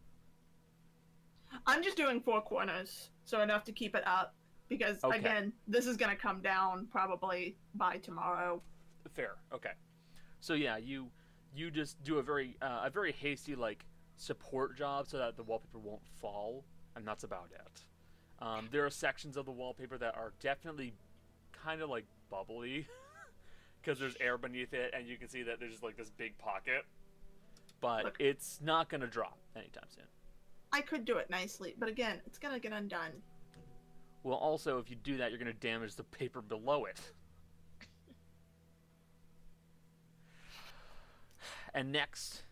[1.66, 4.34] I'm just doing four corners, so enough to keep it up.
[4.68, 5.18] Because Okay.
[5.18, 8.62] again, this is gonna come down probably by tomorrow.
[9.14, 9.36] fair?
[9.52, 9.72] Okay,
[10.40, 11.10] so yeah, you
[11.54, 13.84] you just do a very uh, a very hasty like
[14.16, 16.64] support job so that the wallpaper won't fall,
[16.96, 17.84] and that's about it.
[18.44, 20.94] Um, there are sections of the wallpaper that are definitely
[21.52, 22.86] kind of like bubbly
[23.82, 26.36] because there's air beneath it, and you can see that there's just like this big
[26.38, 26.84] pocket.
[27.80, 28.16] But Look.
[28.18, 30.04] it's not gonna drop anytime soon.
[30.72, 33.10] I could do it nicely, but again, it's gonna get undone.
[34.22, 37.00] Well, also if you do that, you're gonna damage the paper below it.
[41.74, 42.42] And next,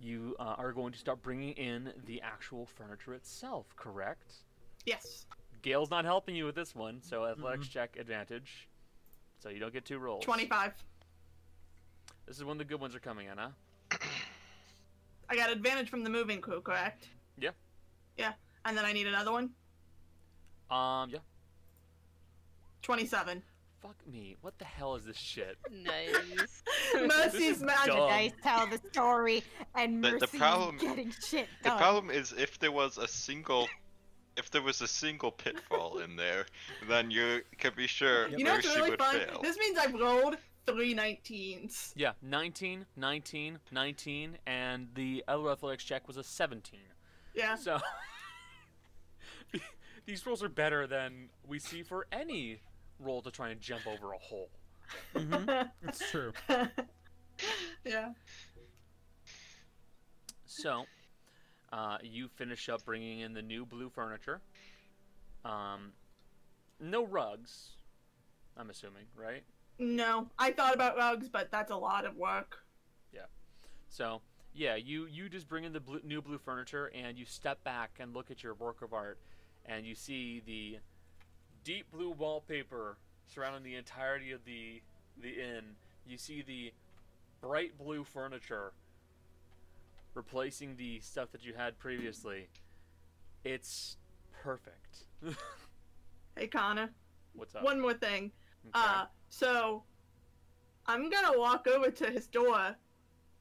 [0.00, 4.34] you uh, are going to start bringing in the actual furniture itself, correct?
[4.84, 5.26] Yes,
[5.62, 8.68] Gail's not helping you with this one, so athletics check advantage.
[9.38, 10.24] So you don't get two rolls.
[10.24, 10.74] 25.
[12.26, 13.48] This is when the good ones are coming in, huh?
[15.28, 17.08] I got advantage from the moving crew, correct?
[17.38, 17.50] Yeah.
[18.18, 18.32] Yeah,
[18.64, 19.50] and then I need another one.
[20.70, 21.18] Um, yeah.
[22.82, 23.42] 27.
[23.86, 24.34] Fuck me.
[24.40, 25.58] What the hell is this shit?
[25.70, 26.62] Nice.
[26.94, 27.92] Mercy's magic.
[27.92, 28.08] dumb.
[28.08, 31.76] Dice tell the story, and The- the Mercy problem- is getting shit done.
[31.76, 33.68] The problem is if there was a single
[34.38, 36.46] if there was a single pitfall in there,
[36.88, 39.14] then you can be sure You know what's Mercy really would fun?
[39.16, 39.40] fail.
[39.42, 41.92] This means I've rolled three 19s.
[41.94, 46.80] Yeah, 19, 19, 19, and the other athletics check was a 17.
[47.34, 47.54] Yeah.
[47.54, 47.78] So
[50.06, 52.60] these rolls are better than we see for any
[52.98, 54.50] roll to try and jump over a hole.
[55.14, 55.70] Mhm.
[55.82, 56.32] It's true.
[57.84, 58.12] yeah.
[60.46, 60.84] So,
[61.72, 64.40] uh, you finish up bringing in the new blue furniture.
[65.44, 65.92] Um,
[66.80, 67.72] no rugs,
[68.56, 69.42] I'm assuming, right?
[69.78, 72.58] No, I thought about rugs, but that's a lot of work.
[73.12, 73.26] Yeah.
[73.88, 74.20] So,
[74.52, 77.96] yeah, you you just bring in the blue, new blue furniture and you step back
[77.98, 79.18] and look at your work of art,
[79.66, 80.78] and you see the
[81.64, 84.82] deep blue wallpaper surrounding the entirety of the
[85.20, 85.64] the inn.
[86.06, 86.72] You see the
[87.40, 88.72] bright blue furniture
[90.14, 92.48] replacing the stuff that you had previously.
[93.44, 93.96] It's
[94.42, 95.04] perfect.
[96.36, 96.90] Hey, Connor.
[97.34, 97.62] What's up?
[97.62, 98.32] One more thing.
[98.66, 98.72] Okay.
[98.74, 99.84] Uh, so
[100.86, 102.74] I'm gonna walk over to his door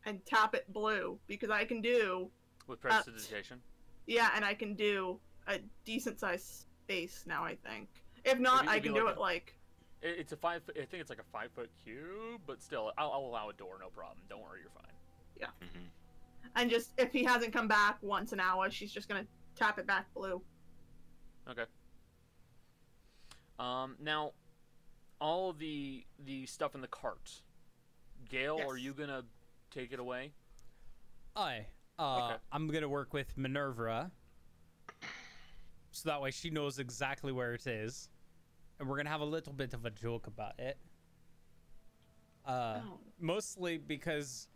[0.05, 2.29] and tap it blue because I can do
[2.67, 3.59] With prestidigitation.
[4.05, 7.43] yeah, and I can do a decent sized space now.
[7.43, 7.87] I think.
[8.25, 9.55] If not, I can do like it a- like
[10.01, 10.63] it's a five.
[10.63, 13.53] foot- I think it's like a five foot cube, but still, I'll, I'll allow a
[13.53, 14.19] door, no problem.
[14.29, 14.89] Don't worry, you're fine.
[15.61, 15.89] Mhm.
[16.55, 19.85] and just if he hasn't come back once an hour, she's just gonna tap it
[19.87, 20.41] back blue.
[21.49, 21.65] Okay.
[23.59, 24.33] Um, now,
[25.19, 27.41] all of the the stuff in the cart.
[28.29, 29.23] Gail, are you gonna
[29.71, 30.31] take it away?
[31.35, 31.65] I
[31.99, 32.37] uh, Okay.
[32.51, 34.11] I'm gonna work with Minerva,
[35.91, 38.09] so that way she knows exactly where it is,
[38.79, 40.77] and we're gonna have a little bit of a joke about it.
[42.45, 42.99] Uh, Oh.
[43.19, 44.47] mostly because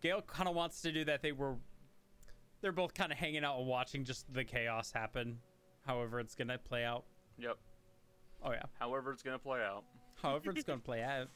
[0.00, 1.56] Gail kind of wants to do that thing where
[2.62, 5.38] they're both kind of hanging out and watching just the chaos happen,
[5.86, 7.04] however it's gonna play out.
[7.38, 7.58] Yep.
[8.42, 9.84] Oh yeah, However, it's gonna play out.
[10.22, 11.28] however it's gonna play out.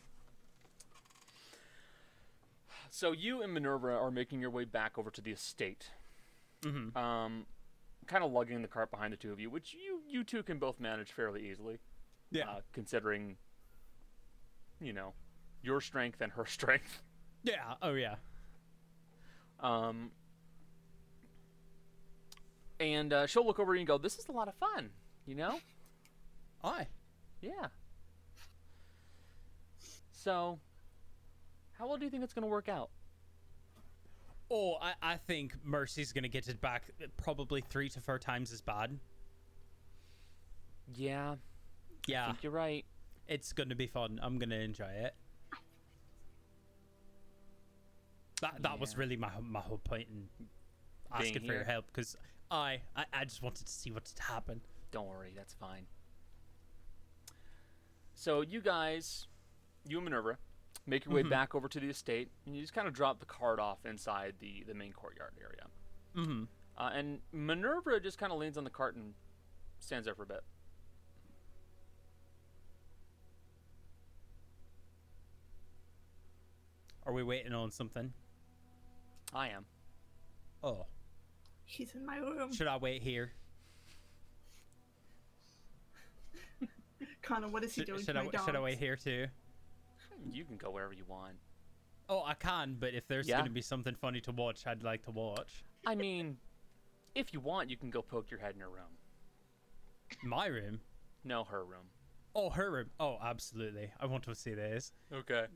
[2.90, 5.90] So you and Minerva are making your way back over to the estate.
[6.62, 6.96] Mm-hmm.
[6.96, 7.46] Um,
[8.04, 10.58] kind of lugging the cart behind the two of you, which you you two can
[10.58, 11.78] both manage fairly easily.
[12.30, 13.36] Yeah, Uh, considering,
[14.80, 15.12] you know,
[15.62, 17.02] your strength and her strength.
[17.42, 18.16] yeah, oh yeah.
[19.60, 20.10] Um,
[22.80, 24.90] and uh, she'll look over you and go, "This is a lot of fun,"
[25.26, 25.60] you know.
[26.62, 26.86] I.
[27.40, 27.68] Yeah.
[30.12, 30.58] So,
[31.78, 32.90] how well do you think it's going to work out?
[34.56, 36.84] Oh, I, I think Mercy's gonna get it back
[37.16, 39.00] probably three to four times as bad.
[40.94, 41.36] Yeah, I
[42.06, 42.84] Yeah, think you're right.
[43.26, 44.20] it's gonna be fun.
[44.22, 45.14] I'm gonna enjoy it.
[48.42, 50.46] That that was really my my whole point in
[51.12, 52.16] asking for your help because
[52.48, 54.60] I, I I just wanted to see what's to happen.
[54.92, 55.86] Don't worry, that's fine.
[58.14, 59.26] So you guys,
[59.88, 60.38] you and Minerva,
[60.86, 61.30] make your way Mhm.
[61.30, 64.34] back over to the estate, and you just kind of drop the cart off inside
[64.40, 65.68] the the main courtyard area.
[66.14, 66.44] Mm-hmm.
[66.76, 69.14] Uh, and Minerva just kind of leans on the cart and
[69.80, 70.44] stands there for a bit.
[77.06, 78.12] Are we waiting on something?
[79.32, 79.66] I am.
[80.62, 80.86] Oh,
[81.66, 82.52] He's in my room.
[82.52, 83.32] should I wait here?
[87.22, 88.64] Connor, what is he Should, doing should to I my should I dogs?
[88.64, 89.26] wait here too?
[90.32, 91.36] You can go wherever you want.
[92.08, 93.38] Oh, I can, but if there's Yeah.
[93.38, 95.64] gonna be something funny to watch, I'd like to watch.
[95.86, 96.38] I mean,
[97.14, 98.98] if you want, you can go poke your head in her room.
[100.22, 100.80] My room.
[101.24, 101.90] No, her room.
[102.34, 102.90] Oh, her room.
[103.00, 103.90] Oh, absolutely.
[104.00, 104.92] I want to see this.
[105.12, 105.46] Okay.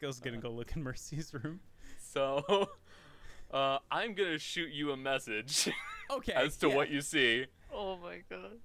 [0.00, 1.60] Girl's gonna go look in Mercy's room.
[2.00, 2.68] So,
[3.52, 5.68] uh, I'm gonna shoot you a message
[6.10, 6.32] Okay.
[6.32, 6.74] as to yeah.
[6.74, 7.46] what you see.
[7.72, 8.58] Oh my god.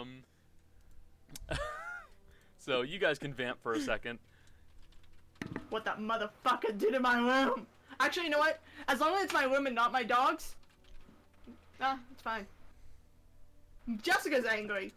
[0.00, 0.22] Um.
[2.68, 4.18] so you guys can vamp for a second.
[5.70, 7.66] What that motherfucker did in my room.
[7.98, 8.60] Actually, you know what?
[8.88, 10.54] As long as it's my room and not my dogs,
[11.80, 12.46] nah, it's fine.
[14.02, 14.92] Jessica's angry.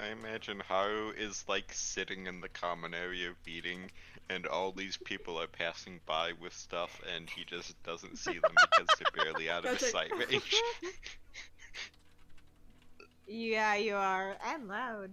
[0.00, 3.90] I imagine Haru is like sitting in the common area feeding,
[4.30, 8.52] and all these people are passing by with stuff, and he just doesn't see them
[8.54, 10.54] because they're barely out of his sight range.
[13.34, 14.36] Yeah, you are.
[14.44, 15.10] And loud.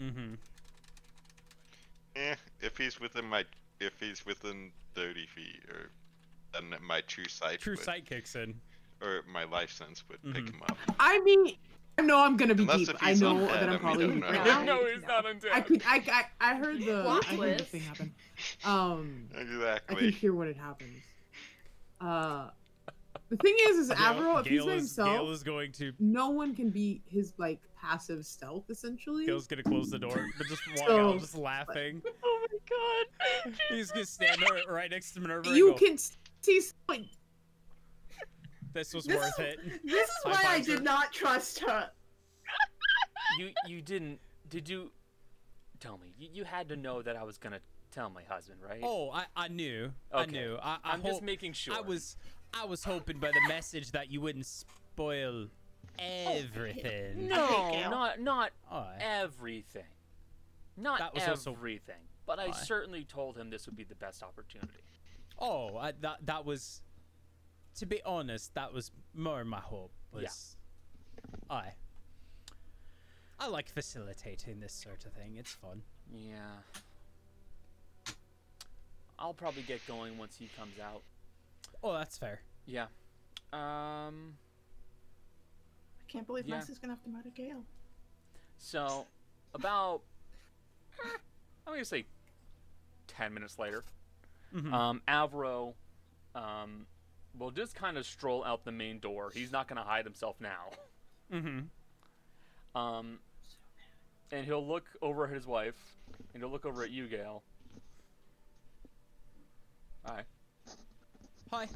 [0.00, 0.34] Mm-hmm.
[2.16, 3.44] eh, if he's within my,
[3.80, 5.90] if he's within thirty feet, or
[6.52, 8.54] then my true sight, True would, sight kicks in.
[9.02, 10.54] or my life sense would pick Mhm.
[10.54, 10.78] him up.
[10.98, 11.56] I mean,
[11.98, 12.96] I know I'm gonna be Unless deep.
[13.00, 14.22] I know undead, that I'm probably don't deep.
[14.22, 14.28] know.
[14.28, 15.08] I- no, he's no.
[15.08, 15.52] not undead.
[15.52, 15.82] I could.
[15.86, 16.02] I,
[16.40, 17.02] I, I heard the.
[17.02, 18.14] Plot I heard the thing happen.
[18.64, 19.40] Um, Exactly.
[19.40, 20.10] I can Exactly.
[20.12, 21.02] hear when it happens.
[22.00, 22.50] Uh,
[23.30, 25.92] the thing is, is Avril, if he's by is, himself, Gail is going to.
[25.98, 29.26] no one can be his like passive stealth essentially.
[29.26, 32.02] Gail's gonna close the door, but just walk So- out, just laughing.
[32.24, 32.58] Oh my
[33.44, 33.54] god.
[33.70, 35.50] He's gonna stand there right next to Minerva.
[35.50, 36.60] You can see.
[36.88, 37.02] like,
[38.72, 39.80] This was This worth is- it.
[39.84, 40.74] This is High why I fives her.
[40.76, 41.90] did not trust her.
[43.38, 44.90] you you didn't did you
[45.80, 48.80] tell me you, you had to know that I was gonna tell my husband right?
[48.82, 49.90] Oh, I, I knew.
[50.12, 50.56] I knew.
[50.62, 51.74] I, I I'm just making sure.
[51.74, 52.16] I was
[52.54, 55.48] I was hoping by the message that you wouldn't spoil
[56.26, 57.28] everything.
[57.28, 59.82] no, not not Oh, everything,
[60.76, 62.02] not That was also- everything.
[62.26, 62.52] But I Why?
[62.52, 64.82] certainly told him this would be the best opportunity.
[65.38, 66.82] oh I, that that was.
[67.76, 69.92] To be honest, that was more my hope.
[70.12, 70.56] Was
[71.48, 71.74] I.
[73.40, 75.36] I like facilitating this sort of thing.
[75.36, 75.82] It's fun.
[76.12, 76.36] Yeah.
[79.18, 81.02] I'll probably get going once he comes out.
[81.82, 82.40] Oh, that's fair.
[82.66, 82.86] Yeah.
[83.52, 84.34] Um.
[86.08, 86.56] I can't believe Yeah.
[86.56, 87.64] Mercy's gonna have to murder Gail.
[88.56, 89.06] So,
[89.52, 90.02] about
[91.04, 92.06] I'm gonna say
[93.06, 93.84] ten minutes later,
[94.54, 94.72] Mhm.
[94.72, 95.74] um, Avro,
[96.34, 96.86] um,
[97.34, 99.30] will just kind of stroll out the main door.
[99.30, 100.70] He's not gonna hide himself now.
[101.30, 101.66] Mm-hmm.
[102.76, 103.20] Um,
[104.30, 105.94] and he'll look over at his wife,
[106.32, 107.44] and he'll look over at you, Gail.
[110.06, 110.24] Hi.
[111.50, 111.68] Hi.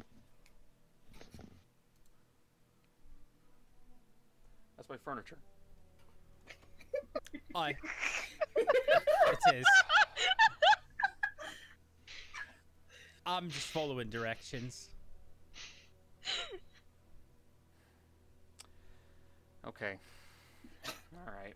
[4.89, 5.36] That's my furniture.
[7.55, 7.77] Hi.
[8.57, 9.65] it is.
[13.25, 14.89] I'm just following directions.
[19.69, 19.94] Okay.
[20.89, 20.93] All
[21.27, 21.55] right.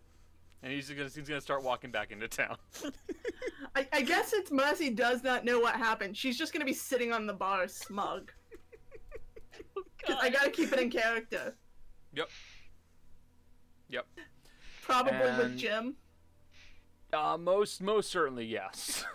[0.62, 2.56] And he's gonna he's gonna start walking back into town.
[3.74, 6.16] I, I guess it's Mercy does not know what happened.
[6.16, 8.30] She's just gonna be sitting on the bar smug.
[9.74, 11.56] 'Cause oh, I gotta keep it in character.
[12.14, 12.28] Yep.
[13.88, 14.06] Yep.
[14.82, 15.94] Probably with Jim.
[17.12, 19.04] Uh, most most certainly yes.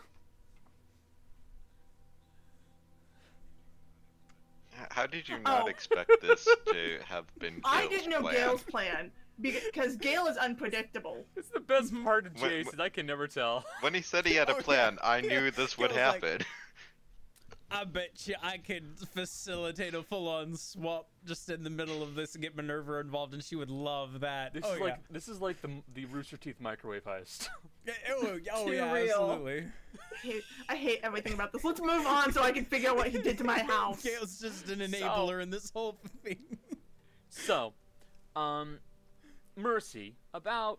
[4.90, 5.68] How did you not Oh.
[5.68, 7.62] expect this to have been?
[7.64, 8.34] I didn't know plan?
[8.36, 11.26] Gail's plan because Gail is unpredictable.
[11.36, 12.82] it's the best part of When- Jason.
[12.82, 13.64] I can never tell.
[13.82, 16.46] When he said he had a Oh, plan, I knew this would Gail's like- happen.
[17.72, 18.84] I bet you I could
[19.14, 23.44] facilitate a full-on swap just in the middle of this and get Minerva involved, and
[23.44, 24.54] she would love that.
[24.54, 24.86] This oh is yeah.
[24.86, 27.50] like this is like the the Rooster Teeth microwave heist.
[27.84, 29.10] Yeah, oh, oh Too yeah, real.
[29.10, 29.64] absolutely.
[29.98, 31.64] I hate, I hate everything about this.
[31.64, 34.04] Let's move on so I can figure out what he did to my house.
[34.04, 36.38] Gail's just an enabler in this whole thing.
[37.30, 37.74] so,
[38.36, 38.78] um,
[39.56, 40.78] Mercy, about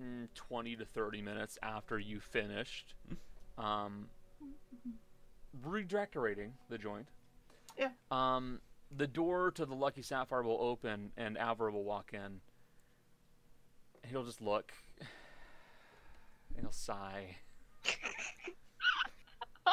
[0.00, 2.94] mm, twenty to thirty minutes after you finished,
[3.58, 4.06] um,
[5.62, 7.06] redecorating the joint.
[7.78, 7.90] Yeah.
[8.10, 8.60] Um,
[8.96, 12.40] the door to the Lucky Sapphire will open, and Avra will walk in.
[14.08, 15.08] He'll just look, and
[16.60, 17.36] he'll sigh.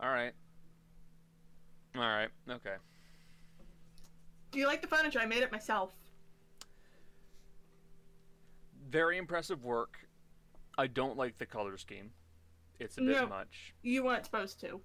[0.00, 0.32] All right.
[1.96, 2.28] All right.
[2.50, 2.74] Okay.
[4.50, 5.20] Do you like the furniture?
[5.20, 5.90] I made it myself.
[8.90, 9.98] Very impressive work.
[10.76, 12.10] I don't like the color scheme.
[12.80, 13.26] It's a bit No.
[13.26, 13.74] much.
[13.82, 14.80] You weren't supposed to.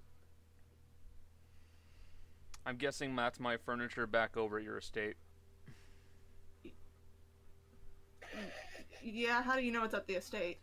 [2.64, 5.16] I'm guessing that's my furniture back over at your estate.
[9.02, 10.58] Yeah, how do you know it's at the estate?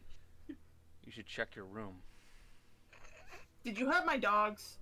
[0.48, 1.96] You should check your room.
[3.64, 4.78] Did you hurt my dogs?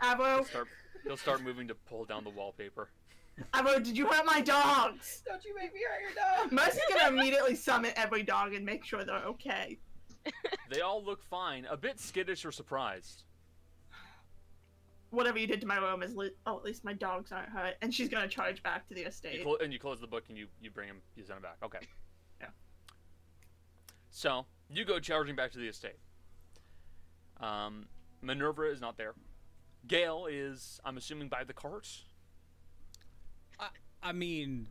[0.00, 0.68] He'll start,
[1.04, 2.90] he'll start moving to pull down the wallpaper.
[3.54, 5.22] Avo, did you hurt my dogs?
[5.26, 6.52] Don't you make me hurt your dog.
[6.52, 9.78] Mercy's gonna immediately summon every dog and make sure they're okay.
[10.70, 13.24] They all look fine, a bit skittish or surprised.
[15.10, 17.74] Whatever you did to my room is li- oh, at least my dogs aren't hurt.
[17.82, 19.42] And she's gonna charge back to the You estate.
[19.42, 21.56] clo- and you close the book and you, you bring him, you send him back.
[21.62, 21.80] Okay.
[22.40, 22.48] Yeah.
[24.10, 25.98] So, you go charging back to the estate.
[27.40, 27.86] Um,
[28.22, 29.14] Minerva is not there.
[29.88, 31.88] Gail is, I'm assuming, by the cart.
[34.02, 34.68] I, I mean,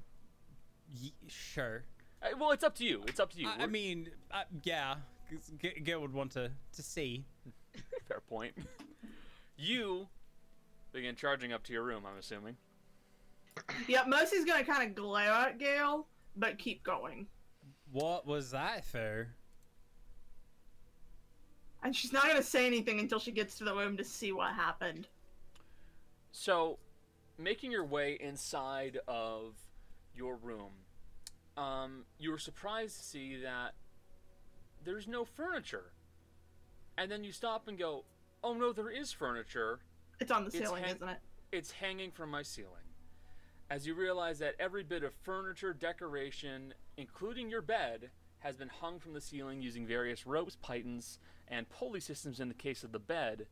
[1.01, 1.83] y- sure.
[2.21, 3.01] Uh, well, it's up to you.
[3.07, 3.47] It's up to you.
[3.47, 4.95] I, I mean, uh, yeah.
[5.29, 7.23] 'cause G- Gail would want to to see.
[8.07, 8.53] Fair point.
[9.57, 10.07] you
[10.91, 12.57] begin charging up to your room, I'm assuming.
[13.87, 17.27] Yeah, Mercy's gonna kind of glare at Gail, but keep going.
[17.91, 19.27] What was that for?
[21.83, 24.53] And she's not gonna say anything until she gets to the room to see what
[24.53, 25.07] happened.
[26.31, 26.77] So,
[27.43, 29.55] making your way inside of
[30.15, 30.71] your room,
[31.57, 33.73] um, you were surprised to see that
[34.83, 35.91] there's no furniture.
[36.97, 38.05] And then you stop and go,
[38.43, 39.79] oh no, there is furniture.
[40.19, 41.17] It's on the ceiling, hang- isn't it?
[41.51, 42.83] It's hanging from my ceiling.
[43.69, 48.99] As you realize that every bit of furniture, decoration, including your bed, has been hung
[48.99, 52.99] from the ceiling using various ropes, pitons, and pulley systems in the case of the
[52.99, 53.47] bed,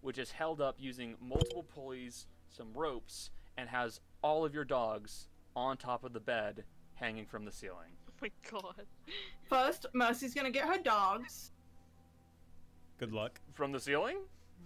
[0.00, 5.28] which is held up using multiple pulleys, some ropes, and has all of your dogs
[5.56, 7.90] on top of the bed hanging from the ceiling.
[8.06, 8.86] Oh my god.
[9.48, 11.50] First, Mercy's gonna get her dogs.
[12.96, 13.40] Good luck.
[13.52, 14.18] From the ceiling?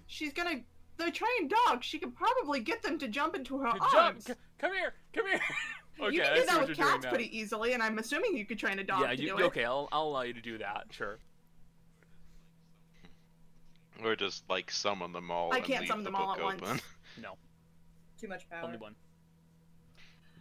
[0.06, 0.60] She's gonna.
[0.98, 1.86] They're trained dogs.
[1.86, 3.94] She could probably get them to jump into her Good job!
[3.94, 4.26] arms.
[4.26, 4.92] C- come here!
[5.14, 5.40] Come here!
[6.00, 7.08] okay, you can do that with you're cats now.
[7.08, 9.46] pretty easily, and I'm assuming you could train a dog yeah, to you, do it.
[9.46, 11.18] okay, I'll, I'll allow you to do that, sure.
[14.04, 15.52] Or just like summon them all.
[15.52, 16.82] I and can't leave summon the them all book at once.
[17.20, 17.34] No,
[18.20, 18.64] Too much power.
[18.64, 18.94] only one.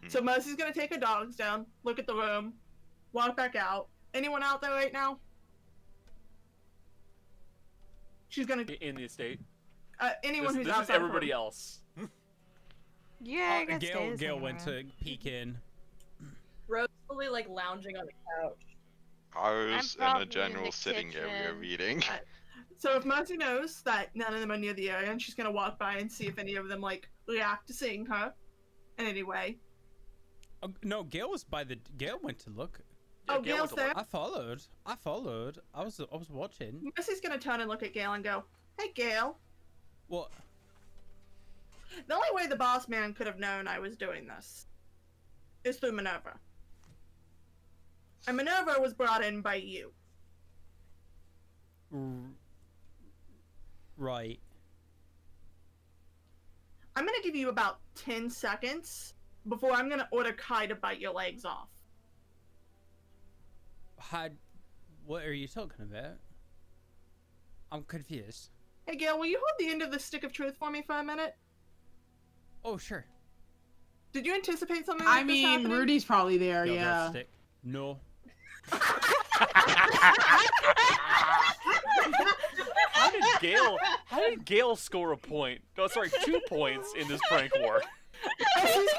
[0.08, 2.54] So Mercy's gonna take her dogs down, look at the room,
[3.12, 3.88] walk back out.
[4.14, 5.18] Anyone out there right now?
[8.28, 8.64] She's gonna.
[8.68, 9.40] I- In the estate.
[10.00, 11.34] Uh, anyone This, who's this is outside of everybody her.
[11.34, 11.80] else.
[13.20, 14.88] Yeah, I Uh, guess Gail, Gail went around.
[14.90, 15.58] to peek in.
[16.68, 18.60] Rose fully like lounging on the couch.
[19.34, 22.02] Ours in a general the sitting area reading.
[22.80, 25.50] So if Mercy knows that none of them are near the area, and she's gonna
[25.50, 28.32] walk by and see if any of them like react to seeing her
[28.98, 29.58] in any way.
[30.62, 31.76] Oh, no, Gail was by the.
[31.96, 32.80] Gail went to look.
[33.28, 33.94] Yeah, Oh, Gail Gail's went look.
[33.94, 33.98] there?
[33.98, 34.62] I followed.
[34.86, 35.58] I followed.
[35.74, 36.00] I was.
[36.00, 36.90] I was watching.
[36.96, 38.44] Mercy's gonna turn and look at Gail and go,
[38.78, 39.38] "Hey, Gail.
[40.08, 40.32] What?
[42.06, 44.66] The only way the boss man could have known I was doing this
[45.64, 46.38] is through Minerva.
[48.26, 49.92] And Minerva was brought in by you.
[51.92, 51.98] r-
[53.96, 54.40] right.
[56.98, 59.14] I'm gonna give you about 10 seconds
[59.46, 61.68] before I'm gonna order Kai to bite your legs off.
[63.98, 64.36] Had.
[65.06, 66.16] What are you talking about?
[67.70, 68.50] I'm confused.
[68.84, 70.96] Hey, Gail, will you hold the end of the stick of truth for me for
[70.96, 71.36] a minute?
[72.64, 73.06] Oh sure.
[74.12, 75.70] Did you anticipate something I like this mean, happening?
[75.70, 76.82] Rudy's probably there, Gail, yeah.
[76.82, 77.28] that stick.
[77.62, 78.00] No.
[82.98, 83.78] How did Gail?
[84.06, 85.60] How did Gail score a point?
[85.76, 87.82] No, sorry, two points in this prank war.
[88.62, 88.90] She's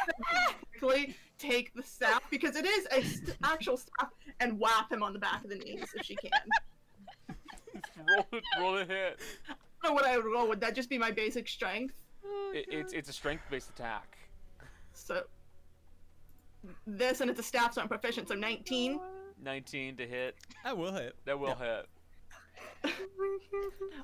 [0.80, 5.14] quickly take the staff because it is a st- actual staff and whap him on
[5.14, 6.32] the back of the knees if she can.
[7.98, 9.20] roll it, roll a hit.
[9.50, 9.54] I
[9.84, 10.48] don't know what I would roll.
[10.48, 11.96] Would that just be my basic strength?
[12.54, 14.18] It, it's it's a strength-based attack.
[14.94, 15.24] So
[16.86, 18.28] this and it's a staff, so I'm proficient.
[18.28, 19.00] So 19.
[19.42, 20.36] 19 to hit.
[20.64, 21.16] That will hit.
[21.26, 21.86] That will hit.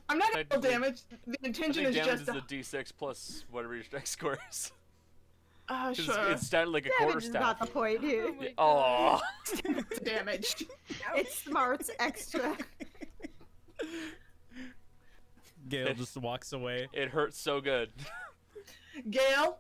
[0.09, 1.01] I'm not gonna I roll think- damage.
[1.27, 2.22] The I intention think is damage just.
[2.22, 4.72] is To, the d6 plus whatever your strength score is.
[5.69, 6.32] uh, 'Cause sure.
[6.32, 8.34] It's standard like a Damage quarter is not the point here.
[8.34, 9.22] my Oh,
[9.53, 10.66] It's damaged.
[11.16, 12.58] It's smarts extra.
[15.69, 16.88] Gail just walks away.
[16.93, 17.90] it hurts so good.
[19.09, 19.58] Gail.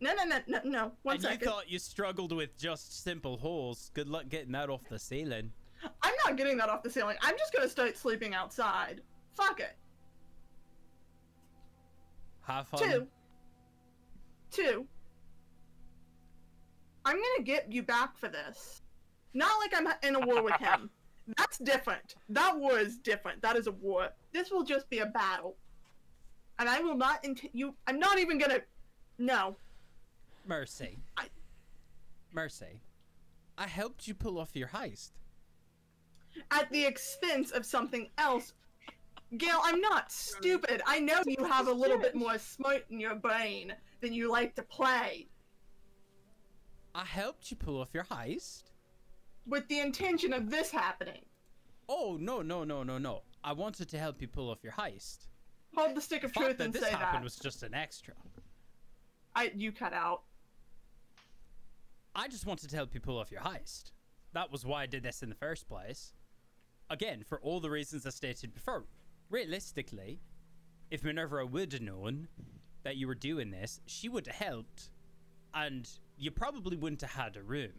[0.00, 0.92] No, no, no, no, no.
[1.02, 1.40] One and second.
[1.42, 3.92] you thought you struggled with just simple holes.
[3.94, 5.52] Good luck getting that off the ceiling.
[6.02, 7.16] I'm not getting that off the ceiling.
[7.22, 9.00] I'm just gonna start sleeping outside.
[9.36, 9.76] Fuck it.
[12.42, 12.80] Have fun.
[12.80, 13.06] Two.
[14.50, 14.86] Two.
[17.04, 18.82] I'm gonna get you back for this.
[19.34, 20.90] Not like I'm in a war with him.
[21.38, 22.16] That's different.
[22.28, 23.42] That war is different.
[23.42, 24.08] That is a war.
[24.32, 25.56] This will just be a battle.
[26.58, 28.60] And I will not int- you I'm not even gonna
[29.18, 29.56] No.
[30.46, 30.98] Mercy.
[31.16, 31.28] I-
[32.32, 32.80] Mercy.
[33.56, 35.10] I helped you pull off your heist.
[36.50, 38.52] At the expense of something else.
[39.38, 40.82] Gail, I'm not stupid.
[40.86, 44.54] I know you have a little bit more smart in your brain than you like
[44.56, 45.28] to play.
[46.94, 48.64] I helped you pull off your heist.
[49.46, 51.22] With the intention of this happening.
[51.88, 53.22] Oh no no no no no!
[53.42, 55.26] I wanted to help you pull off your heist.
[55.74, 57.74] Hold the stick The of fact truth that and this say happened was just an
[57.74, 58.14] extra.
[59.34, 60.22] I you cut out.
[62.14, 63.92] I just wanted to help you pull off your heist.
[64.34, 66.12] That was why I did this in the first place.
[66.90, 68.84] Again, for all the reasons I stated before.
[69.30, 70.20] Realistically,
[70.90, 72.28] if Minerva would have known
[72.82, 74.90] that you were doing this, she would have helped,
[75.54, 75.88] and
[76.18, 77.72] you probably wouldn't have had a room.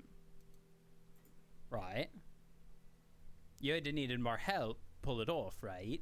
[1.69, 2.09] Right?
[3.59, 6.01] You would have needed more help, pull it off, right?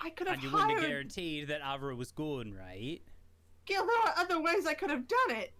[0.00, 3.00] I could have And you wouldn't have guaranteed that Avra was going, right?
[3.68, 5.52] Yeah, there are other ways I could have done it.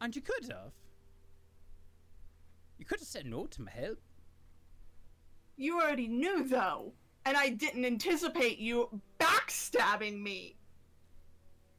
[0.00, 0.72] And you could have.
[2.78, 4.00] You could have said no to my help.
[5.62, 6.92] You already knew, though.
[7.24, 10.56] and I didn't anticipate you backstabbing me.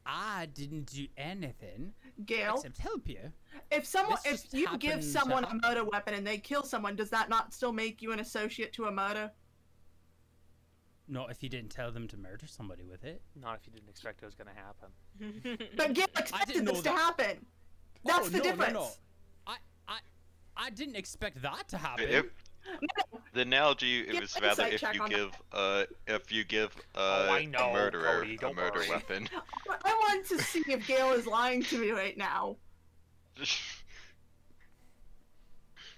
[0.05, 1.93] I didn't do anything
[2.25, 3.31] Gail, except help you.
[3.71, 6.95] if someone this if you give someone uh, a murder weapon and they kill someone,
[6.95, 9.31] does that not still make you an associate to a murder?
[11.09, 13.21] Not if you didn't tell them to murder somebody with it.
[13.35, 15.67] Not if you didn't expect it was going to happen.
[15.77, 17.45] But Gail expected didn't know this to happen.
[18.05, 18.73] That's Oh, the no, difference.
[18.73, 18.89] No, no.
[19.47, 19.99] I, I,
[20.55, 22.07] I didn't expect that to happen.
[22.09, 22.25] If,
[23.33, 25.09] the analogy Give was rather if you on that.
[25.09, 28.89] give uh if you give Oh, uh, I know, a murderer Cody, a murder worry.
[28.89, 29.29] weapon.
[29.85, 32.57] I want to see if Gail is lying to me right now.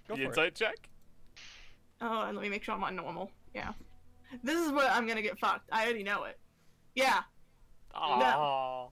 [0.07, 0.25] Go the for it.
[0.25, 0.89] insight check?
[2.01, 3.31] Oh, and let me make sure I'm on normal.
[3.53, 3.73] Yeah.
[4.43, 5.69] This is where I'm gonna get fucked.
[5.71, 6.37] I already know it.
[6.95, 7.21] Yeah.
[7.95, 8.89] Aww.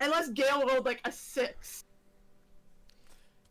[0.00, 1.84] Unless Gail rolled like a six.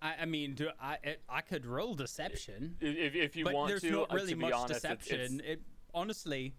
[0.02, 0.98] I, I mean, do I?
[1.04, 4.34] It, I could roll deception, If, if you but want there's to, not uh, really
[4.34, 5.40] to much honest, deception.
[5.40, 5.62] it's- It
[5.94, 6.56] honestly,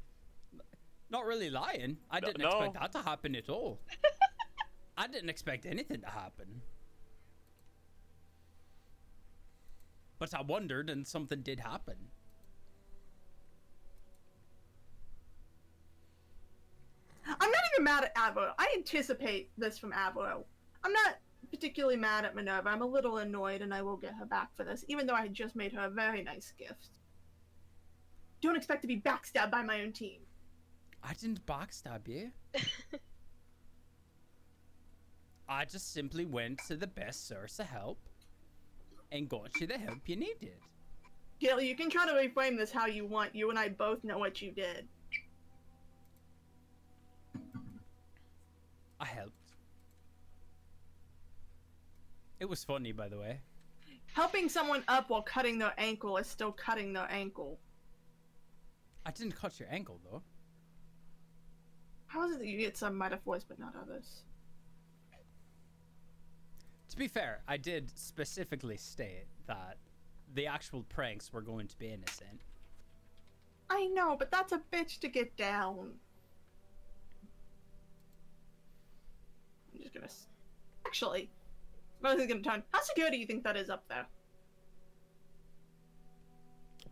[1.11, 1.97] not really lying.
[2.11, 2.49] I No- didn't no.
[2.49, 3.81] expect that to happen at all.
[4.97, 6.61] I didn't expect anything to happen.
[10.19, 11.97] But I wondered, and something did happen.
[17.27, 18.53] I'm not even mad at Avro.
[18.59, 20.45] I anticipate this from Avro.
[20.85, 21.17] I'm not
[21.53, 22.71] particularly mad at Minerva.
[22.71, 25.21] I'm a little annoyed, and I will get her back for this, even though I
[25.23, 26.89] had just made her a very nice gift.
[28.41, 30.23] Don't expect to be backstabbed by my own team.
[31.05, 32.31] I didn't backstab you.
[35.49, 37.99] I just simply went to the best source of help
[39.11, 40.57] and got you the help you needed.
[41.39, 43.35] Gail, you can try to reframe this how you want.
[43.35, 44.89] You and I both know what you did.
[48.99, 49.42] I helped.
[52.43, 53.39] It was funny, by the way.
[54.15, 57.61] Helping someone up while cutting their ankle is still cutting their ankle.
[59.07, 60.23] I didn't cut your ankle, though.
[62.09, 64.25] How is it that you get some metaphors but not others?
[66.89, 69.77] To be fair, I did specifically state that
[70.35, 72.41] the actual pranks were going to be innocent.
[73.71, 75.93] I know, but that's a bitch to get down.
[79.73, 80.09] I'm just gonna.
[80.85, 81.31] Actually,
[82.03, 82.63] Mosey's gonna turn.
[82.73, 84.07] How secure do you think that is up there?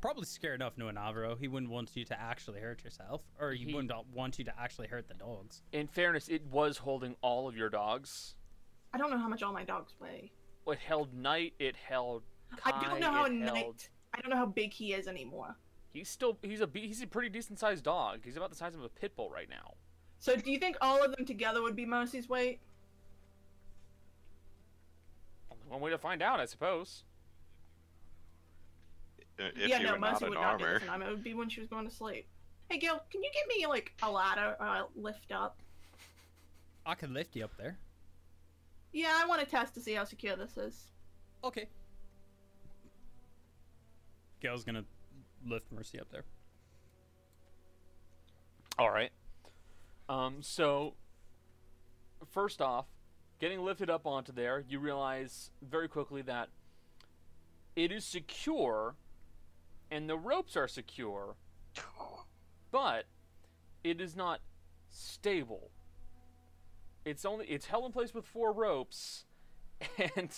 [0.01, 1.37] Probably scare enough knowing Alvaro.
[1.37, 4.59] He wouldn't want you to actually hurt yourself, or he, He- wouldn't want you to
[4.59, 5.63] actually hurt the dogs.
[5.73, 8.35] In fairness, it was holding all of your dogs.
[8.95, 10.33] I don't know how much all my dogs weigh.
[10.67, 11.53] It held Knight.
[11.59, 12.23] It held.
[12.65, 13.57] I don't know how it Knight.
[13.57, 15.57] held- I don't know how big he is anymore.
[15.93, 16.39] He's still.
[16.43, 16.71] He's a.
[16.73, 18.21] He's a pretty decent sized dog.
[18.25, 19.75] He's about the size of a pit bull right now.
[20.19, 22.61] So, do you think all of them together would be Mosey's weight?
[25.71, 27.05] One way to find out, I suppose.
[29.39, 30.75] Uh, if yeah, no, were not Mosey would not do armor.
[30.75, 31.07] this in armor.
[31.07, 32.27] It would be when she was going to sleep.
[32.69, 35.61] Hey, Gil, can you get me like a ladder or a lift up?
[36.85, 37.79] I can lift you up there.
[38.93, 40.89] Yeah, I want to test to see how secure this is.
[41.45, 41.69] Okay.
[44.41, 44.85] Gail's gonna
[45.47, 46.25] lift Mercy up there.
[48.79, 49.11] All right.
[50.09, 50.39] Um.
[50.41, 50.95] So,
[52.27, 52.87] first off,
[53.41, 56.49] getting lifted up onto there, you realize very quickly that
[57.75, 58.94] it is secure,
[59.91, 61.35] and the ropes are secure,
[62.70, 63.05] but
[63.83, 64.41] it is not
[64.91, 65.70] stable.
[67.05, 69.25] It's only it's held in place with four ropes,
[70.17, 70.31] and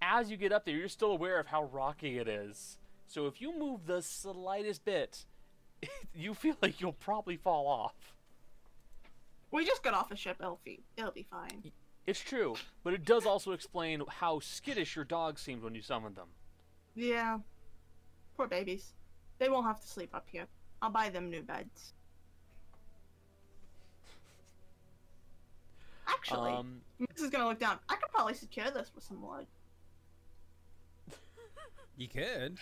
[0.00, 2.78] as you get up there, you're still aware of how rocky it is.
[3.06, 5.26] So if you move the slightest bit,
[6.14, 8.14] you feel like you'll probably fall off.
[9.50, 10.36] We just got off a ship.
[10.40, 11.70] It'll be, it'll be fine.
[12.06, 12.54] It's true,
[12.84, 16.28] but it does also explain how skittish your dog seemed when you summoned them.
[16.94, 17.38] Yeah.
[18.36, 18.92] Poor babies.
[19.38, 20.46] They won't have to sleep up here.
[20.80, 21.94] I'll buy them new beds.
[26.06, 27.78] Actually, Um, this is gonna look down.
[27.88, 29.46] I could probably secure this with some wood.
[31.96, 32.58] You could.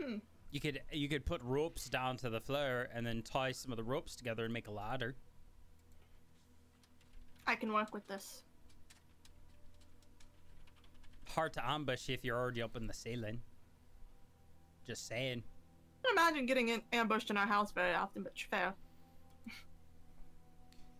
[0.00, 0.18] Hmm.
[0.54, 3.76] You could you could put ropes down to the floor and then tie some of
[3.76, 5.16] the ropes together and make a ladder.
[7.44, 8.44] I can work with this.
[11.26, 13.40] Hard to ambush if you're already up in the ceiling.
[14.86, 15.42] Just saying.
[15.42, 18.74] I can imagine getting in, ambushed in our house very often, but fair.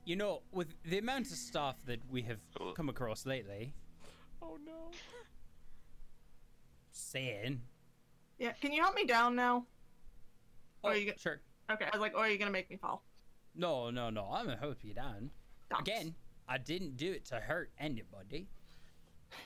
[0.05, 2.41] You know, with the amount of stuff that we have
[2.75, 3.73] come across lately,
[4.43, 4.91] oh no.
[6.91, 7.61] saying.
[8.39, 9.67] Yeah, can you help me down now?
[10.83, 11.41] Oh, you go- sure.
[11.71, 13.05] Okay, I was like, or are you gonna make me fall?
[13.55, 14.29] No, no, no.
[14.31, 15.31] I'm gonna help you down.
[15.79, 16.15] Again,
[16.49, 18.49] I didn't do it to hurt anybody.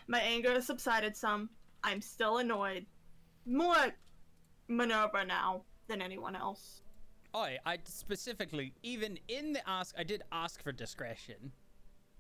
[0.09, 1.49] My anger has subsided some.
[1.85, 2.87] I'm still annoyed.
[3.47, 3.95] More
[4.69, 6.83] Minerva now than anyone else.
[7.35, 11.53] I, I specifically, even in the ask, I did ask for discretion,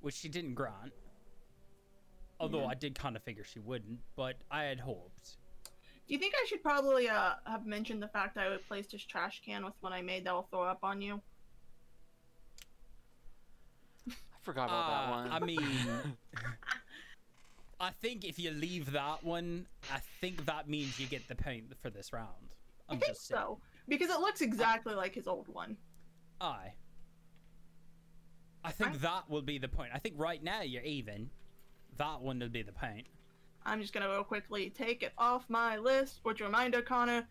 [0.01, 0.93] which she didn't grant.
[2.41, 2.71] Although mm-hmm.
[2.71, 5.39] I did kind of figure she wouldn't, but I had hoped.
[6.09, 9.43] Do you think I should probably uh, have mentioned the fact I replaced his trash
[9.45, 11.21] can with one I made that will throw up on you?
[14.09, 14.13] I
[14.43, 15.31] forgot about that Uh, one.
[15.31, 16.17] I mean,
[17.81, 21.75] I think if you leave that one, I think that means you get the paint
[21.83, 22.55] for this round.
[22.89, 23.59] I I'm think just so.
[23.87, 25.77] Because it looks exactly like his old one.
[26.41, 26.73] I.
[28.65, 29.91] I think I- that will be the point.
[29.95, 31.29] I think right now you're even.
[31.99, 33.07] That one will be the point.
[33.65, 36.21] I'm just gonna real quickly take it off my list.
[36.23, 37.27] Which reminder, Connor,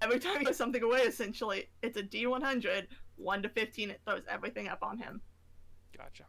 [0.00, 2.86] every time you put something away, essentially, it's a D100.
[3.16, 5.20] 1 to 15, it throws everything up on him.
[5.96, 6.24] Gotcha.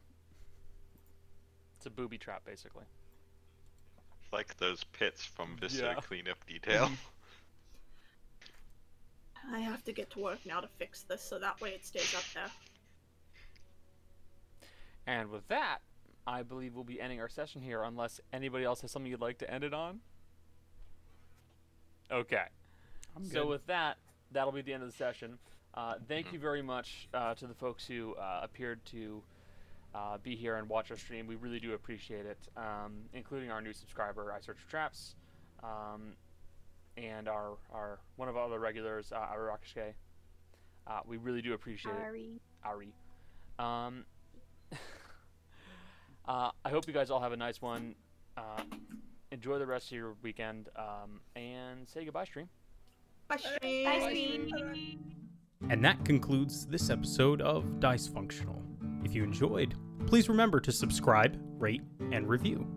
[1.75, 2.85] It's a booby trap, basically.
[4.31, 6.01] Like those pits from Viscera Yeah.
[6.01, 6.89] Cleanup Detail.
[9.51, 12.13] I have to get to work now to fix this so that way it stays
[12.15, 12.51] up there.
[15.05, 15.79] And with that,
[16.27, 19.37] I believe we'll be ending our session here, unless anybody else has something you'd like
[19.39, 20.01] to end it on.
[22.11, 22.43] Okay.
[23.15, 23.47] I'm So good.
[23.49, 23.97] with that,
[24.31, 25.39] that'll be the end of the session.
[25.73, 29.23] Uh, thank you very much uh, to the folks who uh, appeared to
[29.95, 31.27] uh, be here and watch our stream.
[31.27, 35.15] We really do appreciate it, um, including our new subscriber, I Search for Traps,
[35.63, 36.13] um,
[36.97, 39.93] and our, our one of our other regulars, uh, Arakashke.
[40.87, 41.99] Uh, we really do appreciate it.
[41.99, 42.41] Sorry.
[42.63, 42.93] Ari.
[43.59, 44.05] Um,
[46.27, 47.95] uh, I hope you guys all have a nice one.
[48.35, 48.61] Uh,
[49.31, 52.49] enjoy the rest of your weekend, um, and say goodbye, stream.
[53.27, 53.85] Bye, stream.
[53.85, 54.49] Bye, stream.
[54.73, 54.99] Steve.
[55.69, 58.61] And that concludes this episode of Dice Functional.
[59.03, 59.75] If you enjoyed,
[60.05, 61.81] please remember to subscribe, rate,
[62.11, 62.67] and review.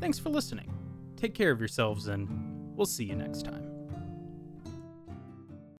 [0.00, 0.72] Thanks for listening.
[1.16, 2.28] Take care of yourselves, and
[2.76, 3.65] we'll see you next time.